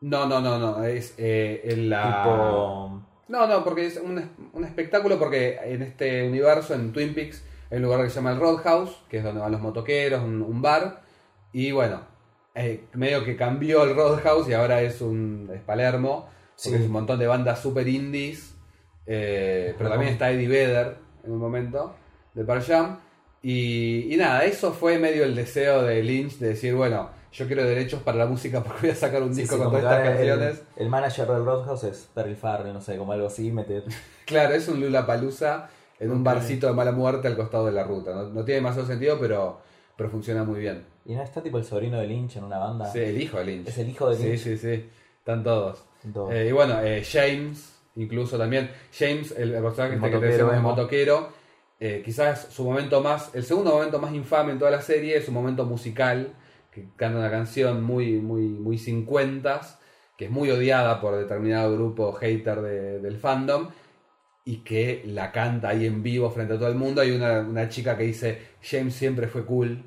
No, 0.00 0.26
no, 0.26 0.40
no, 0.40 0.58
no. 0.58 0.82
Es 0.82 1.14
eh, 1.16 1.60
en 1.64 1.88
la. 1.90 2.24
Tipo. 2.24 3.02
No, 3.28 3.46
no, 3.46 3.62
porque 3.62 3.86
es 3.86 3.98
un, 3.98 4.18
es- 4.18 4.28
un 4.52 4.64
espectáculo 4.64 5.20
porque 5.20 5.58
en 5.62 5.82
este 5.82 6.26
universo, 6.26 6.74
en 6.74 6.92
Twin 6.92 7.14
Peaks, 7.14 7.44
hay 7.72 7.78
un 7.78 7.82
lugar 7.82 8.04
que 8.04 8.10
se 8.10 8.16
llama 8.16 8.32
el 8.32 8.38
Roadhouse, 8.38 8.96
que 9.08 9.18
es 9.18 9.24
donde 9.24 9.40
van 9.40 9.50
los 9.50 9.60
motoqueros, 9.60 10.22
un, 10.22 10.42
un 10.42 10.62
bar. 10.62 11.00
Y 11.52 11.72
bueno, 11.72 12.02
eh, 12.54 12.84
medio 12.92 13.24
que 13.24 13.34
cambió 13.36 13.82
el 13.84 13.96
Roadhouse 13.96 14.48
y 14.48 14.52
ahora 14.52 14.82
es 14.82 15.00
un 15.00 15.50
es 15.52 15.60
Palermo. 15.62 16.28
Porque 16.54 16.76
Sí. 16.76 16.82
es 16.82 16.82
un 16.82 16.92
montón 16.92 17.18
de 17.18 17.26
bandas 17.26 17.60
super 17.60 17.88
indies. 17.88 18.54
eh, 19.06 19.74
pero 19.78 19.90
también 19.90 20.12
está 20.12 20.30
Eddie 20.30 20.46
Vedder 20.48 20.96
en 21.24 21.32
un 21.32 21.38
momento 21.38 21.94
de 22.34 22.44
Pearl 22.44 22.62
Jam. 22.62 22.98
Y, 23.42 24.14
y 24.14 24.16
nada, 24.16 24.44
eso 24.44 24.72
fue 24.72 24.98
medio 25.00 25.24
el 25.24 25.34
deseo 25.34 25.82
de 25.82 26.00
Lynch 26.02 26.38
de 26.38 26.48
decir, 26.50 26.74
bueno, 26.76 27.10
yo 27.32 27.46
quiero 27.48 27.64
derechos 27.64 28.00
para 28.02 28.18
la 28.18 28.26
música 28.26 28.62
porque 28.62 28.82
voy 28.82 28.90
a 28.90 28.94
sacar 28.94 29.22
un 29.24 29.34
Sí, 29.34 29.40
disco 29.40 29.56
sí, 29.56 29.62
con 29.62 29.72
todas 29.72 29.84
estas 29.92 30.08
canciones. 30.08 30.62
El, 30.76 30.82
el 30.84 30.88
manager 30.90 31.26
del 31.26 31.44
Roadhouse 31.44 31.84
es 31.84 32.08
Terry 32.14 32.34
Farley, 32.36 32.72
no 32.72 32.80
sé, 32.80 32.96
como 32.98 33.12
algo 33.12 33.26
así, 33.26 33.50
mete... 33.50 33.82
Claro, 34.26 34.54
es 34.54 34.68
un 34.68 34.78
Lula 34.80 35.04
Palusa 35.06 35.68
en 36.02 36.10
un 36.10 36.18
Ok. 36.18 36.24
barcito 36.24 36.66
de 36.66 36.72
mala 36.74 36.92
muerte 36.92 37.28
al 37.28 37.36
costado 37.36 37.66
de 37.66 37.72
la 37.72 37.84
ruta. 37.84 38.12
No, 38.14 38.24
no 38.24 38.44
tiene 38.44 38.56
demasiado 38.56 38.86
sentido, 38.86 39.18
pero, 39.20 39.60
pero 39.96 40.10
funciona 40.10 40.44
muy 40.44 40.60
bien. 40.60 40.84
Y 41.04 41.14
no 41.14 41.22
está 41.22 41.42
tipo 41.42 41.58
el 41.58 41.64
sobrino 41.64 41.98
de 41.98 42.06
Lynch 42.06 42.36
en 42.36 42.44
una 42.44 42.58
banda. 42.58 42.86
Sí, 42.86 42.98
el 43.00 43.20
hijo 43.20 43.38
de 43.38 43.44
Lynch. 43.44 43.68
Es 43.68 43.78
el 43.78 43.88
hijo 43.88 44.10
de 44.10 44.16
Sí, 44.16 44.22
Lynch. 44.24 44.38
sí, 44.40 44.56
sí. 44.56 44.90
Están 45.18 45.42
todos. 45.42 45.84
Todo. 46.12 46.30
Eh, 46.32 46.48
y 46.48 46.52
bueno, 46.52 46.80
eh, 46.82 47.02
James, 47.10 47.74
incluso 47.96 48.36
también. 48.38 48.70
James, 48.96 49.32
el, 49.36 49.54
el 49.54 49.62
personaje 49.62 49.94
El 49.94 50.00
que 50.02 50.10
te 50.18 50.26
decíamos, 50.26 50.54
el 50.54 50.60
motoquero. 50.60 51.28
eh, 51.80 52.02
quizás 52.04 52.46
su 52.50 52.64
momento 52.64 53.00
más. 53.00 53.34
El 53.34 53.44
segundo 53.44 53.72
momento 53.72 53.98
más 53.98 54.12
infame 54.14 54.52
en 54.52 54.58
toda 54.58 54.70
la 54.70 54.80
serie 54.80 55.16
es 55.16 55.24
su 55.24 55.32
momento 55.32 55.64
musical. 55.64 56.32
Que 56.70 56.88
canta 56.96 57.18
una 57.18 57.30
canción 57.30 57.82
muy, 57.82 58.12
muy, 58.20 58.42
muy 58.48 58.78
50 58.78 59.60
que 60.16 60.26
es 60.26 60.30
muy 60.30 60.50
odiada 60.50 61.00
por 61.00 61.16
determinado 61.16 61.72
grupo 61.74 62.12
hater 62.12 62.60
de- 62.62 63.00
del 63.00 63.16
fandom. 63.18 63.68
Y 64.44 64.58
que 64.64 65.02
la 65.06 65.30
canta 65.30 65.68
ahí 65.68 65.86
en 65.86 66.02
vivo 66.02 66.30
frente 66.30 66.54
a 66.54 66.58
todo 66.58 66.68
el 66.68 66.74
mundo. 66.74 67.00
Hay 67.00 67.12
una, 67.12 67.40
una 67.40 67.68
chica 67.68 67.96
que 67.96 68.04
dice: 68.04 68.38
James 68.62 68.94
siempre 68.94 69.28
fue 69.28 69.44
cool. 69.46 69.84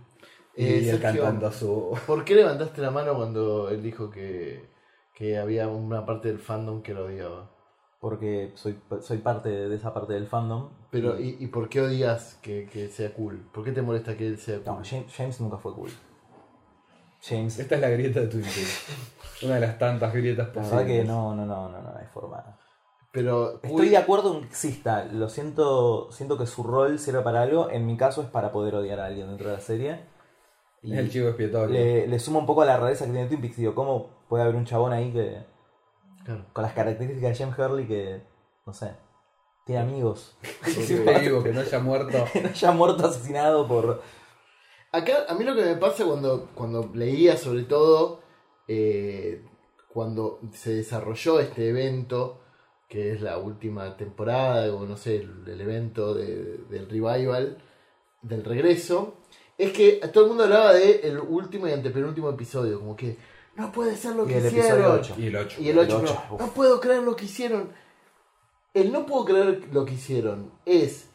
Y 0.55 0.63
Eh, 0.63 0.77
él 0.79 0.85
Sergio, 0.85 1.01
cantando 1.01 1.51
su. 1.51 1.97
¿Por 2.07 2.23
qué 2.23 2.35
levantaste 2.35 2.81
la 2.81 2.91
mano 2.91 3.15
cuando 3.15 3.69
él 3.69 3.83
dijo 3.83 4.09
que, 4.09 4.69
que 5.13 5.37
había 5.37 5.67
una 5.67 6.05
parte 6.05 6.29
del 6.29 6.39
fandom 6.39 6.81
que 6.81 6.93
lo 6.93 7.05
odiaba? 7.05 7.51
Porque 7.99 8.51
soy, 8.55 8.79
soy 9.01 9.17
parte 9.17 9.49
de 9.49 9.75
esa 9.75 9.93
parte 9.93 10.13
del 10.13 10.27
fandom. 10.27 10.69
Pero, 10.91 11.19
¿y, 11.19 11.37
y 11.39 11.47
por 11.47 11.67
qué 11.67 11.81
odias 11.81 12.35
que, 12.41 12.67
que 12.71 12.87
sea 12.87 13.13
cool? 13.13 13.49
¿Por 13.53 13.63
qué 13.65 13.71
te 13.73 13.81
molesta 13.81 14.15
que 14.15 14.27
él 14.27 14.37
sea 14.37 14.59
cool? 14.63 14.65
No, 14.65 14.81
James, 14.83 15.13
James 15.13 15.41
nunca 15.41 15.57
fue 15.57 15.73
cool. 15.73 15.89
James, 17.21 17.57
Esta 17.59 17.75
es 17.75 17.81
la 17.81 17.89
grieta 17.89 18.21
de 18.21 18.27
Twin 18.27 18.43
Peaks. 18.43 18.85
Una 19.41 19.55
de 19.55 19.61
las 19.61 19.77
tantas 19.79 20.13
grietas 20.13 20.47
la 20.47 20.53
posibles. 20.53 20.85
verdad 20.85 20.85
que 20.87 21.03
no, 21.03 21.35
no, 21.35 21.45
no, 21.45 21.69
no, 21.69 21.81
no 21.81 21.93
hay 21.97 22.05
forma. 22.13 22.57
Pero 23.15 23.59
Estoy 23.63 23.89
de 23.89 23.97
acuerdo 23.97 24.33
en 24.35 24.41
que 24.41 24.47
exista, 24.47 25.05
lo 25.05 25.29
siento, 25.29 26.11
siento 26.11 26.37
que 26.37 26.45
su 26.45 26.61
rol 26.63 26.99
sirve 26.99 27.21
para 27.21 27.41
algo, 27.41 27.69
en 27.71 27.85
mi 27.87 27.95
caso 27.97 28.21
es 28.21 28.27
para 28.27 28.51
poder 28.51 28.75
odiar 28.75 28.99
a 28.99 29.05
alguien 29.05 29.27
dentro 29.29 29.47
de 29.47 29.53
la 29.55 29.61
serie. 29.61 30.01
Y 30.83 30.91
Es 30.93 30.99
el 30.99 31.09
chivo 31.09 31.29
expiatorio. 31.29 31.69
le, 31.73 32.07
le 32.07 32.19
suma 32.19 32.39
un 32.39 32.45
poco 32.45 32.61
a 32.61 32.65
la 32.65 32.77
rareza 32.77 33.05
que 33.05 33.11
tiene 33.11 33.27
Twin 33.27 33.41
Peaks, 33.41 33.57
digo, 33.57 33.73
¿cómo 33.73 34.09
puede 34.29 34.43
haber 34.43 34.55
un 34.55 34.65
chabón 34.65 34.91
ahí 34.93 35.11
que, 35.11 35.43
Claro. 36.25 36.45
con 36.53 36.63
las 36.63 36.73
características 36.73 37.29
de 37.31 37.35
James 37.45 37.57
Hurley 37.57 37.87
que, 37.87 38.21
no 38.65 38.73
sé, 38.73 38.91
tiene 39.65 39.81
amigos, 39.81 40.37
Porque 40.61 41.19
digo 41.21 41.41
que 41.41 41.53
no 41.53 41.61
haya 41.61 41.79
muerto. 41.79 42.25
que 42.33 42.41
no 42.41 42.49
haya 42.49 42.71
muerto 42.71 43.07
asesinado 43.07 43.67
por... 43.67 44.01
Acá, 44.91 45.25
a 45.27 45.33
mí 45.35 45.43
lo 45.43 45.55
que 45.55 45.63
me 45.63 45.75
pasa 45.75 46.05
cuando, 46.05 46.49
cuando 46.53 46.89
leía, 46.93 47.35
sobre 47.37 47.63
todo, 47.63 48.21
eh, 48.67 49.43
cuando 49.93 50.39
se 50.53 50.73
desarrolló 50.75 51.39
este 51.39 51.69
evento, 51.69 52.41
que 52.87 53.11
es 53.13 53.21
la 53.21 53.37
última 53.37 53.97
temporada, 53.97 54.73
o 54.73 54.85
no 54.85 54.95
sé, 54.97 55.17
el, 55.17 55.43
el 55.47 55.61
evento 55.61 56.13
de- 56.13 56.57
del 56.69 56.87
revival, 56.89 57.57
del 58.21 58.43
regreso, 58.43 59.15
es 59.57 59.71
que 59.71 59.93
todo 60.13 60.23
el 60.25 60.29
mundo 60.29 60.43
hablaba 60.43 60.73
de 60.73 61.01
el 61.03 61.19
último 61.19 61.67
y 61.67 61.71
antepenúltimo 61.71 62.29
episodio, 62.29 62.79
como 62.79 62.95
que 62.95 63.17
no 63.55 63.71
puede 63.71 63.95
ser 63.95 64.15
lo 64.15 64.25
Y 64.25 64.27
que 64.29 64.37
el 64.39 64.45
hicieron. 64.47 64.71
episodio 64.79 64.93
8. 64.99 65.15
Y 65.17 65.25
el 65.27 65.35
8. 65.35 65.61
Y 65.61 65.69
el 65.69 65.79
8, 65.79 65.97
El 65.97 66.03
ocho, 66.05 66.13
no, 66.29 66.35
uf. 66.35 66.41
no 66.41 66.47
puedo 66.49 66.79
creer 66.81 67.03
lo 67.03 67.15
que 67.15 67.25
hicieron. 67.25 67.69
El 68.73 68.91
no 68.91 69.05
puedo 69.05 69.23
creer 69.25 69.69
lo 69.71 69.85
que 69.85 69.93
hicieron 69.93 70.51
es 70.65 71.09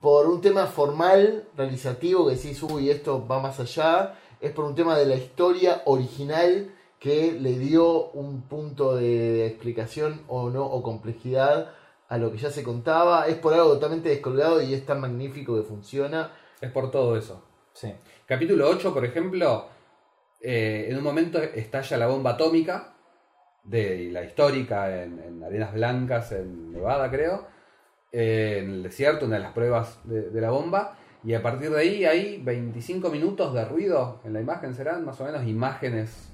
por 0.00 0.26
un 0.26 0.40
tema 0.40 0.66
formal, 0.66 1.48
realizativo, 1.56 2.26
que 2.28 2.34
decís, 2.34 2.60
uy, 2.64 2.90
esto 2.90 3.24
va 3.26 3.40
más 3.40 3.60
allá. 3.60 4.14
Es 4.40 4.50
por 4.52 4.64
un 4.64 4.74
tema 4.74 4.98
de 4.98 5.06
la 5.06 5.14
historia 5.14 5.82
original 5.86 6.74
que 7.02 7.32
le 7.32 7.58
dio 7.58 8.10
un 8.12 8.42
punto 8.42 8.94
de 8.94 9.44
explicación 9.44 10.20
o 10.28 10.50
no, 10.50 10.64
o 10.64 10.84
complejidad 10.84 11.72
a 12.08 12.16
lo 12.16 12.30
que 12.30 12.38
ya 12.38 12.48
se 12.48 12.62
contaba. 12.62 13.26
Es 13.26 13.34
por 13.34 13.54
algo 13.54 13.72
totalmente 13.72 14.08
descolgado 14.08 14.62
y 14.62 14.72
es 14.72 14.86
tan 14.86 15.00
magnífico 15.00 15.56
que 15.56 15.64
funciona. 15.64 16.30
Es 16.60 16.70
por 16.70 16.92
todo 16.92 17.16
eso. 17.16 17.44
Sí. 17.72 17.92
Capítulo 18.24 18.68
8, 18.68 18.94
por 18.94 19.04
ejemplo, 19.04 19.66
eh, 20.40 20.86
en 20.88 20.96
un 20.96 21.02
momento 21.02 21.42
estalla 21.42 21.96
la 21.96 22.06
bomba 22.06 22.34
atómica 22.34 22.94
de 23.64 24.10
la 24.12 24.22
histórica 24.22 25.02
en, 25.02 25.18
en 25.18 25.42
Arenas 25.42 25.74
Blancas, 25.74 26.30
en 26.30 26.70
Nevada, 26.70 27.10
creo, 27.10 27.48
eh, 28.12 28.60
en 28.62 28.70
el 28.70 28.82
desierto, 28.84 29.26
una 29.26 29.36
de 29.36 29.42
las 29.42 29.52
pruebas 29.52 29.98
de, 30.04 30.30
de 30.30 30.40
la 30.40 30.50
bomba. 30.50 30.96
Y 31.24 31.34
a 31.34 31.42
partir 31.42 31.70
de 31.70 31.80
ahí 31.80 32.04
hay 32.04 32.40
25 32.40 33.10
minutos 33.10 33.52
de 33.54 33.64
ruido 33.64 34.20
en 34.22 34.34
la 34.34 34.40
imagen, 34.40 34.72
serán 34.72 35.04
más 35.04 35.20
o 35.20 35.24
menos 35.24 35.44
imágenes 35.44 36.28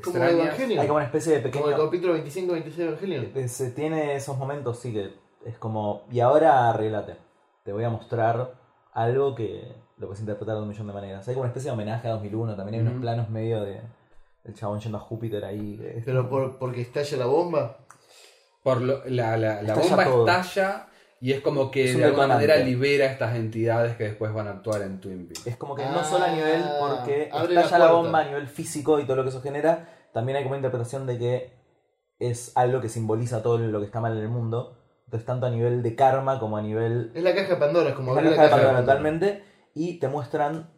Como. 0.00 0.16
Evangelion. 0.18 0.80
Hay 0.80 0.86
como 0.86 0.96
una 0.96 1.04
especie 1.06 1.40
de 1.40 1.50
Como 1.50 1.66
el 1.68 1.74
pequeño... 1.74 1.84
capítulo 1.86 2.16
25-26 2.16 2.74
de 2.76 2.84
Evangelion. 2.84 3.32
Eh, 3.34 3.48
Se 3.48 3.70
tiene 3.72 4.14
esos 4.16 4.38
momentos, 4.38 4.78
sí, 4.78 4.92
que 4.92 5.12
es 5.44 5.58
como, 5.58 6.02
y 6.10 6.20
ahora 6.20 6.70
arreglate. 6.70 7.16
Te 7.64 7.72
voy 7.72 7.84
a 7.84 7.90
mostrar 7.90 8.54
algo 8.92 9.34
que 9.34 9.74
lo 9.98 10.06
puedes 10.08 10.20
interpretar 10.20 10.56
de 10.56 10.62
un 10.62 10.68
millón 10.68 10.86
de 10.86 10.92
maneras. 10.92 11.26
Hay 11.28 11.34
como 11.34 11.42
una 11.42 11.48
especie 11.50 11.70
de 11.70 11.74
homenaje 11.74 12.08
a 12.08 12.12
2001, 12.12 12.56
también 12.56 12.80
hay 12.80 12.86
unos 12.88 13.00
planos 13.00 13.28
medio 13.30 13.62
de 13.62 13.80
el 14.44 14.54
chabón 14.54 14.80
yendo 14.80 14.98
a 14.98 15.00
Júpiter 15.00 15.44
ahí. 15.44 16.02
Pero 16.04 16.28
por, 16.28 16.58
porque 16.58 16.80
estalla 16.80 17.16
la 17.18 17.26
bomba. 17.26 17.76
Por 18.62 18.80
lo- 18.80 19.04
la, 19.06 19.36
la- 19.36 19.62
la 19.62 19.74
Estalla 19.74 19.88
bomba 19.88 20.04
todo. 20.04 20.26
estalla 20.28 20.86
y 21.22 21.32
es 21.32 21.40
como 21.40 21.70
que 21.70 21.84
Es 21.90 21.96
de 21.96 22.04
alguna 22.04 22.24
detonante. 22.24 22.46
manera 22.48 22.56
libera 22.66 23.04
a 23.06 23.08
estas 23.12 23.34
entidades 23.36 23.96
que 23.96 24.04
después 24.04 24.32
van 24.34 24.48
a 24.48 24.50
actuar 24.50 24.82
en 24.82 25.00
Twin 25.00 25.26
Peaks. 25.28 25.46
Es 25.46 25.56
como 25.56 25.74
que 25.76 25.84
no 25.86 26.02
solo 26.04 26.24
a 26.24 26.28
nivel 26.28 26.60
Ah, 26.62 26.96
porque 26.96 27.30
abre 27.32 27.54
la 27.54 27.60
estalla 27.62 27.84
la, 27.86 27.90
puerta. 27.92 28.02
bomba 28.02 28.18
a 28.20 28.24
nivel 28.24 28.48
físico 28.48 28.98
y 28.98 29.04
todo 29.04 29.16
lo 29.16 29.22
que 29.22 29.28
eso 29.30 29.40
genera, 29.40 29.88
también 30.12 30.36
hay 30.36 30.42
como 30.42 30.54
una 30.54 30.58
interpretación 30.58 31.06
de 31.06 31.18
que 31.18 31.52
es 32.18 32.52
algo 32.56 32.80
que 32.80 32.88
simboliza 32.88 33.42
todo 33.42 33.56
lo 33.58 33.78
que 33.80 33.86
está 33.86 34.00
mal 34.00 34.12
en 34.16 34.22
el 34.24 34.28
mundo. 34.28 34.76
Entonces, 35.06 35.26
tanto 35.26 35.46
a 35.46 35.50
nivel 35.50 35.82
de 35.82 35.94
karma 35.94 36.38
como 36.40 36.56
a 36.56 36.62
nivel 36.62 37.12
Es 37.14 37.22
la 37.22 37.34
caja 37.34 37.50
de 37.50 37.56
Pandora, 37.56 37.90
es 37.90 37.94
como 37.94 38.10
Es 38.10 38.16
la 38.16 38.20
abrir 38.22 38.34
caja 38.34 38.44
de 38.44 38.50
Pandora 38.50 38.72
Pandora. 38.74 38.86
totalmente. 38.94 39.44
Y 39.74 39.98
te 40.00 40.08
muestran 40.08 40.70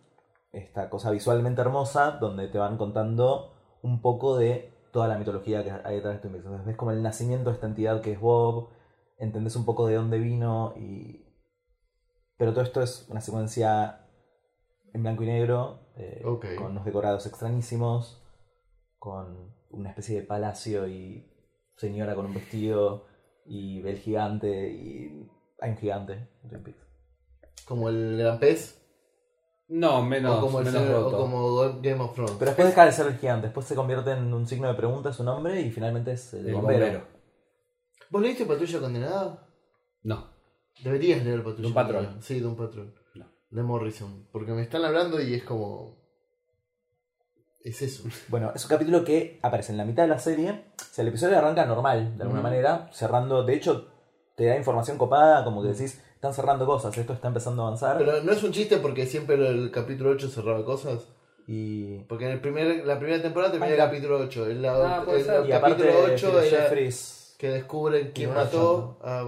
esta 0.53 0.89
cosa 0.91 1.11
visualmente 1.11 1.61
hermosa 1.63 2.13
donde 2.21 2.49
te 2.49 2.59
van 2.59 2.77
contando 2.77 3.53
un 3.83 4.01
poco 4.03 4.37
de 4.37 4.73
toda 4.93 5.09
la 5.09 5.19
mitología 5.19 5.65
que 5.65 5.71
hay 5.85 5.97
detrás 5.97 6.15
de 6.15 6.21
Twin 6.21 6.33
Peaks. 6.33 6.45
Entonces 6.47 6.67
ves 6.67 6.77
como 6.77 6.91
el 6.93 7.03
nacimiento 7.03 7.51
de 7.51 7.55
esta 7.55 7.67
entidad 7.67 8.01
que 8.01 8.13
es 8.13 8.21
Bob, 8.21 8.69
entendés 9.19 9.57
un 9.57 9.65
poco 9.65 9.87
de 9.87 9.95
dónde 9.97 10.19
vino 10.19 10.75
y... 10.77 11.21
Pero 12.37 12.53
todo 12.53 12.65
esto 12.65 12.83
es 12.83 13.07
una 13.09 13.21
secuencia 13.21 14.07
en 14.93 15.03
blanco 15.03 15.23
y 15.23 15.27
negro, 15.27 15.89
eh, 15.97 16.23
con 16.57 16.73
unos 16.73 16.85
decorados 16.85 17.27
extrañísimos, 17.27 18.23
con 18.99 19.55
una 19.71 19.91
especie 19.91 20.21
de 20.21 20.27
palacio 20.27 20.89
y 20.89 21.31
señora 21.77 22.15
con 22.15 22.27
un 22.27 22.35
vestido 22.35 23.07
y 23.47 23.81
ve 23.83 23.91
el 23.93 23.99
gigante 23.99 24.71
y 24.73 25.29
hay 25.61 25.71
un 25.71 25.77
gigante 25.77 26.13
en 26.43 26.49
Twin 26.49 26.63
Peaks. 26.63 26.87
Como 27.67 27.89
el 27.89 28.17
Gran 28.19 28.39
Pez. 28.39 28.81
No, 29.69 30.03
menos, 30.03 30.39
o, 30.39 30.41
como 30.43 30.59
el 30.61 30.67
menos 30.67 30.83
ser- 30.83 30.95
o 30.95 31.03
roto. 31.05 31.17
como 31.19 31.57
Game 31.81 32.01
of 32.01 32.15
Thrones. 32.15 32.35
Pero 32.39 32.51
después 32.51 32.69
deja 32.69 32.85
de 32.85 32.93
ser 32.93 33.07
el 33.07 33.17
gigante, 33.19 33.47
después 33.47 33.67
se 33.67 33.75
convierte 33.75 34.11
en 34.13 34.33
un 34.35 34.47
signo 34.47 34.69
de 34.69 34.75
pregunta 34.75 35.13
su 35.13 35.25
nombre 35.25 35.61
y 35.61 35.71
finalmente 35.71 36.13
es 36.13 36.35
el, 36.35 36.49
El 36.49 36.55
bombero. 36.55 36.85
bombero. 36.87 37.14
¿Vos 38.15 38.23
leíste 38.23 38.47
Patrulla 38.47 38.79
Condenada? 38.79 39.49
No. 40.05 40.29
Deberías 40.85 41.25
leer 41.25 41.43
Patrulla 41.43 41.63
De 41.63 41.67
un 41.67 41.75
patrón. 41.75 41.97
Condenada. 41.97 42.23
Sí, 42.23 42.39
de 42.39 42.47
un 42.47 42.57
patrón. 42.57 42.95
No. 43.17 43.27
De 43.51 43.63
Morrison. 43.65 44.29
Porque 44.31 44.53
me 44.53 44.63
están 44.63 44.85
hablando 44.85 45.21
y 45.21 45.35
es 45.35 45.43
como. 45.43 45.97
Es 47.65 47.83
eso. 47.83 48.05
Bueno, 48.29 48.53
es 48.55 48.63
un 48.63 48.69
capítulo 48.69 49.05
que 49.05 49.41
aparece 49.43 49.73
en 49.73 49.79
la 49.79 49.85
mitad 49.85 50.05
de 50.05 50.11
la 50.11 50.21
serie. 50.21 50.51
O 50.81 50.95
sea, 50.95 51.03
el 51.03 51.09
episodio 51.09 51.37
arranca 51.39 51.67
normal, 51.67 52.17
de 52.17 52.23
alguna 52.23 52.41
manera, 52.41 52.89
cerrando. 52.93 53.43
De 53.43 53.53
hecho, 53.55 53.89
te 54.37 54.45
da 54.47 54.57
información 54.57 54.97
copada, 54.97 55.43
como 55.43 55.61
que 55.63 55.71
decís, 55.71 56.01
están 56.15 56.33
cerrando 56.35 56.67
cosas, 56.67 56.97
esto 56.97 57.15
está 57.15 57.27
empezando 57.27 57.63
a 57.63 57.67
avanzar. 57.67 57.99
Pero 57.99 58.23
no 58.23 58.31
es 58.31 58.45
un 58.45 58.53
chiste 58.53 58.77
porque 58.77 59.07
siempre 59.07 59.35
el 59.35 59.73
capítulo 59.73 60.11
8 60.11 60.29
cerraba 60.29 60.65
cosas. 60.65 61.09
Y, 61.49 61.99
Porque 62.05 62.27
en 62.27 62.31
el 62.31 62.41
primer, 62.41 62.87
la 62.87 62.97
primera 63.01 63.21
temporada 63.21 63.51
termina 63.53 63.73
Ah, 63.73 63.75
el 63.75 63.81
capítulo 63.91 64.19
8. 64.21 64.47
El, 64.47 64.63
la- 64.63 64.99
Ah, 64.99 65.05
el 65.11 65.25
ser. 65.25 65.47
y 65.49 65.53
aparte, 65.53 65.83
capítulo 65.85 66.15
8 66.15 66.27
Philip 66.31 66.45
era 66.53 66.63
Jeffries. 66.63 67.24
Que 67.39 67.51
descubren 67.51 68.13
quién 68.15 68.33
mató. 68.35 68.99
a- 69.03 69.25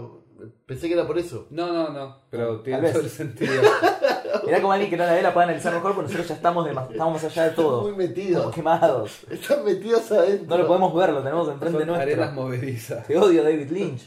pensé 0.66 0.88
que 0.88 0.94
era 0.94 1.06
por 1.06 1.18
eso. 1.18 1.46
No, 1.50 1.72
no, 1.72 1.90
no. 1.90 2.18
Pero 2.30 2.60
tiene 2.60 2.90
todo 2.90 3.02
el 3.02 3.10
sentido. 3.10 3.62
Era 4.46 4.60
como 4.60 4.72
alguien 4.72 4.90
que 4.90 4.96
no 4.96 5.04
la 5.04 5.14
ve, 5.14 5.22
la 5.22 5.32
puede 5.34 5.46
analizar 5.46 5.74
mejor, 5.74 5.92
porque 5.94 6.04
nosotros 6.12 6.28
ya 6.28 6.34
estamos, 6.36 6.64
de 6.66 6.72
más, 6.72 6.88
estamos 6.90 7.14
más 7.14 7.24
allá 7.24 7.42
de 7.44 7.48
Están 7.50 7.64
todo. 7.64 7.80
muy 7.82 7.90
Estamos 7.90 8.08
metidos. 8.08 8.54
quemados. 8.54 9.20
Están 9.30 9.64
metidos 9.64 10.12
adentro. 10.12 10.46
No 10.56 10.58
lo 10.62 10.68
podemos 10.68 10.94
ver, 10.94 11.10
lo 11.10 11.22
tenemos 11.22 11.48
enfrente 11.48 11.78
Son 11.84 11.90
arenas 11.90 12.16
nuestro. 12.32 12.42
movedizas. 12.42 13.06
Te 13.08 13.18
odio, 13.18 13.42
David 13.42 13.70
Lynch. 13.70 14.04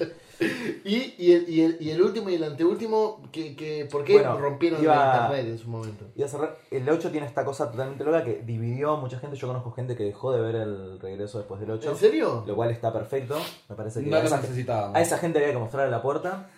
Y, 0.86 1.16
y, 1.18 1.34
el, 1.34 1.50
y, 1.50 1.62
el, 1.64 1.78
y 1.82 1.92
el 1.92 2.02
último 2.02 2.30
y 2.30 2.36
el 2.36 2.44
anteúltimo, 2.44 3.22
que, 3.32 3.56
que, 3.56 3.86
¿por 3.92 4.04
qué 4.06 4.14
Bueno, 4.14 4.38
rompieron 4.38 4.82
iba- 4.82 4.96
la 4.96 5.22
internet 5.28 5.46
en 5.52 5.58
su 5.58 5.70
momento? 5.70 6.06
Y 6.16 6.24
a 6.24 6.28
cerrar, 6.28 6.58
el 6.72 6.90
8 6.90 7.12
tiene 7.12 7.28
esta 7.28 7.44
cosa 7.44 7.70
totalmente 7.70 8.04
loca 8.04 8.24
que 8.24 8.42
dividió 8.46 8.92
a 8.92 9.00
mucha 9.00 9.20
gente. 9.20 9.36
Yo 9.36 9.48
conozco 9.48 9.72
gente 9.72 9.96
que 9.98 10.04
dejó 10.06 10.32
de 10.32 10.42
ver 10.42 10.56
el 10.56 11.00
regreso 11.00 11.40
después 11.40 11.60
del 11.60 11.72
8. 11.72 11.90
¿En 11.92 11.98
serio? 11.98 12.44
Lo 12.48 12.56
cual 12.56 12.72
está 12.72 12.94
perfecto. 12.94 13.38
Me 13.68 13.76
parece 13.76 14.02
que 14.04 14.10
No 14.10 14.16
a, 14.16 14.20
lo 14.22 14.26
esa, 14.28 14.92
a 14.94 15.02
esa 15.02 15.18
gente 15.18 15.40
había 15.40 15.52
que 15.52 15.60
mostrarle 15.60 15.92
la 15.92 16.02
puerta. 16.02 16.50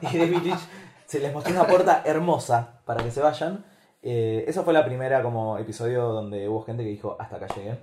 Y 0.00 0.18
David 0.18 0.38
Lynch 0.44 0.60
se 1.06 1.20
les 1.20 1.32
mostró 1.32 1.52
una 1.52 1.66
puerta 1.66 2.02
hermosa 2.04 2.80
para 2.84 3.02
que 3.04 3.10
se 3.10 3.20
vayan. 3.20 3.64
Eh, 4.02 4.44
eso 4.48 4.64
fue 4.64 4.72
la 4.72 4.84
primera 4.84 5.22
como 5.22 5.58
episodio 5.58 6.04
donde 6.08 6.48
hubo 6.48 6.62
gente 6.62 6.82
que 6.82 6.88
dijo, 6.90 7.16
hasta 7.20 7.36
acá 7.36 7.46
llegué. 7.54 7.78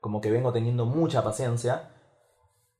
Como 0.00 0.20
que 0.20 0.30
vengo 0.30 0.52
teniendo 0.52 0.84
mucha 0.86 1.22
paciencia. 1.22 1.90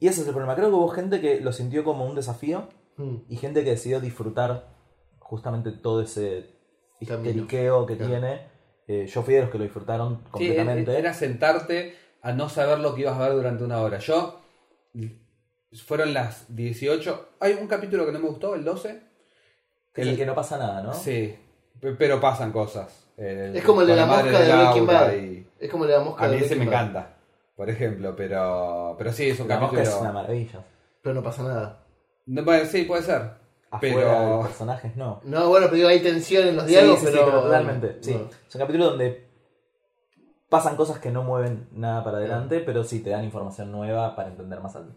Y 0.00 0.08
ese 0.08 0.22
es 0.22 0.26
el 0.26 0.32
problema. 0.32 0.56
Creo 0.56 0.68
que 0.70 0.74
hubo 0.74 0.88
gente 0.88 1.20
que 1.20 1.40
lo 1.40 1.52
sintió 1.52 1.84
como 1.84 2.04
un 2.06 2.14
desafío 2.16 2.68
Mm. 2.96 3.16
y 3.28 3.36
gente 3.36 3.62
que 3.64 3.70
decidió 3.70 4.00
disfrutar 4.00 4.66
justamente 5.20 5.70
todo 5.70 6.02
ese 6.02 6.50
histeriqueo 7.00 7.86
que 7.86 7.96
Claro. 7.96 8.10
tiene. 8.10 8.40
Eh, 8.88 9.06
yo 9.06 9.22
fui 9.22 9.34
de 9.34 9.42
los 9.42 9.50
que 9.50 9.58
lo 9.58 9.64
disfrutaron 9.64 10.16
Sí, 10.24 10.30
completamente. 10.30 10.98
era 10.98 11.14
sentarte 11.14 11.94
a 12.22 12.32
no 12.32 12.48
saber 12.48 12.80
lo 12.80 12.94
que 12.94 13.02
ibas 13.02 13.16
a 13.16 13.28
ver 13.28 13.32
durante 13.34 13.62
una 13.62 13.80
hora. 13.80 13.98
Yo, 13.98 14.40
fueron 15.86 16.12
las 16.12 16.54
18. 16.54 17.28
Hay 17.38 17.54
un 17.54 17.66
capítulo 17.68 18.04
que 18.06 18.12
no 18.12 18.18
me 18.18 18.28
gustó, 18.28 18.54
el 18.54 18.64
12. 18.64 19.02
Que 19.94 20.02
es 20.02 20.08
el 20.08 20.16
que 20.16 20.26
no 20.26 20.34
pasa 20.34 20.58
nada, 20.58 20.82
¿no? 20.82 20.92
Sí, 20.94 21.36
pe- 21.80 21.92
pero 21.94 22.20
pasan 22.20 22.52
cosas. 22.52 23.06
El- 23.16 23.56
Es 23.56 23.64
como 23.64 23.82
el 23.82 23.86
de 23.88 23.96
la 23.96 24.06
mosca 24.06 24.40
de 24.40 24.52
Breaking 24.56 24.86
Bad. 24.86 25.12
y- 25.14 25.46
Es 25.58 25.70
como 25.70 25.84
la 25.84 26.00
mosca 26.00 26.24
A 26.24 26.28
de 26.28 26.36
mí 26.38 26.44
ese 26.44 26.56
me 26.56 26.64
encanta, 26.64 27.16
por 27.60 27.68
ejemplo, 27.68 28.16
pero, 28.16 28.94
pero 28.96 29.12
sí, 29.12 29.28
es 29.28 29.38
un 29.38 29.46
La 29.46 29.58
mosca 29.60 29.76
capítulo... 29.76 29.96
es 29.96 30.00
una 30.00 30.12
maravilla. 30.12 30.64
Pero 31.02 31.14
no 31.14 31.22
pasa 31.22 31.42
nada. 31.42 31.84
No, 32.24 32.42
bueno, 32.42 32.64
sí, 32.64 32.84
puede 32.84 33.02
ser. 33.02 33.32
Afuera 33.70 33.96
Pero- 33.96 34.36
de 34.38 34.42
personajes 34.44 34.96
no. 34.96 35.20
No, 35.24 35.48
bueno, 35.50 35.66
pero 35.66 35.76
digo, 35.76 35.88
hay 35.90 36.00
tensión 36.00 36.48
en 36.48 36.56
los 36.56 36.64
Sí, 36.64 36.70
diálogos, 36.70 37.00
sí, 37.00 37.06
sí, 37.08 37.12
pero... 37.12 37.26
pero 37.26 37.42
totalmente. 37.42 37.98
Sí. 38.00 38.14
no. 38.14 38.30
Es 38.48 38.54
un 38.54 38.60
capítulo 38.62 38.84
donde 38.86 39.28
pasan 40.48 40.74
cosas 40.74 41.00
que 41.00 41.10
no 41.10 41.22
mueven 41.22 41.68
nada 41.72 42.02
para 42.02 42.16
adelante, 42.16 42.60
pero 42.60 42.82
sí 42.82 43.00
te 43.00 43.10
dan 43.10 43.24
información 43.24 43.70
nueva 43.70 44.16
para 44.16 44.30
entender 44.30 44.58
más 44.60 44.74
al. 44.76 44.90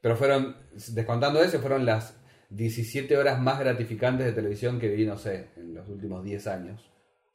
Pero 0.00 0.14
fueron, 0.14 0.56
descontando 0.92 1.42
ese, 1.42 1.58
fueron 1.58 1.84
las 1.84 2.16
17 2.50 3.18
horas 3.18 3.40
más 3.40 3.58
gratificantes 3.58 4.26
de 4.26 4.32
televisión 4.32 4.78
que 4.78 4.90
vi, 4.90 5.06
no 5.06 5.16
sé, 5.18 5.50
en 5.56 5.74
los 5.74 5.88
últimos 5.88 6.22
10 6.22 6.46
años. 6.46 6.88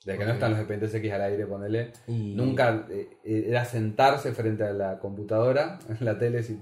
Desde 0.06 0.20
que 0.20 0.26
no 0.26 0.32
están 0.34 0.52
los 0.52 0.60
expedientes 0.60 0.94
X 0.94 1.12
al 1.12 1.22
aire, 1.24 1.46
ponele. 1.48 1.92
Y 2.08 2.36
Nunca 2.36 2.86
eh, 2.90 3.18
eh, 3.24 3.46
era 3.50 3.66
sentarse 3.66 4.32
frente 4.34 4.64
a 4.64 4.72
la 4.72 5.00
computadora, 5.00 5.80
en 5.90 5.98
la 6.06 6.18
tele, 6.18 6.44
si 6.44 6.60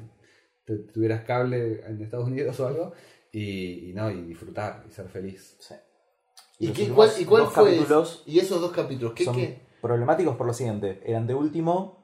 te- 0.66 0.78
tuvieras 0.78 1.24
cable 1.26 1.84
en 1.86 2.02
Estados 2.02 2.28
Unidos 2.28 2.58
o 2.62 2.68
algo, 2.68 2.94
y, 3.32 3.90
y 3.90 3.94
no, 3.94 4.10
y 4.10 4.22
disfrutar 4.24 4.84
y 4.88 4.92
ser 4.92 5.10
feliz. 5.10 5.58
Sí. 5.60 5.76
¿Y, 6.60 6.72
qué, 6.72 6.88
cuál, 6.90 7.10
¿Y 7.20 7.26
cuál 7.26 7.48
fue? 7.48 7.76
capítulos 7.76 8.24
¿Y 8.26 8.40
esos 8.40 8.62
dos 8.62 8.72
capítulos? 8.72 9.14
¿Qué, 9.14 9.26
son 9.26 9.36
qué? 9.36 9.60
problemáticos 9.82 10.38
por 10.38 10.48
lo 10.48 10.54
siguiente. 10.54 11.02
El 11.06 11.16
anteúltimo 11.16 12.02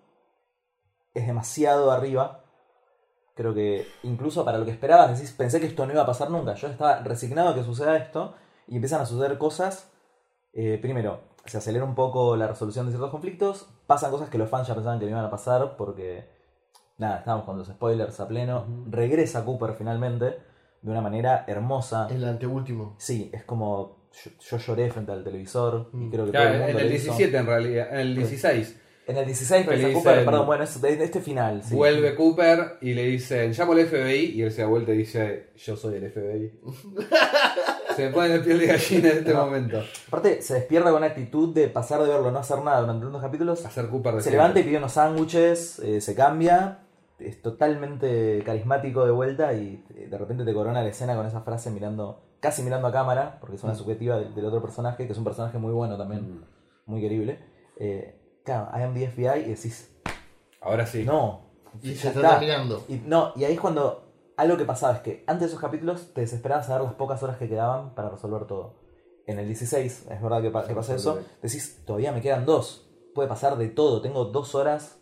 es 1.13 1.25
demasiado 1.25 1.91
arriba. 1.91 2.43
Creo 3.35 3.53
que 3.53 3.87
incluso 4.03 4.43
para 4.43 4.57
lo 4.57 4.65
que 4.65 4.71
esperabas, 4.71 5.13
decís, 5.17 5.31
pensé 5.31 5.61
que 5.61 5.67
esto 5.67 5.85
no 5.85 5.93
iba 5.93 6.01
a 6.01 6.05
pasar 6.05 6.29
nunca. 6.29 6.55
Yo 6.55 6.67
estaba 6.67 6.99
resignado 7.03 7.49
a 7.49 7.55
que 7.55 7.63
suceda 7.63 7.95
esto 7.95 8.35
y 8.67 8.75
empiezan 8.75 8.99
a 9.01 9.05
suceder 9.05 9.37
cosas. 9.37 9.89
Eh, 10.51 10.77
primero, 10.81 11.21
se 11.49 11.57
acelera 11.57 11.83
un 11.85 11.95
poco 11.95 12.35
la 12.35 12.47
resolución 12.47 12.85
de 12.85 12.91
ciertos 12.91 13.11
conflictos. 13.11 13.67
Pasan 13.87 14.11
cosas 14.11 14.29
que 14.29 14.37
los 14.37 14.49
fans 14.49 14.67
ya 14.67 14.75
pensaban 14.75 14.99
que 14.99 15.05
no 15.05 15.11
iban 15.11 15.25
a 15.25 15.29
pasar 15.29 15.75
porque, 15.77 16.25
nada, 16.97 17.19
estábamos 17.19 17.45
con 17.45 17.57
los 17.57 17.67
spoilers 17.67 18.19
a 18.19 18.27
pleno. 18.27 18.65
Regresa 18.89 19.43
Cooper 19.45 19.73
finalmente 19.77 20.37
de 20.81 20.91
una 20.91 21.01
manera 21.01 21.43
hermosa. 21.47 22.07
El 22.09 22.23
anteúltimo. 22.23 22.95
Sí, 22.97 23.29
es 23.33 23.43
como 23.43 23.97
yo, 24.23 24.31
yo 24.39 24.57
lloré 24.57 24.89
frente 24.91 25.11
al 25.11 25.23
televisor 25.23 25.89
y 25.93 25.97
Mm. 25.97 26.11
creo 26.11 26.25
que 26.25 26.31
Claro, 26.31 26.45
todo 26.51 26.63
el 26.63 26.69
en 26.69 26.69
el 26.69 26.89
lo 26.89 26.95
hizo. 26.95 27.03
17 27.13 27.37
en 27.37 27.45
realidad, 27.45 27.87
en 27.93 27.99
el 27.99 28.15
16. 28.15 28.79
En 29.07 29.17
el 29.17 29.25
16 29.25 29.65
Que 29.65 29.71
le 29.71 29.75
regresa 29.77 29.93
Cooper, 29.97 30.13
dicen- 30.19 30.25
perdón, 30.25 30.45
bueno, 30.45 30.63
es 30.63 30.81
de, 30.81 30.95
de 30.95 31.03
este 31.03 31.19
final. 31.19 31.63
sí. 31.63 31.73
Vuelve 31.75 32.13
Cooper 32.15 32.77
y 32.81 32.93
le 32.93 33.03
dicen, 33.05 33.51
llamo 33.53 33.71
al 33.73 33.79
FBI, 33.87 34.33
y 34.35 34.41
él 34.43 34.51
se 34.51 34.61
da 34.61 34.67
vuelta 34.67 34.91
y 34.93 34.97
dice, 34.97 35.49
yo 35.57 35.75
soy 35.75 35.95
el 35.95 36.11
FBI. 36.11 36.59
se 37.99 38.07
me 38.07 38.13
pone 38.13 38.37
la 38.37 38.43
piel 38.43 38.59
de 38.59 38.65
gallina 38.67 39.09
en 39.09 39.17
este 39.19 39.33
No. 39.33 39.45
momento. 39.45 39.81
Aparte, 40.07 40.41
se 40.41 40.53
despierta 40.55 40.89
con 40.89 40.97
una 40.97 41.07
actitud 41.07 41.53
de 41.53 41.67
pasar 41.67 42.01
de 42.03 42.09
verlo, 42.09 42.31
no 42.31 42.39
hacer 42.39 42.59
nada 42.61 42.81
durante 42.81 43.03
tantos 43.03 43.21
capítulos. 43.21 43.65
Hacer 43.65 43.87
Cooper 43.89 44.13
de 44.15 44.19
Se 44.21 44.29
siempre. 44.29 44.37
levanta 44.37 44.59
y 44.59 44.63
pide 44.63 44.77
unos 44.77 44.91
sándwiches, 44.93 45.79
eh, 45.79 46.01
se 46.01 46.15
cambia, 46.15 46.79
es 47.19 47.41
totalmente 47.41 48.41
carismático 48.45 49.05
de 49.05 49.11
vuelta 49.11 49.53
y 49.53 49.83
eh, 49.95 50.07
de 50.09 50.17
repente 50.17 50.45
te 50.45 50.53
corona 50.53 50.81
la 50.81 50.89
escena 50.89 51.15
con 51.15 51.25
esa 51.25 51.41
frase 51.41 51.69
mirando, 51.71 52.21
casi 52.39 52.61
mirando 52.63 52.87
a 52.87 52.91
cámara, 52.91 53.37
porque 53.39 53.55
es 53.57 53.63
una 53.63 53.75
subjetiva 53.75 54.17
del, 54.17 54.33
del 54.33 54.45
otro 54.45 54.61
personaje, 54.61 55.05
que 55.05 55.11
es 55.11 55.17
un 55.17 55.23
personaje 55.25 55.57
muy 55.57 55.73
bueno 55.73 55.97
también, 55.97 56.21
Mm. 56.21 56.43
muy 56.85 57.01
querible. 57.01 57.39
Eh, 57.77 58.15
claro, 58.43 58.69
I 58.77 58.83
am 58.83 58.93
the 58.93 59.07
FBI 59.09 59.41
y 59.45 59.49
decís, 59.49 59.91
Ahora 60.61 60.85
sí. 60.85 61.03
no. 61.03 61.41
Y 61.83 61.93
ya 61.93 62.01
se 62.01 62.07
está 62.09 62.19
está. 62.21 62.39
terminando. 62.39 62.83
Y, 62.89 62.95
no, 63.05 63.31
y 63.35 63.43
ahí 63.43 63.53
es 63.53 63.59
cuando 63.59 64.08
algo 64.39 64.57
que 64.57 64.65
pasaba 64.65 64.93
es 64.95 64.99
que 65.01 65.23
antes 65.27 65.41
de 65.41 65.47
esos 65.47 65.59
capítulos 65.59 66.13
te 66.13 66.21
desesperabas 66.21 66.69
a 66.69 66.73
ver 66.75 66.83
las 66.83 66.93
pocas 66.93 67.21
horas 67.23 67.37
que 67.37 67.47
quedaban 67.49 67.93
para 67.95 68.09
resolver 68.09 68.45
todo. 68.45 68.73
En 69.27 69.37
el 69.37 69.45
16, 69.45 70.07
es 70.09 70.21
verdad 70.21 70.41
que, 70.41 70.49
pa- 70.49 70.65
que 70.65 70.73
pasa 70.73 70.95
eso, 70.95 71.19
decís, 71.41 71.83
todavía 71.85 72.11
me 72.11 72.21
quedan 72.21 72.45
dos. 72.45 72.89
Puede 73.13 73.27
pasar 73.29 73.57
de 73.57 73.67
todo, 73.69 74.01
tengo 74.01 74.25
dos 74.25 74.55
horas 74.55 74.95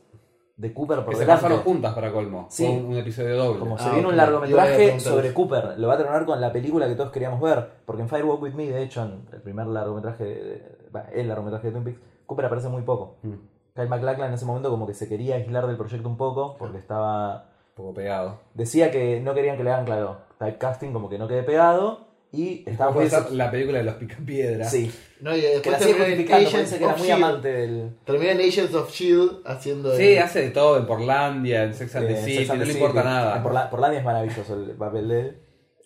de 0.58 0.74
Cooper 0.74 0.98
por 1.06 1.10
que 1.10 1.16
se 1.16 1.20
delante. 1.22 1.44
pasaron 1.44 1.64
juntas 1.64 1.94
para 1.94 2.12
colmo. 2.12 2.48
Sí. 2.50 2.66
Fue 2.66 2.76
un, 2.76 2.86
un 2.88 2.98
episodio 2.98 3.38
doble. 3.38 3.60
Como 3.60 3.76
Ah, 3.76 3.80
se 3.80 3.90
viene 3.92 4.06
ok. 4.08 4.14
un 4.14 4.20
a 4.20 4.24
largometraje 4.24 4.76
preguntar 4.76 5.00
sobre. 5.14 5.34
Cooper, 5.34 5.80
lo 5.80 5.88
va 5.88 5.94
a 5.94 5.98
terminar 5.98 6.26
con 6.26 6.42
la 6.42 6.52
película 6.52 6.88
que 6.88 6.96
todos 6.96 7.12
queríamos 7.12 7.40
ver. 7.40 7.70
Porque 7.86 8.02
en 8.02 8.10
Firewalk 8.10 8.42
With 8.42 8.54
Me, 8.54 8.66
de 8.70 8.82
hecho, 8.84 9.04
en 9.04 9.28
el 9.32 9.42
primer 9.42 9.68
largometraje, 9.68 10.24
de- 10.26 10.78
el 11.14 11.28
largometraje 11.28 11.68
de 11.68 11.72
Twin 11.74 11.84
Peaks, 11.84 12.00
Cooper 12.26 12.46
aparece 12.48 12.70
muy 12.70 12.82
poco. 12.82 13.18
Mm, 13.22 13.34
Kyle 13.76 13.88
MacLachlan 13.88 14.30
en 14.30 14.34
ese 14.34 14.46
momento 14.46 14.72
como 14.72 14.88
que 14.88 14.96
se 14.96 15.08
quería 15.08 15.36
aislar 15.36 15.68
del 15.68 15.78
proyecto 15.78 16.10
un 16.10 16.18
poco, 16.18 16.58
porque 16.58 16.80
estaba 16.80 17.52
poco 17.78 17.93
pegado. 17.93 18.39
decía 18.53 18.91
que 18.91 19.21
no 19.21 19.34
querían 19.34 19.55
que 19.57 19.63
le 19.63 19.71
hagan, 19.71 19.86
claro, 19.86 20.17
typecasting 20.39 20.91
como 20.91 21.09
que 21.09 21.17
no 21.17 21.28
quede 21.28 21.43
pegado 21.43 22.05
y 22.32 22.63
estaba 22.69 22.91
muy 22.91 23.07
la 23.32 23.49
película 23.49 23.78
de 23.78 23.84
los 23.86 23.95
picapiedras. 23.95 24.69
Sí, 24.69 24.91
No, 25.21 25.36
y 25.36 25.39
que 25.39 25.47
después 25.47 25.71
la 25.71 25.80
sigue 25.80 25.91
en 25.91 25.97
justificando, 25.97 26.43
parece 26.51 26.78
que 26.78 26.84
era 26.84 26.93
muy 26.95 27.07
S.H.I.E.L.D.. 27.07 27.25
amante 27.25 27.47
del... 27.53 27.97
Termina 28.03 28.32
en 28.34 28.39
Agents 28.41 28.75
of 28.75 28.89
S.H.I.E.L.D. 28.89 29.32
E 29.45 29.51
haciendo... 29.51 29.95
Sí, 29.95 30.17
hace 30.17 30.41
de 30.41 30.49
todo 30.51 30.78
en 30.78 30.86
Portlandia, 30.86 31.63
en 31.63 31.73
Sex 31.73 31.95
and 31.95 32.07
the 32.07 32.17
City, 32.23 32.45
no 32.49 32.59
the 32.59 32.65
le 32.65 32.73
importa 32.73 32.99
En 32.99 33.05
nada. 33.05 33.41
Porla- 33.43 33.69
Portlandia 33.69 33.99
es 33.99 34.05
maravilloso 34.05 34.53
el 34.55 34.71
papel 34.71 35.07
de 35.07 35.19
él. 35.21 35.38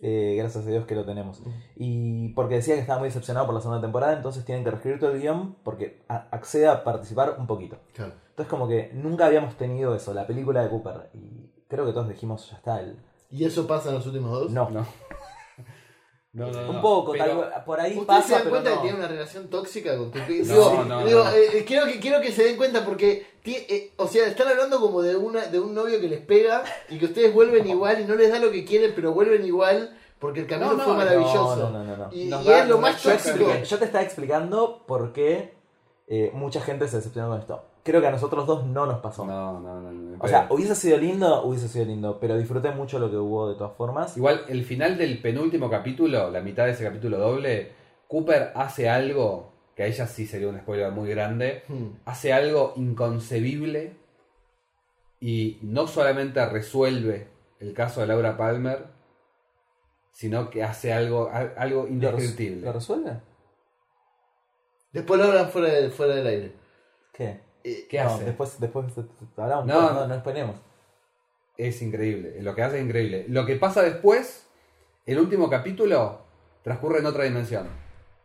eh, 0.01 0.33
gracias 0.37 0.65
a 0.65 0.69
Dios 0.69 0.85
que 0.87 0.95
lo 0.95 1.05
tenemos. 1.05 1.43
Y 1.75 2.29
porque 2.29 2.55
decía 2.55 2.73
que 2.73 2.81
estaba 2.81 2.97
muy 2.99 3.09
decepcionado 3.09 3.45
por 3.45 3.53
la 3.53 3.61
segunda 3.61 3.79
temporada, 3.81 4.13
entonces 4.17 4.43
tienen 4.43 4.63
que 4.63 4.71
reescribir 4.71 4.99
todo 4.99 5.11
el 5.11 5.21
guion 5.21 5.55
porque 5.63 6.01
a- 6.09 6.27
accede 6.31 6.67
a 6.67 6.83
participar 6.83 7.35
un 7.37 7.45
poquito. 7.45 7.77
Claro. 7.93 8.13
Entonces 8.31 8.49
como 8.49 8.67
que 8.67 8.89
nunca 8.95 9.27
habíamos 9.27 9.55
tenido 9.57 9.95
eso, 9.95 10.11
la 10.15 10.25
película 10.25 10.63
de 10.63 10.69
Cooper. 10.69 11.09
Y 11.13 11.51
creo 11.72 11.86
que 11.88 11.93
todos 11.93 12.07
dijimos, 12.09 12.47
ya 12.51 12.57
está, 12.57 12.80
el... 12.82 12.95
¿Y 13.32 13.45
eso 13.45 13.65
pasa 13.65 13.89
en 13.89 13.95
los 13.95 14.05
últimos 14.05 14.32
dos? 14.32 14.51
No, 14.51 14.69
No. 14.69 14.86
No, 16.34 16.47
no, 16.51 16.61
no. 16.61 16.69
un 16.72 16.82
poco, 16.82 17.11
Pero- 17.13 17.26
tal 17.26 17.38
vez, 17.49 17.59
por 17.65 17.80
ahí 17.82 17.91
¿Ustedes 17.97 18.05
pasa, 18.07 18.28
se 18.28 18.34
dan 18.34 18.41
pero 18.43 18.51
cuenta 18.51 18.69
no. 18.69 18.76
que 18.78 18.82
tiene 18.84 18.97
una 18.99 19.07
relación 19.07 19.49
tóxica 19.49 19.97
con? 19.97 20.11
No, 20.13 20.26
digo, 20.28 20.84
no, 20.88 21.05
digo, 21.05 21.24
no. 21.26 21.32
eh, 21.32 21.65
quiero, 21.67 21.86
que, 21.88 21.99
quiero 21.99 22.22
que 22.22 22.32
se 22.32 22.43
den 22.43 22.55
cuenta 22.57 22.86
porque, 22.86 23.26
eh, 23.43 23.91
o 23.97 24.07
sea, 24.07 24.28
están 24.28 24.47
hablando 24.47 24.80
como 24.80 25.01
de, 25.01 25.15
una, 25.17 25.45
de 25.47 25.59
un 25.59 25.74
novio 25.74 25.99
que 25.99 26.07
les 26.07 26.22
pega 26.22 26.63
y 26.89 26.99
que 26.99 27.05
ustedes 27.07 27.34
vuelven 27.34 27.67
igual 27.67 27.99
y 27.99 28.05
no 28.05 28.15
les 28.15 28.32
da 28.32 28.39
lo 28.39 28.51
que 28.51 28.63
quieren, 28.63 28.93
pero 28.95 29.13
vuelven 29.13 29.45
igual 29.45 29.97
porque 30.19 30.41
el 30.41 30.47
camino 30.47 30.72
No, 30.72 30.78
no, 30.78 30.84
fue 30.84 30.93
maravilloso. 30.95 31.55
no, 31.57 31.69
no, 31.72 31.84
no, 31.84 31.97
no. 31.97 32.09
Y, 32.13 32.22
y 32.24 32.30
da- 32.30 32.61
es 32.63 32.69
lo 32.69 32.78
más 32.78 33.01
tóxico. 33.01 33.53
Yo 33.63 33.80
te 33.80 33.86
estaba 33.86 34.03
explicando 34.03 34.84
por 34.88 35.11
qué 35.13 35.53
eh, 36.07 36.32
mucha 36.34 36.61
gente 36.61 36.88
se 36.88 36.97
decepcionó 36.97 37.30
con 37.30 37.39
esto. 37.39 37.65
Creo 37.84 37.99
que 37.99 38.07
a 38.07 38.11
nosotros 38.11 38.45
dos 38.45 38.65
no 38.65 38.86
nos 38.86 38.99
pasó. 38.99 39.25
No, 39.25 39.59
no, 39.59 39.82
no. 39.82 39.91
no, 39.91 40.17
O 40.23 40.27
sea, 40.27 40.47
hubiese 40.51 40.75
sido 40.75 40.97
lindo, 40.97 41.43
hubiese 41.43 41.67
sido 41.67 41.86
lindo, 41.86 42.19
pero 42.19 42.38
disfruté 42.38 42.69
mucho 42.71 42.99
lo 42.99 43.09
que 43.09 43.17
hubo 43.17 43.49
de 43.49 43.55
todas 43.55 43.75
formas. 43.75 44.15
Igual, 44.17 44.45
el 44.49 44.63
final 44.65 44.97
del 44.97 45.19
penúltimo 45.19 45.69
capítulo, 45.69 46.29
la 46.29 46.41
mitad 46.41 46.65
de 46.65 46.71
ese 46.73 46.84
capítulo 46.84 47.17
doble, 47.17 47.71
Cooper 48.07 48.51
hace 48.55 48.88
algo, 48.89 49.51
que 49.75 49.84
a 49.84 49.86
ella 49.88 50.05
sí 50.05 50.27
sería 50.27 50.47
un 50.49 50.59
spoiler 50.59 50.91
muy 50.91 51.09
grande, 51.09 51.63
Hmm. 51.67 51.88
hace 52.05 52.34
algo 52.34 52.73
inconcebible 52.75 53.95
y 55.19 55.57
no 55.63 55.88
solamente 55.88 56.45
resuelve 56.45 57.29
el 57.59 57.73
caso 57.73 58.01
de 58.01 58.07
Laura 58.07 58.38
Palmer, 58.38 58.86
sino 60.11 60.49
que 60.51 60.61
hace 60.63 60.93
algo, 60.93 61.29
al- 61.32 61.53
algo 61.57 61.82
¿Lo, 61.82 61.86
res- 61.86 61.91
indescriptible. 61.93 62.61
¿Lo 62.65 62.73
resuelve? 62.73 63.21
Después 64.91 65.19
lo 65.19 65.27
hablan 65.27 65.49
fuera, 65.49 65.69
del- 65.69 65.91
fuera 65.91 66.15
del 66.15 66.27
aire. 66.27 66.55
¿Qué? 67.13 67.39
Eh, 67.64 67.86
¿Qué 67.89 67.99
no, 68.03 68.09
hace? 68.09 68.26
Después, 68.26 68.59
después 68.59 68.86
hablamos. 69.38 69.66
No, 69.66 69.74
No, 69.82 69.88
no. 69.89 69.93
no, 70.01 70.07
no 70.07 70.16
esperemos. 70.16 70.55
Es 71.57 71.82
increíble, 71.82 72.41
lo 72.41 72.55
que 72.55 72.64
hace 72.64 72.80
es 72.80 72.86
increíble. 72.86 73.26
Lo 73.28 73.45
que 73.45 73.55
pasa 73.55 73.82
después, 73.84 74.47
el 75.05 75.20
último 75.20 75.49
capítulo, 75.49 76.20
transcurre 76.64 76.99
en 76.99 77.05
otra 77.05 77.24
dimensión. 77.26 77.68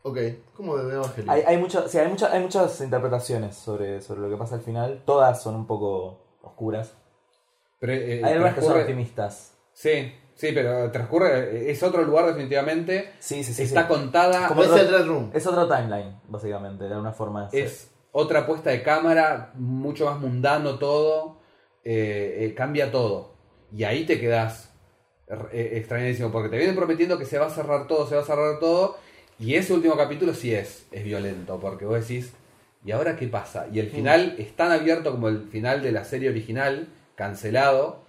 ok, 0.02 0.18
como 0.54 0.76
de 0.78 0.94
Evangelio. 0.94 1.30
Hay, 1.32 1.42
hay, 1.42 1.58
mucho- 1.58 1.88
sí, 1.88 1.98
hay, 1.98 2.08
mucha- 2.08 2.32
hay 2.32 2.40
muchas 2.40 2.80
interpretaciones 2.80 3.56
sobre, 3.56 4.00
sobre 4.00 4.20
lo 4.20 4.30
que 4.30 4.36
pasa 4.36 4.54
al 4.54 4.60
final. 4.62 5.02
Todas 5.04 5.42
son 5.42 5.56
un 5.56 5.66
poco 5.66 6.20
oscuras. 6.42 6.94
Pero, 7.80 7.92
eh, 7.92 8.22
hay 8.24 8.32
algunas 8.34 8.54
que 8.54 8.62
son 8.62 8.80
optimistas. 8.80 9.52
Sí, 9.72 10.14
sí, 10.34 10.52
pero 10.54 10.90
transcurre, 10.92 11.70
es 11.70 11.82
otro 11.82 12.02
lugar 12.04 12.26
definitivamente. 12.26 13.12
Sí, 13.18 13.42
sí, 13.44 13.52
sí. 13.52 13.64
Está 13.64 13.82
sí. 13.82 13.88
contada, 13.88 14.46
Como 14.48 14.62
es 14.62 14.68
otro- 14.70 14.80
el 14.82 14.88
Red 14.92 15.06
Room. 15.06 15.30
Es 15.34 15.46
otro 15.46 15.66
timeline, 15.68 16.18
básicamente, 16.28 16.84
de 16.84 16.92
alguna 16.92 17.12
forma. 17.12 17.48
de 17.50 17.62
es 17.64 17.90
otra 18.18 18.46
puesta 18.46 18.70
de 18.70 18.82
cámara, 18.82 19.52
mucho 19.56 20.06
más 20.06 20.18
mundano 20.18 20.78
todo, 20.78 21.36
eh, 21.84 22.38
eh, 22.40 22.54
cambia 22.54 22.90
todo. 22.90 23.34
Y 23.76 23.84
ahí 23.84 24.06
te 24.06 24.18
quedas 24.18 24.72
eh, 25.52 25.72
extrañadísimo, 25.74 26.32
porque 26.32 26.48
te 26.48 26.56
vienen 26.56 26.74
prometiendo 26.74 27.18
que 27.18 27.26
se 27.26 27.38
va 27.38 27.48
a 27.48 27.50
cerrar 27.50 27.86
todo, 27.86 28.08
se 28.08 28.14
va 28.14 28.22
a 28.22 28.24
cerrar 28.24 28.58
todo, 28.58 28.96
y 29.38 29.56
ese 29.56 29.74
último 29.74 29.98
capítulo 29.98 30.32
sí 30.32 30.54
es, 30.54 30.86
es 30.92 31.04
violento, 31.04 31.60
porque 31.60 31.84
vos 31.84 32.00
decís, 32.00 32.32
¿y 32.86 32.92
ahora 32.92 33.16
qué 33.16 33.26
pasa? 33.26 33.66
Y 33.70 33.80
el 33.80 33.90
final 33.90 34.34
es 34.38 34.56
tan 34.56 34.72
abierto 34.72 35.10
como 35.10 35.28
el 35.28 35.48
final 35.48 35.82
de 35.82 35.92
la 35.92 36.06
serie 36.06 36.30
original, 36.30 36.88
cancelado, 37.16 38.06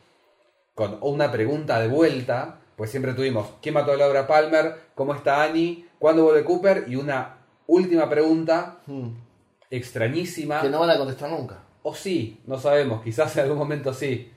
con 0.73 0.99
una 1.01 1.33
pregunta 1.33 1.81
de 1.81 1.89
vuelta, 1.89 2.61
pues 2.77 2.91
siempre 2.91 3.13
tuvimos, 3.13 3.49
¿quién 3.61 3.73
mató 3.73 3.91
a 3.91 3.97
Laura 3.97 4.25
Palmer? 4.25 4.73
¿Cómo 4.95 5.13
está 5.13 5.43
Annie? 5.43 5.85
¿Cuándo 5.99 6.23
vuelve 6.23 6.45
Cooper? 6.45 6.85
Y 6.87 6.95
una 6.95 7.39
última 7.67 8.09
pregunta 8.09 8.77
Hmm. 8.87 9.26
Extrañísima. 9.69 10.61
Que 10.61 10.69
no 10.69 10.79
van 10.79 10.89
a 10.89 10.97
contestar 10.97 11.29
nunca. 11.29 11.63
O 11.83 11.93
sí, 11.93 12.41
no 12.45 12.59
sabemos, 12.59 13.03
quizás 13.03 13.35
en 13.37 13.43
algún 13.43 13.57
momento 13.57 13.93
sí. 13.93 14.31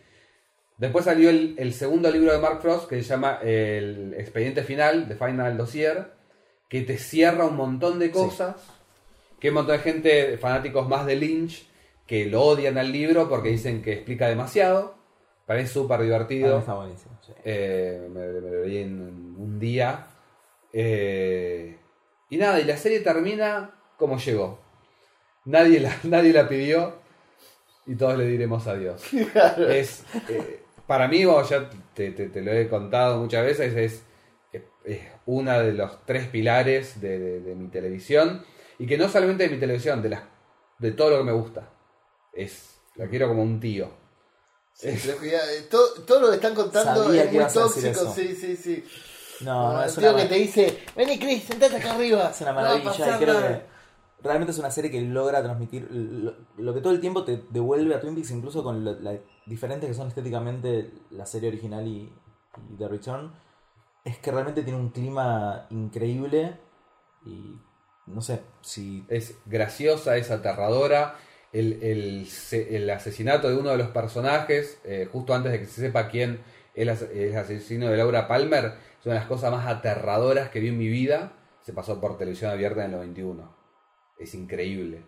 Después 0.79 1.05
salió 1.05 1.29
el, 1.29 1.55
el 1.59 1.75
segundo 1.75 2.11
libro 2.11 2.33
de 2.33 2.39
Mark 2.39 2.63
Frost 2.63 2.89
que 2.89 3.03
se 3.03 3.09
llama 3.09 3.39
El 3.43 4.15
Expediente 4.17 4.63
Final, 4.63 5.09
The 5.09 5.15
Final 5.15 5.59
Dossier, 5.59 6.13
que 6.69 6.83
te 6.83 6.97
cierra 6.97 7.45
un 7.45 7.57
montón 7.57 7.99
de 7.99 8.11
cosas. 8.11 8.57
Que 9.39 9.49
hay 9.49 9.51
un 9.51 9.57
montón 9.57 9.77
de 9.77 9.83
gente, 9.83 10.39
fanáticos 10.39 10.89
más 10.89 11.05
de 11.07 11.17
Lynch, 11.17 11.67
que 12.07 12.27
lo 12.27 12.43
odian 12.43 12.79
al 12.79 12.93
libro 12.93 13.29
porque 13.29 13.51
dicen 13.51 13.83
que 13.83 13.93
explica 13.93 14.29
demasiado. 14.29 14.95
Para 15.47 15.59
mí 15.59 15.65
es 15.65 15.71
súper 15.71 16.01
divertido. 16.01 16.59
está 16.61 16.75
buenísimo. 16.75 17.19
sí. 17.27 17.33
Eh, 17.45 18.09
me, 18.09 18.27
me 18.27 18.41
lo 18.41 18.65
leí 18.65 18.79
en 18.79 19.01
un 19.37 19.59
día. 19.59 20.07
Eh, 20.73 21.77
y 22.29 22.37
nada, 22.37 22.61
y 22.61 22.65
la 22.65 22.77
serie 22.77 23.01
termina 23.01 23.75
como 23.97 24.17
llegó. 24.19 24.60
Nadie 25.45 25.81
la, 25.81 25.97
nadie 26.05 26.33
la 26.33 26.49
pidió 26.49 26.95
y 27.87 27.95
todos 27.97 28.17
le 28.19 28.27
diremos 28.27 28.67
adiós. 28.67 29.03
Es, 29.69 30.03
eh, 30.29 30.63
para 30.87 31.09
mí, 31.09 31.25
bueno, 31.25 31.47
ya 31.49 31.69
te, 31.95 32.11
te- 32.13 32.29
te 32.29 32.41
lo 32.43 32.53
he 32.53 32.69
contado 32.69 33.19
muchas 33.19 33.45
veces, 33.45 33.77
es, 33.77 34.03
es, 34.53 34.63
es 34.85 35.01
una 35.27 35.61
de 35.61 35.73
los 35.73 36.05
tres 36.05 36.27
pilares 36.29 37.01
de, 37.01 37.19
de- 37.19 37.41
de 37.41 37.55
mi 37.55 37.69
televisión. 37.69 38.45
Y 38.79 38.87
que 38.87 38.97
no 38.97 39.09
solamente 39.09 39.45
de 39.45 39.51
mi 39.51 39.61
televisión, 39.61 40.01
de, 40.03 40.09
las 40.09 40.23
de 40.79 40.93
todo 40.93 41.11
lo 41.11 41.19
que 41.19 41.25
me 41.25 41.33
gusta. 41.33 41.69
Es, 42.33 42.81
la 42.97 43.07
quiero 43.09 43.29
como 43.29 43.43
un 43.43 43.61
tío. 43.61 43.91
Sí, 44.73 44.89
eh, 44.89 45.67
todo, 45.71 45.93
todo 46.07 46.21
lo 46.21 46.29
que 46.31 46.37
están 46.37 46.55
contando 46.55 47.05
Sabía 47.05 47.25
es 47.25 47.33
muy 47.33 47.45
tóxico, 47.53 48.15
sí, 48.15 48.35
sí, 48.35 48.57
sí. 48.57 48.85
No, 49.43 49.75
no, 49.75 49.83
el 49.83 49.89
es 49.89 49.95
tío 49.97 50.11
una, 50.15 50.23
que 50.23 50.29
te 50.29 50.35
dice, 50.37 50.79
vení 50.97 51.19
Chris, 51.19 51.45
sentate 51.45 51.77
acá 51.77 51.95
arriba. 51.95 52.31
es 52.31 52.41
una 52.41 52.53
maravilla. 52.55 52.91
y 52.91 53.19
creo 53.19 53.35
nada". 53.35 53.49
que 53.59 53.80
realmente 54.23 54.53
es 54.53 54.59
una 54.59 54.71
serie 54.71 54.91
que 54.91 55.01
logra 55.01 55.43
transmitir 55.43 55.89
lo, 55.91 56.75
que 56.75 56.81
todo 56.81 56.93
el 56.93 57.01
tiempo 57.01 57.25
te 57.25 57.43
devuelve 57.51 57.95
a 57.95 58.01
Twin 58.01 58.15
Peaks, 58.15 58.31
incluso 58.31 58.63
con 58.63 58.85
lo 58.85 58.99
la- 59.01 59.19
diferentes 59.47 59.89
que 59.89 59.95
son 59.95 60.09
estéticamente 60.09 60.93
la 61.11 61.27
serie 61.27 61.49
original 61.49 61.87
y, 61.87 62.13
y 62.73 62.77
The 62.79 62.89
Return. 62.89 63.33
Es 64.05 64.19
que 64.19 64.31
realmente 64.31 64.63
tiene 64.63 64.79
un 64.79 64.91
clima 64.91 65.67
increíble 65.71 66.57
y 67.27 67.59
no 68.07 68.21
sé 68.23 68.41
si 68.63 69.05
Es 69.09 69.37
graciosa, 69.47 70.17
es 70.17 70.31
aterradora. 70.31 71.17
El, 71.53 71.83
el 71.83 72.27
se- 72.27 72.77
el 72.77 72.89
asesinato 72.91 73.49
de 73.49 73.57
uno 73.57 73.71
de 73.71 73.77
los 73.79 73.89
personajes, 73.89 74.81
eh, 74.85 75.09
justo 75.11 75.35
antes 75.35 75.51
de 75.53 75.59
que 75.61 75.67
se 75.67 75.81
sepa 75.81 76.09
quién 76.09 76.41
es 76.75 77.03
el 77.13 77.37
asesino 77.37 77.89
de 77.89 77.97
Laura 77.97 78.29
Palmer, 78.29 78.67
es 79.01 79.07
una 79.07 79.15
de 79.15 79.21
las 79.21 79.29
cosas 79.29 79.51
más 79.51 79.67
aterradoras 79.67 80.51
que 80.51 80.61
vi 80.61 80.69
en 80.69 80.79
mi 80.79 80.89
vida. 80.89 81.33
Se 81.63 81.73
pasó 81.73 82.01
por 82.01 82.17
televisión 82.19 82.51
abierta 82.53 82.81
en 82.85 82.87
el 82.93 82.97
91. 82.99 83.60
Es 84.21 84.35
increíble. 84.35 85.03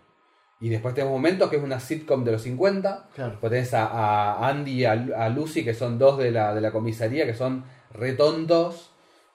Y 0.61 0.69
después 0.69 0.95
tenemos 0.95 1.13
momentos 1.13 1.51
que 1.51 1.57
es 1.57 1.63
una 1.63 1.81
sitcom 1.81 2.25
de 2.25 2.33
los 2.33 2.43
50. 2.43 3.09
Claro. 3.15 3.31
Después 3.33 3.51
tenés 3.51 3.75
a, 3.75 3.87
a 3.87 4.49
Andy 4.49 4.71
y 4.73 4.85
a, 4.85 4.95
Lu- 4.95 5.15
a 5.15 5.29
Lucy, 5.29 5.65
que 5.65 5.75
son 5.75 5.99
dos 5.99 6.19
de 6.19 6.31
la, 6.31 6.55
de 6.55 6.61
la 6.61 6.71
comisaría, 6.71 7.27
que 7.27 7.35
son 7.35 7.65
retontos. 7.93 8.89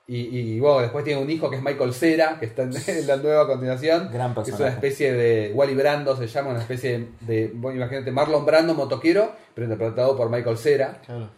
Y, 0.09 0.19
y 0.37 0.59
bueno, 0.61 0.79
después 0.79 1.03
tiene 1.03 1.21
un 1.21 1.29
hijo 1.29 1.49
que 1.49 1.57
es 1.57 1.61
Michael 1.61 1.93
Cera, 1.93 2.39
que 2.39 2.45
está 2.45 2.63
en, 2.63 2.71
en 2.75 3.07
la 3.07 3.17
nueva 3.17 3.45
continuación. 3.45 4.09
gran 4.11 4.33
que 4.33 4.41
es 4.51 4.59
una 4.59 4.69
especie 4.69 5.11
de 5.11 5.51
Wally 5.53 5.75
Brando, 5.75 6.15
se 6.15 6.27
llama 6.27 6.51
una 6.51 6.61
especie 6.61 7.09
de, 7.19 7.51
bueno, 7.53 7.77
imagínate, 7.81 8.09
Marlon 8.09 8.45
Brando, 8.45 8.73
motoquero, 8.73 9.33
pero 9.53 9.65
interpretado 9.65 10.15
por 10.15 10.29
Michael 10.29 10.57
Cera. 10.57 11.01
Claro. 11.05 11.29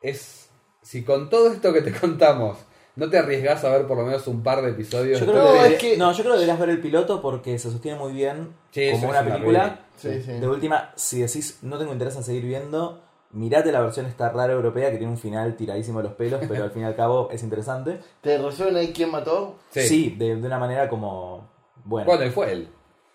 Es, 0.00 0.50
si 0.82 1.04
con 1.04 1.30
todo 1.30 1.52
esto 1.52 1.72
que 1.72 1.82
te 1.82 1.92
contamos, 2.00 2.58
no 2.96 3.08
te 3.08 3.18
arriesgas 3.18 3.64
a 3.64 3.70
ver 3.70 3.86
por 3.86 3.96
lo 3.96 4.04
menos 4.04 4.26
un 4.26 4.42
par 4.42 4.62
de 4.62 4.70
episodios. 4.70 5.20
Yo 5.20 5.26
de 5.26 5.32
creo, 5.32 5.44
No, 5.44 5.52
que 5.62 5.66
es 5.74 5.78
que- 5.80 5.96
no, 5.96 6.12
yo 6.12 6.18
creo 6.22 6.32
que 6.34 6.40
deberías 6.40 6.58
ver 6.58 6.68
el 6.70 6.80
piloto 6.80 7.20
porque 7.22 7.58
se 7.58 7.70
sostiene 7.70 7.98
muy 7.98 8.12
bien 8.12 8.54
Sí, 8.70 8.90
como 8.92 9.08
una 9.10 9.24
película. 9.24 9.80
peli. 10.00 10.16
Sí, 10.18 10.22
sí. 10.24 10.32
De 10.38 10.48
última, 10.48 10.92
si 10.96 11.20
decís 11.20 11.58
no 11.62 11.78
tengo 11.78 11.92
interés 11.92 12.16
en 12.16 12.24
seguir 12.24 12.44
viendo, 12.44 13.00
mirate 13.30 13.72
la 13.72 13.80
versión 13.80 14.06
esta 14.06 14.28
rara 14.30 14.52
europea 14.52 14.90
que 14.90 14.96
tiene 14.98 15.12
un 15.12 15.18
final 15.18 15.56
tiradísimo 15.56 15.98
de 15.98 16.04
los 16.08 16.14
pelos, 16.14 16.40
pero 16.48 16.64
al 16.64 16.70
fin 16.70 16.82
y 16.82 16.84
al 16.84 16.96
cabo 16.96 17.28
es 17.30 17.42
interesante. 17.42 18.00
¿Te 18.20 18.36
resuelven 18.38 18.76
ahí 18.76 18.92
quién 18.92 19.10
mató? 19.10 19.56
Sí. 19.70 19.80
Sí, 19.82 20.10
de, 20.18 20.36
de 20.36 20.46
una 20.46 20.58
manera 20.58 20.88
como... 20.88 21.48
Bueno, 21.84 22.06
Bueno, 22.06 22.24
y 22.26 22.30
fue 22.30 22.52
él. 22.52 22.68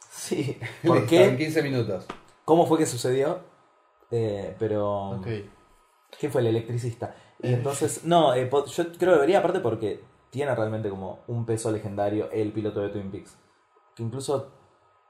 sí. 0.09 0.57
¿Por 0.85 1.01
Listo, 1.01 1.15
En 1.15 1.31
qué? 1.37 1.43
15 1.43 1.61
minutos. 1.61 2.05
¿Cómo 2.45 2.65
fue 2.65 2.77
que 2.77 2.85
sucedió? 2.85 3.39
Eh, 4.09 4.55
pero... 4.57 5.11
Ok. 5.11 5.27
¿Quién 6.19 6.31
fue 6.31 6.41
el 6.41 6.47
electricista? 6.47 7.13
Y 7.41 7.47
Eh. 7.47 7.53
entonces, 7.53 8.03
no, 8.03 8.33
eh, 8.33 8.49
yo 8.51 8.83
creo 8.93 8.97
que 8.97 9.05
debería, 9.15 9.39
aparte 9.39 9.59
porque 9.59 9.99
tiene 10.29 10.53
realmente 10.55 10.89
como 10.89 11.19
un 11.27 11.45
peso 11.45 11.71
legendario 11.71 12.29
el 12.31 12.51
piloto 12.51 12.81
de 12.81 12.89
Twin 12.89 13.11
Peaks. 13.11 13.37
Que 13.95 14.03
incluso 14.03 14.51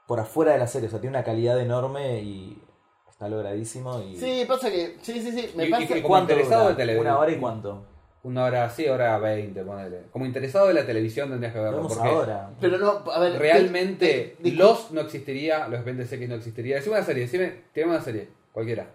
por 0.06 0.20
afuera 0.20 0.52
de 0.52 0.58
la 0.58 0.66
serie, 0.66 0.88
o 0.88 0.90
sea, 0.90 1.00
tiene 1.00 1.16
una 1.16 1.24
calidad 1.24 1.60
enorme 1.60 2.22
y 2.22 2.62
está 3.10 3.28
logradísimo. 3.28 4.00
Y... 4.00 4.16
Sí, 4.16 4.44
pasa 4.48 4.70
que. 4.70 4.96
Sí, 5.02 5.20
sí, 5.20 5.32
sí. 5.32 5.52
Me 5.56 5.64
Y- 5.64 5.68
y 5.68 5.70
pasa. 5.70 5.86
que- 5.86 5.94
como 6.02 6.08
¿Cuánto 6.08 6.32
interesado 6.32 6.62
dura? 6.62 6.74
de 6.74 6.76
televisión. 6.76 7.06
¿Una 7.06 7.18
hora 7.18 7.32
y 7.32 7.36
cuánto? 7.38 7.84
Una 8.24 8.44
hora, 8.44 8.68
sí, 8.70 8.86
hora 8.88 9.16
20, 9.18 9.62
ponele. 9.64 10.02
Como 10.10 10.26
interesado 10.26 10.66
de 10.68 10.74
la 10.74 10.84
televisión 10.84 11.28
tendrías 11.30 11.52
que 11.52 11.58
Lo 11.58 11.64
verlo. 11.64 11.88
Porque 11.88 12.08
ahora. 12.08 12.50
Pero 12.60 12.78
no, 12.78 13.10
a 13.10 13.20
ver. 13.20 13.38
realmente 13.38 14.36
te- 14.42 14.42
te- 14.50 14.56
Los 14.56 14.90
no 14.90 15.00
existiría, 15.02 15.68
Los 15.68 15.86
X 15.86 16.28
no 16.28 16.34
existiría. 16.34 16.76
Decime 16.76 16.96
una 16.96 17.04
serie, 17.04 17.22
decime, 17.24 17.64
tirame 17.72 17.92
una 17.94 18.02
serie, 18.02 18.28
cualquiera. 18.52 18.90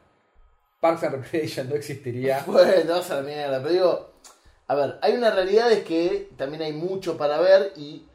Parks 0.84 1.04
and 1.04 1.16
Recreation 1.16 1.70
no 1.70 1.76
existiría. 1.76 2.44
Bueno, 2.46 2.94
vas 2.96 3.10
mierda, 3.24 3.60
pero 3.64 3.74
digo, 3.74 4.10
a 4.68 4.76
ver, 4.76 5.00
hay 5.02 5.14
una 5.14 5.32
realidad 5.32 5.72
es 5.72 5.84
que 5.86 6.30
también 6.38 6.62
hay 6.62 6.74
mucho 6.74 7.16
para 7.18 7.40
ver 7.40 7.72
y 7.78 8.06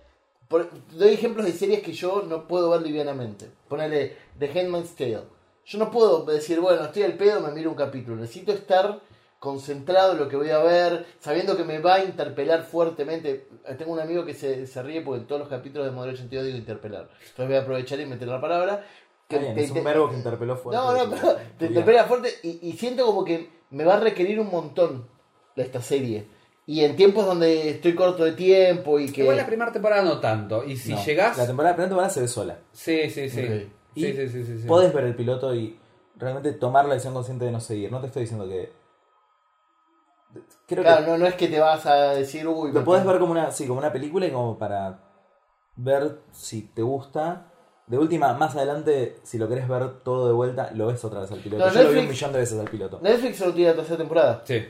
por- 0.49 0.69
doy 0.93 1.15
ejemplos 1.15 1.47
de 1.47 1.53
series 1.53 1.81
que 1.83 1.95
yo 1.95 2.23
no 2.29 2.47
puedo 2.47 2.69
ver 2.69 2.83
livianamente. 2.83 3.47
Ponele 3.69 4.17
The 4.39 4.47
Handmaid's 4.61 4.95
Tale. 4.95 5.23
Yo 5.65 5.79
no 5.79 5.91
puedo 5.91 6.25
decir, 6.27 6.61
bueno, 6.61 6.85
estoy 6.85 7.05
al 7.05 7.15
pedo, 7.15 7.41
me 7.41 7.53
miro 7.53 7.71
un 7.71 7.77
capítulo. 7.77 8.17
Necesito 8.17 8.53
estar 8.53 9.01
concentrado 9.39 10.13
en 10.13 10.19
lo 10.19 10.29
que 10.29 10.37
voy 10.37 10.51
a 10.51 10.59
ver, 10.59 11.07
sabiendo 11.21 11.57
que 11.57 11.65
me 11.65 11.79
va 11.79 11.95
a 11.95 12.05
interpelar 12.05 12.65
fuertemente. 12.65 13.49
Tengo 13.79 13.93
un 13.93 14.01
amigo 14.01 14.25
que 14.27 14.35
se, 14.35 14.67
se 14.67 14.83
ríe 14.83 15.01
porque 15.01 15.21
en 15.23 15.27
todos 15.27 15.41
los 15.41 15.49
capítulos 15.49 15.87
de 15.87 15.93
Modelo 15.93 16.13
82 16.15 16.45
digo 16.47 16.59
interpelar. 16.59 17.09
Entonces 17.21 17.47
voy 17.47 17.57
a 17.57 17.61
aprovechar 17.63 17.99
y 18.01 18.07
meter 18.07 18.29
la 18.29 18.41
palabra. 18.41 18.85
Que 19.29 19.39
bien, 19.39 19.55
te- 19.55 19.65
es 19.65 19.73
te- 19.73 19.79
un 19.79 19.85
verbo 19.85 20.09
que 20.09 20.17
interpeló 20.17 20.57
fuerte. 20.57 20.81
no, 20.83 21.05
no, 21.07 21.11
pero 21.11 21.37
te 21.59 21.67
interpela 21.67 22.05
fuerte 22.05 22.33
y, 22.43 22.69
y 22.69 22.73
siento 22.73 23.05
como 23.07 23.25
que 23.25 23.51
me 23.71 23.85
va 23.85 23.95
a 23.95 24.01
requerir 24.01 24.41
un 24.41 24.51
montón 24.51 25.07
de 25.55 25.63
esta 25.63 25.83
serie. 25.83 26.27
Y 26.67 26.85
en 26.85 26.97
tiempos 26.97 27.25
donde 27.25 27.71
estoy 27.71 27.95
corto 27.95 28.25
de 28.25 28.33
tiempo 28.33 28.99
y 29.01 29.11
que... 29.11 29.23
Igual 29.23 29.39
la 29.39 29.47
primera 29.47 29.73
temporada 29.73 30.03
no 30.03 30.21
tanto. 30.21 30.65
Y 30.65 30.77
si 30.77 30.93
No, 30.93 31.03
llegás. 31.03 31.37
La 31.39 31.47
temporada, 31.47 31.73
la 31.73 31.77
primera 31.77 31.89
temporada 31.89 32.11
se 32.11 32.21
ve 32.21 32.29
sola. 32.29 32.59
Sí, 32.73 33.09
sí, 33.11 33.31
sí. 33.31 33.71
Y 33.95 34.03
Sí, 34.03 34.13
sí, 34.15 34.29
sí, 34.29 34.45
sí, 34.45 34.59
sí. 34.61 34.69
Podés 34.69 34.93
ver 34.93 35.05
el 35.05 35.15
piloto 35.17 35.55
y 35.55 35.79
realmente 36.17 36.53
tomar 36.53 36.85
la 36.85 36.95
decisión 36.95 37.15
consciente 37.15 37.47
de 37.47 37.53
no 37.53 37.61
seguir. 37.61 37.91
No 37.91 38.01
te 38.01 38.09
estoy 38.09 38.23
diciendo 38.23 38.47
que. 38.47 38.71
Creo 40.67 40.85
Claro, 40.85 41.05
que 41.07 41.11
no, 41.13 41.19
no 41.19 41.27
es 41.27 41.35
que 41.37 41.49
te 41.49 41.59
vas 41.59 41.87
a 41.87 42.11
decir, 42.13 42.47
uy... 42.47 42.71
lo 42.71 42.81
me- 42.81 42.85
podés 42.85 43.07
ver 43.07 43.19
como 43.19 43.33
una, 43.33 43.51
sí, 43.51 43.67
como 43.67 43.79
una 43.81 43.91
película 43.93 44.27
y 44.27 44.31
como 44.31 44.59
para 44.59 45.01
ver 45.77 46.19
si 46.33 46.63
te 46.63 46.83
gusta. 46.83 47.51
De 47.89 47.97
última, 47.99 48.35
más 48.35 48.55
adelante, 48.55 49.17
si 49.23 49.39
lo 49.39 49.49
querés 49.49 49.67
ver 49.67 50.01
todo 50.05 50.29
de 50.29 50.35
vuelta, 50.35 50.71
lo 50.75 50.89
ves 50.89 51.03
otra 51.05 51.21
vez 51.21 51.33
al 51.33 51.39
piloto. 51.41 51.67
No, 51.67 51.73
Yo 51.73 51.83
lo 51.85 51.91
vi 51.91 51.99
un 52.01 52.09
millón 52.09 52.33
de 52.33 52.39
veces 52.41 52.59
al 52.61 52.69
piloto. 52.69 53.01
Netflix 53.03 53.39
solo 53.39 53.55
tiene 53.55 53.71
la 53.71 53.77
tercera 53.77 53.97
temporada. 53.97 54.43
Sí. 54.45 54.67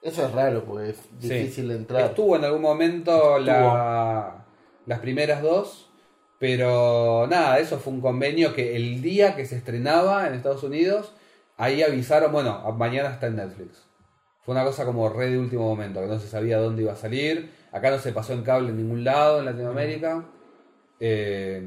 Eso 0.00 0.24
es 0.26 0.32
raro 0.32 0.64
porque 0.64 0.90
es 0.90 0.96
Sí. 1.18 1.28
difícil 1.28 1.68
de 1.68 1.76
entrar. 1.76 2.02
Estuvo 2.02 2.36
en 2.36 2.44
algún 2.44 2.62
momento 2.62 3.38
la- 3.38 4.44
las 4.86 4.98
primeras 5.00 5.42
dos, 5.42 5.90
pero 6.38 7.26
nada, 7.28 7.58
eso 7.58 7.78
fue 7.78 7.92
un 7.92 8.00
convenio 8.00 8.54
que 8.54 8.76
el 8.76 9.00
día 9.02 9.34
que 9.34 9.46
se 9.46 9.56
estrenaba 9.56 10.26
en 10.28 10.34
Estados 10.34 10.62
Unidos, 10.62 11.12
ahí 11.56 11.82
avisaron, 11.82 12.30
bueno, 12.32 12.60
mañana 12.76 13.10
está 13.10 13.26
en 13.28 13.36
Netflix. 13.36 13.82
Fue 14.42 14.52
una 14.54 14.62
cosa 14.64 14.84
como 14.84 15.08
re 15.08 15.30
de 15.30 15.38
último 15.38 15.64
momento, 15.66 16.00
que 16.00 16.06
no 16.06 16.18
se 16.18 16.28
sabía 16.28 16.58
dónde 16.58 16.82
iba 16.82 16.92
a 16.92 16.96
salir. 16.96 17.50
Acá 17.72 17.90
no 17.90 17.98
se 17.98 18.12
pasó 18.12 18.34
en 18.34 18.42
cable 18.42 18.68
en 18.68 18.76
ningún 18.76 19.02
lado 19.02 19.38
en 19.38 19.46
Latinoamérica. 19.46 20.22
Eh, 21.00 21.62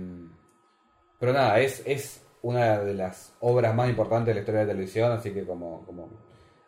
pero 1.19 1.33
nada, 1.33 1.59
es, 1.59 1.81
es 1.85 2.21
una 2.41 2.79
de 2.79 2.93
las 2.93 3.33
obras 3.39 3.73
más 3.75 3.89
importantes 3.89 4.27
de 4.27 4.33
la 4.35 4.39
historia 4.41 4.59
de 4.61 4.67
la 4.67 4.71
televisión, 4.73 5.11
así 5.11 5.31
que 5.31 5.43
como, 5.45 5.83
como 5.85 6.09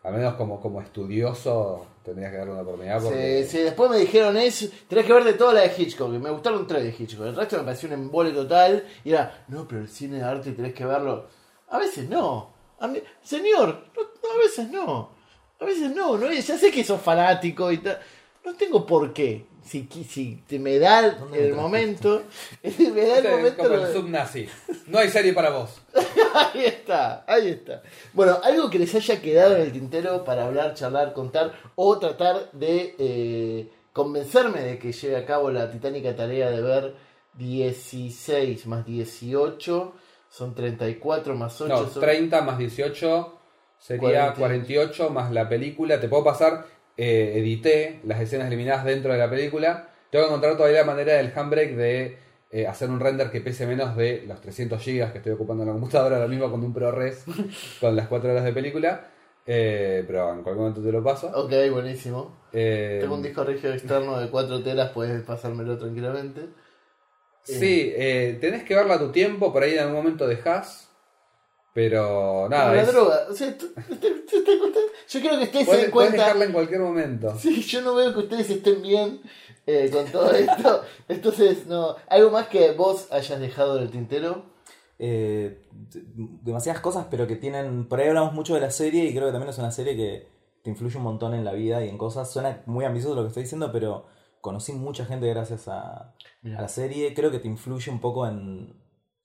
al 0.03 0.13
menos 0.13 0.35
como, 0.35 0.59
como 0.61 0.81
estudioso, 0.81 1.85
tendrías 2.03 2.31
que 2.31 2.37
darle 2.37 2.53
una 2.53 2.61
oportunidad. 2.61 3.01
Porque... 3.01 3.43
Sí, 3.43 3.57
sí, 3.57 3.63
después 3.63 3.89
me 3.89 3.97
dijeron 3.97 4.37
eso. 4.37 4.67
Tenés 4.87 5.05
que 5.05 5.13
ver 5.13 5.23
de 5.25 5.33
toda 5.33 5.53
la 5.53 5.61
de 5.61 5.73
Hitchcock. 5.77 6.09
Me 6.09 6.29
gustaron 6.31 6.65
tres 6.65 6.83
de 6.83 6.95
Hitchcock. 7.03 7.25
El 7.27 7.35
resto 7.35 7.57
me 7.57 7.63
pareció 7.63 7.87
un 7.89 7.93
embole 7.93 8.31
total. 8.31 8.85
Y 9.03 9.11
era, 9.11 9.43
no, 9.49 9.67
pero 9.67 9.81
el 9.81 9.89
cine 9.89 10.17
de 10.17 10.23
arte 10.23 10.53
tenés 10.53 10.73
que 10.73 10.85
verlo. 10.85 11.27
A 11.69 11.77
veces 11.77 12.07
no. 12.09 12.53
A 12.79 12.87
mí, 12.87 12.99
señor, 13.21 13.87
no, 13.95 14.01
a 14.33 14.37
veces 14.37 14.71
no. 14.71 15.11
A 15.59 15.65
veces 15.65 15.93
no, 15.93 16.17
no 16.17 16.27
es- 16.29 16.47
ya 16.47 16.57
sé 16.57 16.71
que 16.71 16.83
sos 16.83 17.01
fanático 17.01 17.69
y 17.69 17.79
tal. 17.79 17.99
No 18.45 18.53
tengo 18.55 18.85
por 18.85 19.13
qué. 19.13 19.45
Si, 19.63 19.87
si 20.07 20.43
te 20.47 20.57
me 20.57 20.79
da 20.79 21.11
¿Dónde 21.11 21.47
el 21.47 21.53
momento. 21.53 22.23
me 22.63 23.05
da 23.05 23.17
el 23.19 23.25
es 23.25 23.31
momento. 23.31 23.57
como 23.63 23.75
lo- 23.75 23.85
el 23.87 23.93
subnazi. 23.93 24.47
No 24.87 24.97
hay 24.99 25.09
serie 25.09 25.33
para 25.33 25.49
vos. 25.51 25.81
Ahí 26.33 26.65
está, 26.65 27.23
ahí 27.27 27.49
está. 27.49 27.81
Bueno, 28.13 28.37
algo 28.43 28.69
que 28.69 28.77
les 28.79 28.93
haya 28.95 29.19
quedado 29.21 29.55
en 29.55 29.61
el 29.63 29.71
tintero 29.71 30.23
para 30.23 30.45
hablar, 30.45 30.73
charlar, 30.75 31.13
contar 31.13 31.53
o 31.75 31.97
tratar 31.97 32.51
de 32.51 32.95
eh, 32.99 33.69
convencerme 33.93 34.61
de 34.61 34.77
que 34.79 34.91
lleve 34.91 35.17
a 35.17 35.25
cabo 35.25 35.49
la 35.49 35.71
titánica 35.71 36.15
tarea 36.15 36.51
de 36.51 36.61
ver 36.61 36.95
16 37.33 38.65
más 38.67 38.85
18 38.85 39.93
son 40.29 40.53
34 40.55 41.35
más 41.35 41.59
8 41.61 41.67
No, 41.73 41.89
son 41.89 42.01
30 42.01 42.41
más 42.43 42.57
18 42.59 43.33
sería 43.79 44.33
48. 44.33 44.39
48 44.39 45.09
más 45.09 45.31
la 45.31 45.49
película. 45.49 45.99
Te 45.99 46.07
puedo 46.07 46.23
pasar, 46.23 46.65
eh, 47.01 47.39
edité 47.39 48.01
las 48.03 48.19
escenas 48.19 48.47
eliminadas 48.47 48.83
dentro 48.83 49.13
de 49.13 49.17
la 49.17 49.29
película. 49.29 49.87
Tengo 50.11 50.25
que 50.25 50.29
encontrar 50.31 50.57
todavía 50.57 50.79
la 50.79 50.85
manera 50.85 51.13
del 51.13 51.31
handbrake 51.33 51.73
de 51.73 52.17
eh, 52.51 52.67
hacer 52.67 52.89
un 52.89 52.99
render 52.99 53.31
que 53.31 53.39
pese 53.39 53.65
menos 53.65 53.95
de 53.95 54.25
los 54.27 54.41
300 54.41 54.85
GB 54.85 55.13
que 55.13 55.19
estoy 55.19 55.31
ocupando 55.31 55.63
en 55.63 55.67
la 55.69 55.73
computadora 55.73 56.17
ahora 56.17 56.27
mismo 56.27 56.51
con 56.51 56.61
un 56.61 56.73
ProRes 56.73 57.23
con 57.79 57.95
las 57.95 58.09
4 58.09 58.31
horas 58.31 58.43
de 58.43 58.51
película. 58.51 59.07
Eh, 59.45 60.03
pero 60.05 60.33
en 60.33 60.43
cualquier 60.43 60.57
momento 60.57 60.83
te 60.83 60.91
lo 60.91 61.01
paso. 61.01 61.31
Ok, 61.33 61.53
buenísimo. 61.71 62.37
Eh, 62.51 62.97
Tengo 62.99 63.15
un 63.15 63.23
disco 63.23 63.45
rígido 63.45 63.73
externo 63.73 64.19
de 64.19 64.29
4 64.29 64.61
telas, 64.61 64.91
puedes 64.91 65.23
pasármelo 65.23 65.77
tranquilamente. 65.77 66.49
Sí, 67.43 67.93
tenés 68.41 68.63
que 68.63 68.75
verla 68.75 68.95
a 68.95 68.99
tu 68.99 69.13
tiempo, 69.13 69.53
por 69.53 69.63
ahí 69.63 69.73
en 69.73 69.79
algún 69.79 69.95
momento 69.95 70.27
dejas. 70.27 70.88
Pero 71.79 72.49
nada, 72.49 72.63
Como 72.63 72.75
la 72.75 72.81
es- 72.81 72.91
droga. 72.91 73.27
O 73.29 73.33
sea, 73.33 73.55
yo 73.57 75.19
creo 75.21 75.37
que 75.39 75.43
ustedes 75.45 75.65
se 75.65 75.77
den 75.77 75.91
puedes 75.91 75.91
cuenta. 75.91 76.17
dejarla 76.17 76.43
en 76.45 76.51
cualquier 76.51 76.81
momento. 76.81 77.37
Sí, 77.39 77.61
yo 77.61 77.81
no 77.81 77.95
veo 77.95 78.13
que 78.13 78.19
ustedes 78.19 78.49
estén 78.49 78.81
bien 78.81 79.21
eh, 79.65 79.89
con 79.89 80.05
todo 80.07 80.29
esto. 80.33 80.81
Entonces, 81.07 81.67
no. 81.67 81.95
¿Algo 82.09 82.31
más 82.31 82.47
que 82.49 82.73
vos 82.73 83.07
hayas 83.11 83.39
dejado 83.39 83.77
del 83.77 83.89
tintero? 83.91 84.43
Eh, 84.99 85.61
demasiadas 86.43 86.81
cosas, 86.81 87.05
pero 87.09 87.27
que 87.27 87.37
tienen. 87.37 87.87
Por 87.87 88.01
ahí 88.01 88.09
hablamos 88.09 88.33
mucho 88.33 88.53
de 88.55 88.59
la 88.59 88.71
serie 88.71 89.05
y 89.05 89.13
creo 89.13 89.27
que 89.27 89.31
también 89.31 89.49
es 89.51 89.57
una 89.57 89.71
serie 89.71 89.95
que 89.95 90.27
te 90.61 90.69
influye 90.69 90.97
un 90.97 91.03
montón 91.03 91.33
en 91.33 91.45
la 91.45 91.53
vida 91.53 91.85
y 91.85 91.87
en 91.87 91.97
cosas. 91.97 92.29
Suena 92.29 92.61
muy 92.65 92.83
ambicioso 92.83 93.15
lo 93.15 93.21
que 93.21 93.29
estoy 93.29 93.43
diciendo, 93.43 93.71
pero 93.71 94.05
conocí 94.41 94.73
mucha 94.73 95.05
gente 95.05 95.29
gracias 95.29 95.69
a, 95.69 96.13
la 96.43 96.67
serie. 96.67 97.13
Creo 97.13 97.31
que 97.31 97.39
te 97.39 97.47
influye 97.47 97.89
un 97.89 98.01
poco 98.01 98.27
en 98.27 98.75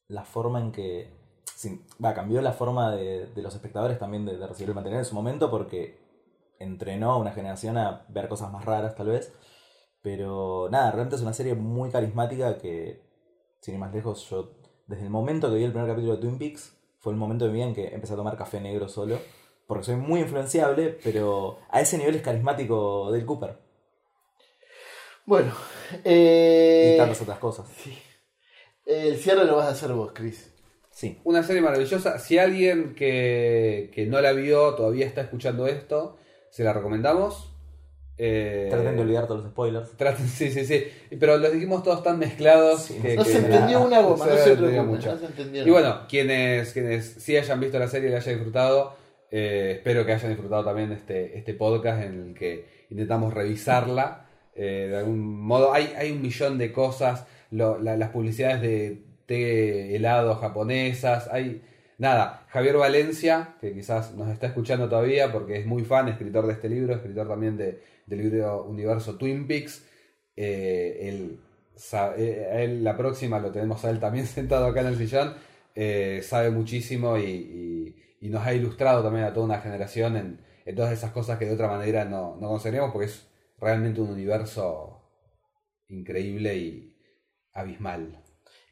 la 0.06 0.24
forma 0.24 0.60
en 0.60 0.70
que. 0.70 1.23
Sí, 1.56 1.84
va, 2.02 2.14
cambió 2.14 2.40
la 2.40 2.52
forma 2.52 2.94
de, 2.94 3.26
de 3.26 3.42
los 3.42 3.54
espectadores 3.54 3.98
también 3.98 4.24
de, 4.24 4.36
de 4.36 4.46
recibir 4.46 4.70
el 4.70 4.74
material 4.74 5.00
en 5.00 5.06
su 5.06 5.14
momento 5.14 5.50
porque 5.50 5.98
entrenó 6.58 7.12
a 7.12 7.16
una 7.18 7.32
generación 7.32 7.76
a 7.78 8.04
ver 8.08 8.28
cosas 8.28 8.52
más 8.52 8.64
raras, 8.64 8.94
tal 8.94 9.08
vez. 9.08 9.32
Pero 10.02 10.68
nada, 10.70 10.90
realmente 10.90 11.16
es 11.16 11.22
una 11.22 11.32
serie 11.32 11.54
muy 11.54 11.90
carismática 11.90 12.58
que, 12.58 13.02
sin 13.60 13.74
ir 13.74 13.80
más 13.80 13.92
lejos, 13.92 14.28
yo 14.28 14.52
desde 14.86 15.04
el 15.04 15.10
momento 15.10 15.48
que 15.50 15.56
vi 15.56 15.64
el 15.64 15.72
primer 15.72 15.88
capítulo 15.88 16.16
de 16.16 16.20
Twin 16.20 16.38
Peaks, 16.38 16.76
fue 16.98 17.12
el 17.12 17.18
momento 17.18 17.44
de 17.46 17.50
mi 17.50 17.56
vida 17.58 17.66
en 17.68 17.74
que 17.74 17.94
empecé 17.94 18.12
a 18.12 18.16
tomar 18.16 18.36
café 18.36 18.60
negro 18.60 18.88
solo. 18.88 19.18
Porque 19.66 19.84
soy 19.84 19.96
muy 19.96 20.20
influenciable, 20.20 20.98
pero 21.02 21.58
a 21.70 21.80
ese 21.80 21.96
nivel 21.96 22.16
es 22.16 22.22
carismático 22.22 23.10
Dale 23.10 23.24
Cooper. 23.24 23.58
Bueno, 25.24 25.52
Y 25.92 26.00
eh, 26.04 26.94
tantas 26.98 27.22
otras 27.22 27.38
cosas. 27.38 27.66
el 28.84 29.16
cierre 29.16 29.46
lo 29.46 29.56
vas 29.56 29.68
a 29.68 29.70
hacer 29.70 29.92
vos, 29.92 30.12
Chris. 30.12 30.53
Sí. 30.94 31.18
Una 31.24 31.42
serie 31.42 31.60
maravillosa. 31.60 32.18
Si 32.20 32.38
alguien 32.38 32.94
que, 32.94 33.90
que 33.92 34.06
no 34.06 34.20
la 34.20 34.32
vio 34.32 34.74
todavía 34.74 35.06
está 35.06 35.22
escuchando 35.22 35.66
esto, 35.66 36.16
se 36.50 36.62
la 36.62 36.72
recomendamos. 36.72 37.50
Eh, 38.16 38.68
Traten 38.70 38.94
de 38.94 39.02
olvidar 39.02 39.26
todos 39.26 39.42
los 39.42 39.50
spoilers. 39.50 39.96
traten- 39.98 40.26
sí, 40.28 40.52
sí, 40.52 40.64
sí. 40.64 40.84
Pero 41.18 41.36
los 41.38 41.52
dijimos 41.52 41.82
todos 41.82 42.04
tan 42.04 42.20
mezclados 42.20 42.82
Sí. 42.82 42.94
que, 43.02 43.16
No 43.16 43.24
que 43.24 43.30
se 43.30 43.38
entendió 43.38 43.80
una 43.84 44.00
goma, 44.02 44.24
no 44.28 44.32
se 44.36 44.52
entendió 44.52 44.68
preocupen. 44.68 44.86
mucho. 44.86 45.12
No 45.16 45.52
se 45.62 45.68
Y 45.68 45.70
bueno, 45.70 46.02
quienes, 46.08 46.72
quienes 46.72 47.04
sí 47.06 47.36
hayan 47.36 47.58
visto 47.58 47.76
la 47.80 47.88
serie 47.88 48.08
y 48.08 48.12
la 48.12 48.18
hayan 48.18 48.34
disfrutado, 48.36 48.94
eh, 49.32 49.72
espero 49.78 50.06
que 50.06 50.12
hayan 50.12 50.30
disfrutado 50.30 50.64
también 50.64 50.92
este, 50.92 51.36
este 51.36 51.54
podcast 51.54 52.04
en 52.04 52.28
el 52.28 52.34
que 52.34 52.66
intentamos 52.90 53.34
revisarla 53.34 54.28
eh, 54.54 54.86
de 54.90 54.96
algún 54.96 55.18
modo. 55.40 55.72
Hay, 55.74 55.92
hay 55.98 56.12
un 56.12 56.22
millón 56.22 56.56
de 56.56 56.70
cosas, 56.70 57.26
lo- 57.50 57.80
la- 57.80 57.96
las 57.96 58.10
publicidades 58.10 58.62
de 58.62 59.02
té 59.26 59.96
helado 59.96 60.36
japonesas, 60.36 61.28
hay... 61.30 61.62
Nada, 61.96 62.44
Javier 62.48 62.76
Valencia, 62.76 63.54
que 63.60 63.72
quizás 63.72 64.14
nos 64.14 64.28
está 64.28 64.48
escuchando 64.48 64.88
todavía 64.88 65.30
porque 65.30 65.60
es 65.60 65.66
muy 65.66 65.84
fan, 65.84 66.08
escritor 66.08 66.46
de 66.46 66.54
este 66.54 66.68
libro, 66.68 66.92
escritor 66.92 67.28
también 67.28 67.56
de, 67.56 67.80
del 68.06 68.18
libro 68.18 68.64
Universo 68.64 69.16
Twin 69.16 69.46
Peaks, 69.46 69.86
eh, 70.36 70.98
él, 71.02 71.40
eh, 72.16 72.78
la 72.80 72.96
próxima 72.96 73.38
lo 73.38 73.52
tenemos 73.52 73.84
a 73.84 73.90
él 73.90 74.00
también 74.00 74.26
sentado 74.26 74.66
acá 74.66 74.80
en 74.80 74.88
el 74.88 74.96
sillón. 74.98 75.34
eh, 75.74 76.20
sabe 76.22 76.50
muchísimo 76.50 77.18
y, 77.18 77.96
nos 78.22 78.46
ha 78.46 78.54
ilustrado 78.54 79.02
también 79.02 79.26
a 79.26 79.34
toda 79.34 79.44
una 79.44 79.60
generación 79.60 80.16
en, 80.16 80.40
en 80.64 80.74
todas 80.74 80.92
esas 80.92 81.12
cosas 81.12 81.38
que 81.38 81.44
de 81.44 81.52
otra 81.52 81.68
manera 81.68 82.06
no, 82.06 82.36
no 82.40 82.48
conseguiríamos 82.48 82.90
porque 82.90 83.06
es 83.06 83.28
realmente 83.60 84.00
un 84.00 84.10
universo 84.10 85.02
increíble 85.88 86.56
y 86.56 86.96
abismal. 87.52 88.23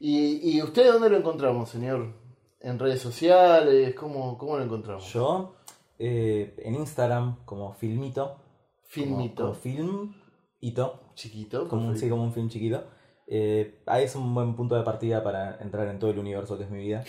¿Y, 0.04 0.56
¿Y 0.56 0.62
usted 0.62 0.92
dónde 0.92 1.08
lo 1.10 1.16
encontramos, 1.16 1.68
señor? 1.70 2.12
¿En 2.60 2.78
redes 2.78 3.00
sociales? 3.00 3.94
¿Cómo, 3.94 4.36
cómo 4.36 4.56
lo 4.58 4.64
encontramos? 4.64 5.12
Yo, 5.12 5.54
eh, 5.98 6.54
en 6.58 6.74
Instagram, 6.74 7.44
como 7.44 7.72
Filmito. 7.74 8.36
Filmito. 8.82 9.34
Como, 9.44 9.48
como 9.52 9.54
film, 9.60 10.14
hito. 10.60 11.00
Chiquito. 11.14 11.68
Como 11.68 11.86
un, 11.88 11.96
sí, 11.96 12.08
como 12.08 12.24
un 12.24 12.32
film 12.32 12.48
chiquito. 12.48 12.82
Eh, 13.28 13.80
ahí 13.86 14.04
es 14.04 14.16
un 14.16 14.34
buen 14.34 14.56
punto 14.56 14.74
de 14.74 14.82
partida 14.82 15.22
para 15.22 15.56
entrar 15.60 15.86
en 15.88 15.98
todo 16.00 16.10
el 16.10 16.18
universo 16.18 16.58
que 16.58 16.64
es 16.64 16.70
mi 16.70 16.78
vida. 16.82 17.04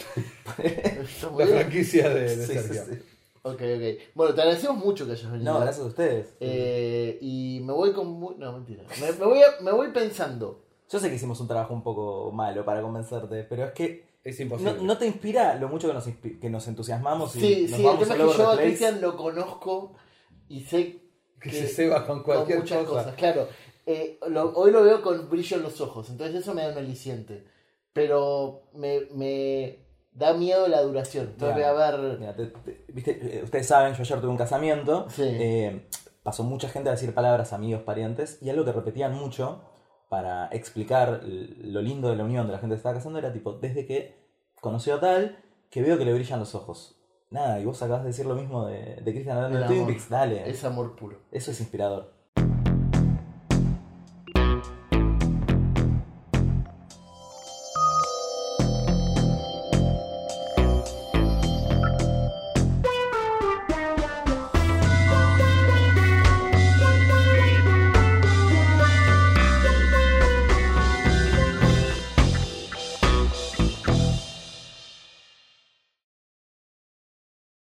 La 1.37 1.47
franquicia 1.47 2.09
de, 2.09 2.35
de 2.35 2.45
Sí, 2.47 2.53
Sergio. 2.53 2.83
sí, 2.85 2.91
sí. 2.93 2.99
Ok, 3.41 3.55
ok. 3.61 3.99
Bueno, 4.15 4.33
te 4.35 4.41
agradecemos 4.41 4.77
mucho 4.77 5.05
que 5.05 5.13
hayas 5.13 5.31
venido. 5.31 5.51
No, 5.53 5.59
gracias 5.59 5.83
a 5.83 5.89
ustedes. 5.89 6.33
Eh, 6.39 7.17
y 7.21 7.59
me 7.63 7.73
voy 7.73 7.91
con... 7.91 8.19
No, 8.39 8.53
mentira. 8.53 8.83
Me, 9.01 9.11
me 9.13 9.25
voy 9.25 9.39
a- 9.39 9.61
me 9.61 9.71
voy 9.71 9.89
pensando. 9.91 10.63
Yo 10.93 10.99
sé 10.99 11.09
que 11.09 11.15
hicimos 11.15 11.39
un 11.41 11.47
trabajo 11.47 11.73
un 11.73 11.81
poco 11.81 12.31
malo 12.31 12.63
para 12.63 12.81
convencerte, 12.83 13.43
pero 13.45 13.65
es 13.65 13.71
que 13.71 14.05
Es 14.23 14.37
no, 14.37 14.43
imposible. 14.43 14.75
no 14.83 14.95
te 14.97 15.07
inspira 15.07 15.55
lo 15.55 15.67
mucho 15.67 15.87
que 15.87 15.93
nos, 15.95 16.05
que 16.39 16.49
nos 16.51 16.67
entusiasmamos 16.67 17.35
y 17.35 17.39
Sí, 17.39 17.61
nos 17.63 17.71
sí, 17.71 17.81
el 17.81 17.83
vamos 17.87 18.07
tema 18.07 18.13
all 18.23 18.29
es 18.29 18.35
que 18.35 18.41
yo 18.43 18.49
a. 18.51 18.57
Cristian 18.57 19.01
lo 19.01 19.17
conozco 19.17 19.95
y 20.47 20.61
sé 20.61 21.01
que 21.41 21.49
que- 21.49 21.51
se 21.51 21.67
ceba 21.67 22.05
con 22.05 22.21
cualquier 22.23 22.59
con 22.59 22.63
muchas 22.65 22.83
cosa. 22.85 22.99
cosas. 23.03 23.15
Claro, 23.15 23.47
eh, 23.87 24.19
lo- 24.29 24.53
hoy 24.53 24.71
lo 24.71 24.83
veo 24.83 25.01
con 25.01 25.29
brillo 25.29 25.57
en 25.57 25.63
los 25.63 25.81
ojos, 25.81 26.09
entonces 26.11 26.35
eso 26.41 26.53
me 26.53 26.61
da 26.61 26.71
un 26.71 26.77
aliciente. 26.77 27.43
Pero 27.91 28.63
me, 28.73 29.01
me 29.15 29.79
da 30.13 30.33
miedo 30.33 30.67
la 30.67 30.81
duración. 30.83 31.27
Entonces 31.33 31.55
voy 31.55 31.63
a 31.63 31.73
ver. 31.73 32.19
Mira, 32.19 32.35
te- 32.35 32.45
te- 32.47 32.85
viste, 32.89 33.39
eh, 33.39 33.43
ustedes 33.43 33.65
saben, 33.67 33.93
yo 33.93 34.01
ayer 34.01 34.21
tuve 34.21 34.29
un 34.31 34.37
casamiento. 34.37 35.07
Sí. 35.09 35.23
eh, 35.25 35.87
pasó 36.23 36.43
mucha 36.43 36.69
gente 36.69 36.87
a 36.89 36.93
decir 36.93 37.13
palabras, 37.13 37.51
amigos, 37.51 37.81
parientes, 37.83 38.37
y 38.41 38.49
algo 38.49 38.63
que 38.63 38.71
repetían 38.71 39.13
mucho 39.13 39.61
para 40.13 40.45
explicar 40.51 41.23
lo 41.23 41.81
lindo 41.81 42.07
de 42.07 42.15
la 42.15 42.23
unión 42.23 42.45
de 42.45 42.53
la 42.53 42.59
gente 42.59 42.75
que 42.75 42.77
estaba 42.77 42.93
casando 42.93 43.17
era 43.17 43.33
tipo, 43.33 43.53
desde 43.53 43.87
que 43.87 44.13
conoció 44.61 44.93
a 44.93 44.99
tal, 44.99 45.39
que 45.71 45.81
veo 45.81 45.97
que 45.97 46.05
le 46.05 46.13
brillan 46.13 46.37
los 46.37 46.53
ojos. 46.53 47.01
Nada, 47.31 47.59
y 47.59 47.65
vos 47.65 47.81
acabas 47.81 48.03
de 48.03 48.09
decir 48.09 48.27
lo 48.27 48.35
mismo 48.35 48.67
de, 48.67 48.97
de 48.97 49.11
Cristian 49.11 49.37
hablando 49.37 49.57
El 49.57 49.63
de 49.63 49.67
Twin 49.69 49.79
amor. 49.79 49.91
Peaks, 49.91 50.09
dale. 50.09 50.47
Es 50.47 50.63
amor 50.65 50.95
puro. 50.95 51.17
Eso 51.31 51.49
es 51.49 51.59
inspirador. 51.59 52.13